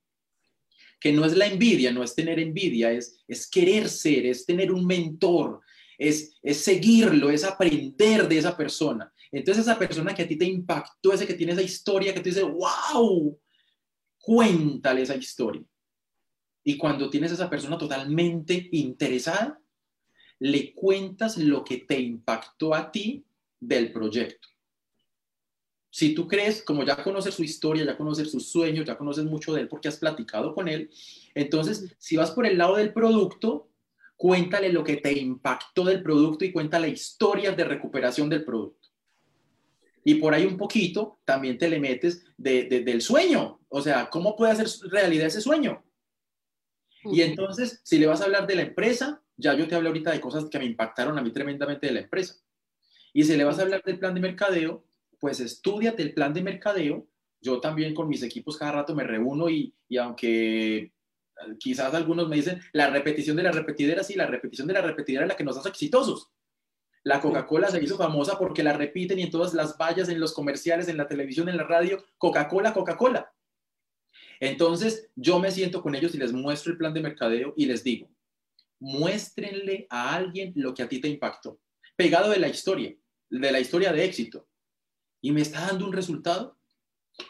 Que 1.00 1.12
no 1.12 1.24
es 1.24 1.36
la 1.36 1.46
envidia, 1.46 1.92
no 1.92 2.02
es 2.02 2.14
tener 2.14 2.38
envidia, 2.38 2.90
es, 2.92 3.22
es 3.28 3.48
querer 3.48 3.88
ser, 3.88 4.26
es 4.26 4.46
tener 4.46 4.72
un 4.72 4.86
mentor, 4.86 5.60
es, 5.98 6.38
es 6.42 6.58
seguirlo, 6.58 7.30
es 7.30 7.44
aprender 7.44 8.28
de 8.28 8.38
esa 8.38 8.56
persona. 8.56 9.12
Entonces 9.30 9.64
esa 9.64 9.78
persona 9.78 10.14
que 10.14 10.22
a 10.22 10.28
ti 10.28 10.36
te 10.36 10.44
impactó, 10.44 11.12
ese 11.12 11.26
que 11.26 11.34
tiene 11.34 11.52
esa 11.52 11.62
historia, 11.62 12.14
que 12.14 12.20
tú 12.20 12.28
dices, 12.28 12.44
wow, 12.44 13.38
cuéntale 14.18 15.02
esa 15.02 15.16
historia. 15.16 15.62
Y 16.64 16.78
cuando 16.78 17.10
tienes 17.10 17.30
a 17.32 17.34
esa 17.34 17.50
persona 17.50 17.76
totalmente 17.76 18.68
interesada, 18.72 19.60
le 20.38 20.74
cuentas 20.74 21.36
lo 21.36 21.62
que 21.64 21.78
te 21.78 22.00
impactó 22.00 22.74
a 22.74 22.90
ti 22.90 23.24
del 23.60 23.92
proyecto. 23.92 24.48
Si 25.94 26.12
tú 26.12 26.26
crees, 26.26 26.60
como 26.60 26.82
ya 26.82 27.00
conoces 27.04 27.36
su 27.36 27.44
historia, 27.44 27.84
ya 27.84 27.96
conoces 27.96 28.28
sus 28.28 28.48
sueños, 28.48 28.84
ya 28.84 28.98
conoces 28.98 29.24
mucho 29.26 29.54
de 29.54 29.60
él 29.60 29.68
porque 29.68 29.86
has 29.86 29.96
platicado 29.96 30.52
con 30.52 30.66
él, 30.66 30.90
entonces 31.36 31.94
si 31.98 32.16
vas 32.16 32.32
por 32.32 32.46
el 32.46 32.58
lado 32.58 32.74
del 32.74 32.92
producto, 32.92 33.68
cuéntale 34.16 34.72
lo 34.72 34.82
que 34.82 34.96
te 34.96 35.16
impactó 35.16 35.84
del 35.84 36.02
producto 36.02 36.44
y 36.44 36.50
cuéntale 36.50 36.88
historias 36.88 37.56
de 37.56 37.62
recuperación 37.62 38.28
del 38.28 38.44
producto. 38.44 38.88
Y 40.02 40.16
por 40.16 40.34
ahí 40.34 40.46
un 40.46 40.56
poquito 40.56 41.20
también 41.24 41.58
te 41.58 41.68
le 41.68 41.78
metes 41.78 42.24
del 42.36 43.00
sueño, 43.00 43.60
o 43.68 43.80
sea, 43.80 44.10
¿cómo 44.10 44.34
puede 44.34 44.50
hacer 44.50 44.66
realidad 44.90 45.28
ese 45.28 45.40
sueño? 45.40 45.84
Y 47.04 47.22
entonces, 47.22 47.80
si 47.84 48.00
le 48.00 48.08
vas 48.08 48.20
a 48.20 48.24
hablar 48.24 48.48
de 48.48 48.56
la 48.56 48.62
empresa, 48.62 49.22
ya 49.36 49.54
yo 49.54 49.68
te 49.68 49.76
hablé 49.76 49.90
ahorita 49.90 50.10
de 50.10 50.20
cosas 50.20 50.46
que 50.46 50.58
me 50.58 50.64
impactaron 50.64 51.16
a 51.16 51.22
mí 51.22 51.30
tremendamente 51.30 51.86
de 51.86 51.92
la 51.92 52.00
empresa. 52.00 52.34
Y 53.12 53.22
si 53.22 53.36
le 53.36 53.44
vas 53.44 53.60
a 53.60 53.62
hablar 53.62 53.80
del 53.84 54.00
plan 54.00 54.12
de 54.12 54.20
mercadeo, 54.20 54.84
pues 55.20 55.40
estudiate 55.40 56.02
el 56.02 56.14
plan 56.14 56.32
de 56.32 56.42
mercadeo. 56.42 57.06
Yo 57.40 57.60
también 57.60 57.94
con 57.94 58.08
mis 58.08 58.22
equipos 58.22 58.56
cada 58.56 58.72
rato 58.72 58.94
me 58.94 59.04
reúno 59.04 59.48
y, 59.48 59.74
y 59.88 59.98
aunque 59.98 60.92
quizás 61.58 61.92
algunos 61.94 62.28
me 62.28 62.36
dicen, 62.36 62.60
la 62.72 62.90
repetición 62.90 63.36
de 63.36 63.42
la 63.42 63.52
repetidera, 63.52 64.02
sí, 64.02 64.14
la 64.14 64.26
repetición 64.26 64.66
de 64.66 64.74
la 64.74 64.82
repetidera 64.82 65.24
es 65.24 65.28
la 65.28 65.36
que 65.36 65.44
nos 65.44 65.56
hace 65.56 65.68
exitosos. 65.68 66.30
La 67.02 67.20
Coca-Cola 67.20 67.68
se 67.68 67.82
hizo 67.82 67.98
famosa 67.98 68.38
porque 68.38 68.62
la 68.62 68.72
repiten 68.72 69.18
y 69.18 69.22
en 69.22 69.30
todas 69.30 69.52
las 69.52 69.76
vallas, 69.76 70.08
en 70.08 70.20
los 70.20 70.32
comerciales, 70.32 70.88
en 70.88 70.96
la 70.96 71.06
televisión, 71.06 71.48
en 71.50 71.58
la 71.58 71.64
radio, 71.64 72.02
Coca-Cola, 72.16 72.72
Coca-Cola. 72.72 73.30
Entonces, 74.40 75.10
yo 75.14 75.38
me 75.38 75.50
siento 75.50 75.82
con 75.82 75.94
ellos 75.94 76.14
y 76.14 76.18
les 76.18 76.32
muestro 76.32 76.72
el 76.72 76.78
plan 76.78 76.94
de 76.94 77.02
mercadeo 77.02 77.52
y 77.56 77.66
les 77.66 77.84
digo, 77.84 78.08
muéstrenle 78.80 79.86
a 79.90 80.14
alguien 80.14 80.52
lo 80.56 80.72
que 80.72 80.82
a 80.82 80.88
ti 80.88 80.98
te 81.00 81.08
impactó, 81.08 81.60
pegado 81.94 82.30
de 82.30 82.38
la 82.38 82.48
historia, 82.48 82.96
de 83.28 83.52
la 83.52 83.60
historia 83.60 83.92
de 83.92 84.04
éxito. 84.04 84.48
Y 85.24 85.32
me 85.32 85.40
está 85.40 85.68
dando 85.68 85.86
un 85.86 85.94
resultado. 85.94 86.54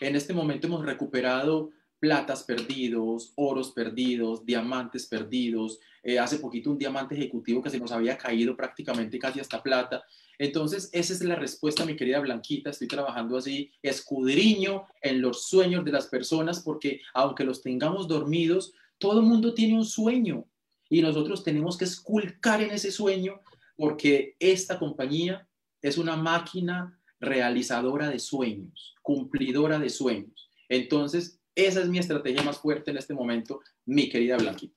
En 0.00 0.16
este 0.16 0.32
momento 0.32 0.66
hemos 0.66 0.84
recuperado 0.84 1.70
platas 2.00 2.42
perdidos, 2.42 3.32
oros 3.36 3.70
perdidos, 3.70 4.44
diamantes 4.44 5.06
perdidos. 5.06 5.78
Eh, 6.02 6.18
hace 6.18 6.40
poquito 6.40 6.72
un 6.72 6.76
diamante 6.76 7.14
ejecutivo 7.14 7.62
que 7.62 7.70
se 7.70 7.78
nos 7.78 7.92
había 7.92 8.18
caído 8.18 8.56
prácticamente 8.56 9.16
casi 9.16 9.38
hasta 9.38 9.62
plata. 9.62 10.02
Entonces, 10.40 10.90
esa 10.92 11.12
es 11.12 11.22
la 11.22 11.36
respuesta, 11.36 11.84
mi 11.84 11.94
querida 11.94 12.18
Blanquita. 12.18 12.70
Estoy 12.70 12.88
trabajando 12.88 13.36
así, 13.36 13.70
escudriño 13.80 14.88
en 15.00 15.22
los 15.22 15.46
sueños 15.46 15.84
de 15.84 15.92
las 15.92 16.08
personas, 16.08 16.64
porque 16.64 17.00
aunque 17.14 17.44
los 17.44 17.62
tengamos 17.62 18.08
dormidos, 18.08 18.72
todo 18.98 19.20
el 19.20 19.26
mundo 19.26 19.54
tiene 19.54 19.74
un 19.74 19.84
sueño 19.84 20.44
y 20.90 21.00
nosotros 21.00 21.44
tenemos 21.44 21.78
que 21.78 21.84
esculcar 21.84 22.60
en 22.60 22.72
ese 22.72 22.90
sueño, 22.90 23.40
porque 23.76 24.34
esta 24.40 24.80
compañía 24.80 25.46
es 25.80 25.96
una 25.96 26.16
máquina 26.16 26.98
realizadora 27.20 28.08
de 28.08 28.18
sueños, 28.18 28.94
cumplidora 29.02 29.78
de 29.78 29.90
sueños. 29.90 30.50
Entonces, 30.68 31.40
esa 31.54 31.80
es 31.80 31.88
mi 31.88 31.98
estrategia 31.98 32.42
más 32.42 32.58
fuerte 32.58 32.90
en 32.90 32.96
este 32.96 33.14
momento, 33.14 33.60
mi 33.84 34.08
querida 34.08 34.36
Blanquita. 34.36 34.76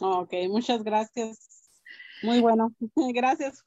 Ok, 0.00 0.32
muchas 0.48 0.82
gracias. 0.82 1.72
Muy 2.22 2.40
bueno. 2.40 2.72
gracias. 3.14 3.64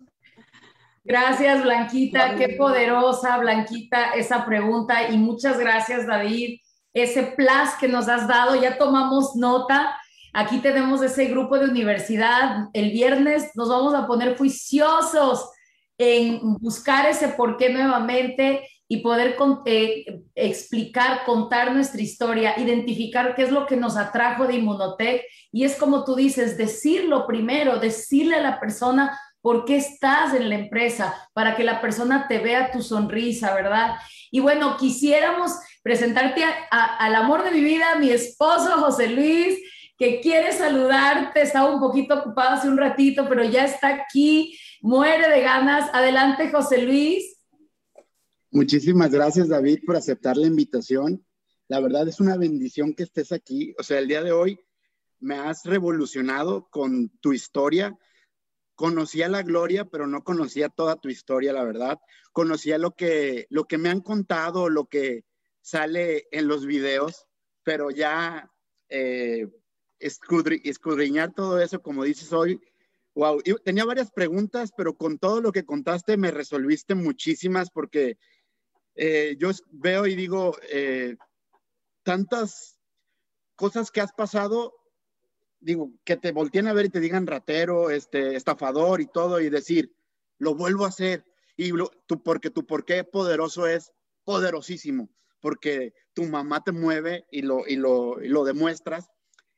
Gracias, 1.03 1.63
Blanquita. 1.63 2.35
Qué 2.35 2.55
poderosa, 2.57 3.37
Blanquita, 3.37 4.13
esa 4.13 4.45
pregunta. 4.45 5.09
Y 5.09 5.17
muchas 5.17 5.59
gracias, 5.59 6.07
David. 6.07 6.59
Ese 6.93 7.23
plus 7.23 7.73
que 7.79 7.87
nos 7.87 8.07
has 8.07 8.27
dado, 8.27 8.55
ya 8.55 8.77
tomamos 8.77 9.35
nota. 9.35 9.97
Aquí 10.31 10.59
tenemos 10.59 11.01
ese 11.01 11.25
grupo 11.25 11.59
de 11.59 11.65
universidad. 11.65 12.69
El 12.73 12.91
viernes 12.91 13.51
nos 13.55 13.69
vamos 13.69 13.93
a 13.93 14.07
poner 14.07 14.37
juiciosos 14.37 15.49
en 15.97 16.39
buscar 16.59 17.07
ese 17.07 17.29
por 17.29 17.57
qué 17.57 17.69
nuevamente 17.69 18.67
y 18.87 18.97
poder 18.97 19.35
eh, 19.65 20.21
explicar, 20.35 21.23
contar 21.25 21.73
nuestra 21.73 22.01
historia, 22.01 22.53
identificar 22.57 23.33
qué 23.35 23.43
es 23.43 23.51
lo 23.51 23.65
que 23.65 23.75
nos 23.75 23.97
atrajo 23.97 24.45
de 24.45 24.55
Inmunotech. 24.55 25.23
Y 25.51 25.63
es 25.63 25.75
como 25.75 26.03
tú 26.03 26.15
dices, 26.15 26.57
decirlo 26.57 27.25
primero, 27.25 27.79
decirle 27.79 28.35
a 28.35 28.41
la 28.41 28.59
persona 28.59 29.17
por 29.41 29.65
qué 29.65 29.77
estás 29.77 30.33
en 30.33 30.47
la 30.47 30.55
empresa, 30.55 31.13
para 31.33 31.55
que 31.55 31.63
la 31.63 31.81
persona 31.81 32.27
te 32.27 32.39
vea 32.39 32.71
tu 32.71 32.81
sonrisa, 32.81 33.53
¿verdad? 33.53 33.95
Y 34.31 34.39
bueno, 34.39 34.77
quisiéramos 34.77 35.51
presentarte 35.81 36.43
al 36.71 37.15
amor 37.15 37.43
de 37.43 37.51
mi 37.51 37.61
vida, 37.61 37.95
mi 37.95 38.09
esposo 38.09 38.79
José 38.79 39.07
Luis, 39.07 39.59
que 39.97 40.21
quiere 40.21 40.51
saludarte, 40.51 41.41
estaba 41.41 41.73
un 41.73 41.79
poquito 41.79 42.19
ocupado 42.19 42.55
hace 42.55 42.67
un 42.67 42.77
ratito, 42.77 43.27
pero 43.29 43.43
ya 43.43 43.65
está 43.65 43.89
aquí, 43.89 44.57
muere 44.81 45.29
de 45.29 45.41
ganas. 45.41 45.89
Adelante, 45.93 46.49
José 46.51 46.81
Luis. 46.81 47.37
Muchísimas 48.51 49.11
gracias, 49.11 49.49
David, 49.49 49.79
por 49.85 49.95
aceptar 49.95 50.37
la 50.37 50.47
invitación. 50.47 51.25
La 51.67 51.79
verdad 51.79 52.07
es 52.07 52.19
una 52.19 52.37
bendición 52.37 52.93
que 52.93 53.03
estés 53.03 53.31
aquí. 53.31 53.73
O 53.79 53.83
sea, 53.83 53.99
el 53.99 54.07
día 54.07 54.21
de 54.21 54.31
hoy 54.31 54.59
me 55.19 55.35
has 55.35 55.63
revolucionado 55.63 56.69
con 56.69 57.09
tu 57.19 57.33
historia. 57.33 57.97
Conocía 58.75 59.29
la 59.29 59.41
gloria, 59.41 59.85
pero 59.85 60.05
no 60.05 60.23
conocía 60.23 60.69
toda 60.69 60.97
tu 60.97 61.09
historia, 61.09 61.53
la 61.53 61.63
verdad. 61.63 61.99
Conocía 62.31 62.77
lo 62.77 62.91
que, 62.91 63.47
lo 63.49 63.65
que 63.65 63.77
me 63.77 63.89
han 63.89 64.01
contado, 64.01 64.69
lo 64.69 64.85
que 64.85 65.23
sale 65.61 66.27
en 66.31 66.47
los 66.47 66.65
videos, 66.65 67.25
pero 67.63 67.89
ya 67.89 68.51
eh, 68.89 69.47
escudriñar 70.03 71.33
todo 71.33 71.59
eso, 71.59 71.81
como 71.81 72.03
dices 72.03 72.31
hoy, 72.33 72.59
wow. 73.15 73.41
tenía 73.63 73.85
varias 73.85 74.11
preguntas, 74.11 74.71
pero 74.75 74.95
con 74.95 75.17
todo 75.17 75.41
lo 75.41 75.51
que 75.51 75.65
contaste 75.65 76.17
me 76.17 76.31
resolviste 76.31 76.95
muchísimas 76.95 77.69
porque 77.69 78.17
eh, 78.95 79.35
yo 79.39 79.49
veo 79.71 80.05
y 80.05 80.15
digo, 80.15 80.55
eh, 80.69 81.15
tantas 82.03 82.79
cosas 83.55 83.91
que 83.91 84.01
has 84.01 84.13
pasado, 84.13 84.73
digo, 85.59 85.91
que 86.03 86.17
te 86.17 86.31
volteen 86.31 86.67
a 86.67 86.73
ver 86.73 86.85
y 86.85 86.89
te 86.89 86.99
digan 86.99 87.27
ratero, 87.27 87.89
este, 87.89 88.35
estafador 88.35 89.01
y 89.01 89.07
todo, 89.07 89.39
y 89.39 89.49
decir, 89.49 89.95
lo 90.37 90.55
vuelvo 90.55 90.85
a 90.85 90.89
hacer. 90.89 91.25
Y 91.55 91.71
tú, 92.07 92.21
porque 92.23 92.49
tu 92.49 92.65
por 92.65 92.85
qué 92.85 93.03
poderoso 93.03 93.67
es 93.67 93.91
poderosísimo, 94.23 95.09
porque 95.39 95.93
tu 96.13 96.23
mamá 96.23 96.63
te 96.63 96.71
mueve 96.71 97.25
y 97.31 97.41
lo, 97.41 97.67
y 97.67 97.75
lo, 97.75 98.21
y 98.21 98.27
lo 98.27 98.43
demuestras. 98.43 99.09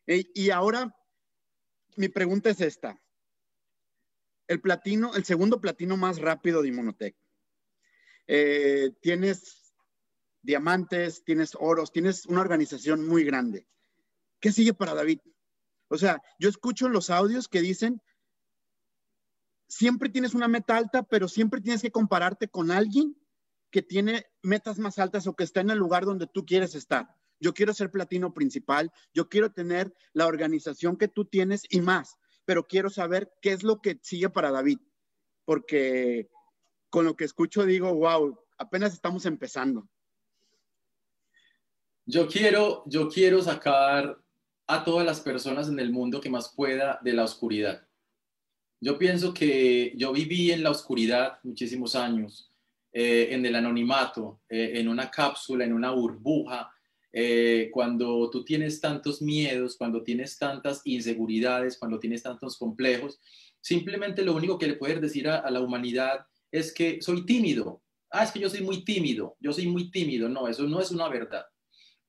Y, 0.08 0.50
ahora, 0.52 0.96
mi 1.96 2.10
pregunta 2.10 2.50
es 2.50 2.62
esta. 2.62 3.02
El 4.48 4.62
platino, 4.62 5.16
el 5.16 5.26
segundo 5.26 5.60
platino 5.60 5.98
más 5.98 6.20
rápido 6.20 6.62
de 6.62 6.68
Inmunotech. 6.68 7.16
Eh, 8.28 8.92
tienes 9.02 9.74
diamantes, 10.42 11.24
tienes 11.24 11.58
oros, 11.60 11.92
tienes 11.92 12.26
una 12.28 12.42
organización 12.42 13.08
muy 13.08 13.24
grande. 13.24 13.68
¿Qué 14.40 14.52
sigue 14.52 14.74
para 14.74 14.94
David? 14.94 15.20
O 15.88 15.98
sea, 15.98 16.22
yo 16.40 16.50
escucho 16.50 16.88
los 16.88 17.10
audios 17.10 17.48
que 17.48 17.62
dicen, 17.62 18.02
siempre 19.68 20.10
tienes 20.10 20.36
una 20.36 20.48
meta 20.48 20.78
alta, 20.78 21.02
pero 21.04 21.28
siempre 21.28 21.62
tienes 21.62 21.82
que 21.82 21.92
compararte 21.92 22.48
con 22.48 22.70
alguien 22.70 23.16
que 23.72 23.82
tiene 23.82 24.26
metas 24.44 24.78
más 24.78 25.00
altas 25.00 25.26
o 25.26 25.36
que 25.36 25.44
está 25.44 25.62
en 25.62 25.72
el 25.72 25.80
lugar 25.80 26.06
donde 26.06 26.28
tú 26.28 26.46
quieres 26.46 26.76
estar. 26.76 27.10
Yo 27.40 27.54
quiero 27.54 27.74
ser 27.74 27.92
platino 27.92 28.34
principal, 28.34 28.92
yo 29.14 29.30
quiero 29.30 29.52
tener 29.52 29.94
la 30.14 30.28
organización 30.28 30.98
que 30.98 31.08
tú 31.08 31.26
tienes 31.26 31.64
y 31.70 31.82
más, 31.82 32.18
pero 32.46 32.68
quiero 32.68 32.90
saber 32.90 33.32
qué 33.42 33.52
es 33.52 33.64
lo 33.64 33.82
que 33.82 34.00
sigue 34.02 34.30
para 34.30 34.52
David, 34.52 34.80
porque 35.44 36.30
con 36.90 37.06
lo 37.06 37.16
que 37.16 37.26
escucho 37.26 37.66
digo, 37.66 37.94
wow, 37.94 38.40
apenas 38.58 38.94
estamos 38.94 39.26
empezando. 39.26 39.88
Yo 42.06 42.28
quiero, 42.28 42.84
yo 42.86 43.10
quiero 43.10 43.42
sacar 43.42 44.18
a 44.68 44.84
todas 44.84 45.06
las 45.06 45.20
personas 45.20 45.68
en 45.68 45.80
el 45.80 45.92
mundo 45.92 46.22
que 46.22 46.30
más 46.30 46.54
pueda 46.56 47.00
de 47.04 47.14
la 47.14 47.24
oscuridad. 47.24 47.88
Yo 48.80 48.98
pienso 48.98 49.34
que 49.34 49.94
yo 49.96 50.12
viví 50.12 50.52
en 50.52 50.64
la 50.64 50.72
oscuridad 50.72 51.40
muchísimos 51.44 51.96
años, 51.96 52.52
eh, 52.92 53.30
en 53.32 53.46
el 53.46 53.56
anonimato, 53.56 54.42
eh, 54.48 54.74
en 54.76 54.88
una 54.88 55.10
cápsula, 55.10 55.66
en 55.66 55.74
una 55.74 55.92
burbuja, 55.92 56.72
eh, 57.18 57.70
cuando 57.72 58.30
tú 58.30 58.44
tienes 58.44 58.82
tantos 58.82 59.22
miedos, 59.22 59.78
cuando 59.78 60.04
tienes 60.04 60.38
tantas 60.38 60.82
inseguridades, 60.84 61.78
cuando 61.78 61.98
tienes 61.98 62.22
tantos 62.22 62.58
complejos, 62.58 63.22
simplemente 63.62 64.22
lo 64.22 64.36
único 64.36 64.60
que 64.60 64.68
le 64.68 64.76
puedes 64.76 65.00
decir 65.00 65.30
a 65.30 65.50
la 65.50 65.62
humanidad 65.62 66.26
es 66.52 66.74
que 66.74 67.02
soy 67.02 67.26
tímido. 67.26 67.82
Ah, 68.12 68.26
es 68.26 68.32
que 68.32 68.40
yo 68.40 68.50
soy 68.50 68.62
muy 68.62 68.84
tímido, 68.84 69.38
yo 69.40 69.54
soy 69.54 69.68
muy 69.68 69.92
tímido. 69.92 70.28
No, 70.28 70.50
eso 70.50 70.64
no 70.64 70.82
es 70.82 70.92
una 70.92 71.08
verdad. 71.08 71.46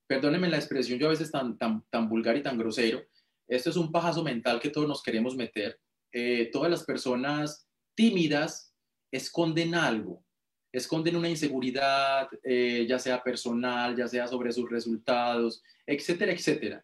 Perdónenme 0.07 0.49
la 0.49 0.57
expresión, 0.57 0.99
yo 0.99 1.07
a 1.07 1.11
veces 1.11 1.31
tan, 1.31 1.57
tan, 1.57 1.85
tan 1.89 2.09
vulgar 2.09 2.35
y 2.35 2.43
tan 2.43 2.57
grosero. 2.57 3.01
Esto 3.47 3.69
es 3.69 3.77
un 3.77 3.93
pajazo 3.93 4.23
mental 4.23 4.59
que 4.59 4.69
todos 4.69 4.89
nos 4.89 5.01
queremos 5.01 5.37
meter. 5.37 5.79
Eh, 6.11 6.49
todas 6.51 6.69
las 6.69 6.83
personas 6.83 7.67
tímidas 7.95 8.73
esconden 9.09 9.73
algo, 9.73 10.25
esconden 10.71 11.15
una 11.15 11.29
inseguridad, 11.29 12.29
eh, 12.43 12.85
ya 12.87 12.99
sea 12.99 13.23
personal, 13.23 13.95
ya 13.95 14.07
sea 14.07 14.27
sobre 14.27 14.51
sus 14.51 14.69
resultados, 14.69 15.63
etcétera, 15.85 16.31
etcétera. 16.31 16.83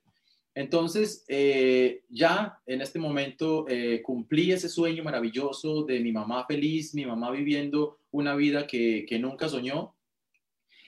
Entonces, 0.56 1.26
eh, 1.28 2.04
ya 2.10 2.60
en 2.68 2.82
este 2.82 3.00
momento 3.00 3.66
eh, 3.68 4.02
cumplí 4.04 4.52
ese 4.52 4.70
sueño 4.70 5.04
maravilloso 5.04 5.84
de 5.84 6.00
mi 6.00 6.12
mamá 6.12 6.46
feliz, 6.46 6.94
mi 6.94 7.06
mamá 7.06 7.32
viviendo 7.32 7.98
una 8.12 8.36
vida 8.36 8.68
que, 8.68 9.08
nunca 9.20 9.50
soñó. 9.50 9.96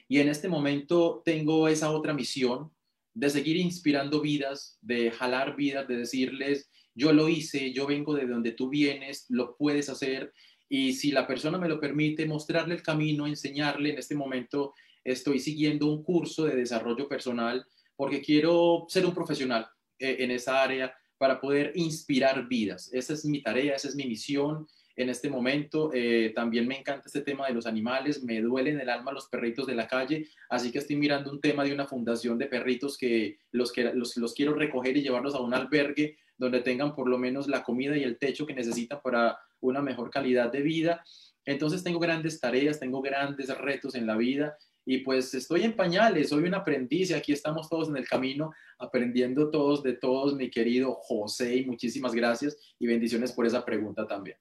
Y 0.07 0.19
en 0.19 0.29
este 0.29 0.47
momento 0.47 1.23
tengo 1.25 1.67
esa 1.67 1.89
otra 1.89 2.13
misión 2.13 2.71
de 3.15 3.29
seguir 3.29 3.57
inspirando 3.57 4.21
vidas, 4.21 4.77
de 4.81 5.09
jalar 5.09 5.55
vidas, 5.55 5.87
de 5.87 5.97
decirles, 5.97 6.69
yo 6.93 7.11
lo 7.11 7.27
hice, 7.27 7.73
yo 7.73 7.87
vengo 7.87 8.13
de 8.13 8.27
donde 8.27 8.51
tú 8.51 8.69
vienes, 8.69 9.25
lo 9.29 9.57
puedes 9.57 9.89
hacer. 9.89 10.31
Y 10.69 10.93
si 10.93 11.11
la 11.11 11.27
persona 11.27 11.57
me 11.57 11.69
lo 11.69 11.79
permite, 11.79 12.25
mostrarle 12.25 12.75
el 12.75 12.83
camino, 12.83 13.27
enseñarle. 13.27 13.91
En 13.91 13.99
este 13.99 14.15
momento 14.15 14.73
estoy 15.03 15.39
siguiendo 15.39 15.87
un 15.87 16.03
curso 16.03 16.45
de 16.45 16.55
desarrollo 16.55 17.07
personal 17.07 17.65
porque 17.95 18.21
quiero 18.21 18.85
ser 18.89 19.05
un 19.05 19.13
profesional 19.13 19.67
eh, 19.99 20.17
en 20.19 20.31
esa 20.31 20.61
área 20.61 20.93
para 21.17 21.39
poder 21.39 21.71
inspirar 21.75 22.47
vidas. 22.47 22.89
Esa 22.93 23.13
es 23.13 23.25
mi 23.25 23.41
tarea, 23.41 23.75
esa 23.75 23.87
es 23.87 23.95
mi 23.95 24.05
misión 24.05 24.67
en 24.95 25.09
este 25.09 25.29
momento. 25.29 25.91
Eh, 25.93 26.31
también 26.35 26.67
me 26.67 26.77
encanta 26.77 27.03
este 27.05 27.21
tema 27.21 27.47
de 27.47 27.53
los 27.53 27.65
animales, 27.65 28.23
me 28.23 28.41
duele 28.41 28.71
en 28.71 28.81
el 28.81 28.89
alma 28.89 29.11
los 29.11 29.27
perritos 29.27 29.67
de 29.67 29.75
la 29.75 29.87
calle, 29.87 30.27
así 30.49 30.71
que 30.71 30.79
estoy 30.79 30.95
mirando 30.95 31.31
un 31.31 31.39
tema 31.39 31.63
de 31.63 31.73
una 31.73 31.87
fundación 31.87 32.37
de 32.37 32.47
perritos 32.47 32.97
que 32.97 33.37
los, 33.51 33.71
que, 33.71 33.93
los, 33.93 34.17
los 34.17 34.33
quiero 34.33 34.53
recoger 34.53 34.97
y 34.97 35.03
llevarlos 35.03 35.35
a 35.35 35.39
un 35.39 35.53
albergue 35.53 36.17
donde 36.37 36.61
tengan 36.61 36.93
por 36.93 37.07
lo 37.07 37.17
menos 37.17 37.47
la 37.47 37.63
comida 37.63 37.95
y 37.97 38.03
el 38.03 38.17
techo 38.17 38.45
que 38.45 38.53
necesitan 38.53 38.99
para 39.01 39.37
una 39.61 39.81
mejor 39.81 40.09
calidad 40.09 40.51
de 40.51 40.61
vida. 40.61 41.03
Entonces 41.45 41.83
tengo 41.83 41.99
grandes 41.99 42.39
tareas, 42.39 42.79
tengo 42.79 43.01
grandes 43.01 43.55
retos 43.57 43.95
en 43.95 44.07
la 44.07 44.17
vida 44.17 44.57
y 44.85 44.99
pues 44.99 45.33
estoy 45.33 45.63
en 45.63 45.75
pañales, 45.75 46.29
soy 46.29 46.43
un 46.43 46.53
aprendiz 46.53 47.09
y 47.09 47.13
aquí 47.13 47.33
estamos 47.33 47.67
todos 47.67 47.89
en 47.89 47.97
el 47.97 48.07
camino 48.07 48.51
aprendiendo 48.77 49.49
todos 49.49 49.81
de 49.81 49.93
todos, 49.93 50.35
mi 50.35 50.49
querido 50.49 50.93
José, 50.93 51.55
y 51.55 51.65
muchísimas 51.65 52.13
gracias 52.13 52.57
y 52.77 52.85
bendiciones 52.85 53.31
por 53.31 53.47
esa 53.47 53.65
pregunta 53.65 54.07
también. 54.07 54.37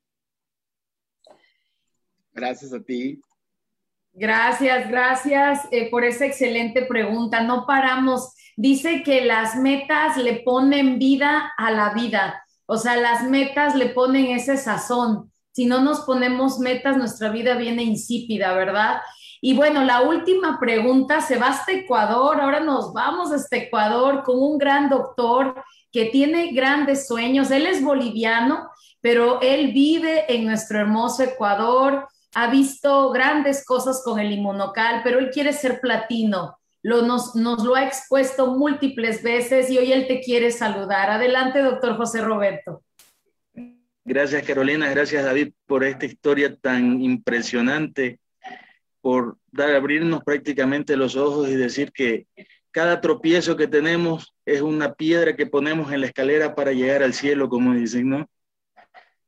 Gracias 2.32 2.72
a 2.72 2.82
ti. 2.82 3.20
Gracias, 4.12 4.88
gracias 4.90 5.60
eh, 5.70 5.90
por 5.90 6.04
esa 6.04 6.26
excelente 6.26 6.84
pregunta. 6.84 7.42
No 7.42 7.64
paramos. 7.66 8.34
Dice 8.56 9.02
que 9.02 9.24
las 9.24 9.56
metas 9.56 10.16
le 10.16 10.42
ponen 10.42 10.98
vida 10.98 11.52
a 11.56 11.70
la 11.70 11.94
vida. 11.94 12.43
O 12.66 12.76
sea, 12.76 12.96
las 12.96 13.24
metas 13.24 13.74
le 13.74 13.86
ponen 13.86 14.26
ese 14.26 14.56
sazón. 14.56 15.30
Si 15.52 15.66
no 15.66 15.80
nos 15.80 16.00
ponemos 16.00 16.58
metas, 16.58 16.96
nuestra 16.96 17.28
vida 17.28 17.54
viene 17.54 17.82
insípida, 17.82 18.52
¿verdad? 18.54 19.00
Y 19.40 19.54
bueno, 19.54 19.84
la 19.84 20.02
última 20.02 20.58
pregunta, 20.58 21.20
se 21.20 21.36
va 21.36 21.48
hasta 21.48 21.72
Ecuador, 21.72 22.40
ahora 22.40 22.60
nos 22.60 22.92
vamos 22.92 23.30
hasta 23.30 23.56
Ecuador 23.56 24.22
con 24.22 24.42
un 24.42 24.58
gran 24.58 24.88
doctor 24.88 25.62
que 25.92 26.06
tiene 26.06 26.52
grandes 26.52 27.06
sueños. 27.06 27.50
Él 27.50 27.66
es 27.66 27.84
boliviano, 27.84 28.68
pero 29.00 29.40
él 29.42 29.72
vive 29.72 30.24
en 30.34 30.46
nuestro 30.46 30.78
hermoso 30.78 31.22
Ecuador 31.22 32.08
ha 32.34 32.48
visto 32.48 33.10
grandes 33.10 33.64
cosas 33.64 34.02
con 34.04 34.18
el 34.18 34.32
inmunocal, 34.32 35.02
pero 35.04 35.18
él 35.18 35.30
quiere 35.30 35.52
ser 35.52 35.80
platino. 35.80 36.58
Lo, 36.84 37.00
nos, 37.00 37.34
nos 37.34 37.64
lo 37.64 37.74
ha 37.74 37.84
expuesto 37.84 38.54
múltiples 38.58 39.22
veces 39.22 39.70
y 39.70 39.78
hoy 39.78 39.90
él 39.90 40.06
te 40.06 40.20
quiere 40.20 40.50
saludar. 40.50 41.08
Adelante, 41.08 41.60
doctor 41.62 41.96
José 41.96 42.20
Roberto. 42.20 42.82
Gracias, 44.04 44.42
Carolina. 44.42 44.90
Gracias, 44.90 45.24
David, 45.24 45.54
por 45.64 45.82
esta 45.82 46.04
historia 46.04 46.54
tan 46.54 47.00
impresionante, 47.00 48.20
por 49.00 49.38
dar, 49.50 49.74
abrirnos 49.74 50.22
prácticamente 50.22 50.94
los 50.94 51.16
ojos 51.16 51.48
y 51.48 51.56
decir 51.56 51.90
que 51.90 52.26
cada 52.70 53.00
tropiezo 53.00 53.56
que 53.56 53.66
tenemos 53.66 54.34
es 54.44 54.60
una 54.60 54.92
piedra 54.92 55.36
que 55.36 55.46
ponemos 55.46 55.90
en 55.90 56.02
la 56.02 56.08
escalera 56.08 56.54
para 56.54 56.72
llegar 56.72 57.02
al 57.02 57.14
cielo, 57.14 57.48
como 57.48 57.72
dicen, 57.72 58.10
¿no? 58.10 58.28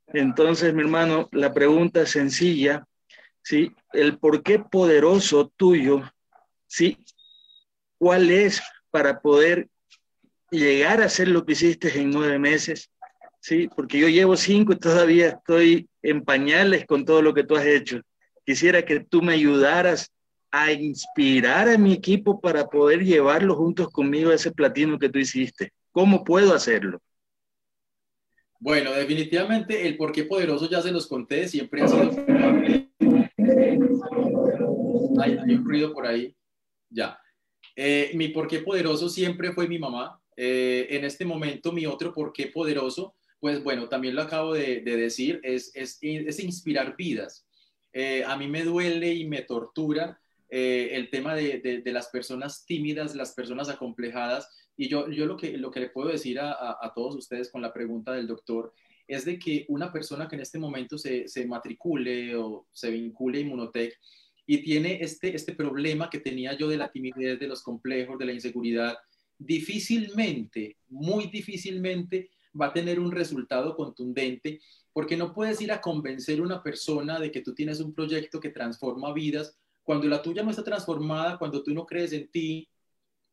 Entonces, 0.08 0.74
mi 0.74 0.82
hermano, 0.82 1.28
la 1.32 1.54
pregunta 1.54 2.04
sencilla, 2.04 2.84
¿sí? 3.42 3.74
El 3.94 4.18
por 4.18 4.42
qué 4.42 4.58
poderoso 4.58 5.50
tuyo, 5.56 6.02
¿sí? 6.66 6.98
¿Cuál 7.98 8.31
es 8.31 8.62
para 8.90 9.20
poder 9.20 9.68
llegar 10.51 11.02
a 11.02 11.06
hacer 11.06 11.28
lo 11.28 11.44
que 11.44 11.52
hiciste 11.52 11.98
en 11.98 12.10
nueve 12.10 12.39
meses? 12.39 12.90
¿Sí? 13.40 13.68
Porque 13.74 13.98
yo 13.98 14.09
llevo 14.09 14.36
cinco 14.36 14.73
y 14.73 14.78
todavía 14.78 15.28
estoy 15.28 15.89
en 16.02 16.24
pañales 16.24 16.86
con 16.86 17.05
todo 17.05 17.23
lo 17.23 17.35
que 17.35 17.44
tú 17.44 17.56
has 17.56 17.66
hecho. 17.66 18.01
Quisiera 18.44 18.85
que 18.85 19.01
tú 19.01 19.23
me 19.23 19.35
ayudaras 19.35 20.10
a 20.51 20.73
inspirar 20.73 21.68
a 21.68 21.78
mi 21.78 21.93
equipo 21.93 22.40
para 22.40 22.66
poder 22.66 23.05
llevarlo 23.05 23.55
juntos 23.55 23.89
conmigo 23.90 24.31
a 24.31 24.35
ese 24.35 24.52
platino 24.52 24.98
que 24.98 25.09
tú 25.09 25.18
hiciste. 25.18 25.73
¿Cómo 25.93 26.24
puedo 26.24 26.55
hacerlo? 26.55 27.01
Bueno, 28.59 28.93
definitivamente 28.93 29.86
el 29.86 29.97
por 29.97 30.12
qué 30.12 30.24
poderoso 30.24 30.68
ya 30.68 30.81
se 30.81 30.93
los 30.93 31.06
conté, 31.06 31.47
siempre 31.47 31.82
ha 31.82 31.89
sido 31.89 32.10
hay, 35.20 35.55
un 35.55 35.64
ruido 35.64 35.93
por 35.93 36.06
ahí. 36.06 36.35
Ya. 36.90 37.18
Eh, 37.77 38.12
mi 38.15 38.28
porqué 38.28 38.61
poderoso 38.61 39.09
siempre 39.09 39.53
fue 39.53 39.69
mi 39.69 39.78
mamá. 39.78 40.20
Eh, 40.36 40.86
en 40.90 41.05
este 41.05 41.24
momento, 41.24 41.73
mi 41.73 41.86
otro 41.86 42.12
porqué 42.12 42.48
poderoso, 42.48 43.15
pues 43.39 43.62
bueno, 43.62 43.89
también 43.89 44.15
lo 44.15 44.23
acabo 44.23 44.55
de, 44.55 44.81
decir, 44.81 45.40
es, 45.43 45.73
inspirar 46.03 46.97
vidas. 46.97 47.47
Eh, 47.93 48.24
a 48.24 48.36
mí 48.36 48.48
me 48.48 48.65
duele 48.65 49.15
y 49.15 49.27
me 49.27 49.43
tortura 49.43 50.20
el 50.48 51.11
tema 51.11 51.35
de, 51.35 51.82
las 51.86 52.09
personas 52.09 52.65
tímidas, 52.65 53.15
las 53.15 53.32
personas 53.32 53.69
acomplejadas. 53.69 54.48
Y 54.77 54.89
yo, 54.89 55.07
lo, 55.07 55.36
que, 55.36 55.57
le 55.57 55.90
puedo 55.90 56.09
decir 56.09 56.39
a 56.40 56.93
todos 56.94 57.15
ustedes 57.15 57.51
con 57.51 57.62
la 57.62 57.73
pregunta 57.73 58.12
del 58.12 58.27
doctor 58.27 58.73
es 59.07 59.24
de 59.24 59.39
que 59.39 59.65
una 59.69 59.93
persona 59.93 60.28
que 60.28 60.36
en 60.36 60.43
este 60.43 60.59
momento 60.59 60.98
se, 60.98 61.28
se 61.28 61.47
matricule 61.47 62.35
o 62.36 62.66
se 62.73 62.90
vincule 62.90 63.39
a 63.39 63.40
Inmunotech 63.43 63.98
y 64.47 64.62
tiene 64.62 64.98
este, 65.02 65.35
este 65.35 65.55
problema 65.55 66.09
que 66.09 66.20
tenía 66.20 66.56
yo 66.56 66.68
de 66.68 66.77
la 66.77 66.90
timidez, 66.90 67.39
de 67.39 67.48
los 67.48 67.62
complejos, 67.62 68.18
de 68.18 68.27
la 68.27 68.32
inseguridad, 68.32 68.97
difícilmente, 69.39 70.77
muy 70.89 71.27
difícilmente 71.27 72.31
va 72.59 72.66
a 72.66 72.73
tener 72.73 72.98
un 73.01 73.12
resultado 73.12 73.77
contundente 73.77 74.60
porque 74.93 75.16
no 75.16 75.35
puedes 75.35 75.60
ir 75.60 75.73
a 75.73 75.81
convencer 75.81 76.39
a 76.39 76.43
una 76.43 76.62
persona 76.62 77.20
de 77.20 77.31
que 77.31 77.43
tú 77.43 77.55
tienes 77.55 77.81
un 77.81 77.93
proyecto 77.93 78.40
que 78.40 78.48
transforma 78.48 79.12
vidas 79.12 79.59
cuando 79.82 80.09
la 80.09 80.23
tuya 80.23 80.43
no 80.43 80.51
está 80.51 80.64
transformada, 80.64 81.39
cuando 81.39 81.62
tú 81.62 81.73
no 81.73 81.86
crees 81.86 82.12
en 82.12 82.28
ti, 82.28 82.68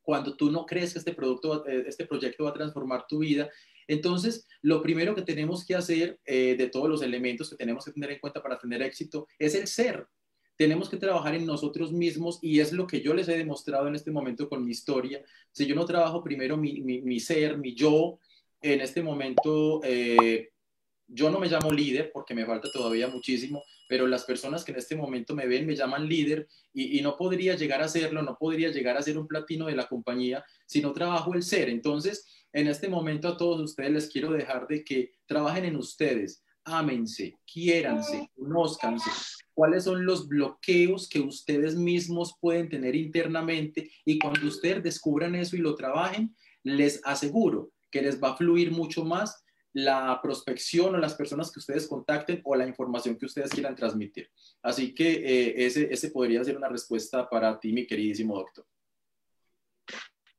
cuando 0.04 0.36
tú 0.36 0.52
no 0.52 0.66
crees 0.66 0.94
que 0.94 1.00
este, 1.00 1.14
producto, 1.14 1.66
eh, 1.68 1.86
este 1.88 2.06
proyecto 2.06 2.44
va 2.44 2.52
a 2.52 2.54
transformar 2.54 3.08
tu 3.08 3.20
vida. 3.20 3.50
Entonces, 3.88 4.46
lo 4.62 4.82
primero 4.82 5.16
que 5.16 5.24
tenemos 5.24 5.66
que 5.66 5.76
hacer 5.76 6.20
eh, 6.26 6.56
de 6.56 6.70
todos 6.70 6.90
los 6.90 7.02
elementos 7.02 7.50
que 7.50 7.56
tenemos 7.56 7.86
que 7.86 7.92
tener 7.92 8.12
en 8.12 8.20
cuenta 8.20 8.44
para 8.44 8.60
tener 8.60 8.82
éxito 8.82 9.28
es 9.40 9.56
el 9.56 9.68
ser, 9.68 10.06
tenemos 10.56 10.90
que 10.90 10.98
trabajar 10.98 11.36
en 11.36 11.46
nosotros 11.46 11.92
mismos 11.92 12.40
y 12.42 12.60
es 12.60 12.74
lo 12.74 12.88
que 12.88 13.02
yo 13.02 13.14
les 13.14 13.28
he 13.28 13.38
demostrado 13.38 13.88
en 13.88 13.96
este 13.96 14.12
momento 14.12 14.50
con 14.50 14.64
mi 14.64 14.72
historia. 14.72 15.24
Si 15.52 15.66
yo 15.66 15.76
no 15.76 15.86
trabajo 15.86 16.24
primero 16.24 16.58
mi, 16.58 17.20
ser, 17.20 17.58
mi 17.58 17.74
yo, 17.74 18.20
en 18.62 18.82
este 18.82 19.02
momento 19.02 19.82
eh, 19.84 20.50
yo 21.08 21.30
no 21.30 21.40
me 21.40 21.48
llamo 21.48 21.72
líder 21.72 22.12
porque 22.14 22.34
me 22.34 22.46
falta 22.46 22.70
todavía 22.72 23.08
muchísimo, 23.08 23.64
pero 23.90 24.08
las 24.08 24.24
personas 24.24 24.64
que 24.64 24.72
en 24.72 24.78
este 24.78 24.96
momento 24.96 25.36
me 25.36 25.48
ven 25.48 25.66
me 25.66 25.76
llaman 25.76 26.08
líder 26.08 26.48
y, 26.72 26.98
y, 26.98 27.02
no 27.02 27.18
podría 27.18 27.56
llegar 27.56 27.82
a 27.82 27.88
serlo, 27.88 28.22
no 28.22 28.38
podría 28.40 28.70
llegar 28.70 28.98
a 28.98 29.02
ser 29.02 29.18
un 29.18 29.28
platino 29.28 29.66
de 29.66 29.76
la 29.76 29.88
compañía 29.88 30.46
si 30.66 30.82
no 30.82 30.94
trabajo 30.94 31.34
el 31.34 31.44
ser. 31.44 31.70
Entonces, 31.70 32.26
en 32.54 32.68
este 32.68 32.88
momento 32.88 33.28
a 33.28 33.38
todos 33.38 33.60
ustedes 33.60 33.92
les 33.92 34.10
quiero 34.10 34.32
dejar 34.32 34.68
de 34.68 34.84
que 34.84 35.12
trabajen 35.26 35.66
en 35.66 35.76
ustedes, 35.76 36.44
ámense, 36.66 37.38
quiéranse, 37.46 38.30
conózcanse, 38.36 39.10
cuáles 39.54 39.84
son 39.84 40.06
los 40.06 40.28
bloqueos 40.28 41.08
que 41.10 41.20
ustedes 41.20 41.76
mismos 41.76 42.36
pueden 42.40 42.70
tener 42.70 42.96
internamente 42.96 43.92
y 44.06 44.18
cuando 44.20 44.48
ustedes 44.48 44.84
descubran 44.84 45.36
eso 45.36 45.56
y 45.56 45.60
lo 45.60 45.76
trabajen, 45.76 46.36
les 46.64 47.02
aseguro 47.04 47.72
que 47.92 48.02
les 48.02 48.22
va 48.22 48.32
a 48.32 48.38
fluir 48.38 48.72
mucho 48.72 49.04
más 49.04 49.44
la 49.74 50.20
prospección 50.22 50.94
o 50.94 51.00
las 51.00 51.16
personas 51.16 51.52
que 51.52 51.60
ustedes 51.60 51.88
contacten 51.88 52.42
o 52.44 52.56
la 52.56 52.68
información 52.68 53.18
que 53.18 53.26
ustedes 53.26 53.50
quieran 53.50 53.76
transmitir. 53.76 54.30
Así 54.62 54.94
que 54.94 55.14
eh, 55.14 55.66
ese, 55.66 55.92
ese 55.92 56.12
podría 56.12 56.44
ser 56.44 56.56
una 56.56 56.70
respuesta 56.70 57.28
para 57.28 57.60
ti, 57.60 57.74
mi 57.74 57.86
queridísimo 57.86 58.36
doctor. 58.36 58.66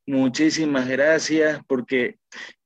Muchísimas 0.06 0.86
gracias, 0.86 1.60
porque 1.66 2.18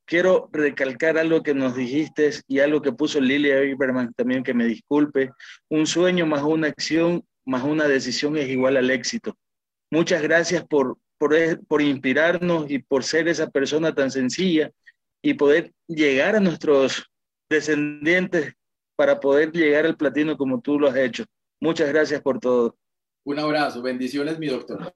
quiero 0.09 0.49
recalcar 0.53 1.19
algo 1.19 1.43
que 1.43 1.55
nos 1.55 1.77
dijiste 1.77 2.31
y 2.49 2.59
algo 2.59 2.83
que 2.83 2.93
puso 2.93 3.21
Lilia 3.21 3.63
Iberman 3.63 4.13
también, 4.15 4.43
que 4.43 4.55
me 4.55 4.65
disculpe. 4.65 5.31
Un 5.69 5.87
sueño 5.87 6.27
más 6.27 6.43
una 6.43 6.69
acción 6.69 7.23
más 7.49 7.65
una 7.65 7.89
decisión 7.89 8.37
es 8.37 8.49
igual 8.49 8.77
al 8.77 8.91
éxito. 8.91 9.35
Muchas 9.91 10.21
gracias 10.23 10.67
por, 10.67 10.99
por, 11.17 11.35
por 11.67 11.81
inspirarnos 11.81 12.71
y 12.71 12.79
por 12.79 13.05
ser 13.05 13.27
esa 13.27 13.49
persona 13.49 13.95
tan 13.95 14.11
sencilla 14.11 14.71
y 15.23 15.35
poder 15.35 15.73
llegar 15.87 16.37
a 16.37 16.41
nuestros 16.41 17.11
descendientes 17.49 18.53
para 18.97 19.19
poder 19.19 19.51
llegar 19.51 19.87
al 19.87 19.97
platino 19.97 20.37
como 20.37 20.61
tú 20.61 20.79
lo 20.79 20.89
has 20.89 20.97
hecho. 20.97 21.25
Muchas 21.59 21.89
gracias 21.89 22.21
por 22.21 22.39
todo. 22.39 22.77
Un 23.25 23.39
abrazo, 23.39 23.81
bendiciones, 23.81 24.39
mi 24.39 24.49
doctor. 24.49 24.93